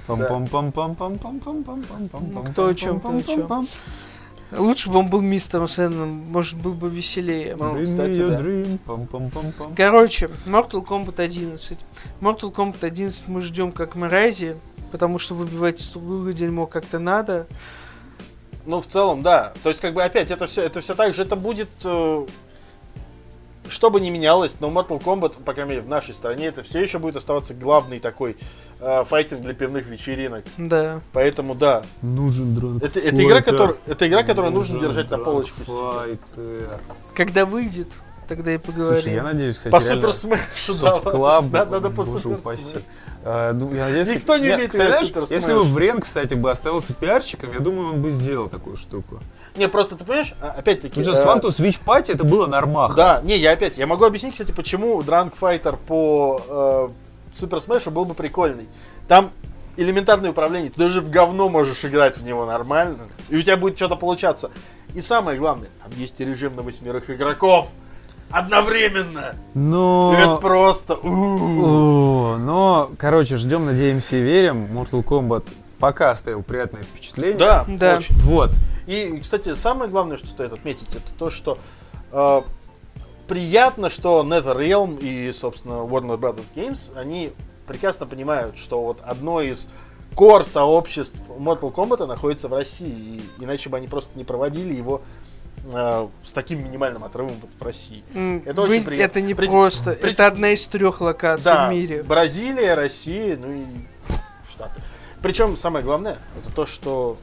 Пам-пам-пам-пам-пам-пам-пам-пам-пам. 0.09 2.33
Ну, 2.33 2.43
кто 2.45 2.67
о 2.67 2.75
чём, 2.75 2.99
кто 3.01 3.09
о 3.11 3.23
чём. 3.23 3.69
Лучше 4.57 4.91
бы 4.91 4.99
он 4.99 5.09
был 5.09 5.21
мистером 5.21 5.69
Сэндом, 5.69 6.09
может, 6.09 6.59
был 6.59 6.75
бы 6.75 6.91
веселее. 6.91 7.57
Ну, 7.57 7.77
Bring 7.77 7.85
кстати, 7.85 8.19
да. 8.19 8.41
dream. 8.41 8.79
Пам-пам-пам-пам. 8.87 9.75
Короче, 9.77 10.29
Mortal 10.47 10.87
Kombat 10.87 11.21
11. 11.21 11.79
Mortal 12.21 12.53
Kombat 12.53 12.85
11 12.85 13.29
мы 13.29 13.41
ждем 13.41 13.73
как 13.73 13.95
мрази, 13.95 14.57
потому 14.91 15.19
что 15.19 15.35
выбивать 15.35 15.91
друг 15.93 16.05
друга 16.05 16.33
дерьмо 16.33 16.67
как-то 16.67 16.99
надо. 16.99 17.47
Ну, 18.67 18.81
в 18.81 18.87
целом, 18.87 19.23
да. 19.23 19.53
То 19.63 19.71
есть, 19.71 19.81
как 19.81 19.95
бы, 19.95 20.03
опять, 20.03 20.31
это 20.31 20.47
все, 20.47 20.63
это 20.63 20.81
все 20.81 20.95
так 20.95 21.15
же, 21.15 21.23
это 21.23 21.35
будет... 21.35 21.69
э, 21.85 22.27
что 23.73 23.91
бы 23.91 24.01
ни 24.01 24.11
менялось, 24.11 24.61
но 24.61 24.69
Mortal 24.69 25.03
Kombat, 25.03 25.43
по 25.43 25.55
крайней 25.55 25.71
мере, 25.71 25.83
в 25.83 25.89
нашей 25.89 26.15
стране, 26.15 26.47
это 26.47 26.63
все 26.63 26.81
еще 26.81 26.99
будет 26.99 27.17
оставаться 27.17 27.55
главный 27.55 27.99
такой 27.99 28.37
э, 28.81 29.05
файтинг 29.05 29.43
для 29.43 29.55
пивных 29.55 29.87
вечеринок. 29.87 30.45
Да. 30.59 31.01
Поэтому, 31.13 31.55
да. 31.55 31.83
Нужен 32.03 32.55
дрон. 32.55 32.79
Это, 32.79 33.01
это 33.01 33.25
игра, 33.25 33.43
которую, 33.43 33.79
это 33.87 34.07
игра, 34.07 34.23
которую 34.23 34.53
нужно 34.53 34.79
держать 34.79 35.11
на 35.11 35.19
полочке. 35.19 35.63
Когда 37.15 37.47
выйдет, 37.47 37.89
тогда 38.27 38.55
и 38.55 38.59
поговорим. 38.59 39.03
Слушай, 39.03 39.15
я 39.15 39.23
надеюсь, 39.23 39.57
кстати, 39.57 39.73
По 39.73 39.81
Super 39.81 40.13
Smash 40.13 40.57
у, 40.57 40.75
Софт 40.75 41.11
Клаб, 41.11 41.47
Да, 41.51 41.65
надо 41.65 41.91
по 41.91 42.05
Супер. 42.05 42.41
А, 43.25 43.53
ну, 43.53 43.73
я 43.75 43.87
надеюсь, 43.87 44.09
Никто 44.09 44.37
не 44.37 44.51
умеет 44.51 44.75
играть 44.75 45.03
в 45.03 45.07
Супер 45.07 45.23
Если 45.23 45.53
бы 45.53 45.63
Smash. 45.63 45.73
Врен, 45.73 46.01
кстати, 46.01 46.35
бы 46.35 46.51
оставился 46.51 46.93
пиарчиком, 46.95 47.53
я 47.53 47.61
думаю, 47.61 47.95
он 47.95 48.03
бы 48.03 48.11
сделал 48.11 48.49
такую 48.49 48.77
штуку. 48.77 49.21
Не, 49.57 49.69
просто 49.69 49.97
ты 49.97 50.05
понимаешь, 50.05 50.35
а, 50.41 50.51
опять-таки... 50.51 51.01
Потому 51.01 51.17
что 51.17 51.49
э, 51.49 51.51
Switch 51.51 51.81
Party 51.85 52.15
это 52.15 52.25
было 52.25 52.47
нормально. 52.47 52.97
Да, 52.97 53.21
не, 53.23 53.37
я 53.39 53.53
опять, 53.53 53.79
я 53.79 53.87
могу 53.87 54.05
объяснить, 54.05 54.33
кстати, 54.33 54.53
почему 54.53 55.01
Drunk 55.03 55.35
Fighter 55.41 55.79
по 55.87 56.91
э, 56.91 57.33
Супер 57.33 57.61
Смэшу 57.61 57.91
был 57.91 58.05
бы 58.05 58.15
прикольный. 58.15 58.69
Там 59.09 59.31
элементарное 59.77 60.31
управление, 60.31 60.71
ты 60.71 60.79
даже 60.79 61.01
в 61.01 61.11
говно 61.11 61.49
можешь 61.49 61.85
играть 61.85 62.17
в 62.17 62.25
него 62.25 62.45
нормально, 62.47 63.09
и 63.29 63.37
у 63.37 63.43
тебя 63.43 63.57
будет 63.57 63.77
что-то 63.77 63.97
получаться. 63.97 64.51
И 64.95 65.01
самое 65.01 65.39
главное, 65.39 65.69
там 65.83 65.93
есть 65.97 66.19
режим 66.21 66.55
на 66.57 66.63
восьмерых 66.63 67.11
игроков. 67.11 67.69
Одновременно! 68.33 69.35
И 69.55 70.19
это 70.19 70.27
Но... 70.27 70.39
просто... 70.41 70.95
у-у-у. 70.95 72.37
Но, 72.39 72.91
короче, 72.99 73.37
ждем, 73.37 73.67
надеемся 73.67 74.17
и 74.17 74.23
верим. 74.23 74.67
Mortal 74.67 75.05
Kombat 75.05 75.45
пока 75.79 76.11
оставил 76.11 76.43
приятное 76.43 76.83
впечатление. 76.83 77.37
Да, 77.37 77.65
Да. 77.69 77.97
очень. 77.97 78.15
Вот. 78.21 78.51
И, 78.87 79.19
кстати, 79.21 79.55
самое 79.55 79.91
главное, 79.91 80.17
что 80.17 80.29
стоит 80.29 80.53
отметить, 80.53 80.95
это 80.95 81.13
то, 81.15 81.29
что 81.31 81.59
э, 82.11 82.43
приятно, 83.29 83.91
что 83.91 84.23
NetherRealm 84.23 84.99
и, 85.01 85.31
собственно, 85.33 85.85
Warner 85.85 86.19
Brothers 86.19 86.53
Games, 86.55 86.91
они 86.97 87.33
прекрасно 87.67 88.07
понимают, 88.07 88.57
что 88.57 88.83
вот 88.83 88.99
одно 89.05 89.41
из 89.41 89.69
core 90.15 90.45
сообществ 90.45 91.23
Mortal 91.31 91.73
Kombat 91.73 92.07
находится 92.07 92.49
в 92.49 92.55
России, 92.55 93.23
и 93.39 93.45
иначе 93.45 93.71
бы 93.71 93.77
они 93.77 93.89
просто 93.89 94.17
не 94.17 94.25
проводили 94.25 94.75
его 94.75 95.03
э, 95.65 96.09
с 96.25 96.33
таким 96.33 96.65
минимальным 96.65 97.05
отрывом 97.05 97.35
вот 97.41 97.55
в 97.55 97.63
России. 97.63 98.03
Это 98.47 98.63
вы- 98.63 98.69
очень 98.69 98.85
приятно. 98.85 99.11
Это 99.11 99.21
не 99.21 99.35
При- 99.35 99.47
просто. 99.47 99.93
при- 99.93 100.13
Это 100.13 100.27
одна 100.27 100.51
из 100.51 100.67
трех 100.69 101.01
локаций 101.01 101.45
Да, 101.45 101.69
в 101.69 101.71
мире. 101.73 102.03
Бразилия, 102.03 102.75
Россия, 102.75 103.37
ну 103.37 103.53
и 103.53 103.65
Штаты. 104.51 104.81
Причем 105.23 105.57
самое 105.57 105.85
главное, 105.85 106.19
это 106.41 106.53
то, 106.53 106.67
что... 106.67 107.17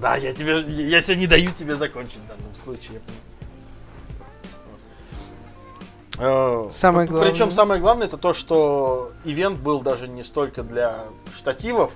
Да, 0.00 0.16
я 0.16 0.32
тебе, 0.32 0.60
я 0.60 1.00
все 1.00 1.14
не 1.16 1.26
даю 1.26 1.50
тебе 1.50 1.74
закончить 1.76 2.18
в 2.18 2.26
данном 2.28 2.54
случае. 2.54 3.00
Э, 6.18 6.66
Самое 6.70 7.06
главное. 7.08 7.30
Причем 7.30 7.50
самое 7.52 7.80
главное 7.80 8.06
это 8.08 8.16
то, 8.16 8.34
что 8.34 9.12
ивент 9.24 9.60
был 9.60 9.80
даже 9.82 10.08
не 10.08 10.24
столько 10.24 10.62
для 10.64 11.04
штативов, 11.36 11.92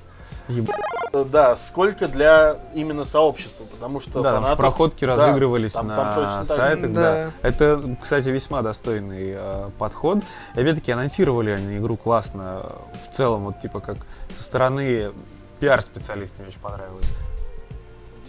Еб- 0.48 0.70
да, 1.12 1.54
сколько 1.56 2.08
для 2.08 2.56
именно 2.74 3.04
сообщества, 3.04 3.64
потому 3.64 4.00
что 4.00 4.22
Да, 4.22 4.40
фанатов- 4.40 4.56
проходки 4.56 5.04
да, 5.04 5.14
разыгрывались 5.16 5.72
там- 5.72 5.88
на 5.88 5.96
там 5.96 6.14
точно 6.14 6.44
сайтах, 6.44 6.92
да. 6.92 7.02
Да. 7.42 7.48
Это, 7.48 7.96
кстати, 8.00 8.28
весьма 8.30 8.62
достойный 8.62 9.32
э, 9.36 9.70
подход. 9.78 10.18
И 10.54 10.60
опять-таки 10.60 10.90
анонсировали 10.92 11.50
они 11.50 11.76
игру 11.78 11.96
классно. 11.96 12.62
В 13.10 13.14
целом, 13.14 13.44
вот 13.44 13.60
типа 13.60 13.80
как 13.80 13.98
со 14.36 14.42
стороны 14.42 15.12
пиар-специалистов 15.60 16.40
мне 16.40 16.48
очень 16.48 16.60
понравилось. 16.60 17.06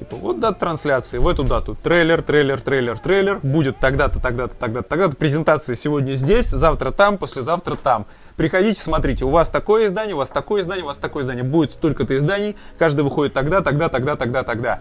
Типа, 0.03 0.17
вот 0.17 0.39
дата 0.41 0.59
трансляции, 0.59 1.17
в 1.17 1.27
эту 1.29 1.45
дату. 1.45 1.77
Трейлер, 1.81 2.21
трейлер, 2.21 2.59
трейлер, 2.59 2.99
трейлер. 2.99 3.39
Будет 3.41 3.79
тогда-то, 3.79 4.19
тогда-то, 4.19 4.53
тогда-то, 4.57 4.89
тогда-то. 4.89 5.15
Презентация 5.15 5.75
сегодня 5.75 6.15
здесь, 6.15 6.47
завтра 6.47 6.91
там, 6.91 7.17
послезавтра 7.17 7.75
там. 7.75 8.05
Приходите, 8.35 8.81
смотрите, 8.81 9.23
у 9.23 9.29
вас 9.29 9.49
такое 9.49 9.87
издание, 9.87 10.15
у 10.15 10.17
вас 10.17 10.27
такое 10.27 10.61
издание, 10.61 10.83
у 10.83 10.87
вас 10.87 10.97
такое 10.97 11.23
издание. 11.23 11.45
Будет 11.45 11.71
столько-то 11.71 12.17
изданий, 12.17 12.57
каждый 12.77 13.01
выходит 13.03 13.33
тогда, 13.33 13.61
тогда, 13.61 13.87
тогда, 13.87 14.17
тогда, 14.17 14.43
тогда. 14.43 14.79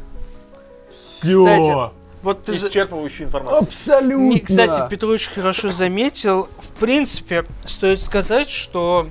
Кстати, 1.21 1.93
Вот 2.23 2.45
ты 2.45 2.53
исчерпывающую 2.53 3.25
информацию. 3.25 3.63
Абсолютно! 3.63 4.29
Не, 4.29 4.41
кстати, 4.41 4.91
Петрович 4.91 5.29
хорошо 5.29 5.69
заметил. 5.69 6.49
В 6.59 6.73
принципе, 6.81 7.45
стоит 7.65 8.01
сказать, 8.01 8.51
что 8.51 9.07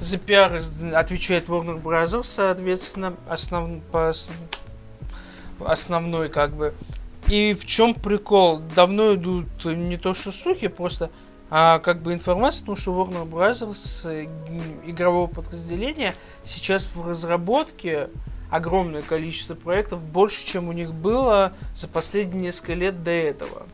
за 0.00 0.18
пиар 0.18 0.60
отвечает 0.94 1.46
Warner 1.48 1.80
Bros., 1.80 2.24
соответственно, 2.24 3.14
основ... 3.28 3.80
по 3.92 4.12
основной 5.64 6.28
как 6.28 6.52
бы. 6.52 6.74
И 7.28 7.52
в 7.52 7.66
чем 7.66 7.94
прикол? 7.94 8.60
Давно 8.74 9.14
идут 9.14 9.64
не 9.64 9.96
то 9.98 10.14
что 10.14 10.32
слухи, 10.32 10.68
просто 10.68 11.10
А 11.50 11.78
как 11.78 12.02
бы 12.02 12.12
информация, 12.12 12.60
потому 12.60 12.76
что 12.76 12.92
Warner 12.92 13.28
Bros. 13.28 14.10
э, 14.10 14.28
игрового 14.86 15.26
подразделения 15.26 16.14
сейчас 16.42 16.88
в 16.94 17.06
разработке 17.06 18.08
огромное 18.50 19.02
количество 19.02 19.54
проектов, 19.54 20.02
больше, 20.02 20.46
чем 20.46 20.68
у 20.68 20.72
них 20.72 20.92
было 20.92 21.52
за 21.74 21.88
последние 21.88 22.44
несколько 22.44 22.74
лет 22.74 23.02
до 23.02 23.10
этого. 23.10 23.66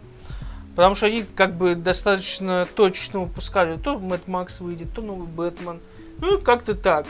Потому 0.74 0.94
что 0.96 1.06
они 1.06 1.24
как 1.36 1.56
бы 1.56 1.76
достаточно 1.76 2.66
точно 2.74 3.20
выпускали. 3.20 3.76
То 3.76 3.98
Мэтт 3.98 4.26
Макс 4.26 4.60
выйдет, 4.60 4.92
то 4.94 5.02
новый 5.02 5.28
Бэтмен. 5.28 5.80
Ну, 6.18 6.40
как-то 6.40 6.74
так. 6.74 7.06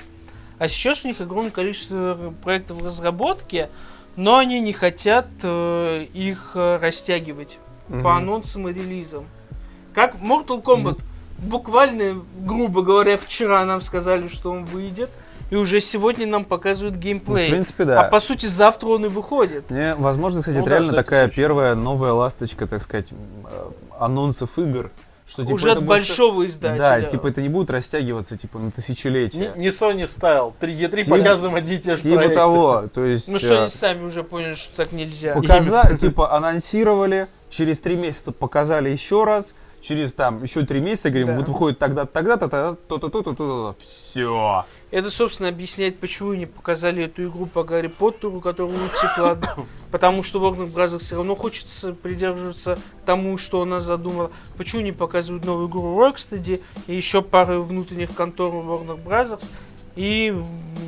А 0.59 0.69
сейчас 0.69 1.05
у 1.05 1.09
них 1.09 1.21
огромное 1.21 1.51
количество 1.51 2.35
проектов 2.43 2.79
в 2.79 2.87
разработке, 2.87 3.71
но 4.16 4.39
они 4.39 4.61
не 4.61 4.73
хотят 4.73 5.27
э, 5.43 6.05
их 6.12 6.53
э, 6.55 6.78
растягивать 6.81 7.59
по 8.03 8.16
анонсам 8.16 8.69
и 8.69 8.73
релизам. 8.73 9.24
Как 9.93 10.15
Mortal 10.16 10.62
Kombat. 10.62 11.01
Буквально, 11.39 12.23
грубо 12.41 12.82
говоря, 12.82 13.19
вчера 13.19 13.65
нам 13.65 13.81
сказали, 13.81 14.28
что 14.28 14.51
он 14.53 14.65
выйдет, 14.65 15.11
и 15.51 15.57
уже 15.57 15.81
сегодня 15.81 16.27
нам 16.27 16.45
показывают 16.45 16.95
Ну, 16.97 17.01
геймплей. 17.03 17.49
в 17.49 17.51
принципе, 17.51 17.85
да. 17.85 18.03
А 18.03 18.09
по 18.09 18.20
сути 18.20 18.47
завтра 18.47 18.86
он 18.89 19.05
и 19.05 19.09
выходит. 19.09 19.70
Мне, 19.70 19.95
возможно, 19.97 20.41
кстати, 20.41 20.57
Ну 20.57 20.62
это 20.62 20.70
да, 20.70 20.77
реально 20.78 20.93
такая 20.95 21.27
точно. 21.27 21.43
первая 21.43 21.74
новая 21.74 22.12
ласточка, 22.12 22.66
так 22.66 22.82
сказать, 22.82 23.09
э, 23.11 23.70
анонсов 23.99 24.59
игр. 24.59 24.91
Что, 25.27 25.43
типа, 25.43 25.55
уже 25.55 25.71
от 25.73 25.83
большого 25.85 26.47
издателя. 26.47 26.79
Да, 26.79 27.03
типа 27.03 27.29
это 27.29 27.41
не 27.41 27.49
будет 27.49 27.71
растягиваться 27.71 28.37
типа 28.37 28.59
на 28.59 28.65
Не, 28.67 28.71
тысячелетия. 28.71 29.53
не 29.57 29.69
Sony 29.69 30.07
стайл. 30.07 30.55
3E3 30.61 31.05
Типа- 31.05 31.17
показываем 31.17 31.57
одни 31.57 31.77
и 31.77 31.79
те 31.79 31.97
же 31.97 32.03
Типа 32.03 32.17
проекты. 32.17 32.37
того, 32.37 32.85
то 32.93 33.05
есть 33.05 33.29
Ну 33.29 33.39
что, 33.39 33.55
э, 33.55 33.59
они 33.61 33.69
сами 33.69 34.05
уже 34.05 34.23
поняли, 34.23 34.55
что 34.55 34.77
так 34.77 34.93
нельзя. 34.93 35.35
показа- 35.35 35.97
типа 35.99 36.37
анонсировали, 36.37 37.27
через 37.49 37.81
три 37.81 37.97
месяца 37.97 38.33
показали 38.33 38.91
еще 38.91 39.25
раз, 39.25 39.55
через 39.81 40.13
там 40.15 40.43
еще 40.43 40.65
три 40.67 40.81
месяца 40.81 41.09
говорим, 41.09 41.29
Да. 41.29 41.35
вот 41.37 41.49
выходит 41.49 41.79
тогда, 41.79 42.05
тогда-то, 42.05 42.49
тогда, 42.49 42.75
то-то, 42.89 43.09
то-то, 43.09 43.33
то-то, 43.35 43.77
все. 43.81 44.65
Это, 44.95 45.11
собственно, 45.11 45.49
объясняет, 45.49 45.99
почему 45.99 46.35
не 46.35 46.47
показали 46.47 47.03
эту 47.03 47.25
игру 47.25 47.47
по 47.47 47.65
Гарри 47.65 47.89
Поттеру, 47.89 48.41
которая 48.41 48.77
утекла. 48.77 49.37
Потому 49.91 50.23
что 50.23 50.39
Warner 50.39 50.73
Bros. 50.73 51.01
все 51.01 51.16
равно 51.16 51.35
хочется 51.35 51.95
придерживаться 51.95 52.79
тому, 53.05 53.37
что 53.37 53.62
она 53.62 53.81
задумала. 53.81 54.31
Почему 54.57 54.83
не 54.83 54.93
показывают 54.93 55.45
новую 55.45 55.69
игру 55.69 56.01
Rocksteady 56.01 56.62
и 56.87 56.95
еще 56.95 57.23
пары 57.23 57.59
внутренних 57.59 58.15
контор 58.15 58.55
Warner 58.55 58.97
Bros. 59.05 59.51
И 59.97 60.33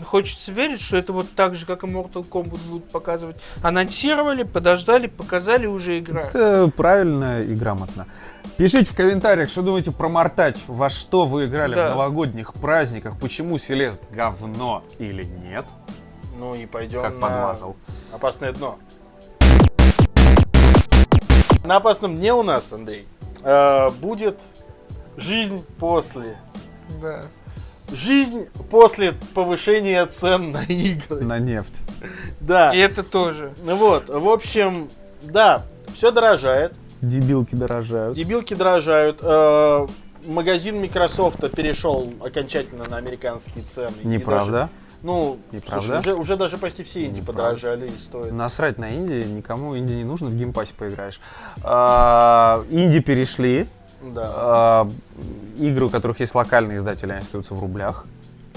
хочется 0.05 0.53
верить, 0.53 0.81
что 0.81 0.97
это 0.97 1.12
вот 1.12 1.27
так 1.35 1.57
же, 1.57 1.66
как 1.66 1.83
и 1.83 1.89
Mortal 1.89 2.28
Kombat 2.28 2.61
будут 2.69 2.89
показывать. 2.89 3.37
Анонсировали, 3.61 4.45
подождали, 4.45 5.09
показали, 5.09 5.66
уже 5.66 5.99
игра. 5.99 6.23
Это 6.23 6.70
правильно 6.77 7.43
и 7.43 7.57
грамотно. 7.57 8.07
Пишите 8.56 8.90
в 8.90 8.97
комментариях, 8.97 9.51
что 9.51 9.62
думаете 9.62 9.90
про 9.93 10.09
Мартач, 10.09 10.56
во 10.66 10.89
что 10.89 11.27
вы 11.27 11.47
играли 11.47 11.74
Да. 11.74 11.86
в 11.89 11.90
новогодних 11.90 12.55
праздниках, 12.55 13.18
почему 13.20 13.59
Селест 13.59 14.01
говно 14.10 14.82
или 14.98 15.24
нет, 15.24 15.66
Ну 16.39 16.55
и 16.55 16.66
пойдем 16.66 17.02
как 17.02 17.14
на 17.14 17.20
подмазал. 17.20 17.77
опасное 18.12 18.52
дно. 18.52 18.78
На 21.64 21.77
опасном 21.77 22.16
дне 22.16 22.32
у 22.32 22.43
нас, 22.43 22.73
Андрей, 22.73 23.06
э, 23.43 23.90
будет 23.90 24.40
жизнь 25.16 25.64
после. 25.78 26.39
Да. 27.02 27.23
Жизнь 27.90 28.48
после 28.70 29.12
повышения 29.35 30.05
цен 30.06 30.52
на 30.52 30.62
игры. 30.64 31.23
На 31.24 31.39
нефть. 31.39 31.74
Да. 32.40 32.73
И 32.74 32.78
это 32.78 33.02
тоже. 33.02 33.52
Ну 33.64 33.77
Вот, 33.77 34.09
в 34.09 34.28
общем, 34.28 34.89
да, 35.23 35.62
все 35.93 36.10
дорожает. 36.10 36.73
Дебилки 37.01 37.55
дорожают. 37.55 38.16
Дебилки 38.16 38.55
дорожают. 38.55 39.20
Э, 39.23 39.86
магазин 40.27 40.81
Microsoft 40.81 41.39
перешел 41.55 42.12
окончательно 42.24 42.85
на 42.89 42.97
американские 42.97 43.64
цены. 43.64 43.94
Неправда. 44.02 44.52
даже- 44.52 44.68
ну, 45.02 45.39
Неправда. 45.52 45.86
слушай, 45.86 45.98
уже, 45.98 46.14
уже 46.14 46.36
даже 46.36 46.59
почти 46.59 46.82
все 46.82 47.05
инди 47.05 47.20
Неправда. 47.20 47.43
подорожали 47.43 47.86
и 47.89 47.98
стоят. 47.98 48.32
Насрать 48.32 48.78
на 48.78 48.89
инди, 48.89 49.24
никому 49.24 49.74
инди 49.74 49.94
не 49.94 50.05
нужно, 50.05 50.28
в 50.28 50.35
Game 50.35 50.51
Pass 50.51 50.68
е 50.68 50.73
поиграешь. 50.77 51.20
А, 51.62 52.64
инди 52.70 53.01
перешли. 53.01 53.68
Да. 54.02 54.32
А, 54.35 54.89
игры, 55.59 55.86
у 55.86 55.90
которых 55.90 56.18
есть 56.20 56.35
локальные 56.35 56.78
издатели, 56.78 57.12
они 57.12 57.20
остаются 57.20 57.55
в 57.55 57.60
рублях. 57.60 58.05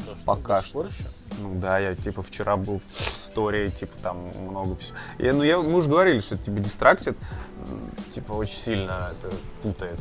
Да 0.07 0.16
что, 0.16 0.26
пока 0.26 0.61
что. 0.61 0.84
еще? 0.86 1.03
Ну 1.41 1.53
да, 1.56 1.78
я 1.80 1.95
типа 1.95 2.22
вчера 2.24 2.57
был 2.57 2.80
в 2.80 2.99
сторе, 3.00 3.70
типа 3.70 3.94
там 4.02 4.18
много 4.49 4.76
всего. 4.78 4.98
Я, 5.20 5.34
ну 5.34 5.44
я, 5.44 5.60
мы 5.60 5.76
уже 5.78 5.90
говорили, 5.90 6.20
что 6.20 6.36
это 6.36 6.45
типа 6.45 6.60
дистрактит, 6.60 7.18
типа 8.11 8.34
очень 8.34 8.57
сильно 8.57 9.11
это 9.11 9.34
путает. 9.64 9.99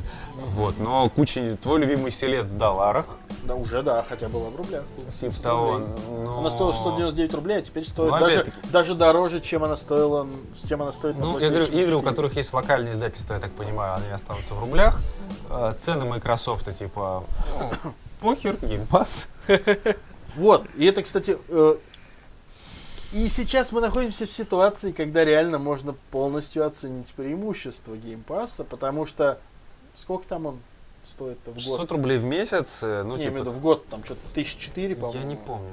Вот, 0.50 0.78
но 0.78 1.08
куча, 1.10 1.56
твой 1.62 1.80
любимый 1.80 2.10
Селест 2.10 2.48
в 2.48 2.56
долларах, 2.58 3.06
Да, 3.44 3.54
уже, 3.54 3.82
да, 3.82 4.02
хотя 4.08 4.28
была 4.28 4.50
в 4.50 4.56
рублях. 4.56 4.84
типа 5.20 5.32
100 5.32 5.42
того. 5.42 5.78
но- 5.78 6.38
Она 6.38 6.50
стоила 6.50 6.72
199 6.72 7.34
рублей, 7.34 7.58
а 7.58 7.62
теперь 7.62 7.84
стоит 7.84 8.10
Ну, 8.12 8.18
даже, 8.18 8.46
даже 8.72 8.94
дороже, 8.94 9.40
чем 9.40 9.64
она 9.64 9.76
стоила, 9.76 10.26
чем 10.68 10.82
она 10.82 10.92
стоит 10.92 11.16
на 11.18 11.24
Ну, 11.26 11.38
я 11.38 11.48
говорю, 11.48 11.64
игры, 11.66 11.94
у 11.96 11.98
4. 12.00 12.02
которых 12.02 12.36
есть 12.36 12.52
локальные 12.52 12.94
издательства, 12.94 13.34
я 13.34 13.40
так 13.40 13.52
понимаю, 13.52 13.94
они 13.96 14.08
останутся 14.12 14.54
в 14.54 14.60
рублях. 14.60 15.00
Э, 15.50 15.74
Цены 15.78 16.04
Microsoft, 16.04 16.72
типа, 16.76 17.24
ну, 17.84 17.92
похер, 18.20 18.56
геймпас. 18.62 19.28
Вот, 20.36 20.66
и 20.76 20.84
это, 20.86 21.02
кстати, 21.02 21.36
э, 21.48 21.76
и 23.12 23.28
сейчас 23.28 23.72
мы 23.72 23.80
находимся 23.80 24.26
в 24.26 24.30
ситуации, 24.30 24.92
когда 24.92 25.24
реально 25.24 25.58
можно 25.58 25.94
полностью 26.10 26.66
оценить 26.66 27.12
преимущество 27.14 27.96
геймпасса, 27.96 28.64
потому 28.64 29.06
что 29.06 29.38
сколько 29.94 30.28
там 30.28 30.46
он 30.46 30.58
стоит-то 31.08 31.50
в 31.50 31.54
год? 31.54 31.62
600 31.62 31.92
рублей 31.92 32.18
в 32.18 32.24
месяц, 32.24 32.80
э, 32.82 33.02
ну, 33.04 33.16
Не, 33.16 33.24
я 33.24 33.28
имею 33.30 33.42
в 33.42 33.46
типа, 33.46 33.56
в 33.56 33.60
год, 33.60 33.86
там 33.88 34.04
что-то 34.04 34.20
1004, 34.32 34.94
по-моему. 34.96 35.20
я 35.20 35.26
не 35.26 35.36
помню. 35.36 35.70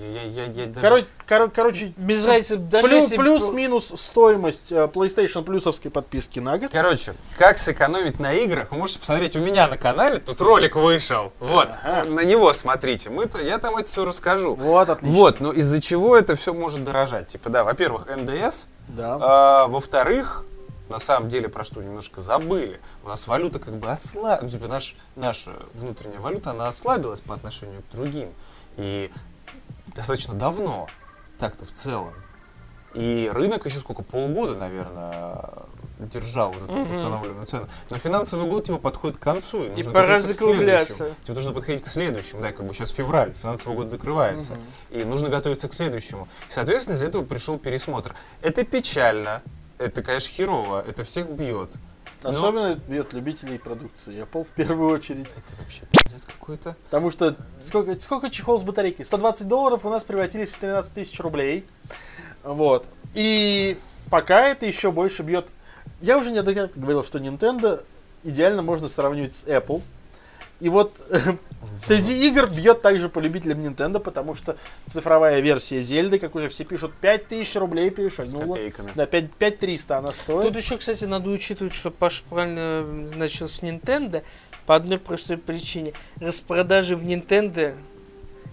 Я, 0.00 0.22
я, 0.22 0.44
я, 0.44 0.44
я 0.44 0.66
даже- 0.66 0.80
Короче, 0.80 1.06
коро- 1.28 1.50
короче 1.54 1.92
Без 1.96 2.24
разницы, 2.24 2.56
даже 2.56 2.86
плюс, 2.88 3.02
если... 3.04 3.16
плюс-минус 3.16 3.92
стоимость 3.96 4.72
э, 4.72 4.84
PlayStation 4.92 5.42
плюсовской 5.42 5.90
подписки 5.90 6.38
на 6.40 6.58
год. 6.58 6.70
Короче, 6.72 7.14
как 7.36 7.58
сэкономить 7.58 8.20
на 8.20 8.32
играх, 8.32 8.70
вы 8.72 8.78
можете 8.78 9.00
посмотреть 9.00 9.36
у 9.36 9.40
меня 9.40 9.66
на 9.68 9.76
канале, 9.76 10.18
тут 10.18 10.40
ролик 10.40 10.76
вышел. 10.76 11.32
Вот, 11.40 11.68
Ага. 11.82 12.04
на 12.08 12.20
него 12.24 12.52
смотрите. 12.52 13.10
Мы 13.10 13.28
я 13.44 13.58
там 13.58 13.76
это 13.76 13.88
все 13.88 14.04
расскажу. 14.04 14.54
Вот, 14.54 14.88
отлично. 14.88 15.16
Вот, 15.18 15.40
но 15.40 15.52
из-за 15.52 15.80
чего 15.80 16.16
это 16.16 16.36
все 16.36 16.54
может 16.54 16.84
дорожать? 16.84 17.28
Типа, 17.28 17.50
да, 17.50 17.64
во-первых, 17.64 18.06
НДС, 18.06 18.66
Да. 18.88 19.18
а, 19.20 19.66
во-вторых, 19.66 20.44
на 20.88 20.98
самом 20.98 21.28
деле, 21.28 21.48
про 21.48 21.64
что 21.64 21.82
немножко 21.82 22.20
забыли. 22.20 22.80
У 23.04 23.08
нас 23.08 23.26
валюта 23.26 23.58
как 23.58 23.74
бы 23.74 23.90
ослабилась, 23.90 24.42
ну, 24.42 24.58
типа, 24.58 24.68
наш, 24.68 24.94
наша 25.14 25.52
внутренняя 25.74 26.20
валюта, 26.20 26.50
она 26.50 26.68
ослабилась 26.68 27.20
по 27.20 27.34
отношению 27.34 27.82
к 27.82 27.94
другим. 27.94 28.28
И 28.76 29.10
достаточно 29.94 30.34
давно, 30.34 30.88
так-то 31.38 31.64
в 31.64 31.72
целом. 31.72 32.14
И 32.94 33.30
рынок 33.32 33.66
еще 33.66 33.78
сколько, 33.78 34.02
полгода, 34.02 34.54
наверное, 34.54 35.50
держал 35.98 36.52
вот 36.52 36.62
эту 36.62 36.90
установленную 36.90 37.46
цену. 37.46 37.68
Но 37.90 37.98
финансовый 37.98 38.48
год 38.48 38.64
типа 38.64 38.78
подходит 38.78 39.18
к 39.18 39.20
концу. 39.20 39.64
И, 39.64 39.66
И 39.66 39.76
нужно 39.76 39.92
пора 39.92 40.20
закругляться. 40.20 41.14
Тебе 41.22 41.34
нужно 41.34 41.52
подходить 41.52 41.82
к 41.82 41.86
следующему, 41.86 42.40
да, 42.40 42.52
как 42.52 42.66
бы 42.66 42.72
сейчас 42.72 42.90
февраль, 42.90 43.34
финансовый 43.34 43.76
год 43.76 43.90
закрывается. 43.90 44.56
И 44.90 45.04
нужно 45.04 45.28
готовиться 45.28 45.68
к 45.68 45.74
следующему. 45.74 46.28
И, 46.48 46.52
соответственно, 46.52 46.94
из-за 46.94 47.06
этого 47.06 47.24
пришел 47.24 47.58
пересмотр. 47.58 48.14
Это 48.40 48.64
печально, 48.64 49.42
это, 49.78 50.02
конечно, 50.02 50.30
херово, 50.30 50.84
это 50.86 51.04
всех 51.04 51.28
бьет. 51.30 51.70
Но 52.22 52.30
Особенно 52.30 52.74
бьет 52.88 53.12
любителей 53.12 53.58
продукции. 53.58 54.22
Apple 54.22 54.44
в 54.44 54.48
первую 54.48 54.90
очередь. 54.92 55.28
это 55.28 55.60
вообще 55.60 55.82
пиздец 55.92 56.24
какой-то. 56.24 56.76
Потому 56.84 57.10
что 57.10 57.36
сколько, 57.60 57.98
сколько 58.00 58.30
чехол 58.30 58.58
с 58.58 58.62
батарейкой? 58.62 59.04
120 59.04 59.46
долларов 59.46 59.84
у 59.84 59.90
нас 59.90 60.02
превратились 60.02 60.50
в 60.50 60.58
13 60.58 60.94
тысяч 60.94 61.20
рублей. 61.20 61.64
Вот. 62.42 62.88
И 63.14 63.78
пока 64.10 64.48
это 64.48 64.66
еще 64.66 64.90
больше 64.90 65.22
бьет... 65.22 65.48
Я 66.00 66.18
уже 66.18 66.30
неоднократно 66.30 66.80
говорил, 66.80 67.04
что 67.04 67.18
Nintendo 67.18 67.84
идеально 68.24 68.62
можно 68.62 68.88
сравнивать 68.88 69.34
с 69.34 69.44
Apple. 69.44 69.82
И 70.60 70.68
вот 70.68 70.98
среди 71.80 72.28
игр 72.28 72.48
бьет 72.48 72.82
также 72.82 73.08
по 73.08 73.18
любителям 73.18 73.60
Nintendo, 73.60 74.00
потому 74.00 74.34
что 74.34 74.56
цифровая 74.86 75.40
версия 75.40 75.82
Зельды, 75.82 76.18
как 76.18 76.34
уже 76.34 76.48
все 76.48 76.64
пишут, 76.64 76.92
5000 77.00 77.56
рублей 77.56 77.90
С 77.90 77.94
перешагнула. 77.94 78.54
копейками. 78.54 78.92
Да, 78.94 79.06
5, 79.06 79.32
5300 79.34 79.98
она 79.98 80.12
стоит. 80.12 80.48
Тут 80.48 80.56
еще, 80.56 80.76
кстати, 80.78 81.04
надо 81.04 81.30
учитывать, 81.30 81.74
что 81.74 81.90
Паша 81.90 82.22
правильно 82.28 82.82
начал 83.16 83.48
с 83.48 83.62
Nintendo 83.62 84.22
по 84.64 84.74
одной 84.74 84.98
простой 84.98 85.36
причине. 85.36 85.92
Распродажи 86.20 86.96
в 86.96 87.04
Nintendo 87.04 87.76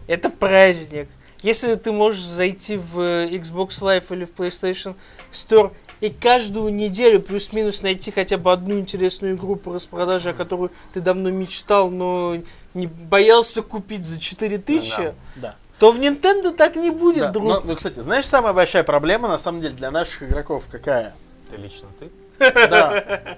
это 0.08 0.30
праздник. 0.30 1.08
Если 1.42 1.76
ты 1.76 1.92
можешь 1.92 2.22
зайти 2.22 2.78
в 2.78 3.00
э, 3.02 3.30
Xbox 3.32 3.82
Live 3.82 4.14
или 4.16 4.24
в 4.24 4.32
PlayStation 4.32 4.96
Store 5.32 5.74
и 6.04 6.10
каждую 6.10 6.74
неделю 6.74 7.22
плюс-минус 7.22 7.82
найти 7.82 8.12
хотя 8.12 8.38
бы 8.38 8.52
одну 8.52 8.78
интересную 8.78 9.38
игру 9.38 9.56
по 9.56 9.74
распродаже, 9.74 10.32
о 10.32 10.34
которой 10.34 10.70
ты 10.94 11.00
давно 11.00 11.30
мечтал, 11.32 11.90
но 11.90 12.42
не 12.74 12.88
боялся 12.88 13.62
купить 13.62 14.06
за 14.06 14.20
4000, 14.20 15.14
Да. 15.38 15.56
то 15.80 15.92
в 15.92 16.00
Nintendo 16.00 16.54
так 16.54 16.76
не 16.76 16.90
будет, 16.92 17.22
Да, 17.22 17.32
друг. 17.32 17.46
но, 17.46 17.62
ну, 17.64 17.76
кстати, 17.78 18.02
знаешь, 18.02 18.26
самая 18.26 18.52
большая 18.52 18.84
проблема, 18.84 19.30
на 19.30 19.38
самом 19.38 19.62
деле, 19.62 19.76
для 19.76 19.92
наших 19.92 20.24
игроков 20.24 20.66
какая? 20.70 21.14
Это 21.48 21.62
лично 21.62 21.88
ты? 21.98 22.10
Да. 22.38 22.98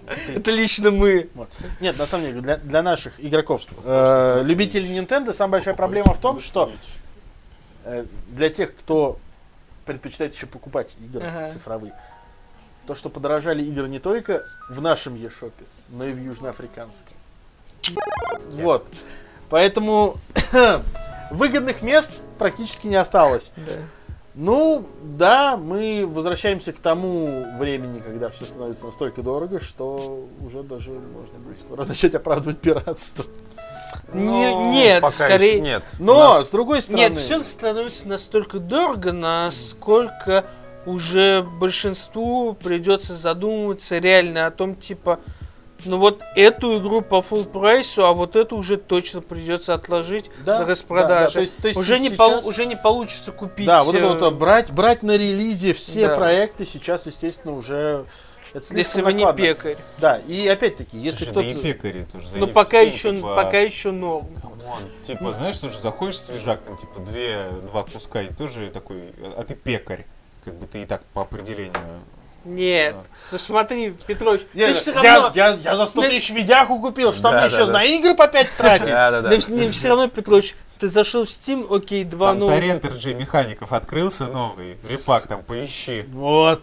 Это 0.30 0.50
лично 0.50 0.90
мы. 0.90 1.30
Вот. 1.36 1.50
Нет, 1.82 2.00
на 2.00 2.08
самом 2.08 2.26
деле, 2.26 2.42
для, 2.42 2.58
для 2.58 2.82
наших 2.82 3.24
игроков, 3.24 3.62
э, 3.84 4.42
любителей 4.44 4.88
Nintendo, 4.98 5.34
самая 5.34 5.60
большая 5.60 5.76
проблема 5.76 6.16
в 6.16 6.20
том, 6.20 6.40
что 6.40 6.72
э, 7.84 8.06
для 8.30 8.50
тех, 8.50 8.76
кто 8.76 9.20
предпочитает 9.86 10.34
еще 10.34 10.48
покупать 10.48 10.98
игры 11.00 11.24
Ага. 11.28 11.50
цифровые, 11.50 11.94
то, 12.86 12.96
что 12.96 13.10
подорожали 13.10 13.64
игры 13.64 13.88
не 13.88 14.00
только 14.00 14.44
в 14.70 14.82
нашем 14.82 15.16
eShop, 15.16 15.52
но 15.90 16.06
и 16.06 16.12
в 16.12 16.20
южноафриканском. 16.22 17.14
Вот. 18.54 18.88
Поэтому 19.50 20.16
выгодных 21.32 21.82
мест 21.82 22.12
практически 22.38 22.88
не 22.88 22.96
осталось. 22.96 23.54
Да. 23.58 23.74
Ну, 24.38 24.86
да, 25.02 25.56
мы 25.56 26.06
возвращаемся 26.06 26.74
к 26.74 26.80
тому 26.80 27.46
времени, 27.58 28.02
когда 28.02 28.28
все 28.30 28.46
становится 28.46 28.86
настолько 28.86 29.22
дорого, 29.22 29.62
что 29.62 30.28
уже 30.46 30.62
даже 30.62 30.92
можно 30.92 31.40
будет 31.40 31.58
скоро 31.60 31.86
начать 31.88 32.16
оправдывать 32.16 32.60
пиратство. 32.60 33.26
Не- 34.14 34.52
Ну, 34.52 34.72
нет, 34.74 35.02
пока 35.02 35.14
скорее- 35.14 35.52
еще 35.54 35.62
нет. 35.62 35.84
Но, 36.00 36.34
нас- 36.34 36.48
с 36.48 36.52
другой 36.52 36.82
стороны... 36.82 37.02
Нет, 37.02 37.16
все 37.18 37.42
становится 37.44 38.10
настолько 38.10 38.60
дорого, 38.60 39.14
насколько 39.14 40.44
уже 40.86 41.42
большинству 41.44 42.54
придется 42.54 43.16
задумываться 43.16 43.98
реально 43.98 44.46
о 44.48 44.52
том, 44.52 44.76
типа, 44.76 45.20
ну 45.84 45.98
вот 45.98 46.22
эту 46.36 46.80
игру 46.80 47.02
по 47.02 47.16
full 47.16 47.46
price 47.46 47.89
у, 47.89 48.06
а 48.06 48.14
вот 48.14 48.36
эту 48.36 48.58
уже 48.58 48.78
точно 48.78 49.22
придется 49.22 49.74
отложить 49.74 50.32
Да, 50.44 50.60
на 50.60 50.66
да, 50.66 50.72
распродаже. 50.72 51.26
да, 51.28 51.32
то 51.34 51.42
есть- 51.42 51.58
то 51.58 51.68
есть 51.68 51.80
уже, 51.80 52.00
не 52.00 52.10
сейчас- 52.10 52.18
пол- 52.18 52.48
уже 52.50 52.66
не 52.66 52.76
получится 52.76 53.32
купить. 53.32 53.66
Да, 53.68 53.84
вот 53.84 53.94
это 53.96 54.06
э, 54.06 54.10
вот 54.10 54.22
а, 54.24 54.32
брать, 54.32 54.72
брать 54.72 55.04
на 55.04 55.12
релизе 55.18 55.74
все 55.74 56.08
Да. 56.08 56.16
проекты 56.16 56.66
сейчас, 56.66 57.06
естественно, 57.08 57.56
уже... 57.56 58.06
Это 58.54 58.64
если 58.68 58.84
слишком 58.84 59.04
вы 59.04 59.14
не 59.14 59.26
накладно. 59.26 59.46
пекарь. 59.48 59.78
Да, 59.98 60.18
и 60.28 60.48
опять-таки, 60.48 60.98
если 60.98 61.26
Слушай, 61.26 61.34
да 61.34 61.42
кто-то... 61.42 61.60
и 61.60 61.62
пекари 61.74 62.04
тоже 62.10 62.26
Но 62.26 62.32
зайди 62.32 62.46
в 62.52 62.54
пока 62.54 62.84
Steam, 62.84 62.88
еще, 62.88 63.16
типа, 63.16 63.36
пока 63.36 63.60
еще 63.60 63.92
норм. 63.92 64.28
come 64.42 64.63
on, 64.63 64.80
Типа, 65.04 65.34
знаешь, 65.34 65.60
тоже 65.60 65.78
заходишь 65.78 66.18
свежак, 66.18 66.64
там, 66.64 66.78
типа, 66.78 67.02
две, 67.02 67.38
два 67.68 67.84
куска, 67.84 68.22
и 68.22 68.34
тоже 68.34 68.70
такой, 68.74 69.14
а 69.38 69.44
ты 69.44 69.56
пекарь. 69.56 70.06
Как 70.46 70.54
бы 70.56 70.68
ты 70.68 70.84
и 70.84 70.86
так 70.86 71.02
по 71.14 71.24
определению. 71.24 71.74
Нет. 72.46 72.94
Да. 72.96 73.02
Ну 73.32 73.38
смотри, 73.40 73.96
Петрович, 74.06 74.42
Не, 74.54 74.66
ты 74.68 74.72
я, 74.72 74.76
все 74.76 74.92
равно. 74.94 75.32
я, 75.34 75.50
я 75.64 75.76
за 75.76 75.88
100 75.88 76.02
Да- 76.02 76.10
тысяч 76.10 76.30
видяху 76.30 76.80
купил, 76.80 77.12
что 77.12 77.24
Да, 77.24 77.32
мне 77.32 77.40
да, 77.40 77.46
еще 77.48 77.66
да. 77.66 77.74
на 77.74 77.84
игры 77.84 78.14
по 78.14 78.28
5 78.28 78.50
тратить? 78.58 78.88
да, 78.88 79.22
Да, 79.22 79.30
не, 79.36 79.70
все 79.72 79.90
равно, 79.90 80.08
Петрович, 80.08 80.56
ты 80.78 80.88
зашел 80.88 81.26
в 81.26 81.28
Steam, 81.28 81.66
окей, 81.76 82.04
два 82.04 82.30
Там 82.30 82.40
новых. 82.40 82.56
торрент 82.56 82.86
RG 82.86 83.16
механиков 83.16 83.74
открылся 83.74 84.28
новый. 84.28 84.78
Репак 84.88 85.26
там 85.28 85.42
поищи. 85.44 86.04
Вот, 86.10 86.62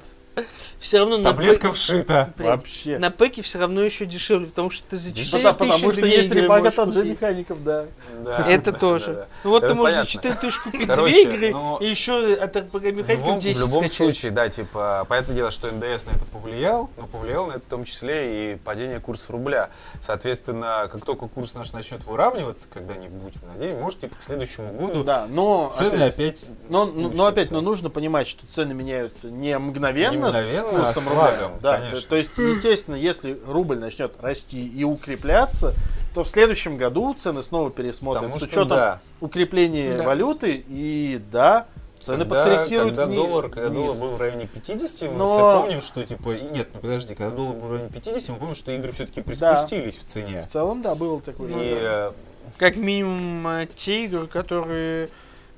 Все 0.83 0.99
равно 0.99 1.17
на 1.17 1.31
Таблетка 1.31 1.69
пэ- 1.69 1.73
вшита. 1.73 2.33
Блин, 2.37 2.51
вообще. 2.51 2.99
На 2.99 3.11
пэке 3.11 3.41
все 3.41 3.59
равно 3.59 3.81
еще 3.83 4.05
дешевле, 4.05 4.49
потому 4.49 4.69
что 4.69 4.85
ты 4.91 4.97
за 4.97 5.11
Ну 5.11 5.15
4 5.15 5.43
да, 5.45 5.53
потому 5.53 5.93
что 5.93 6.05
есть 6.07 6.31
репага 6.33 6.59
можешь 6.65 6.75
тот 6.75 6.93
же 6.93 7.05
механиков, 7.05 7.63
да. 7.63 7.85
Да, 8.25 8.45
Это 8.49 8.73
да, 8.73 8.79
тоже. 8.79 9.15
да. 9.15 9.27
Ну 9.45 9.51
вот 9.51 9.63
Это 9.63 9.73
ты 9.73 9.75
можешь 9.79 9.95
за 9.95 10.01
понятно. 10.03 10.31
4 10.31 10.35
тысячи 10.35 10.63
купить 10.63 10.87
Короче, 10.89 11.13
две 11.13 11.23
игры, 11.37 11.53
ну, 11.53 11.77
и 11.79 11.89
еще 11.89 12.35
от 12.35 12.57
В 12.57 12.75
механиков 12.75 13.09
любом, 13.11 13.39
10 13.39 13.57
в 13.57 13.61
любом 13.61 13.81
скачать. 13.89 13.93
случае, 13.97 14.33
да, 14.33 14.49
типа, 14.49 15.07
понятное 15.09 15.37
дело, 15.37 15.51
что 15.53 15.71
НДС 15.71 16.07
на 16.07 16.11
это 16.11 16.25
повлиял, 16.33 16.91
но 16.97 17.07
повлиял 17.07 17.47
на 17.47 17.53
это 17.53 17.61
в 17.61 17.69
том 17.71 17.85
числе 17.85 18.53
и 18.53 18.57
падение 18.57 18.99
курса 18.99 19.27
рубля. 19.31 19.71
Соответственно, 20.01 20.89
как 20.93 21.05
только 21.05 21.29
курс 21.29 21.55
наш 21.55 21.73
начнет 21.73 22.05
выравниваться 22.05 22.67
когда-нибудь, 22.73 23.35
надеюсь, 23.55 23.77
может, 23.79 24.01
типа, 24.01 24.17
к 24.19 24.23
следующему 24.23 24.73
году 24.73 25.05
Да, 25.05 25.27
но... 25.31 25.71
цены 25.73 25.95
опять- 26.03 26.15
опять 26.15 26.47
Но, 26.69 26.87
но, 26.87 27.27
опять, 27.27 27.51
но 27.51 27.61
нужно 27.61 27.89
понимать, 27.89 28.27
что 28.27 28.47
цены 28.47 28.75
меняются 28.75 29.31
не 29.31 29.57
мгновенно, 29.59 30.11
Не 30.13 30.17
мгновенно, 30.19 30.43
с 30.43 30.72
курсом 30.77 31.03
а 31.03 31.05
с 31.05 31.07
рубля. 31.09 31.51
да, 31.61 31.77
конечно. 31.79 32.01
то, 32.01 32.09
то 32.09 32.17
есть, 32.17 32.39
естественно, 32.39 32.95
если 32.95 33.39
рубль 33.47 33.79
начнет 33.79 34.13
расти 34.21 34.67
и 34.67 34.85
укрепляться, 34.85 35.75
то 36.15 36.25
в 36.25 36.29
следующем 36.29 36.77
году 36.77 37.15
цены 37.15 37.43
снова 37.43 37.71
пересмотрят 37.71 38.25
Потому 38.25 38.39
с 38.41 38.43
учетом 38.43 38.69
да. 38.69 39.01
укрепления 39.21 39.95
Да. 39.95 40.03
валюты 40.05 40.63
и 40.69 41.21
да, 41.31 41.67
цены 41.97 42.25
Когда, 42.25 42.35
подкорректируют 42.45 42.97
когда 42.97 43.07
вни- 43.07 43.17
доллар, 43.17 43.49
когда 43.49 43.69
вниз. 43.71 43.95
доллар 43.97 44.01
был 44.11 44.17
в 44.17 44.21
районе 44.21 44.47
50, 44.47 45.11
мы 45.11 45.17
Но- 45.19 45.33
все 45.33 45.61
помним, 45.61 45.81
что 45.81 46.03
типа... 46.05 46.31
и 46.35 46.43
Нет, 46.55 46.69
ну 46.75 46.81
подожди, 46.81 47.15
когда 47.15 47.35
доллар 47.35 47.55
был 47.57 47.69
в 47.69 47.73
районе 47.73 47.91
50, 47.91 48.29
мы 48.31 48.37
помним, 48.37 48.55
что 48.55 48.73
игры 48.73 48.93
все-таки 48.93 49.23
приспустились 49.23 49.97
в 49.97 50.05
цене. 50.05 50.43
В 50.43 50.47
целом, 50.51 50.83
да, 50.83 50.95
было 50.95 51.21
такое. 51.21 51.49
И 51.49 51.55
э, 51.81 52.13
Как 52.59 52.77
минимум 52.77 53.47
э, 53.49 53.69
те 53.75 54.05
игры, 54.05 54.27
которые 54.27 55.09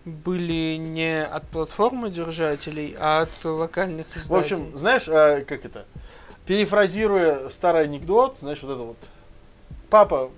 были 0.05 0.76
не 0.76 1.24
от 1.24 1.47
платформы 1.48 2.10
держателей, 2.10 2.94
а 2.98 3.22
от 3.22 3.44
локальных 3.44 4.06
издателей. 4.09 4.28
В 4.28 4.39
общем, 4.39 4.78
знаешь, 4.78 5.09
э, 5.09 5.44
как 5.47 5.64
это? 5.64 5.86
Перефразируя 6.47 7.48
старый 7.48 7.85
анекдот, 7.85 8.39
знаешь, 8.39 8.62
вот 8.62 8.72
это 8.72 8.82
вот. 8.82 8.97
Папа, 9.89 10.31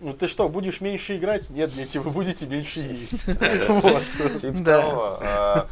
ну 0.00 0.12
ты 0.12 0.28
что, 0.28 0.48
будешь 0.48 0.80
меньше 0.80 1.16
играть? 1.16 1.50
Нет, 1.50 1.72
дети, 1.74 1.98
вы 1.98 2.10
будете 2.10 2.46
меньше 2.46 2.80
есть. 2.80 3.38
Вот. 3.68 4.02
типа 4.40 4.64
того, 4.64 5.18
э, 5.20 5.64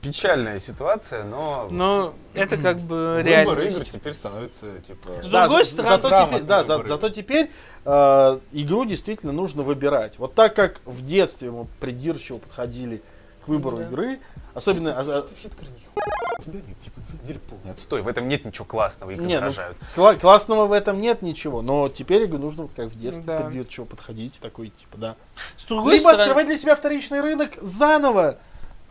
печальная 0.00 0.58
ситуация, 0.60 1.24
но... 1.24 1.68
но 1.70 2.14
это 2.34 2.56
как 2.56 2.78
бы 2.78 3.22
Выбор 3.24 3.60
игр 3.60 3.84
теперь 3.84 4.12
становится, 4.12 4.78
типа... 4.78 5.08
С 5.22 5.28
Да, 5.28 5.46
другой 5.46 5.64
стороны, 5.64 5.88
зато 6.02 6.26
теперь, 6.26 6.42
да, 6.42 6.64
за- 6.64 6.84
зато 6.84 7.08
теперь 7.08 7.50
э, 7.84 8.38
игру 8.52 8.84
действительно 8.84 9.32
нужно 9.32 9.62
выбирать. 9.62 10.18
Вот 10.18 10.34
так 10.34 10.54
как 10.54 10.80
в 10.84 11.04
детстве 11.04 11.50
мы 11.50 11.66
придирчиво 11.80 12.38
подходили 12.38 13.02
к 13.44 13.48
выбору 13.48 13.78
Да. 13.78 13.82
игры, 13.84 14.20
особенно... 14.54 14.92
а- 14.96 15.00
а- 15.00 15.02
Что 15.02 15.12
вообще 15.28 15.48
такое 15.48 15.68
нихуя? 15.70 16.06
Да 16.46 16.58
нет, 16.66 16.78
типа, 16.80 17.00
на 17.00 17.06
самом 17.06 17.26
деле 17.26 17.40
полный 17.40 17.72
отстой. 17.72 18.02
В 18.02 18.08
этом 18.08 18.28
нет 18.28 18.44
ничего 18.44 18.64
классного, 18.64 19.10
их 19.10 19.18
Не, 19.18 19.40
ну, 19.40 19.50
кла- 19.96 20.14
классного 20.18 20.66
в 20.66 20.72
этом 20.72 21.00
нет 21.00 21.22
ничего, 21.22 21.60
но 21.62 21.88
теперь 21.88 22.24
игру 22.26 22.38
нужно 22.38 22.62
вот 22.62 22.70
как 22.76 22.86
в 22.86 22.94
детстве 22.96 23.24
Да. 23.26 23.40
придирчиво 23.40 23.84
подходить, 23.84 24.38
такой, 24.40 24.68
типа, 24.68 24.96
да. 24.96 25.16
С 25.56 25.66
другой 25.66 25.94
Либо 25.94 26.02
стороны, 26.02 26.22
открывать 26.22 26.46
для 26.46 26.56
себя 26.56 26.76
вторичный 26.76 27.20
рынок 27.20 27.50
заново. 27.60 28.38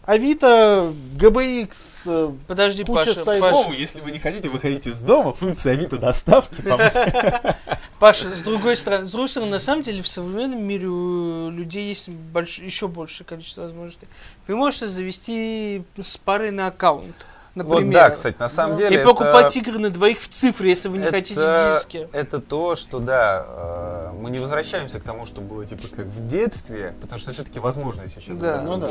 Авито, 0.07 0.93
ГБХ, 1.17 1.73
э, 2.05 2.31
подожди, 2.47 2.85
куча 2.85 3.07
Паша, 3.07 3.13
сайтов. 3.13 3.65
Паша, 3.65 3.71
если 3.77 3.99
вы 3.99 4.11
не 4.11 4.19
хотите 4.19 4.47
выходить 4.47 4.87
из 4.87 5.01
дома, 5.03 5.33
функция 5.33 5.73
Авито 5.73 5.97
доставки, 5.97 6.63
Паша, 7.99 8.33
с 8.33 8.41
другой 8.41 8.77
стороны, 8.77 9.05
с 9.05 9.11
другой 9.11 9.27
стороны, 9.27 9.51
на 9.51 9.59
самом 9.59 9.83
деле 9.83 10.01
в 10.01 10.07
современном 10.07 10.63
мире 10.63 10.87
у 10.87 11.49
людей 11.49 11.89
есть 11.89 12.07
больш- 12.07 12.63
еще 12.63 12.87
большее 12.87 13.27
количество 13.27 13.63
возможностей. 13.63 14.07
Вы 14.47 14.55
можете 14.55 14.87
завести 14.87 15.83
с 16.01 16.15
парой 16.15 16.51
на 16.51 16.67
аккаунт, 16.67 17.13
например. 17.55 17.83
Вот 17.83 17.91
да, 17.91 18.09
кстати, 18.11 18.37
на 18.39 18.47
самом 18.47 18.77
деле 18.77 18.95
и 18.95 18.99
это- 18.99 19.09
покупать 19.09 19.53
игры 19.57 19.77
на 19.77 19.89
двоих 19.89 20.21
в 20.21 20.29
цифре, 20.29 20.69
если 20.69 20.87
вы 20.87 20.99
не 20.99 21.07
хотите 21.07 21.41
это, 21.41 21.73
диски. 21.75 22.07
это 22.13 22.39
то, 22.39 22.77
что 22.77 22.99
да, 22.99 23.45
э, 23.45 24.11
мы 24.21 24.29
не 24.29 24.39
возвращаемся 24.39 25.01
к 25.01 25.03
тому, 25.03 25.25
что 25.25 25.41
было 25.41 25.65
типа 25.65 25.89
как 25.93 26.05
в 26.05 26.25
детстве, 26.29 26.93
потому 27.01 27.19
что 27.19 27.31
все-таки 27.33 27.59
возможностей 27.59 28.21
сейчас 28.21 28.37
Да. 28.39 28.51
гораздо 28.51 28.69
Ну 28.69 28.77
да. 28.77 28.87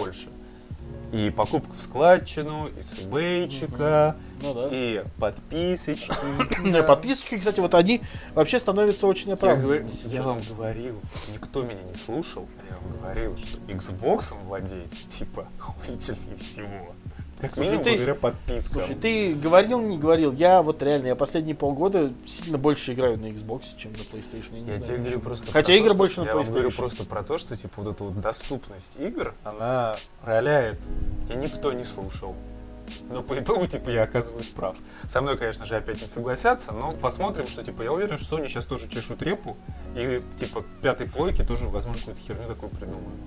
И 1.12 1.30
покупка 1.30 1.72
в 1.72 1.82
складчину, 1.82 2.68
и 2.68 2.82
с 2.82 2.98
ну 4.42 4.54
да. 4.54 4.68
и 4.70 5.04
подписочки. 5.18 6.12
И 6.78 6.82
подписчики, 6.82 7.38
кстати, 7.38 7.60
вот 7.60 7.74
они 7.74 8.02
вообще 8.34 8.58
становятся 8.58 9.06
очень 9.06 9.32
оправданными. 9.32 9.90
я 10.06 10.22
вам 10.22 10.42
говорил, 10.42 11.00
никто 11.32 11.62
меня 11.62 11.82
не 11.82 11.94
слушал, 11.94 12.48
а 12.58 12.72
я 12.72 12.78
вам 12.78 12.98
говорил, 12.98 13.36
что 13.36 13.58
Xbox 13.68 14.34
владеть, 14.44 15.06
типа, 15.08 15.48
охуительнее 15.58 16.36
всего. 16.36 16.94
Как 17.40 17.52
Слушай, 17.52 17.66
минимум 17.66 17.84
ты- 17.84 17.90
благодаря 17.90 18.14
подпискам. 18.14 18.80
Слушай, 18.80 18.94
ты 18.96 19.34
говорил, 19.34 19.80
не 19.82 19.98
говорил, 19.98 20.32
я 20.32 20.62
вот 20.62 20.82
реально, 20.82 21.08
я 21.08 21.16
последние 21.16 21.54
полгода 21.54 22.10
сильно 22.24 22.56
больше 22.56 22.94
играю 22.94 23.18
на 23.18 23.26
Xbox, 23.26 23.76
чем 23.76 23.92
на 23.92 23.98
PlayStation. 23.98 24.54
Я, 24.54 24.60
не 24.60 24.68
Я 24.70 24.76
знаю, 24.76 24.84
тебе 24.84 24.96
говорю 24.98 25.20
просто 25.20 25.52
Хотя 25.52 25.76
то, 25.76 25.84
что- 25.84 25.94
больше 25.94 26.20
на 26.22 26.24
я 26.26 26.34
вам 26.34 26.44
говорю 26.46 26.68
PlayStation. 26.70 26.76
просто 26.76 27.04
про 27.04 27.22
то, 27.22 27.36
что 27.36 27.54
типа 27.56 27.82
вот 27.82 27.94
эта 27.94 28.04
вот 28.04 28.20
доступность 28.20 28.96
игр, 28.98 29.34
она 29.44 29.96
роляет. 30.22 30.78
И 31.30 31.34
никто 31.34 31.72
не 31.72 31.84
слушал. 31.84 32.34
Но 33.10 33.20
по 33.20 33.36
итогу, 33.38 33.66
типа, 33.66 33.90
я 33.90 34.04
оказываюсь 34.04 34.46
прав. 34.46 34.76
Со 35.10 35.20
мной, 35.20 35.36
конечно 35.36 35.66
же, 35.66 35.74
опять 35.76 36.00
не 36.00 36.06
согласятся, 36.06 36.70
но 36.72 36.92
посмотрим, 36.92 37.48
что, 37.48 37.64
типа, 37.64 37.82
я 37.82 37.92
уверен, 37.92 38.16
что 38.16 38.36
Sony 38.36 38.46
сейчас 38.46 38.64
тоже 38.64 38.88
чешут 38.88 39.22
репу, 39.22 39.56
и, 39.96 40.22
типа, 40.38 40.64
пятой 40.82 41.08
плойки 41.08 41.42
тоже, 41.42 41.66
возможно, 41.66 42.00
какую-то 42.00 42.20
херню 42.22 42.46
такую 42.48 42.70
придумают. 42.70 43.18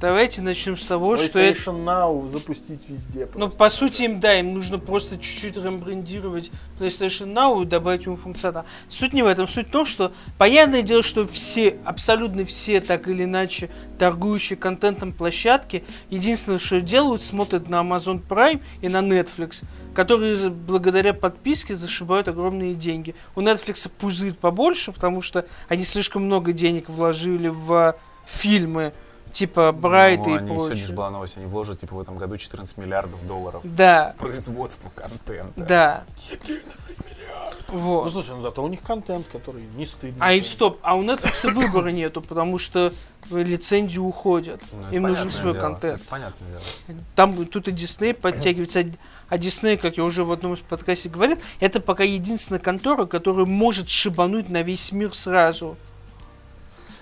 Давайте 0.00 0.40
начнем 0.40 0.78
с 0.78 0.86
того, 0.86 1.18
что 1.18 1.38
это... 1.38 1.60
PlayStation 1.60 1.84
Now 1.84 2.26
запустить 2.26 2.88
везде. 2.88 3.26
Ну, 3.34 3.40
просто. 3.40 3.58
по 3.58 3.68
сути, 3.68 4.02
им, 4.04 4.18
да, 4.18 4.38
им 4.38 4.54
нужно 4.54 4.78
просто 4.78 5.18
чуть-чуть 5.18 5.62
рембрендировать 5.62 6.50
PlayStation 6.78 7.34
Now 7.34 7.62
и 7.62 7.66
добавить 7.66 8.06
ему 8.06 8.16
функционал. 8.16 8.64
Суть 8.88 9.12
не 9.12 9.22
в 9.22 9.26
этом. 9.26 9.46
Суть 9.46 9.68
в 9.68 9.70
том, 9.70 9.84
что 9.84 10.12
понятное 10.38 10.80
дело, 10.80 11.02
что 11.02 11.28
все, 11.28 11.76
абсолютно 11.84 12.46
все, 12.46 12.80
так 12.80 13.08
или 13.08 13.24
иначе, 13.24 13.68
торгующие 13.98 14.56
контентом 14.56 15.12
площадки, 15.12 15.84
единственное, 16.08 16.56
что 16.56 16.80
делают, 16.80 17.22
смотрят 17.22 17.68
на 17.68 17.82
Amazon 17.82 18.22
Prime 18.26 18.62
и 18.80 18.88
на 18.88 19.02
Netflix, 19.02 19.64
которые 19.92 20.48
благодаря 20.48 21.12
подписке 21.12 21.76
зашибают 21.76 22.26
огромные 22.26 22.72
деньги. 22.72 23.14
У 23.36 23.42
Netflix 23.42 23.90
пузырь 23.98 24.32
побольше, 24.32 24.92
потому 24.92 25.20
что 25.20 25.44
они 25.68 25.84
слишком 25.84 26.24
много 26.24 26.54
денег 26.54 26.88
вложили 26.88 27.48
в 27.48 27.94
фильмы, 28.24 28.94
типа 29.32 29.72
Брайта 29.72 30.22
Ну, 30.28 30.34
и 30.34 30.38
они, 30.38 30.46
прочее. 30.48 30.64
сегодня 30.66 30.86
же 30.86 30.92
была 30.92 31.10
новость, 31.10 31.36
они 31.36 31.46
вложат, 31.46 31.80
типа, 31.80 31.94
в 31.96 32.00
этом 32.00 32.16
году 32.18 32.36
14 32.36 32.76
миллиардов 32.76 33.26
долларов 33.26 33.60
Да, 33.64 34.12
в 34.16 34.20
производство 34.20 34.90
контента. 34.94 35.52
да. 35.56 36.04
14 36.18 36.98
миллиардов. 36.98 37.10
Вот. 37.68 38.04
Ну 38.04 38.10
слушай, 38.10 38.34
ну 38.34 38.42
зато 38.42 38.62
у 38.64 38.68
них 38.68 38.82
контент, 38.82 39.28
который 39.28 39.62
не 39.76 39.86
стыдно. 39.86 40.24
А 40.24 40.32
и 40.32 40.42
стоп, 40.42 40.78
а 40.82 40.96
у 40.96 41.04
Netflix 41.04 41.52
выбора 41.52 41.88
нету, 41.90 42.20
потому 42.20 42.58
что 42.58 42.92
лицензии 43.30 43.98
уходят. 43.98 44.60
Ну, 44.72 44.90
Им 44.96 45.02
нужен 45.04 45.30
свой 45.30 45.52
дело, 45.52 45.62
контент. 45.62 46.00
это 46.00 46.10
понятное 46.10 46.48
дело. 46.50 47.00
Там 47.14 47.46
тут 47.46 47.68
и 47.68 47.72
Дисней 47.72 48.12
подтягивается. 48.12 48.84
А 49.28 49.38
Дисней, 49.38 49.76
как 49.76 49.96
я 49.98 50.04
уже 50.04 50.24
в 50.24 50.32
одном 50.32 50.54
из 50.54 50.58
подкастов 50.60 51.12
говорил, 51.12 51.38
это 51.60 51.78
пока 51.80 52.02
единственная 52.02 52.58
контора, 52.60 53.06
которая 53.06 53.46
может 53.46 53.88
шибануть 53.88 54.48
на 54.50 54.62
весь 54.62 54.90
мир 54.90 55.14
сразу. 55.14 55.76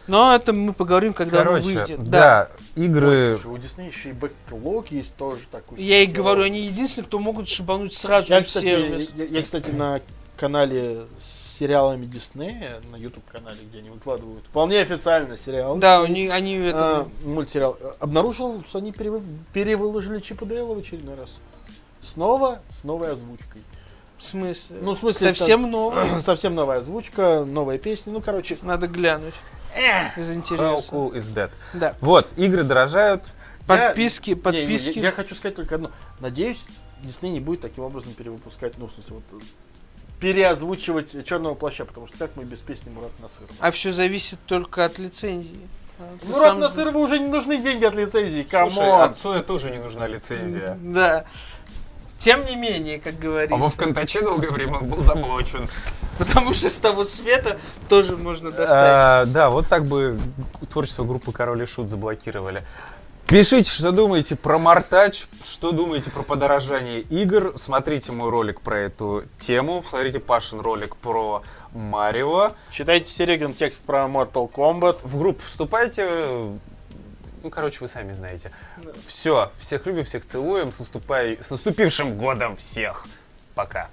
Но 0.09 0.35
это 0.35 0.52
мы 0.52 0.72
поговорим, 0.72 1.12
когда 1.12 1.39
Короче, 1.44 1.66
он 1.68 1.74
выйдет. 1.74 2.05
да, 2.10 2.51
Ой, 2.76 2.85
игры... 2.86 3.36
слушай, 3.39 3.55
у 3.55 3.59
Диснея 3.59 3.89
еще 3.90 4.09
и 4.09 4.12
бэклог 4.12 4.90
есть 4.90 5.16
тоже 5.16 5.43
такой. 5.51 5.80
Я 5.80 6.02
и 6.02 6.06
говорю, 6.06 6.43
они 6.43 6.60
единственные, 6.62 7.06
кто 7.06 7.18
могут 7.18 7.47
шибануть 7.48 7.93
сразу 7.93 8.32
Я, 8.32 8.43
кстати, 8.43 8.64
сервис. 8.66 9.12
я, 9.14 9.24
я, 9.24 9.43
кстати, 9.43 9.70
на 9.70 10.01
канале 10.39 11.01
с 11.18 11.56
сериалами 11.59 12.06
Диснея, 12.06 12.80
на 12.90 12.97
YouTube 12.97 13.28
канале, 13.30 13.59
где 13.68 13.78
они 13.80 13.90
выкладывают 13.90 14.47
вполне 14.47 14.80
официально 14.80 15.36
сериал. 15.36 15.76
Да, 15.78 16.01
они, 16.02 16.28
они 16.28 16.55
это... 16.56 16.78
а, 17.01 17.09
мультсериал. 17.24 17.76
э, 17.80 17.93
Обнаружил, 18.01 18.62
что 18.64 18.78
они 18.78 18.93
перевы- 18.93 19.22
перевыложили 19.52 20.20
Чип 20.20 20.40
и 20.43 20.47
Дейла 20.47 20.74
в 20.74 20.78
очередной 20.78 21.16
раз. 21.16 21.39
Снова 22.01 22.60
с 22.70 22.85
новой 22.85 23.12
озвучкой. 23.12 23.62
В 24.16 24.24
смысле? 24.24 24.76
Ну, 24.80 24.94
в 24.94 24.98
смысле, 24.98 25.28
Совсем 25.28 25.70
новое. 25.70 26.20
Совсем 26.20 26.55
новая 26.55 26.78
озвучка, 26.78 27.44
новая 27.44 27.78
песня. 27.78 28.12
Ну, 28.12 28.20
короче, 28.20 28.56
Надо 28.62 28.86
глянуть. 28.86 29.35
Из 29.76 30.30
How 30.30 30.34
интереса. 30.34 30.92
cool 30.92 31.12
is 31.12 31.32
that? 31.34 31.50
Да. 31.74 31.94
Вот, 32.00 32.28
игры 32.36 32.62
дорожают. 32.62 33.24
Подписки, 33.66 34.30
Не, 34.30 34.34
не, 34.36 34.40
подписки. 34.40 34.98
Я, 34.98 35.06
я 35.06 35.12
хочу 35.12 35.34
сказать 35.34 35.54
только 35.56 35.74
одно. 35.74 35.90
Надеюсь, 36.20 36.64
Дисней 37.02 37.30
не 37.32 37.40
будет 37.40 37.60
таким 37.60 37.84
образом 37.84 38.14
перевыпускать, 38.14 38.78
ну, 38.78 38.86
в 38.86 38.92
смысле, 38.92 39.16
вот, 39.30 39.42
переозвучивать 40.20 41.24
черного 41.26 41.54
плаща, 41.54 41.84
потому 41.84 42.06
что 42.06 42.18
как 42.18 42.34
мы 42.36 42.44
без 42.44 42.60
песни 42.62 42.90
Мурат 42.90 43.12
Насырова? 43.20 43.52
А 43.60 43.70
все 43.70 43.92
зависит 43.92 44.38
только 44.46 44.84
от 44.84 44.98
лицензии. 44.98 45.60
А, 46.00 46.16
ты 46.20 46.26
Мурат 46.26 46.48
сам- 46.48 46.60
Насырову 46.60 47.00
уже 47.00 47.18
не 47.18 47.26
нужны 47.28 47.58
деньги 47.58 47.84
от 47.84 47.94
лицензии, 47.94 48.46
Слушай, 48.48 48.76
come 48.76 48.91
on. 48.91 49.02
от 49.02 49.16
Цоя 49.16 49.42
тоже 49.42 49.70
не 49.70 49.78
нужна 49.78 50.06
лицензия. 50.06 50.76
Да. 50.80 51.24
Тем 52.18 52.44
не 52.44 52.56
менее, 52.56 52.98
как 52.98 53.18
говорится. 53.18 53.54
А 53.54 53.58
Вов 53.58 53.76
Контаче 53.76 54.22
долгое 54.22 54.50
время 54.50 54.80
был 54.80 55.00
заблочен. 55.00 55.68
Потому 56.18 56.52
что 56.52 56.68
с 56.68 56.80
того 56.80 57.04
света 57.04 57.58
тоже 57.88 58.16
можно 58.16 58.50
достать. 58.50 58.76
А, 58.76 59.24
да, 59.26 59.50
вот 59.50 59.68
так 59.68 59.84
бы 59.84 60.18
творчество 60.68 61.04
группы 61.04 61.30
Король 61.30 61.62
и 61.62 61.66
Шут 61.66 61.88
заблокировали. 61.88 62.64
Пишите, 63.28 63.70
что 63.70 63.92
думаете 63.92 64.36
про 64.36 64.58
Мартач, 64.58 65.26
Что 65.44 65.72
думаете 65.72 66.10
про 66.10 66.22
подорожание 66.22 67.00
игр? 67.00 67.52
смотрите 67.56 68.10
мой 68.10 68.30
ролик 68.30 68.62
про 68.62 68.78
эту 68.78 69.24
тему, 69.38 69.84
смотрите 69.86 70.18
Пашин 70.18 70.60
ролик 70.60 70.96
про 70.96 71.42
Марио. 71.74 72.52
Читайте 72.72 73.12
Серегин 73.12 73.52
текст 73.52 73.84
про 73.84 74.06
Mortal 74.06 74.50
Kombat. 74.50 75.00
В 75.02 75.18
группу 75.18 75.42
вступайте, 75.44 76.08
ну, 77.48 77.50
короче, 77.50 77.78
вы 77.80 77.88
сами 77.88 78.12
знаете. 78.12 78.50
Все, 79.06 79.50
всех 79.56 79.86
любим, 79.86 80.04
всех 80.04 80.26
целуем, 80.26 80.70
с, 80.70 80.80
наступай... 80.80 81.38
с 81.40 81.50
наступившим 81.50 82.18
годом 82.18 82.56
всех. 82.56 83.06
Пока. 83.54 83.88